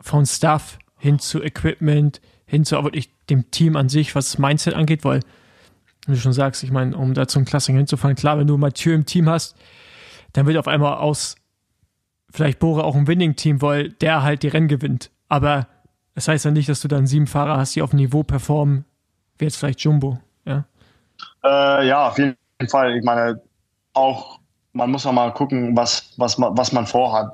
von 0.00 0.26
Stuff 0.26 0.78
hin 0.98 1.18
zu 1.18 1.42
Equipment, 1.42 2.20
hin 2.46 2.64
zu 2.64 2.82
wirklich 2.82 3.10
dem 3.30 3.50
Team 3.50 3.76
an 3.76 3.88
sich, 3.88 4.14
was 4.14 4.32
das 4.32 4.38
Mindset 4.38 4.74
angeht, 4.74 5.04
weil, 5.04 5.20
wie 6.06 6.12
du 6.12 6.18
schon 6.18 6.32
sagst, 6.32 6.62
ich 6.62 6.70
meine, 6.70 6.96
um 6.96 7.14
da 7.14 7.26
zum 7.26 7.44
Klassiker 7.44 7.78
hinzufahren, 7.78 8.16
klar, 8.16 8.38
wenn 8.38 8.46
du 8.46 8.56
Mathieu 8.56 8.92
im 8.92 9.06
Team 9.06 9.28
hast, 9.28 9.56
dann 10.32 10.46
wird 10.46 10.58
auf 10.58 10.68
einmal 10.68 10.96
aus 10.96 11.36
vielleicht 12.30 12.58
Bora 12.58 12.82
auch 12.82 12.96
ein 12.96 13.06
Winning-Team, 13.06 13.62
weil 13.62 13.90
der 13.90 14.22
halt 14.22 14.42
die 14.42 14.48
Rennen 14.48 14.68
gewinnt. 14.68 15.10
Aber 15.28 15.68
das 16.14 16.28
heißt 16.28 16.44
ja 16.44 16.50
nicht, 16.50 16.68
dass 16.68 16.80
du 16.80 16.88
dann 16.88 17.06
sieben 17.06 17.26
Fahrer 17.26 17.56
hast, 17.56 17.74
die 17.76 17.82
auf 17.82 17.92
Niveau 17.92 18.22
performen, 18.22 18.84
wie 19.38 19.44
jetzt 19.44 19.56
vielleicht 19.56 19.80
Jumbo. 19.80 20.20
Ja, 20.44 20.64
Äh, 21.42 21.86
ja, 21.88 22.08
auf 22.08 22.18
jeden 22.18 22.36
Fall. 22.68 22.96
Ich 22.96 23.04
meine, 23.04 23.40
auch 23.92 24.40
man 24.74 24.90
muss 24.90 25.06
auch 25.06 25.12
mal 25.12 25.32
gucken, 25.32 25.76
was, 25.76 26.12
was, 26.18 26.36
man- 26.36 26.56
was 26.56 26.72
man 26.72 26.86
vorhat. 26.86 27.32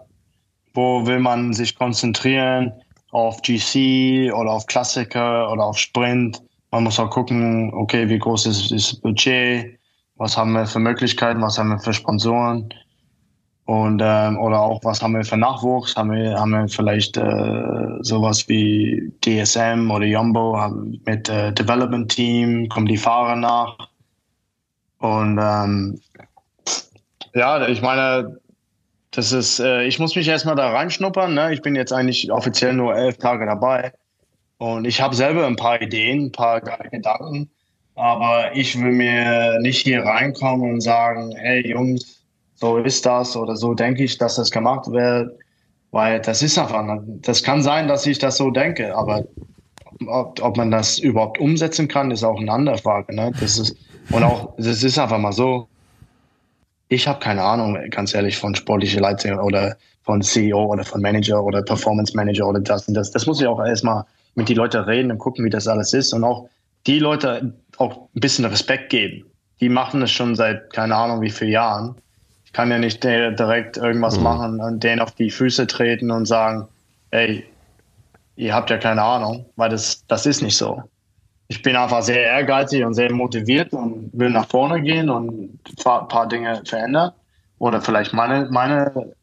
Wo 0.74 1.04
will 1.06 1.18
man 1.18 1.52
sich 1.52 1.74
konzentrieren? 1.74 2.72
Auf 3.10 3.42
GC 3.42 4.30
oder 4.32 4.52
auf 4.52 4.66
Klassiker 4.66 5.50
oder 5.50 5.64
auf 5.64 5.76
Sprint? 5.78 6.40
Man 6.70 6.84
muss 6.84 7.00
auch 7.00 7.10
gucken, 7.10 7.72
okay, 7.74 8.08
wie 8.08 8.18
groß 8.18 8.46
ist 8.46 8.70
das 8.70 8.94
Budget? 8.94 9.76
Was 10.16 10.36
haben 10.36 10.52
wir 10.52 10.66
für 10.66 10.78
Möglichkeiten? 10.78 11.40
Was 11.42 11.58
haben 11.58 11.70
wir 11.70 11.78
für 11.80 11.92
Sponsoren? 11.92 12.72
Und 13.64 14.00
ähm, 14.04 14.38
oder 14.38 14.60
auch, 14.60 14.80
was 14.84 15.02
haben 15.02 15.14
wir 15.14 15.24
für 15.24 15.36
Nachwuchs? 15.36 15.96
Haben 15.96 16.12
wir, 16.12 16.38
haben 16.38 16.50
wir 16.50 16.68
vielleicht 16.68 17.16
äh, 17.16 17.86
sowas 18.00 18.48
wie 18.48 19.12
DSM 19.24 19.90
oder 19.90 20.06
Jumbo 20.06 20.56
mit 21.04 21.28
äh, 21.28 21.52
Development 21.52 22.10
Team, 22.10 22.68
kommen 22.68 22.86
die 22.86 22.96
Fahrer 22.96 23.36
nach. 23.36 23.76
Und 24.98 25.38
ähm, 25.42 26.00
ja, 27.34 27.68
ich 27.68 27.82
meine, 27.82 28.40
das 29.10 29.32
ist, 29.32 29.58
äh, 29.58 29.84
ich 29.84 29.98
muss 29.98 30.14
mich 30.14 30.28
erstmal 30.28 30.56
da 30.56 30.70
reinschnuppern. 30.70 31.34
Ne? 31.34 31.52
Ich 31.52 31.62
bin 31.62 31.74
jetzt 31.74 31.92
eigentlich 31.92 32.30
offiziell 32.30 32.74
nur 32.74 32.94
elf 32.94 33.18
Tage 33.18 33.46
dabei. 33.46 33.92
Und 34.58 34.84
ich 34.86 35.00
habe 35.00 35.14
selber 35.14 35.46
ein 35.46 35.56
paar 35.56 35.80
Ideen, 35.80 36.26
ein 36.26 36.32
paar 36.32 36.60
Gedanken. 36.60 37.50
Aber 37.94 38.54
ich 38.54 38.78
will 38.80 38.92
mir 38.92 39.58
nicht 39.60 39.82
hier 39.82 40.04
reinkommen 40.04 40.74
und 40.74 40.80
sagen, 40.80 41.34
hey 41.36 41.66
Jungs, 41.68 42.24
so 42.54 42.78
ist 42.78 43.04
das 43.06 43.36
oder 43.36 43.56
so 43.56 43.74
denke 43.74 44.04
ich, 44.04 44.18
dass 44.18 44.36
das 44.36 44.50
gemacht 44.50 44.90
wird. 44.90 45.38
Weil 45.90 46.20
das 46.20 46.42
ist 46.42 46.56
einfach, 46.56 47.00
das 47.22 47.42
kann 47.42 47.62
sein, 47.62 47.88
dass 47.88 48.06
ich 48.06 48.18
das 48.18 48.36
so 48.36 48.50
denke, 48.50 48.94
aber 48.94 49.24
ob, 50.06 50.40
ob 50.40 50.56
man 50.56 50.70
das 50.70 50.98
überhaupt 50.98 51.38
umsetzen 51.40 51.88
kann, 51.88 52.10
ist 52.10 52.22
auch 52.22 52.38
eine 52.38 52.52
andere 52.52 52.78
Frage. 52.78 53.14
Ne? 53.14 53.32
Das 53.40 53.58
ist, 53.58 53.76
und 54.10 54.22
auch, 54.22 54.54
das 54.56 54.82
ist 54.82 54.98
einfach 54.98 55.18
mal 55.18 55.32
so, 55.32 55.68
ich 56.90 57.06
habe 57.06 57.20
keine 57.20 57.42
Ahnung, 57.42 57.78
ganz 57.90 58.14
ehrlich, 58.14 58.36
von 58.36 58.54
sportlicher 58.54 59.00
Leitung 59.00 59.38
oder 59.38 59.76
von 60.02 60.20
CEO 60.20 60.66
oder 60.66 60.84
von 60.84 61.00
Manager 61.00 61.42
oder 61.42 61.62
Performance 61.62 62.16
Manager 62.16 62.48
oder 62.48 62.60
das 62.60 62.88
und 62.88 62.94
das. 62.94 63.12
Das 63.12 63.26
muss 63.26 63.40
ich 63.40 63.46
auch 63.46 63.64
erstmal 63.64 64.04
mit 64.34 64.48
den 64.48 64.56
Leuten 64.56 64.82
reden 64.82 65.10
und 65.12 65.18
gucken, 65.18 65.44
wie 65.44 65.50
das 65.50 65.68
alles 65.68 65.92
ist 65.92 66.12
und 66.12 66.24
auch 66.24 66.48
die 66.86 66.98
Leute 66.98 67.54
auch 67.76 68.08
ein 68.14 68.20
bisschen 68.20 68.44
Respekt 68.44 68.90
geben. 68.90 69.24
Die 69.60 69.68
machen 69.68 70.02
es 70.02 70.10
schon 70.10 70.34
seit 70.34 70.72
keine 70.72 70.96
Ahnung 70.96 71.20
wie 71.20 71.30
vielen 71.30 71.52
Jahren. 71.52 71.94
Ich 72.44 72.52
kann 72.52 72.72
ja 72.72 72.78
nicht 72.78 73.04
direkt 73.04 73.76
irgendwas 73.76 74.16
mhm. 74.16 74.24
machen 74.24 74.60
und 74.60 74.82
denen 74.82 75.00
auf 75.00 75.12
die 75.12 75.30
Füße 75.30 75.68
treten 75.68 76.10
und 76.10 76.26
sagen, 76.26 76.66
ey, 77.12 77.44
ihr 78.34 78.52
habt 78.52 78.68
ja 78.68 78.78
keine 78.78 79.02
Ahnung, 79.02 79.46
weil 79.54 79.70
das, 79.70 80.04
das 80.08 80.26
ist 80.26 80.42
nicht 80.42 80.56
so. 80.56 80.82
Ich 81.50 81.62
bin 81.62 81.74
einfach 81.74 82.00
sehr 82.02 82.26
ehrgeizig 82.26 82.84
und 82.84 82.94
sehr 82.94 83.12
motiviert 83.12 83.72
und 83.72 84.08
will 84.12 84.30
nach 84.30 84.46
vorne 84.46 84.80
gehen 84.80 85.10
und 85.10 85.58
ein 85.84 86.08
paar 86.08 86.28
Dinge 86.28 86.62
verändern 86.64 87.10
oder 87.58 87.80
vielleicht 87.80 88.12
meine, 88.12 88.48
meine, 88.52 89.14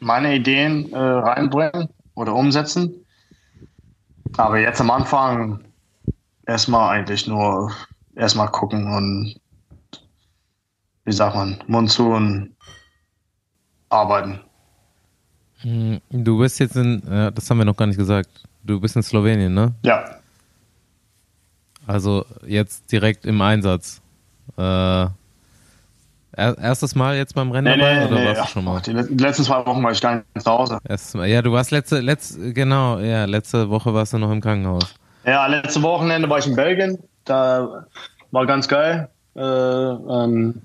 meine 0.00 0.34
Ideen 0.34 0.92
äh, 0.92 0.98
reinbringen 0.98 1.90
oder 2.16 2.34
umsetzen. 2.34 3.06
Aber 4.36 4.58
jetzt 4.58 4.80
am 4.80 4.90
Anfang 4.90 5.60
erstmal 6.44 6.98
eigentlich 6.98 7.24
nur 7.28 7.70
erstmal 8.16 8.48
gucken 8.48 8.92
und 8.92 9.36
wie 11.04 11.12
sagt 11.12 11.36
man, 11.36 11.62
Mund 11.68 11.88
zu 11.88 12.10
und 12.10 12.56
arbeiten. 13.90 14.40
Hm, 15.60 16.00
du 16.10 16.38
bist 16.38 16.58
jetzt 16.58 16.74
in, 16.74 17.00
das 17.32 17.48
haben 17.48 17.58
wir 17.58 17.64
noch 17.64 17.76
gar 17.76 17.86
nicht 17.86 17.96
gesagt, 17.96 18.42
du 18.64 18.80
bist 18.80 18.96
in 18.96 19.04
Slowenien, 19.04 19.54
ne? 19.54 19.72
Ja. 19.84 20.19
Also 21.90 22.24
jetzt 22.46 22.92
direkt 22.92 23.26
im 23.26 23.42
Einsatz. 23.42 24.00
Äh, 24.56 25.06
erstes 26.36 26.94
Mal 26.94 27.16
jetzt 27.16 27.34
beim 27.34 27.50
Rennen 27.50 27.76
nee, 27.76 27.78
dabei 27.78 27.98
nee, 27.98 28.04
oder 28.06 28.20
nee, 28.20 28.26
warst 28.26 28.42
du 28.42 28.46
schon 28.46 28.64
mal? 28.64 28.80
Die 28.80 28.92
letzten 28.92 29.42
zwei 29.42 29.66
Wochen 29.66 29.82
war 29.82 29.90
ich 29.90 30.00
gar 30.00 30.14
nicht 30.14 30.26
zu 30.36 30.50
Hause. 30.50 30.78
Mal. 31.14 31.26
Ja, 31.26 31.42
du 31.42 31.50
warst 31.50 31.72
letzte, 31.72 31.98
letzte, 31.98 32.52
genau, 32.52 33.00
ja, 33.00 33.24
letzte 33.24 33.68
Woche 33.70 33.92
warst 33.92 34.12
du 34.12 34.18
noch 34.18 34.30
im 34.30 34.40
Krankenhaus. 34.40 34.94
Ja, 35.26 35.46
letzte 35.48 35.82
Wochenende 35.82 36.30
war 36.30 36.38
ich 36.38 36.46
in 36.46 36.54
Belgien. 36.54 36.98
Da 37.24 37.84
war 38.30 38.46
ganz 38.46 38.68
geil. 38.68 39.08
Äh, 39.34 39.40
ähm, 39.40 40.62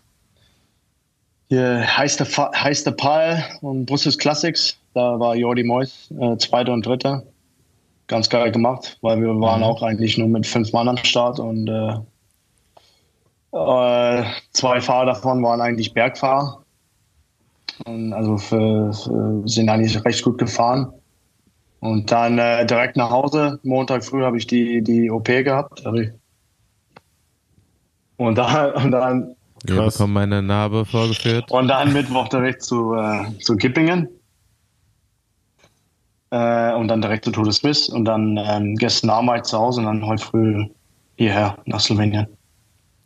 hier 1.50 1.98
heißt 1.98 2.20
der, 2.20 2.28
heißt 2.28 2.86
der 2.86 2.92
Pal 2.92 3.44
und 3.62 3.88
Brussels 3.88 4.20
Classics. 4.20 4.78
Da 4.94 5.20
war 5.20 5.36
Jordi 5.36 5.64
Mois, 5.64 6.12
äh, 6.20 6.38
Zweiter 6.38 6.72
und 6.72 6.86
Dritter. 6.86 7.24
Ganz 8.08 8.30
geil 8.30 8.52
gemacht, 8.52 8.98
weil 9.02 9.20
wir 9.20 9.40
waren 9.40 9.62
mhm. 9.62 9.66
auch 9.66 9.82
eigentlich 9.82 10.18
nur 10.18 10.28
mit 10.28 10.46
fünf 10.46 10.72
Mann 10.74 10.88
am 10.88 10.98
Start 10.98 11.40
und 11.40 11.68
äh, 11.68 11.96
äh, 13.56 14.24
zwei 14.52 14.82
Fahrer 14.82 15.06
davon 15.08 15.42
waren 15.42 15.62
eigentlich 15.62 15.94
Bergfahrer. 15.94 16.64
Und 17.86 18.14
also 18.14 18.38
für, 18.38 18.94
für, 18.94 19.42
sind 19.46 19.70
eigentlich 19.70 20.04
recht 20.06 20.24
gut 20.24 20.38
gefahren. 20.38 20.92
Und 21.80 22.12
dann 22.12 22.38
äh, 22.38 22.66
direkt 22.66 22.98
nach 22.98 23.12
Hause, 23.12 23.60
Montag 23.64 24.04
früh 24.04 24.24
habe 24.24 24.38
ich 24.38 24.48
die, 24.48 24.82
die 24.82 25.10
OP 25.10 25.26
gehabt. 25.26 25.84
Und 28.18 28.38
dann, 28.38 28.72
und 28.76 28.92
dann 28.92 29.36
ja, 29.68 29.88
bekommen 29.88 30.14
meine 30.14 30.42
Narbe 30.42 30.86
vorgeführt. 30.86 31.52
Und 31.52 31.68
dann 31.68 31.92
Mittwoch 31.92 32.30
direkt 32.30 32.64
zu, 32.64 32.94
äh, 32.94 33.26
zu 33.40 33.58
Kippingen. 33.58 34.08
Äh, 36.36 36.74
und 36.74 36.90
dann 36.90 37.02
direkt 37.02 37.24
zu 37.24 37.32
Todesmiss. 37.32 37.88
Und 37.88 38.04
dann 38.04 38.38
ähm, 38.38 38.76
gestern 38.76 39.10
Abend 39.10 39.46
zu 39.46 39.58
Hause 39.58 39.80
und 39.80 39.86
dann 39.86 40.06
heute 40.06 40.26
früh 40.26 40.66
hierher 41.16 41.58
nach 41.66 41.80
Slowenien. 41.80 42.28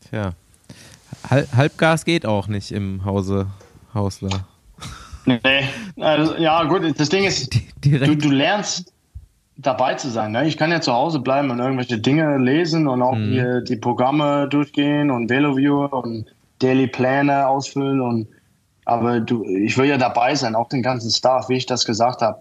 Tja. 0.09 0.31
Halbgas 1.29 2.05
geht 2.05 2.25
auch 2.25 2.47
nicht 2.47 2.71
im 2.71 3.05
Hause 3.05 3.47
Hausler. 3.93 4.47
Nee, 5.25 5.39
also, 5.99 6.37
ja 6.37 6.63
gut, 6.63 6.81
das 6.97 7.09
Ding 7.09 7.23
ist, 7.23 7.53
du, 7.81 8.15
du, 8.15 8.29
lernst 8.29 8.91
dabei 9.57 9.93
zu 9.93 10.09
sein. 10.09 10.31
Ne? 10.31 10.47
Ich 10.47 10.57
kann 10.57 10.71
ja 10.71 10.81
zu 10.81 10.91
Hause 10.91 11.19
bleiben 11.19 11.51
und 11.51 11.59
irgendwelche 11.59 11.99
Dinge 11.99 12.37
lesen 12.37 12.87
und 12.87 13.03
auch 13.03 13.15
mhm. 13.15 13.31
die, 13.31 13.73
die 13.73 13.75
Programme 13.75 14.47
durchgehen 14.47 15.11
und 15.11 15.29
VeloViewer 15.29 15.93
und 15.93 16.25
Daily 16.59 16.87
Pläne 16.87 17.47
ausfüllen 17.47 18.01
und 18.01 18.27
aber 18.85 19.19
du, 19.19 19.45
ich 19.45 19.77
will 19.77 19.85
ja 19.85 19.97
dabei 19.97 20.33
sein, 20.33 20.55
auch 20.55 20.69
den 20.69 20.81
ganzen 20.81 21.11
Staff, 21.11 21.47
wie 21.47 21.57
ich 21.57 21.67
das 21.67 21.85
gesagt 21.85 22.23
habe. 22.23 22.39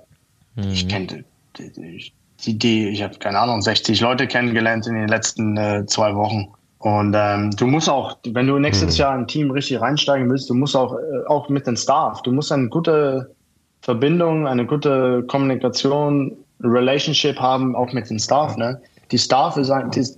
Mhm. 0.59 0.73
Ich 0.73 0.89
kenne 0.89 1.25
die, 1.59 2.59
die, 2.59 2.89
ich 2.89 3.03
habe 3.03 3.19
keine 3.19 3.39
Ahnung, 3.39 3.63
60 3.63 4.01
Leute 4.01 4.27
kennengelernt 4.27 4.87
in 4.87 4.95
den 4.95 5.09
letzten 5.09 5.57
äh, 5.57 5.87
zwei 5.87 6.15
Wochen. 6.15 6.49
Und 6.79 7.15
ähm, 7.17 7.51
du 7.57 7.67
musst 7.67 7.89
auch, 7.89 8.17
wenn 8.29 8.47
du 8.47 8.59
nächstes 8.59 8.95
mhm. 8.95 9.01
Jahr 9.01 9.15
ein 9.15 9.27
Team 9.27 9.51
richtig 9.51 9.81
reinsteigen 9.81 10.31
willst, 10.31 10.49
du 10.49 10.55
musst 10.55 10.77
auch, 10.77 10.95
äh, 10.95 11.27
auch 11.27 11.49
mit 11.49 11.67
dem 11.67 11.77
Staff, 11.77 12.23
du 12.23 12.33
musst 12.33 12.53
eine 12.53 12.69
gute 12.69 13.35
Verbindung, 13.83 14.47
eine 14.47 14.65
gute 14.65 15.25
Kommunikation, 15.25 16.37
Relationship 16.63 17.39
haben, 17.39 17.75
auch 17.75 17.93
mit 17.93 18.11
dem 18.11 18.19
Staff. 18.19 18.57
Ne? 18.57 18.81
Die 19.11 19.19
Staff 19.19 19.57
ist, 19.57 19.73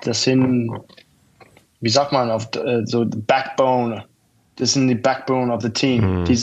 das 0.05 0.23
sind, 0.23 0.71
wie 1.81 1.91
sagt 1.91 2.13
man, 2.13 2.31
auf 2.31 2.49
äh, 2.57 2.85
so 2.85 3.05
Backbone. 3.07 4.05
Das 4.57 4.75
sind 4.75 4.89
die 4.89 4.95
Backbone 4.95 5.53
of 5.53 5.63
the 5.63 5.71
Team. 5.71 6.21
Mhm. 6.21 6.25
Die, 6.25 6.39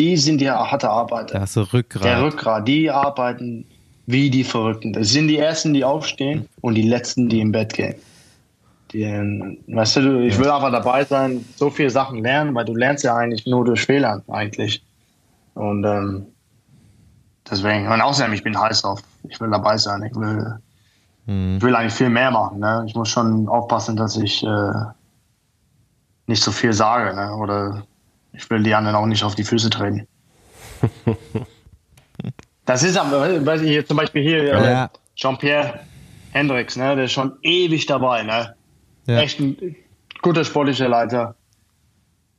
die 0.00 0.16
sind 0.16 0.40
die 0.40 0.50
harte 0.50 0.88
Arbeiter. 0.88 1.38
Das 1.38 1.56
Rückgrat. 1.56 2.04
Der 2.04 2.22
Rückgrat. 2.22 2.66
Die 2.66 2.90
arbeiten 2.90 3.66
wie 4.06 4.30
die 4.30 4.44
Verrückten. 4.44 4.94
Das 4.94 5.10
sind 5.10 5.28
die 5.28 5.36
Ersten, 5.36 5.74
die 5.74 5.84
aufstehen 5.84 6.48
und 6.62 6.74
die 6.74 6.88
Letzten, 6.88 7.28
die 7.28 7.40
im 7.40 7.52
Bett 7.52 7.74
gehen. 7.74 7.94
Die, 8.92 9.04
weißt 9.04 9.96
du, 9.96 10.20
ich 10.20 10.36
will 10.38 10.48
einfach 10.48 10.72
dabei 10.72 11.04
sein, 11.04 11.44
so 11.54 11.70
viele 11.70 11.90
Sachen 11.90 12.22
lernen, 12.22 12.54
weil 12.54 12.64
du 12.64 12.74
lernst 12.74 13.04
ja 13.04 13.14
eigentlich 13.14 13.46
nur 13.46 13.64
durch 13.64 13.82
Fehlern 13.82 14.22
eigentlich. 14.28 14.82
Und 15.54 15.84
ähm, 15.84 16.26
deswegen, 17.48 17.86
und 17.86 18.00
außerdem, 18.00 18.32
ich 18.32 18.42
bin 18.42 18.58
heiß 18.58 18.82
auf, 18.84 19.02
ich 19.28 19.38
will 19.38 19.50
dabei 19.50 19.76
sein, 19.76 20.02
ich 20.02 20.16
will, 20.16 20.58
hm. 21.26 21.56
ich 21.58 21.62
will 21.62 21.76
eigentlich 21.76 21.92
viel 21.92 22.08
mehr 22.08 22.30
machen. 22.30 22.58
Ne? 22.58 22.84
Ich 22.86 22.94
muss 22.94 23.10
schon 23.10 23.46
aufpassen, 23.48 23.96
dass 23.96 24.16
ich 24.16 24.42
äh, 24.42 24.72
nicht 26.26 26.42
so 26.42 26.50
viel 26.50 26.72
sage, 26.72 27.14
ne? 27.14 27.32
oder 27.36 27.84
ich 28.32 28.48
will 28.50 28.62
die 28.62 28.74
anderen 28.74 28.96
auch 28.96 29.06
nicht 29.06 29.24
auf 29.24 29.34
die 29.34 29.44
Füße 29.44 29.70
treten. 29.70 30.06
das 32.64 32.82
ist 32.82 32.96
aber, 32.96 33.44
weiß 33.44 33.62
ich, 33.62 33.86
zum 33.86 33.96
Beispiel 33.96 34.22
hier, 34.22 34.44
ja. 34.44 34.84
äh, 34.84 34.88
Jean-Pierre 35.16 35.80
Hendricks, 36.32 36.76
ne? 36.76 36.94
der 36.96 37.04
ist 37.04 37.12
schon 37.12 37.32
ewig 37.42 37.86
dabei, 37.86 38.22
ne? 38.22 38.54
Ja. 39.06 39.20
Echt 39.20 39.40
ein 39.40 39.76
guter 40.22 40.44
sportlicher 40.44 40.88
Leiter. 40.88 41.34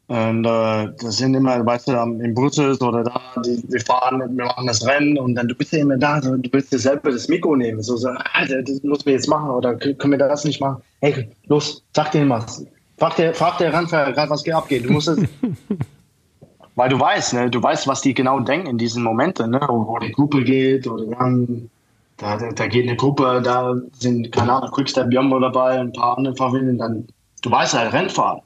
Und 0.08 0.46
äh, 0.46 0.90
das 1.00 1.18
sind 1.18 1.36
immer, 1.36 1.66
weißt 1.66 1.88
du, 1.88 1.94
in 1.94 2.34
Brüssel 2.34 2.76
oder 2.82 3.04
da, 3.04 3.22
die, 3.46 3.64
wir 3.70 3.80
fahren, 3.80 4.20
wir 4.20 4.46
machen 4.46 4.68
das 4.68 4.86
Rennen 4.86 5.18
und 5.18 5.36
dann 5.36 5.48
du 5.48 5.56
bist 5.56 5.72
ja 5.72 5.80
immer 5.80 5.98
da, 5.98 6.22
so, 6.22 6.36
du 6.36 6.50
willst 6.52 6.74
dir 6.74 6.80
selber 6.80 7.12
das 7.12 7.30
Mikro 7.30 7.56
nehmen, 7.56 7.82
so, 7.82 7.96
so 7.96 8.10
Alter, 8.34 8.62
das 8.62 8.84
müssen 8.84 9.06
wir 9.06 9.14
jetzt 9.14 9.30
machen 9.30 9.50
oder 9.52 9.74
können 9.76 10.12
wir 10.12 10.18
das 10.18 10.44
nicht 10.44 10.60
machen? 10.60 10.82
Hey, 11.00 11.30
los, 11.46 11.86
sag 11.96 12.12
dir 12.12 12.28
was. 12.28 12.66
Frag 13.02 13.16
der, 13.16 13.34
frag 13.34 13.58
der 13.58 13.74
Randfahrer 13.74 14.12
gerade, 14.12 14.30
was 14.30 14.44
hier 14.44 14.56
abgeht. 14.56 14.86
Du 14.86 14.92
musst 14.92 15.08
es, 15.08 15.18
weil 16.76 16.88
du 16.88 17.00
weißt, 17.00 17.34
ne, 17.34 17.50
du 17.50 17.64
weißt, 17.64 17.88
was 17.88 18.02
die 18.02 18.14
genau 18.14 18.40
denken 18.42 18.68
in 18.68 18.78
diesen 18.78 19.02
Momenten, 19.02 19.50
ne, 19.50 19.60
wo, 19.68 19.98
die 19.98 20.12
Gruppe 20.12 20.44
geht 20.44 20.86
oder 20.86 21.08
dann 21.08 21.72
da, 22.18 22.38
da, 22.38 22.68
geht 22.68 22.88
eine 22.88 22.96
Gruppe, 22.96 23.42
da 23.44 23.74
sind, 23.94 24.32
keine 24.32 24.54
Ahnung, 24.54 24.70
Quickstep 24.70 25.12
Jumbo 25.12 25.40
dabei, 25.40 25.80
ein 25.80 25.92
paar 25.92 26.16
andere 26.16 26.36
Favoriten, 26.36 26.78
dann, 26.78 27.08
du 27.42 27.50
weißt 27.50 27.74
halt, 27.74 27.92
Rennfahren. 27.92 28.42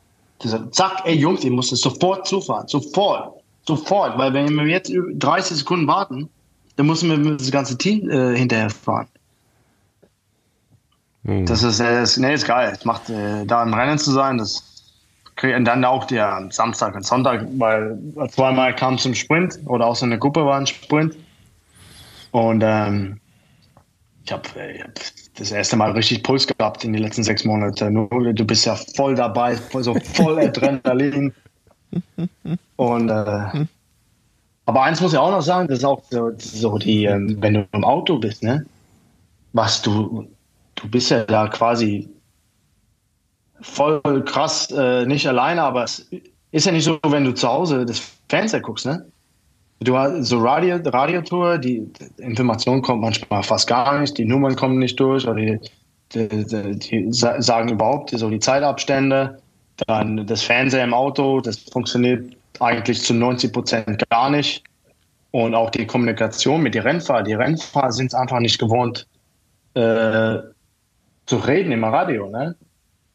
Zack, 0.72 1.02
ey 1.04 1.16
Jungs, 1.16 1.44
ihr 1.44 1.52
müsst 1.52 1.76
sofort 1.76 2.26
zufahren, 2.26 2.66
sofort, 2.70 3.34
sofort, 3.68 4.18
weil 4.18 4.34
wenn 4.34 4.56
wir 4.56 4.68
jetzt 4.68 4.90
30 5.16 5.58
Sekunden 5.58 5.86
warten, 5.86 6.30
dann 6.78 6.86
müssen 6.86 7.10
wir 7.10 7.36
das 7.36 7.52
ganze 7.52 7.78
Team 7.78 8.10
äh, 8.10 8.38
hinterher 8.38 8.70
fahren. 8.70 9.08
Mhm. 11.26 11.46
Das 11.46 11.64
ist, 11.64 11.80
äh, 11.80 12.02
das, 12.02 12.18
nee, 12.18 12.34
ist 12.34 12.46
geil. 12.46 12.72
Es 12.74 12.86
macht, 12.86 13.10
äh, 13.10 13.46
da 13.46 13.64
im 13.64 13.74
Rennen 13.74 13.98
zu 13.98 14.12
sein, 14.12 14.38
das 14.38 14.72
und 15.44 15.66
dann 15.66 15.84
auch 15.84 16.06
der 16.06 16.48
Samstag 16.50 16.96
und 16.96 17.06
Sonntag, 17.06 17.46
weil 17.58 18.00
zweimal 18.30 18.74
kam 18.74 18.98
zum 18.98 19.14
Sprint 19.14 19.60
oder 19.66 19.86
auch 19.86 19.96
so 19.96 20.06
eine 20.06 20.18
Gruppe 20.18 20.46
war 20.46 20.58
ein 20.58 20.66
Sprint. 20.66 21.18
Und 22.32 22.64
ähm, 22.66 23.20
ich 24.24 24.32
habe 24.32 24.48
hab 24.82 24.92
das 25.38 25.52
erste 25.52 25.76
Mal 25.76 25.92
richtig 25.92 26.24
Puls 26.24 26.48
gehabt 26.48 26.86
in 26.86 26.94
den 26.94 27.02
letzten 27.02 27.24
sechs 27.24 27.44
Monaten. 27.44 28.08
Du 28.34 28.46
bist 28.46 28.66
ja 28.66 28.78
voll 28.96 29.16
dabei, 29.16 29.56
so 29.56 29.94
voll 30.14 30.40
Adrenalin. 30.40 31.34
Und 32.78 33.10
äh, 33.10 33.66
aber 34.66 34.84
eins 34.84 35.02
muss 35.02 35.14
ich 35.14 35.20
auch 35.20 35.32
noch 35.32 35.42
sagen, 35.42 35.68
das 35.68 35.80
ist 35.80 35.86
auch 35.86 36.02
so, 36.10 36.32
so 36.38 36.78
die, 36.78 37.06
ähm, 37.06 37.38
wenn 37.42 37.56
du 37.56 37.68
im 37.74 37.84
Auto 37.84 38.18
bist, 38.18 38.42
ne? 38.42 38.66
Was 39.54 39.82
du, 39.82 40.28
du 40.76 40.90
bist 40.90 41.10
ja 41.12 41.24
da 41.24 41.48
quasi 41.48 42.10
voll 43.62 44.24
krass, 44.26 44.72
äh, 44.72 45.06
nicht 45.06 45.28
alleine, 45.28 45.64
aber 45.64 45.84
es 45.84 46.08
ist 46.52 46.66
ja 46.66 46.72
nicht 46.72 46.84
so, 46.84 47.00
wenn 47.08 47.26
du 47.26 47.34
zu 47.34 47.48
Hause 47.48 47.86
das 47.86 48.02
Fernseher 48.30 48.62
guckst, 48.62 48.86
ne? 48.86 49.06
Du 49.82 49.98
hast 49.98 50.24
so 50.26 50.40
Radio, 50.40 50.78
Radiotour, 50.78 51.58
die, 51.58 51.92
Information 52.18 52.82
kommt 52.82 53.02
manchmal 53.02 53.44
fast 53.44 53.68
gar 53.68 54.00
nicht, 54.00 54.18
die 54.18 54.26
Nummern 54.26 54.56
kommen 54.56 54.80
nicht 54.80 55.00
durch 55.00 55.28
oder 55.28 55.36
die, 55.36 55.60
die, 56.14 56.28
die, 56.30 56.80
die 56.80 57.08
sagen 57.12 57.70
überhaupt 57.70 58.12
so 58.12 58.30
die 58.30 58.40
Zeitabstände. 58.40 59.38
Dann 59.88 60.26
das 60.26 60.44
Fernseher 60.44 60.86
im 60.86 60.94
Auto, 60.94 61.42
das 61.42 61.58
funktioniert 61.58 62.38
eigentlich 62.62 63.02
zu 63.02 63.14
90 63.14 63.52
Prozent 63.52 64.10
gar 64.10 64.30
nicht. 64.30 64.64
Und 65.32 65.54
auch 65.54 65.70
die 65.70 65.86
Kommunikation 65.86 66.64
mit 66.64 66.76
den 66.76 66.84
Rennfahrern. 66.84 67.26
Die 67.26 67.34
Rennfahrer 67.34 67.92
sind 67.92 68.08
es 68.08 68.14
einfach 68.14 68.40
nicht 68.40 68.58
gewohnt, 68.58 69.06
äh, 69.74 70.38
zu 71.26 71.38
reden 71.38 71.72
im 71.72 71.84
Radio. 71.84 72.30
Ne? 72.30 72.56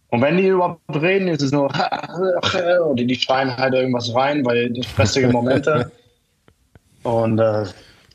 Und 0.08 0.22
wenn 0.22 0.36
die 0.36 0.48
überhaupt 0.48 0.80
reden, 0.94 1.28
ist 1.28 1.42
es 1.42 1.52
nur, 1.52 1.66
oder 2.84 2.94
die 2.94 3.14
schreien 3.14 3.56
halt 3.56 3.74
irgendwas 3.74 4.12
rein, 4.14 4.44
weil 4.44 4.70
die 4.70 4.82
stressige 4.82 5.28
Momente. 5.28 5.90
Und 7.04 7.38
äh, 7.38 7.64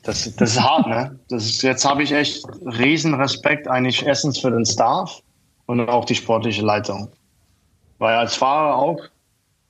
das, 0.02 0.34
das 0.36 0.52
ist 0.52 0.62
hart, 0.62 0.86
ne? 0.86 1.18
Das 1.28 1.44
ist, 1.44 1.62
jetzt 1.62 1.84
habe 1.84 2.02
ich 2.02 2.12
echt 2.12 2.44
riesen 2.78 3.14
Respekt 3.14 3.66
eigentlich 3.66 4.06
erstens 4.06 4.38
für 4.38 4.50
den 4.50 4.64
Staff 4.64 5.20
und 5.66 5.80
auch 5.88 6.04
die 6.04 6.14
sportliche 6.14 6.62
Leitung. 6.62 7.10
Weil 7.98 8.14
als 8.14 8.36
Fahrer 8.36 8.76
auch, 8.76 9.00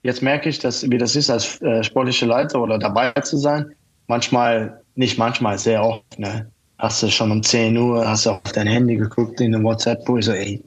jetzt 0.03 0.23
merke 0.23 0.49
ich, 0.49 0.59
dass, 0.59 0.89
wie 0.91 0.99
das 0.99 1.17
ist, 1.17 1.31
als 1.31 1.61
äh, 1.63 1.83
sportliche 1.83 2.27
Leiter 2.27 2.61
oder 2.61 2.79
dabei 2.79 3.13
zu 3.13 3.37
sein. 3.37 3.73
Manchmal, 4.09 4.83
nicht 4.95 5.17
manchmal, 5.17 5.59
sehr 5.59 5.83
oft, 5.83 6.19
ne? 6.19 6.51
Hast 6.79 7.03
du 7.03 7.11
schon 7.11 7.31
um 7.31 7.43
10 7.43 7.77
Uhr, 7.77 8.07
hast 8.07 8.27
du 8.27 8.31
auf 8.31 8.53
dein 8.53 8.67
Handy 8.67 8.97
geguckt 8.97 9.41
in 9.41 9.53
der 9.53 9.63
WhatsApp, 9.63 10.07
wo 10.07 10.19
ich 10.19 10.27
so, 10.27 10.33
ey, 10.33 10.63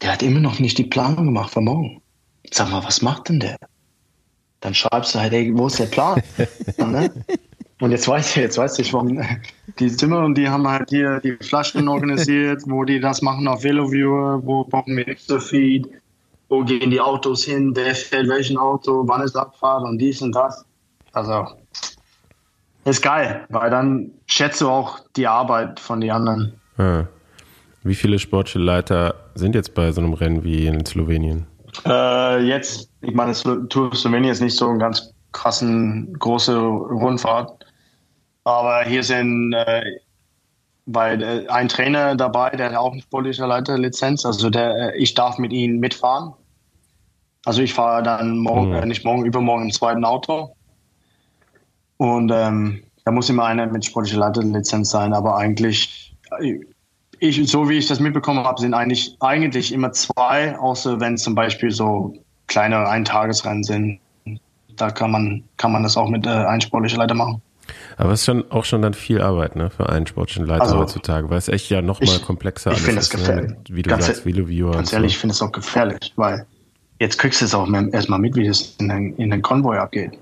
der 0.00 0.12
hat 0.12 0.22
immer 0.22 0.40
noch 0.40 0.58
nicht 0.58 0.78
die 0.78 0.84
Planung 0.84 1.26
gemacht 1.26 1.52
für 1.52 1.60
morgen. 1.60 2.00
Sag 2.50 2.70
mal, 2.70 2.84
was 2.84 3.02
macht 3.02 3.28
denn 3.28 3.40
der? 3.40 3.56
Dann 4.60 4.74
schreibst 4.74 5.14
du 5.14 5.20
halt, 5.20 5.32
ey, 5.32 5.56
wo 5.56 5.66
ist 5.66 5.78
der 5.78 5.86
Plan? 5.86 6.22
ne? 6.78 7.10
Und 7.80 7.90
jetzt 7.90 8.08
weiß 8.08 8.30
ich, 8.30 8.36
jetzt 8.36 8.56
weiß 8.56 8.78
ich, 8.78 8.92
warum 8.94 9.20
die 9.78 9.94
Zimmer 9.94 10.24
und 10.24 10.36
die 10.36 10.48
haben 10.48 10.66
halt 10.66 10.88
hier 10.88 11.20
die 11.20 11.36
Flaschen 11.36 11.88
organisiert, 11.88 12.62
wo 12.66 12.84
die 12.84 13.00
das 13.00 13.20
machen 13.20 13.46
auf 13.48 13.62
VeloViewer, 13.62 14.40
wo 14.44 14.64
brauchen 14.64 14.96
wir 14.96 15.06
extra 15.06 15.38
Feed, 15.38 15.86
wo 16.48 16.64
gehen 16.64 16.90
die 16.90 17.00
Autos 17.00 17.44
hin, 17.44 17.72
wer 17.74 17.94
fährt 17.94 18.28
welchen 18.28 18.56
Auto, 18.56 19.02
wann 19.06 19.20
ist 19.20 19.36
Abfahrt 19.36 19.84
und 19.84 19.98
dies 19.98 20.22
und 20.22 20.32
das. 20.32 20.64
Also, 21.12 21.46
ist 22.86 23.02
geil, 23.02 23.44
weil 23.48 23.70
dann 23.70 24.10
schätzt 24.26 24.60
du 24.60 24.68
auch 24.68 25.00
die 25.16 25.26
Arbeit 25.26 25.80
von 25.80 26.00
den 26.00 26.10
anderen. 26.10 26.60
Ah. 26.78 27.04
Wie 27.82 27.94
viele 27.94 28.18
sportliche 28.18 28.58
Leiter 28.58 29.14
sind 29.34 29.54
jetzt 29.54 29.74
bei 29.74 29.92
so 29.92 30.00
einem 30.00 30.14
Rennen 30.14 30.42
wie 30.44 30.66
in 30.66 30.84
Slowenien? 30.84 31.46
Äh, 31.84 32.42
jetzt, 32.44 32.90
ich 33.02 33.14
meine, 33.14 33.32
Tour 33.68 33.94
Slowenien 33.94 34.32
ist 34.32 34.40
nicht 34.40 34.56
so 34.56 34.68
ein 34.68 34.78
ganz 34.78 35.12
krassen, 35.32 36.12
große 36.18 36.56
Rundfahrt. 36.56 37.64
Aber 38.44 38.82
hier 38.84 39.02
sind 39.02 39.52
äh, 39.52 39.82
bei, 40.86 41.14
äh, 41.14 41.46
ein 41.48 41.68
Trainer 41.68 42.16
dabei, 42.16 42.50
der 42.50 42.70
hat 42.70 42.76
auch 42.76 42.92
eine 42.92 43.02
sportliche 43.02 43.44
Leiterlizenz. 43.44 44.24
Also 44.24 44.50
der, 44.50 44.94
äh, 44.94 44.98
ich 44.98 45.14
darf 45.14 45.38
mit 45.38 45.52
ihm 45.52 45.78
mitfahren. 45.78 46.32
Also 47.44 47.62
ich 47.62 47.74
fahre 47.74 48.02
dann 48.02 48.38
morgen, 48.38 48.72
mhm. 48.72 48.88
nicht 48.88 49.04
morgen, 49.04 49.24
übermorgen 49.24 49.64
im 49.64 49.72
zweiten 49.72 50.04
Auto. 50.04 50.55
Und 51.98 52.30
ähm, 52.32 52.82
da 53.04 53.12
muss 53.12 53.30
immer 53.30 53.44
einer 53.44 53.66
mit 53.66 53.84
sportlicher 53.84 54.18
Leiterlizenz 54.18 54.90
sein. 54.90 55.12
Aber 55.12 55.36
eigentlich, 55.36 56.14
ich, 57.20 57.50
so 57.50 57.68
wie 57.68 57.78
ich 57.78 57.86
das 57.86 58.00
mitbekommen 58.00 58.44
habe, 58.44 58.60
sind 58.60 58.74
eigentlich, 58.74 59.16
eigentlich 59.20 59.72
immer 59.72 59.92
zwei, 59.92 60.58
außer 60.58 61.00
wenn 61.00 61.16
zum 61.16 61.34
Beispiel 61.34 61.70
so 61.70 62.14
kleinere 62.46 62.88
Eintagesrennen 62.88 63.64
sind. 63.64 64.00
Da 64.76 64.90
kann 64.90 65.10
man, 65.10 65.44
kann 65.56 65.72
man 65.72 65.82
das 65.82 65.96
auch 65.96 66.08
mit 66.08 66.26
äh, 66.26 66.30
ein 66.30 66.60
sportlicher 66.60 66.98
Leiter 66.98 67.14
machen. 67.14 67.40
Aber 67.96 68.12
es 68.12 68.20
ist 68.20 68.26
schon 68.26 68.50
auch 68.50 68.64
schon 68.64 68.82
dann 68.82 68.94
viel 68.94 69.20
Arbeit, 69.20 69.56
ne, 69.56 69.70
für 69.70 69.88
einen 69.88 70.06
sportlichen 70.06 70.46
Leiter 70.46 70.64
also, 70.64 70.78
heutzutage, 70.78 71.30
weil 71.30 71.38
es 71.38 71.48
echt 71.48 71.70
ja 71.70 71.82
noch 71.82 72.00
mal 72.00 72.18
komplexer 72.18 72.72
ich, 72.72 72.82
ich 72.82 72.88
alles 72.88 73.06
ist. 73.06 73.14
Ich 73.14 73.20
finde 73.20 73.42
es 73.42 73.46
gefährlich. 73.48 73.76
wie 73.76 73.82
du 73.82 73.90
ganz 73.90 74.06
sagst, 74.06 74.26
Viewer 74.26 74.72
Ganz 74.72 74.92
ehrlich, 74.92 75.12
so. 75.12 75.14
ich 75.14 75.18
finde 75.18 75.32
es 75.32 75.42
auch 75.42 75.52
gefährlich, 75.52 76.12
weil 76.16 76.46
jetzt 77.00 77.18
kriegst 77.18 77.40
du 77.40 77.46
es 77.46 77.54
auch 77.54 77.68
erstmal 77.92 78.18
mit, 78.18 78.36
wie 78.36 78.46
das 78.46 78.76
in 78.78 78.88
den, 78.88 79.16
in 79.16 79.30
den 79.30 79.42
Konvoi 79.42 79.78
abgeht. 79.78 80.18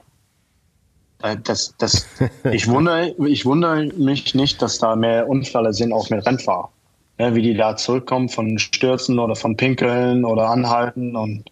Äh, 1.24 1.36
das, 1.42 1.74
das, 1.78 2.06
ich, 2.52 2.68
wundere, 2.68 3.14
ich 3.26 3.44
wundere 3.44 3.86
mich 3.96 4.34
nicht, 4.34 4.62
dass 4.62 4.78
da 4.78 4.94
mehr 4.94 5.28
Unfälle 5.28 5.72
sind, 5.72 5.92
auch 5.92 6.10
mit 6.10 6.24
Rennfahrern. 6.24 6.70
Ja, 7.18 7.34
wie 7.34 7.42
die 7.42 7.54
da 7.54 7.76
zurückkommen 7.76 8.28
von 8.28 8.58
Stürzen 8.58 9.18
oder 9.18 9.36
von 9.36 9.56
Pinkeln 9.56 10.24
oder 10.24 10.48
Anhalten 10.48 11.14
und 11.16 11.44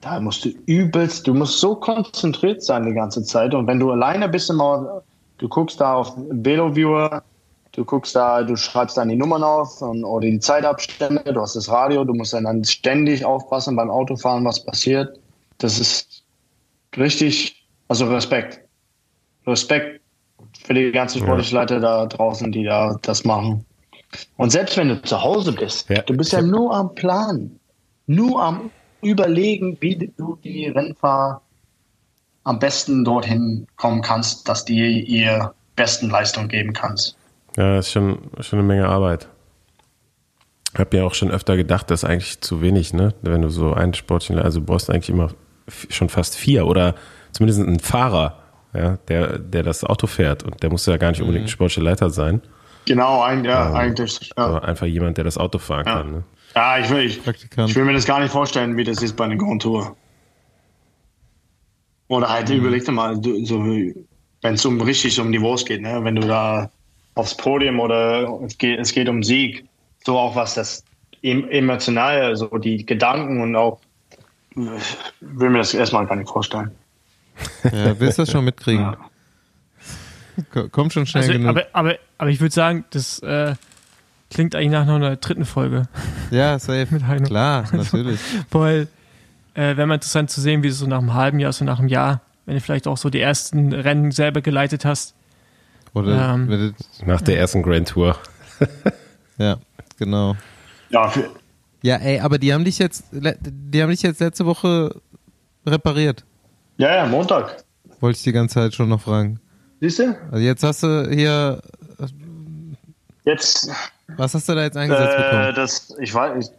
da 0.00 0.20
musst 0.20 0.44
du 0.44 0.50
übelst, 0.66 1.26
du 1.26 1.34
musst 1.34 1.58
so 1.58 1.74
konzentriert 1.74 2.62
sein 2.62 2.86
die 2.86 2.92
ganze 2.92 3.24
Zeit 3.24 3.54
und 3.54 3.66
wenn 3.66 3.80
du 3.80 3.90
alleine 3.90 4.28
bist 4.28 4.50
immer 4.50 5.02
Du 5.38 5.48
guckst 5.48 5.80
da 5.80 5.94
auf 5.94 6.14
VeloViewer, 6.16 7.22
du 7.72 7.84
guckst 7.84 8.14
da, 8.14 8.42
du 8.42 8.56
schreibst 8.56 8.96
dann 8.96 9.08
die 9.08 9.16
Nummern 9.16 9.42
auf 9.42 9.82
und, 9.82 10.04
oder 10.04 10.26
die 10.26 10.38
Zeitabstände, 10.38 11.32
du 11.32 11.40
hast 11.40 11.56
das 11.56 11.68
Radio, 11.68 12.04
du 12.04 12.14
musst 12.14 12.32
dann 12.32 12.64
ständig 12.64 13.24
aufpassen 13.24 13.74
beim 13.74 13.90
Autofahren, 13.90 14.44
was 14.44 14.64
passiert. 14.64 15.18
Das 15.58 15.78
ist 15.78 16.22
richtig, 16.96 17.66
also 17.88 18.06
Respekt. 18.06 18.63
Respekt 19.46 20.00
für 20.64 20.74
die 20.74 20.92
ganzen 20.92 21.20
sportlichen 21.20 21.58
Leute 21.58 21.80
da 21.80 22.06
draußen, 22.06 22.50
die 22.52 22.64
da 22.64 22.98
das 23.02 23.24
machen. 23.24 23.64
Und 24.36 24.50
selbst 24.50 24.76
wenn 24.76 24.88
du 24.88 25.02
zu 25.02 25.20
Hause 25.20 25.52
bist, 25.52 25.88
ja. 25.90 26.02
du 26.02 26.16
bist 26.16 26.32
ja 26.32 26.42
nur 26.42 26.74
am 26.74 26.94
Plan, 26.94 27.58
nur 28.06 28.42
am 28.42 28.70
Überlegen, 29.02 29.76
wie 29.80 30.12
du 30.16 30.38
die 30.42 30.66
Rennfahrer 30.68 31.42
am 32.44 32.58
besten 32.58 33.04
dorthin 33.04 33.66
kommen 33.76 34.02
kannst, 34.02 34.48
dass 34.48 34.64
die 34.64 35.02
ihr 35.02 35.52
besten 35.76 36.10
Leistung 36.10 36.48
geben 36.48 36.72
kannst. 36.72 37.16
Ja, 37.56 37.76
das 37.76 37.86
ist 37.86 37.92
schon, 37.92 38.18
schon 38.40 38.58
eine 38.58 38.68
Menge 38.68 38.88
Arbeit. 38.88 39.28
Ich 40.72 40.78
habe 40.78 40.96
mir 40.96 41.06
auch 41.06 41.14
schon 41.14 41.30
öfter 41.30 41.56
gedacht, 41.56 41.90
das 41.90 42.02
ist 42.02 42.08
eigentlich 42.08 42.40
zu 42.40 42.60
wenig, 42.60 42.92
ne? 42.92 43.14
Wenn 43.22 43.42
du 43.42 43.48
so 43.48 43.72
einen 43.72 43.94
Sportler, 43.94 44.44
also 44.44 44.60
du 44.60 44.66
brauchst 44.66 44.90
eigentlich 44.90 45.10
immer 45.10 45.30
schon 45.68 46.08
fast 46.08 46.36
vier 46.36 46.66
oder 46.66 46.94
zumindest 47.32 47.60
einen 47.60 47.80
Fahrer, 47.80 48.43
ja, 48.74 48.98
der, 49.08 49.38
der 49.38 49.62
das 49.62 49.84
Auto 49.84 50.06
fährt 50.06 50.42
und 50.42 50.62
der 50.62 50.70
muss 50.70 50.86
ja 50.86 50.96
gar 50.96 51.10
nicht 51.10 51.20
unbedingt 51.20 51.46
mhm. 51.46 51.50
sportlicher 51.50 51.82
Leiter 51.82 52.10
sein. 52.10 52.42
Genau, 52.86 53.22
ein, 53.22 53.44
ja, 53.44 53.68
ähm, 53.68 53.74
eigentlich. 53.74 54.30
Ja. 54.36 54.44
Aber 54.44 54.64
einfach 54.64 54.86
jemand, 54.86 55.16
der 55.16 55.24
das 55.24 55.38
Auto 55.38 55.58
fahren 55.58 55.84
ja. 55.86 55.94
kann. 55.94 56.10
Ne? 56.10 56.24
Ja, 56.54 56.78
ich 56.78 56.90
will, 56.90 57.04
ich, 57.04 57.20
ich 57.26 57.76
will 57.76 57.84
mir 57.84 57.94
das 57.94 58.04
gar 58.04 58.20
nicht 58.20 58.30
vorstellen, 58.30 58.76
wie 58.76 58.84
das 58.84 59.02
ist 59.02 59.16
bei 59.16 59.24
einer 59.24 59.36
Grand 59.36 59.62
Tour. 59.62 59.96
Oder 62.08 62.28
halt 62.28 62.48
mhm. 62.48 62.56
überleg 62.56 62.84
dir 62.84 62.92
mal, 62.92 63.16
so, 63.16 63.64
wenn 63.64 64.54
es 64.54 64.64
um 64.64 64.80
richtig 64.80 65.18
um 65.20 65.30
Niveaus 65.30 65.64
geht, 65.64 65.80
ne? 65.80 66.00
wenn 66.02 66.16
du 66.16 66.26
da 66.26 66.70
aufs 67.14 67.36
Podium 67.36 67.80
oder 67.80 68.40
es 68.44 68.58
geht, 68.58 68.78
es 68.78 68.92
geht 68.92 69.08
um 69.08 69.22
Sieg, 69.22 69.64
so 70.04 70.18
auch 70.18 70.36
was 70.36 70.54
das 70.54 70.84
emotionale, 71.22 72.36
so 72.36 72.46
die 72.58 72.84
Gedanken 72.84 73.40
und 73.40 73.56
auch 73.56 73.80
will 74.54 75.50
mir 75.50 75.58
das 75.58 75.74
erstmal 75.74 76.06
gar 76.06 76.16
nicht 76.16 76.28
vorstellen. 76.28 76.70
Ja, 77.64 77.98
willst 77.98 78.18
du 78.18 78.22
das 78.22 78.30
schon 78.30 78.44
mitkriegen? 78.44 78.96
Ja. 80.54 80.68
Kommt 80.68 80.92
schon 80.92 81.06
schnell 81.06 81.22
also, 81.22 81.32
genug. 81.32 81.48
Aber, 81.48 81.66
aber, 81.72 81.94
aber 82.18 82.30
ich 82.30 82.40
würde 82.40 82.54
sagen, 82.54 82.84
das 82.90 83.20
äh, 83.20 83.54
klingt 84.30 84.54
eigentlich 84.54 84.70
nach 84.70 84.86
noch 84.86 84.96
einer 84.96 85.16
dritten 85.16 85.44
Folge. 85.44 85.88
Ja, 86.30 86.58
safe. 86.58 86.88
Mit 86.90 87.06
Heino. 87.06 87.26
Klar, 87.26 87.64
natürlich. 87.72 88.20
Weil 88.50 88.88
äh, 89.54 89.76
wäre 89.76 89.86
mal 89.86 89.94
interessant 89.94 90.30
zu 90.30 90.40
sehen, 90.40 90.62
wie 90.62 90.68
es 90.68 90.78
so 90.78 90.86
nach 90.86 90.98
einem 90.98 91.14
halben 91.14 91.38
Jahr, 91.38 91.52
so 91.52 91.64
nach 91.64 91.78
einem 91.78 91.88
Jahr, 91.88 92.20
wenn 92.46 92.54
du 92.54 92.60
vielleicht 92.60 92.86
auch 92.86 92.96
so 92.96 93.10
die 93.10 93.20
ersten 93.20 93.72
Rennen 93.72 94.10
selber 94.10 94.40
geleitet 94.40 94.84
hast. 94.84 95.14
Oder 95.92 96.34
ähm, 96.34 96.74
nach 97.06 97.20
der 97.20 97.38
ersten 97.38 97.62
Grand 97.62 97.88
Tour. 97.88 98.18
ja, 99.38 99.58
genau. 99.96 100.36
Ja, 100.90 101.12
ja, 101.82 101.96
ey, 101.96 102.20
aber 102.20 102.38
die 102.38 102.52
haben 102.52 102.64
dich 102.64 102.78
jetzt, 102.78 103.04
die 103.12 103.82
haben 103.82 103.90
dich 103.90 104.02
jetzt 104.02 104.20
letzte 104.20 104.46
Woche 104.46 105.00
repariert. 105.66 106.24
Ja, 106.76 106.94
ja, 106.96 107.06
Montag. 107.06 107.64
Wollte 108.00 108.16
ich 108.18 108.22
die 108.24 108.32
ganze 108.32 108.54
Zeit 108.54 108.74
schon 108.74 108.88
noch 108.88 109.00
fragen. 109.00 109.40
Siehst 109.80 109.98
du? 110.00 110.16
Also 110.30 110.38
jetzt 110.44 110.62
hast 110.62 110.82
du 110.82 111.08
hier. 111.10 111.60
Jetzt. 113.24 113.70
Was 114.16 114.34
hast 114.34 114.48
du 114.48 114.54
da 114.54 114.62
jetzt 114.62 114.76
eingesetzt 114.76 115.14
äh, 115.16 115.22
bekommen? 115.22 115.54
Das, 115.54 115.96
ich 116.00 116.12
weiß, 116.12 116.52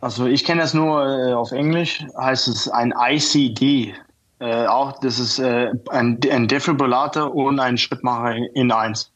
Also 0.00 0.26
ich 0.26 0.44
kenne 0.44 0.62
das 0.62 0.72
nur 0.74 1.04
äh, 1.06 1.32
auf 1.34 1.52
Englisch, 1.52 2.04
heißt 2.16 2.48
es 2.48 2.68
ein 2.68 2.92
ICD. 2.96 3.94
Äh, 4.40 4.66
auch 4.66 4.98
das 5.00 5.18
ist 5.18 5.38
äh, 5.38 5.70
ein, 5.90 6.18
ein 6.30 6.48
Defibrillator 6.48 7.34
und 7.34 7.60
ein 7.60 7.76
Schrittmacher 7.78 8.36
in 8.54 8.72
eins. 8.72 9.10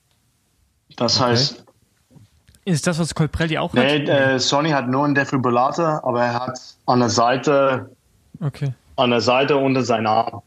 Das 0.97 1.17
Okay. 1.21 1.31
heißt, 1.31 1.65
Ist 2.65 2.87
das, 2.87 2.99
was 2.99 3.15
Colprelli 3.15 3.59
auch 3.59 3.73
hat? 3.75 3.83
nee, 3.85 4.05
äh, 4.05 4.39
Sony 4.39 4.71
hat 4.71 4.89
nur 4.89 5.05
einen 5.05 5.15
Defibrillator, 5.15 6.03
aber 6.05 6.25
er 6.25 6.35
hat 6.47 6.61
an 6.87 7.01
der 7.01 7.11
Seite, 7.11 7.91
Okay. 8.41 8.73
An 8.99 9.11
der 9.11 9.21
Seite 9.21 9.57
unter 9.57 9.83
seinen 9.83 10.07
Arm. 10.07 10.43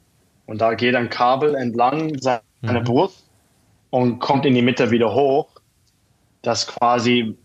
Und 0.46 0.60
da 0.60 0.74
geht 0.74 0.96
ein 0.96 1.10
Kabel 1.10 1.56
entlang 1.56 2.18
seiner 2.20 2.82
Brust 2.84 3.26
und 3.90 4.20
kommt 4.20 4.46
in 4.46 4.54
die 4.54 4.62
Mitte 4.62 4.92
wieder 4.92 5.14
hoch. 5.14 5.48
Das 6.42 6.68
quasi, 6.68 7.36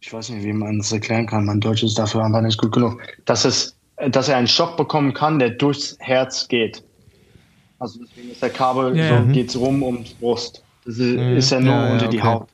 ich 0.00 0.12
weiß 0.12 0.30
nicht, 0.30 0.44
wie 0.44 0.52
man 0.52 0.80
es 0.80 0.92
erklären 0.92 1.26
kann, 1.26 1.46
mein 1.46 1.60
Deutsch 1.60 1.82
ist 1.82 1.98
dafür 1.98 2.24
einfach 2.24 2.42
nicht 2.42 2.60
gut 2.60 2.72
genug, 2.72 3.00
dass, 3.24 3.44
es, 3.44 3.76
dass 4.10 4.28
er 4.28 4.36
einen 4.36 4.46
Schock 4.46 4.76
bekommen 4.76 5.14
kann, 5.14 5.38
der 5.38 5.50
durchs 5.50 5.96
Herz 6.00 6.46
geht. 6.46 6.84
Also 7.78 8.00
deswegen 8.02 8.30
ist 8.30 8.42
der 8.42 8.50
Kabel, 8.50 8.96
Ja, 8.96 9.08
so 9.08 9.14
ja. 9.14 9.32
geht's 9.32 9.56
rum 9.56 9.82
ums 9.82 10.14
Brust. 10.14 10.62
Das 10.84 10.98
ist, 10.98 11.16
ist 11.16 11.50
ja 11.50 11.60
nur 11.60 11.74
Ja, 11.74 11.86
ja, 11.86 11.92
unter 11.92 12.08
die 12.08 12.18
okay. 12.18 12.26
Haut. 12.28 12.48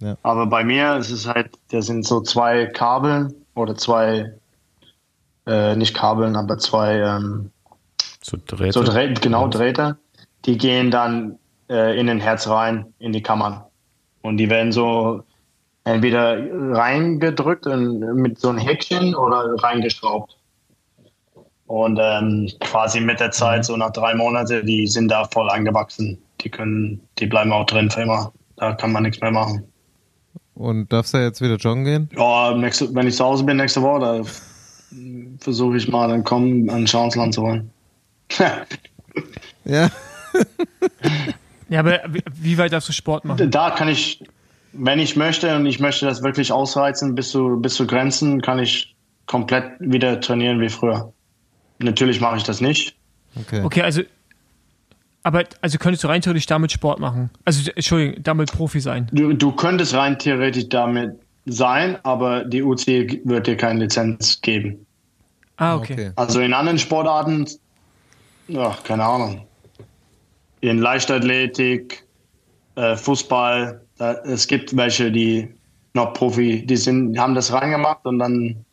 Ja. 0.00 0.16
Aber 0.22 0.46
bei 0.46 0.64
mir 0.64 0.96
ist 0.96 1.10
es 1.10 1.26
halt, 1.26 1.50
da 1.70 1.80
sind 1.80 2.04
so 2.04 2.20
zwei 2.20 2.66
Kabel 2.66 3.34
oder 3.54 3.74
zwei, 3.76 4.32
äh, 5.46 5.76
nicht 5.76 5.94
Kabeln, 5.94 6.36
aber 6.36 6.58
zwei 6.58 6.98
ähm, 6.98 7.50
So 8.22 8.36
Drähte. 8.46 8.72
so 8.72 8.82
Dreh, 8.82 9.14
genau 9.14 9.48
Drähte, 9.48 9.96
die 10.44 10.58
gehen 10.58 10.90
dann 10.90 11.38
äh, 11.68 11.98
in 11.98 12.06
den 12.06 12.20
Herz 12.20 12.48
rein, 12.48 12.86
in 12.98 13.12
die 13.12 13.22
Kammern. 13.22 13.62
Und 14.22 14.38
die 14.38 14.50
werden 14.50 14.72
so 14.72 15.22
entweder 15.84 16.36
reingedrückt 16.76 17.66
und 17.66 18.00
mit 18.16 18.40
so 18.40 18.48
einem 18.48 18.58
Häkchen 18.58 19.14
oder 19.14 19.54
reingeschraubt. 19.62 20.36
Und 21.66 21.98
ähm, 22.00 22.48
quasi 22.60 23.00
mit 23.00 23.18
der 23.18 23.32
Zeit, 23.32 23.64
so 23.64 23.76
nach 23.76 23.90
drei 23.92 24.14
Monaten, 24.14 24.66
die 24.66 24.86
sind 24.86 25.08
da 25.08 25.24
voll 25.24 25.48
angewachsen. 25.50 26.18
Die 26.40 26.48
können, 26.48 27.00
die 27.18 27.26
bleiben 27.26 27.52
auch 27.52 27.66
drin 27.66 27.90
für 27.90 28.02
immer. 28.02 28.32
Da 28.56 28.72
kann 28.74 28.92
man 28.92 29.02
nichts 29.02 29.20
mehr 29.20 29.32
machen. 29.32 29.64
Und 30.54 30.92
darfst 30.92 31.12
du 31.12 31.18
jetzt 31.18 31.40
wieder 31.40 31.56
joggen 31.56 31.84
gehen? 31.84 32.08
Ja, 32.16 32.54
nächste, 32.56 32.92
wenn 32.94 33.06
ich 33.06 33.16
zu 33.16 33.24
Hause 33.24 33.44
bin 33.44 33.56
nächste 33.58 33.82
Woche, 33.82 34.24
versuche 35.38 35.76
ich 35.76 35.88
mal 35.88 36.08
dann 36.08 36.24
kommen, 36.24 36.68
einen 36.70 36.86
Schauensland 36.86 37.34
zu 37.34 37.42
holen. 37.42 37.70
Ja. 39.64 39.90
Ja, 41.68 41.80
aber 41.80 42.00
wie- 42.08 42.22
wie 42.32 42.58
weit 42.58 42.72
darfst 42.72 42.88
du 42.88 42.92
Sport 42.92 43.24
machen? 43.24 43.50
Da 43.50 43.70
kann 43.70 43.88
ich, 43.88 44.22
wenn 44.72 45.00
ich 45.00 45.16
möchte 45.16 45.56
und 45.56 45.66
ich 45.66 45.80
möchte 45.80 46.06
das 46.06 46.22
wirklich 46.22 46.52
ausreizen 46.52 47.16
bis 47.16 47.30
zu, 47.30 47.60
bis 47.60 47.74
zu 47.74 47.88
Grenzen, 47.88 48.40
kann 48.40 48.60
ich 48.60 48.94
komplett 49.26 49.72
wieder 49.80 50.20
trainieren 50.20 50.60
wie 50.60 50.68
früher. 50.68 51.12
Natürlich 51.80 52.20
mache 52.20 52.36
ich 52.36 52.44
das 52.44 52.60
nicht. 52.60 52.94
Okay. 53.34 53.62
Okay, 53.64 53.82
also. 53.82 54.02
Aber 55.24 55.42
also 55.60 55.78
könntest 55.78 56.04
du 56.04 56.08
rein 56.08 56.22
theoretisch 56.22 56.46
damit 56.46 56.70
Sport 56.70 57.00
machen? 57.00 57.30
Also, 57.44 57.68
Entschuldigung, 57.74 58.22
damit 58.22 58.52
Profi 58.52 58.78
sein. 58.78 59.08
Du, 59.10 59.32
du 59.32 59.50
könntest 59.50 59.92
rein 59.92 60.16
theoretisch 60.20 60.68
damit 60.68 61.18
sein, 61.46 61.98
aber 62.04 62.44
die 62.44 62.62
UC 62.62 63.22
wird 63.24 63.48
dir 63.48 63.56
keine 63.56 63.80
Lizenz 63.80 64.40
geben. 64.40 64.85
Ah, 65.56 65.76
okay. 65.76 66.12
Also 66.16 66.40
in 66.40 66.52
anderen 66.52 66.78
Sportarten, 66.78 67.46
ja, 68.48 68.76
keine 68.84 69.04
Ahnung. 69.04 69.46
In 70.60 70.78
Leichtathletik, 70.78 72.04
äh, 72.74 72.96
Fußball, 72.96 73.80
da, 73.98 74.12
es 74.24 74.46
gibt 74.46 74.76
welche, 74.76 75.10
die 75.10 75.48
noch 75.94 76.12
Profi, 76.12 76.64
die 76.66 76.76
sind, 76.76 77.18
haben 77.18 77.34
das 77.34 77.52
reingemacht 77.52 78.04
und 78.04 78.18
dann 78.18 78.64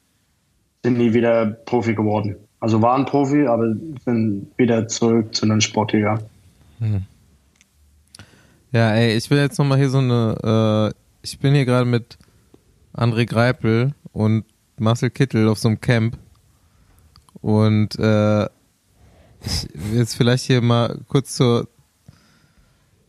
sind 0.83 0.99
die 0.99 1.13
wieder 1.13 1.45
Profi 1.45 1.95
geworden. 1.95 2.35
Also 2.59 2.81
waren 2.81 3.05
Profi, 3.05 3.47
aber 3.47 3.75
sind 4.05 4.47
wieder 4.57 4.87
zurück 4.87 5.33
zu 5.33 5.45
einem 5.45 5.61
Sport 5.61 5.91
gegangen. 5.91 6.25
Ja, 8.71 8.93
ey, 8.93 9.15
ich 9.15 9.29
will 9.29 9.37
jetzt 9.37 9.57
nochmal 9.57 9.77
hier 9.77 9.89
so 9.89 9.99
eine, 9.99 10.93
äh, 10.93 10.97
ich 11.21 11.39
bin 11.39 11.53
hier 11.53 11.65
gerade 11.65 11.85
mit 11.85 12.17
André 12.93 13.25
Greipel 13.25 13.93
und 14.11 14.45
Marcel 14.77 15.09
Kittel 15.09 15.47
auf 15.47 15.59
so 15.59 15.69
einem 15.69 15.79
Camp 15.79 16.17
und 17.43 17.99
äh, 17.99 18.45
ich 19.45 19.67
will 19.73 19.99
jetzt 19.99 20.15
vielleicht 20.15 20.45
hier 20.45 20.61
mal 20.61 20.97
kurz 21.09 21.35
zur 21.35 21.67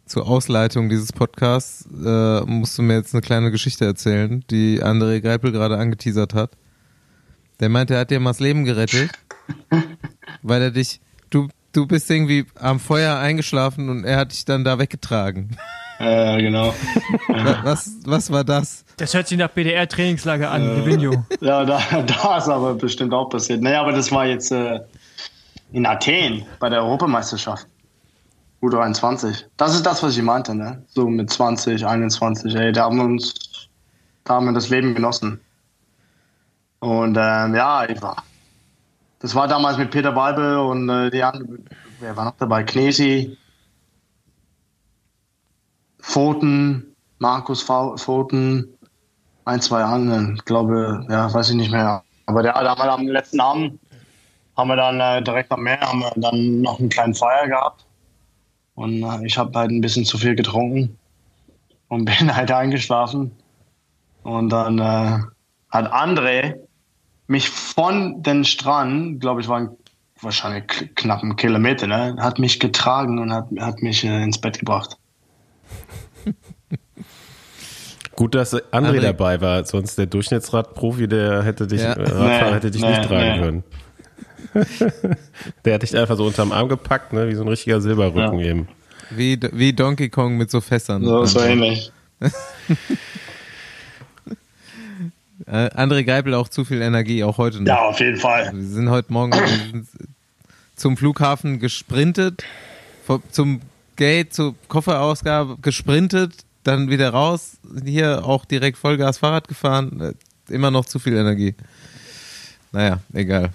zur 0.06 0.26
Ausleitung 0.26 0.90
dieses 0.90 1.12
Podcasts 1.12 1.86
äh, 2.04 2.40
musst 2.42 2.76
du 2.76 2.82
mir 2.82 2.94
jetzt 2.94 3.14
eine 3.14 3.22
kleine 3.22 3.50
Geschichte 3.50 3.86
erzählen, 3.86 4.44
die 4.50 4.82
André 4.82 5.20
Greipel 5.20 5.50
gerade 5.50 5.78
angeteasert 5.78 6.34
hat. 6.34 6.50
Der 7.60 7.70
meinte, 7.70 7.94
er 7.94 8.00
hat 8.00 8.10
dir 8.10 8.20
mal 8.20 8.30
das 8.30 8.40
Leben 8.40 8.64
gerettet, 8.64 9.12
weil 10.42 10.60
er 10.60 10.70
dich, 10.72 11.00
du, 11.30 11.48
du 11.72 11.86
bist 11.86 12.10
irgendwie 12.10 12.44
am 12.56 12.80
Feuer 12.80 13.16
eingeschlafen 13.16 13.88
und 13.88 14.04
er 14.04 14.18
hat 14.18 14.32
dich 14.32 14.44
dann 14.44 14.64
da 14.64 14.78
weggetragen. 14.78 15.56
Äh, 16.04 16.42
genau. 16.42 16.68
Wa- 17.28 17.60
Was, 17.62 17.90
was 18.04 18.30
war 18.30 18.44
das? 18.44 18.84
Das 18.96 19.14
hört 19.14 19.26
sich 19.28 19.38
nach 19.38 19.48
BDR-Trainingslager 19.48 20.50
an, 20.50 20.76
Livigno. 20.84 21.24
Ja, 21.40 21.64
da, 21.64 21.80
da 22.02 22.38
ist 22.38 22.48
aber 22.48 22.74
bestimmt 22.74 23.12
auch 23.14 23.28
passiert. 23.30 23.62
Naja, 23.62 23.80
aber 23.80 23.92
das 23.92 24.12
war 24.12 24.26
jetzt 24.26 24.52
äh, 24.52 24.80
in 25.72 25.86
Athen 25.86 26.44
bei 26.60 26.68
der 26.68 26.82
Europameisterschaft. 26.82 27.66
U23. 28.62 29.44
Das 29.56 29.74
ist 29.74 29.84
das, 29.84 30.02
was 30.02 30.16
ich 30.16 30.22
meinte, 30.22 30.54
ne? 30.54 30.82
So 30.88 31.08
mit 31.08 31.28
20, 31.30 31.84
21, 31.86 32.54
ey, 32.54 32.72
da 32.72 32.84
haben 32.84 32.96
wir 32.96 33.04
uns, 33.04 33.34
da 34.24 34.34
haben 34.34 34.46
wir 34.46 34.52
das 34.52 34.68
Leben 34.70 34.94
genossen. 34.94 35.40
Und 36.80 37.16
ähm, 37.18 37.54
ja, 37.54 37.88
ich 37.88 38.00
war. 38.00 38.22
Das 39.20 39.34
war 39.34 39.48
damals 39.48 39.78
mit 39.78 39.90
Peter 39.90 40.14
Weibel 40.16 40.56
und 40.58 40.88
äh, 40.88 41.10
die 41.10 41.22
anderen, 41.22 41.64
wer 42.00 42.16
war 42.16 42.26
noch 42.26 42.36
dabei? 42.38 42.62
Knesi, 42.62 43.36
Pfoten, 46.04 46.94
Markus 47.18 47.62
Pfoten, 47.62 48.68
ein, 49.46 49.60
zwei 49.60 49.82
anderen, 49.82 50.36
ich 50.36 50.44
glaube, 50.44 51.04
ja, 51.08 51.32
weiß 51.32 51.50
ich 51.50 51.56
nicht 51.56 51.72
mehr. 51.72 52.02
Aber 52.26 52.42
der, 52.42 52.52
da 52.52 52.70
haben 52.70 52.78
wir 52.78 52.92
am 52.92 53.08
letzten 53.08 53.40
Abend, 53.40 53.80
haben 54.56 54.68
wir 54.68 54.76
dann 54.76 55.00
äh, 55.00 55.22
direkt 55.22 55.50
am 55.50 55.62
Meer, 55.62 55.80
haben 55.80 56.00
wir 56.00 56.12
dann 56.16 56.60
noch 56.60 56.78
einen 56.78 56.90
kleinen 56.90 57.14
Feier 57.14 57.48
gehabt. 57.48 57.86
Und 58.74 59.02
äh, 59.02 59.26
ich 59.26 59.38
habe 59.38 59.58
halt 59.58 59.70
ein 59.70 59.80
bisschen 59.80 60.04
zu 60.04 60.18
viel 60.18 60.34
getrunken 60.34 60.96
und 61.88 62.04
bin 62.18 62.34
halt 62.34 62.52
eingeschlafen. 62.52 63.32
Und 64.22 64.50
dann 64.50 64.78
äh, 64.78 65.18
hat 65.70 65.92
André 65.92 66.54
mich 67.26 67.48
von 67.48 68.22
den 68.22 68.44
Strand, 68.44 69.20
glaube 69.20 69.40
ich, 69.40 69.48
waren 69.48 69.70
wahrscheinlich 70.20 70.94
knapp 70.94 71.22
einen 71.22 71.36
Kilometer, 71.36 71.86
ne, 71.86 72.14
hat 72.20 72.38
mich 72.38 72.60
getragen 72.60 73.18
und 73.18 73.32
hat, 73.32 73.48
hat 73.58 73.82
mich 73.82 74.04
äh, 74.04 74.22
ins 74.22 74.38
Bett 74.38 74.58
gebracht. 74.58 74.98
Gut, 78.16 78.34
dass 78.36 78.54
André, 78.54 78.62
André- 78.72 79.00
dabei 79.00 79.40
war, 79.40 79.64
sonst 79.64 79.98
der 79.98 80.06
Durchschnittsradprofi, 80.06 81.08
der 81.08 81.42
hätte 81.42 81.66
dich, 81.66 81.80
Ja. 81.82 81.94
äh, 81.94 82.02
Radfahrer 82.02 82.46
Nee, 82.50 82.54
hätte 82.54 82.70
dich 82.70 82.82
nee, 82.82 82.88
nicht 82.96 83.02
tragen 83.08 83.32
nee. 83.32 83.40
können. 83.40 83.64
der 85.64 85.74
hat 85.74 85.82
dich 85.82 85.96
einfach 85.96 86.16
so 86.16 86.24
unterm 86.26 86.52
Arm 86.52 86.68
gepackt, 86.68 87.12
ne, 87.12 87.28
wie 87.28 87.34
so 87.34 87.42
ein 87.42 87.48
richtiger 87.48 87.80
Silberrücken 87.80 88.38
Ja. 88.38 88.46
eben. 88.46 88.68
Wie, 89.10 89.38
wie 89.52 89.72
Donkey 89.72 90.08
Kong 90.10 90.36
mit 90.36 90.50
so 90.50 90.60
Fässern. 90.60 91.04
So, 91.04 91.24
so 91.24 91.40
ähnlich. 91.40 91.90
Äh, 95.46 95.68
André 95.74 96.04
Greipel 96.04 96.32
auch 96.34 96.48
zu 96.48 96.64
viel 96.64 96.80
Energie, 96.80 97.24
auch 97.24 97.38
heute 97.38 97.58
noch. 97.60 97.66
Ja, 97.66 97.80
auf 97.88 97.98
jeden 98.00 98.16
Fall. 98.18 98.50
Wir 98.54 98.62
sind 98.64 98.88
heute 98.88 99.12
Morgen 99.12 99.32
sind 99.32 99.88
zum 100.76 100.96
Flughafen 100.96 101.58
gesprintet, 101.58 102.44
vom- 103.04 103.22
zum 103.30 103.60
Gate, 103.96 104.32
zur 104.32 104.54
Kofferausgabe 104.68 105.56
gesprintet, 105.62 106.32
dann 106.62 106.90
wieder 106.90 107.10
raus, 107.10 107.58
hier 107.84 108.24
auch 108.24 108.44
direkt 108.44 108.78
Vollgas 108.78 109.18
Fahrrad 109.18 109.48
gefahren, 109.48 110.00
äh, 110.00 110.52
immer 110.52 110.70
noch 110.70 110.84
zu 110.84 110.98
viel 110.98 111.14
Energie. 111.14 111.54
Naja, 112.72 113.00
egal. 113.12 113.50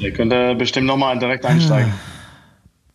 Der 0.00 0.12
könnte 0.12 0.54
bestimmt 0.54 0.86
nochmal 0.86 1.18
direkt 1.18 1.44
einsteigen. 1.44 1.92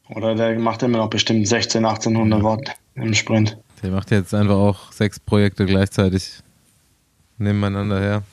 Oder 0.10 0.36
der 0.36 0.58
macht 0.60 0.84
immer 0.84 1.00
noch 1.00 1.10
bestimmt 1.10 1.48
16, 1.48 1.84
1800 1.84 2.44
Watt 2.44 2.72
im 2.96 3.14
Sprint. 3.14 3.58
Der 3.84 3.92
macht 3.92 4.12
jetzt 4.12 4.34
einfach 4.34 4.56
auch 4.56 4.92
sechs 4.92 5.20
Projekte 5.20 5.66
gleichzeitig 5.66 6.40
nebeneinander 7.38 8.00
her. 8.00 8.24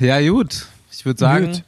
Ja, 0.00 0.20
gut. 0.20 0.66
Ich 0.90 1.04
würde 1.04 1.20
sagen, 1.20 1.46
Gut. 1.52 1.64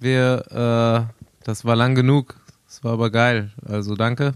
wir, 0.00 1.06
äh, 1.08 1.44
das 1.44 1.64
war 1.64 1.76
lang 1.76 1.94
genug. 1.94 2.37
Es 2.78 2.84
war 2.84 2.92
aber 2.92 3.10
geil. 3.10 3.50
Also 3.66 3.96
danke. 3.96 4.34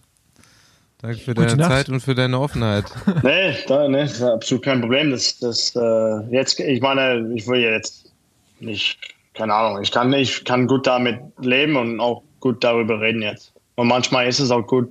Danke 1.01 1.19
für 1.19 1.33
Gute 1.33 1.47
deine 1.47 1.59
Nacht. 1.59 1.71
Zeit 1.71 1.89
und 1.91 2.01
für 2.01 2.17
deine 2.17 2.41
Offenheit. 2.41 2.87
Nee, 3.23 3.55
da, 3.69 3.87
nee, 3.87 3.99
das 3.99 4.15
ist 4.15 4.23
absolut 4.23 4.65
kein 4.65 4.81
Problem. 4.81 5.13
Das, 5.13 5.39
das, 5.39 5.77
äh, 5.77 6.35
jetzt, 6.35 6.59
ich 6.59 6.81
meine, 6.81 7.33
ich 7.37 7.47
will 7.47 7.61
ja 7.61 7.71
jetzt 7.71 8.13
nicht, 8.59 8.99
keine 9.35 9.55
Ahnung, 9.55 9.81
ich 9.81 9.93
kann, 9.93 10.13
ich 10.13 10.45
kann 10.45 10.67
gut 10.67 10.89
damit 10.89 11.21
leben 11.41 11.77
und 11.77 12.01
auch 12.01 12.25
gut 12.41 12.65
darüber 12.65 13.01
reden 13.01 13.23
jetzt. 13.23 13.53
Und 13.77 13.87
manchmal 13.87 14.27
ist 14.27 14.41
es 14.41 14.51
auch 14.51 14.67
gut, 14.67 14.89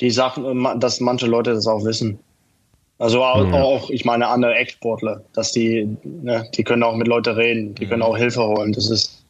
die 0.00 0.10
Sachen, 0.10 0.64
dass 0.80 0.98
manche 0.98 1.26
Leute 1.26 1.52
das 1.54 1.68
auch 1.68 1.84
wissen. 1.84 2.18
Also 2.98 3.22
auch, 3.22 3.46
Ja. 3.46 3.52
auch 3.62 3.88
ich 3.90 4.04
meine, 4.04 4.26
andere 4.26 4.54
Ex-Sportler, 4.56 5.22
dass 5.32 5.52
die, 5.52 5.96
ne, 6.02 6.44
die 6.54 6.64
können 6.64 6.82
auch 6.82 6.96
mit 6.96 7.06
Leuten 7.06 7.34
reden, 7.36 7.74
die 7.76 7.86
können 7.86 8.02
auch 8.02 8.16
Hilfe 8.16 8.42
holen. 8.42 8.72
Das 8.72 8.90
ist, 8.90 9.24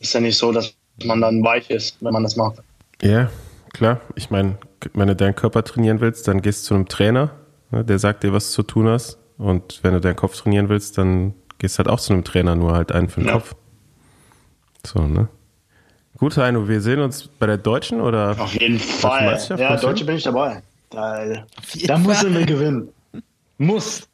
ist 0.00 0.14
ja 0.14 0.20
nicht 0.20 0.38
so, 0.38 0.52
dass 0.52 0.74
man 1.04 1.20
dann 1.20 1.42
weich 1.44 1.70
ist, 1.70 1.96
wenn 2.00 2.12
man 2.12 2.22
das 2.22 2.36
macht. 2.36 2.62
Ja, 3.02 3.30
klar. 3.72 4.00
Ich 4.14 4.30
meine, 4.30 4.58
wenn 4.94 5.08
du 5.08 5.16
deinen 5.16 5.34
Körper 5.34 5.62
trainieren 5.64 6.00
willst, 6.00 6.26
dann 6.28 6.42
gehst 6.42 6.64
du 6.64 6.68
zu 6.68 6.74
einem 6.74 6.88
Trainer, 6.88 7.30
ne, 7.70 7.84
der 7.84 7.98
sagt 7.98 8.22
dir, 8.22 8.32
was 8.32 8.48
du 8.48 8.54
zu 8.56 8.62
tun 8.62 8.88
hast. 8.88 9.18
Und 9.38 9.80
wenn 9.82 9.92
du 9.92 10.00
deinen 10.00 10.16
Kopf 10.16 10.36
trainieren 10.36 10.68
willst, 10.68 10.96
dann 10.96 11.34
gehst 11.58 11.78
halt 11.78 11.88
auch 11.88 12.00
zu 12.00 12.12
einem 12.12 12.24
Trainer, 12.24 12.54
nur 12.54 12.72
halt 12.72 12.92
einen 12.92 13.08
für 13.08 13.20
den 13.20 13.28
Ja. 13.28 13.34
Kopf. 13.34 13.54
So, 14.86 15.02
ne? 15.02 15.28
Gut, 16.16 16.36
Heino, 16.38 16.66
wir 16.66 16.80
sehen 16.80 17.00
uns 17.00 17.28
bei 17.28 17.46
der 17.46 17.58
Deutschen 17.58 18.00
oder? 18.00 18.36
Auf 18.38 18.54
jeden 18.54 18.78
Fall. 18.78 19.38
Ja, 19.58 19.76
du 19.76 19.82
Deutsche 19.82 20.04
bin 20.06 20.16
ich 20.16 20.22
dabei. 20.22 20.62
Da, 20.88 21.44
da 21.86 21.98
muss 21.98 22.22
er 22.22 22.46
gewinnen. 22.46 22.88
Muss. 23.58 24.08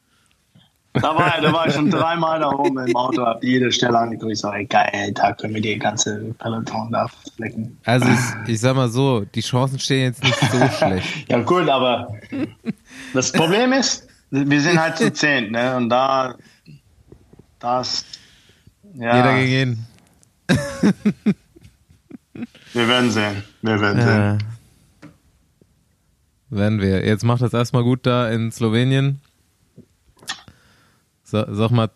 Da 0.95 1.17
war, 1.17 1.41
da 1.41 1.53
war 1.55 1.67
ich 1.67 1.75
schon 1.75 1.91
dreimal 1.91 2.39
da 2.41 2.51
oben 2.51 2.77
im 2.87 2.95
Auto, 2.97 3.25
hab 3.25 3.43
jede 3.43 3.73
Stelle 3.73 3.99
angeguckt. 3.99 4.33
Ich 4.33 4.41
sage, 4.41 4.59
ey, 4.59 4.67
geil, 4.67 5.13
da 5.15 5.33
können 5.33 5.55
wir 5.55 5.63
die 5.63 5.79
ganze 5.79 6.35
Peloton 6.39 6.93
da 6.93 7.07
flecken. 7.37 7.79
Also 7.85 8.09
ich, 8.09 8.19
ich 8.55 8.61
sag 8.61 8.77
mal 8.77 8.91
so, 8.91 9.21
die 9.25 9.41
Chancen 9.41 9.79
stehen 9.79 10.03
jetzt 10.13 10.23
nicht 10.23 10.39
so 10.39 10.69
schlecht. 10.79 11.31
Ja, 11.31 11.41
gut, 11.41 11.69
aber 11.71 12.15
das 13.15 13.33
Problem 13.33 13.73
ist, 13.73 14.07
wir 14.31 14.61
sind 14.61 14.79
halt 14.79 14.99
zu 14.99 15.11
zehn, 15.13 15.51
ne? 15.53 15.77
Und 15.77 15.89
da, 15.89 16.35
das, 17.59 18.05
ja, 18.95 19.17
Jeder 19.17 19.35
gegen 19.37 19.51
jeden. 19.51 19.87
wir 22.75 22.89
werden 22.89 23.11
sehen. 23.11 23.43
Wir 23.63 23.81
werden 23.81 23.99
Ja. 23.99 24.07
sehen. 24.07 24.39
Werden 26.51 26.81
wir. 26.83 27.07
Jetzt 27.07 27.25
macht 27.25 27.41
das 27.41 27.55
erstmal 27.55 27.83
gut 27.83 28.05
da 28.05 28.29
in 28.31 28.53
Slowenien. 28.53 29.21
Sa 31.33 31.47
sag 31.51 31.71
mal 31.71 31.89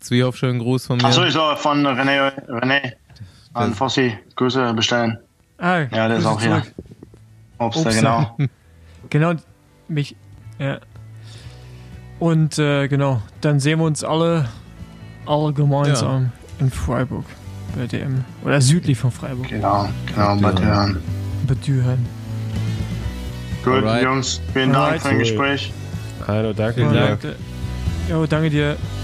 Zwiehoff 0.00 0.36
schönen 0.36 0.58
Gruß 0.58 0.86
von 0.88 0.98
mir. 0.98 1.04
Achso, 1.06 1.24
ich 1.24 1.32
soll 1.32 1.56
von 1.56 1.86
René, 1.86 2.30
René 2.48 2.92
an 3.54 3.72
Fossi 3.72 4.12
Grüße 4.36 4.74
bestellen. 4.74 5.16
Ah, 5.56 5.78
Ja, 5.90 6.06
der 6.06 6.18
ist 6.18 6.24
Grüße 6.24 6.28
auch 6.28 6.40
hier. 6.42 6.50
zurück. 6.62 6.74
Obst, 7.58 7.86
Obst, 7.86 7.98
genau. 7.98 8.36
Genau, 9.10 9.32
mich, 9.88 10.16
ja. 10.58 10.80
Und 12.18 12.58
äh, 12.58 12.88
genau, 12.88 13.22
dann 13.40 13.58
sehen 13.58 13.78
wir 13.78 13.86
uns 13.86 14.04
alle, 14.04 14.46
alle 15.24 15.52
gemeinsam 15.54 16.30
in 16.60 16.68
Freiburg 16.70 17.24
bei 17.74 17.86
der 17.86 18.00
DM. 18.00 18.22
Oder 18.44 18.60
südlich 18.60 18.98
von 18.98 19.10
Freiburg, 19.10 19.48
Genau, 19.48 19.88
genau, 20.14 20.36
bei 20.36 20.52
Düren. 20.52 21.02
bei 21.46 21.54
Düren. 21.54 22.06
Gut. 23.64 23.84
Jungs, 24.02 24.42
vielen 24.52 24.72
Dank 24.74 24.76
Alright. 24.76 25.00
für 25.02 25.08
das 25.08 25.12
Cool. 25.12 25.18
Gespräch. 25.20 25.72
Heino, 26.26 26.52
danke 26.52 26.74
Vielen 26.80 26.92
dir. 26.92 27.16
Dank. 27.16 27.36
Jo, 28.08 28.26
danke 28.26 28.50
dir. 28.50 28.97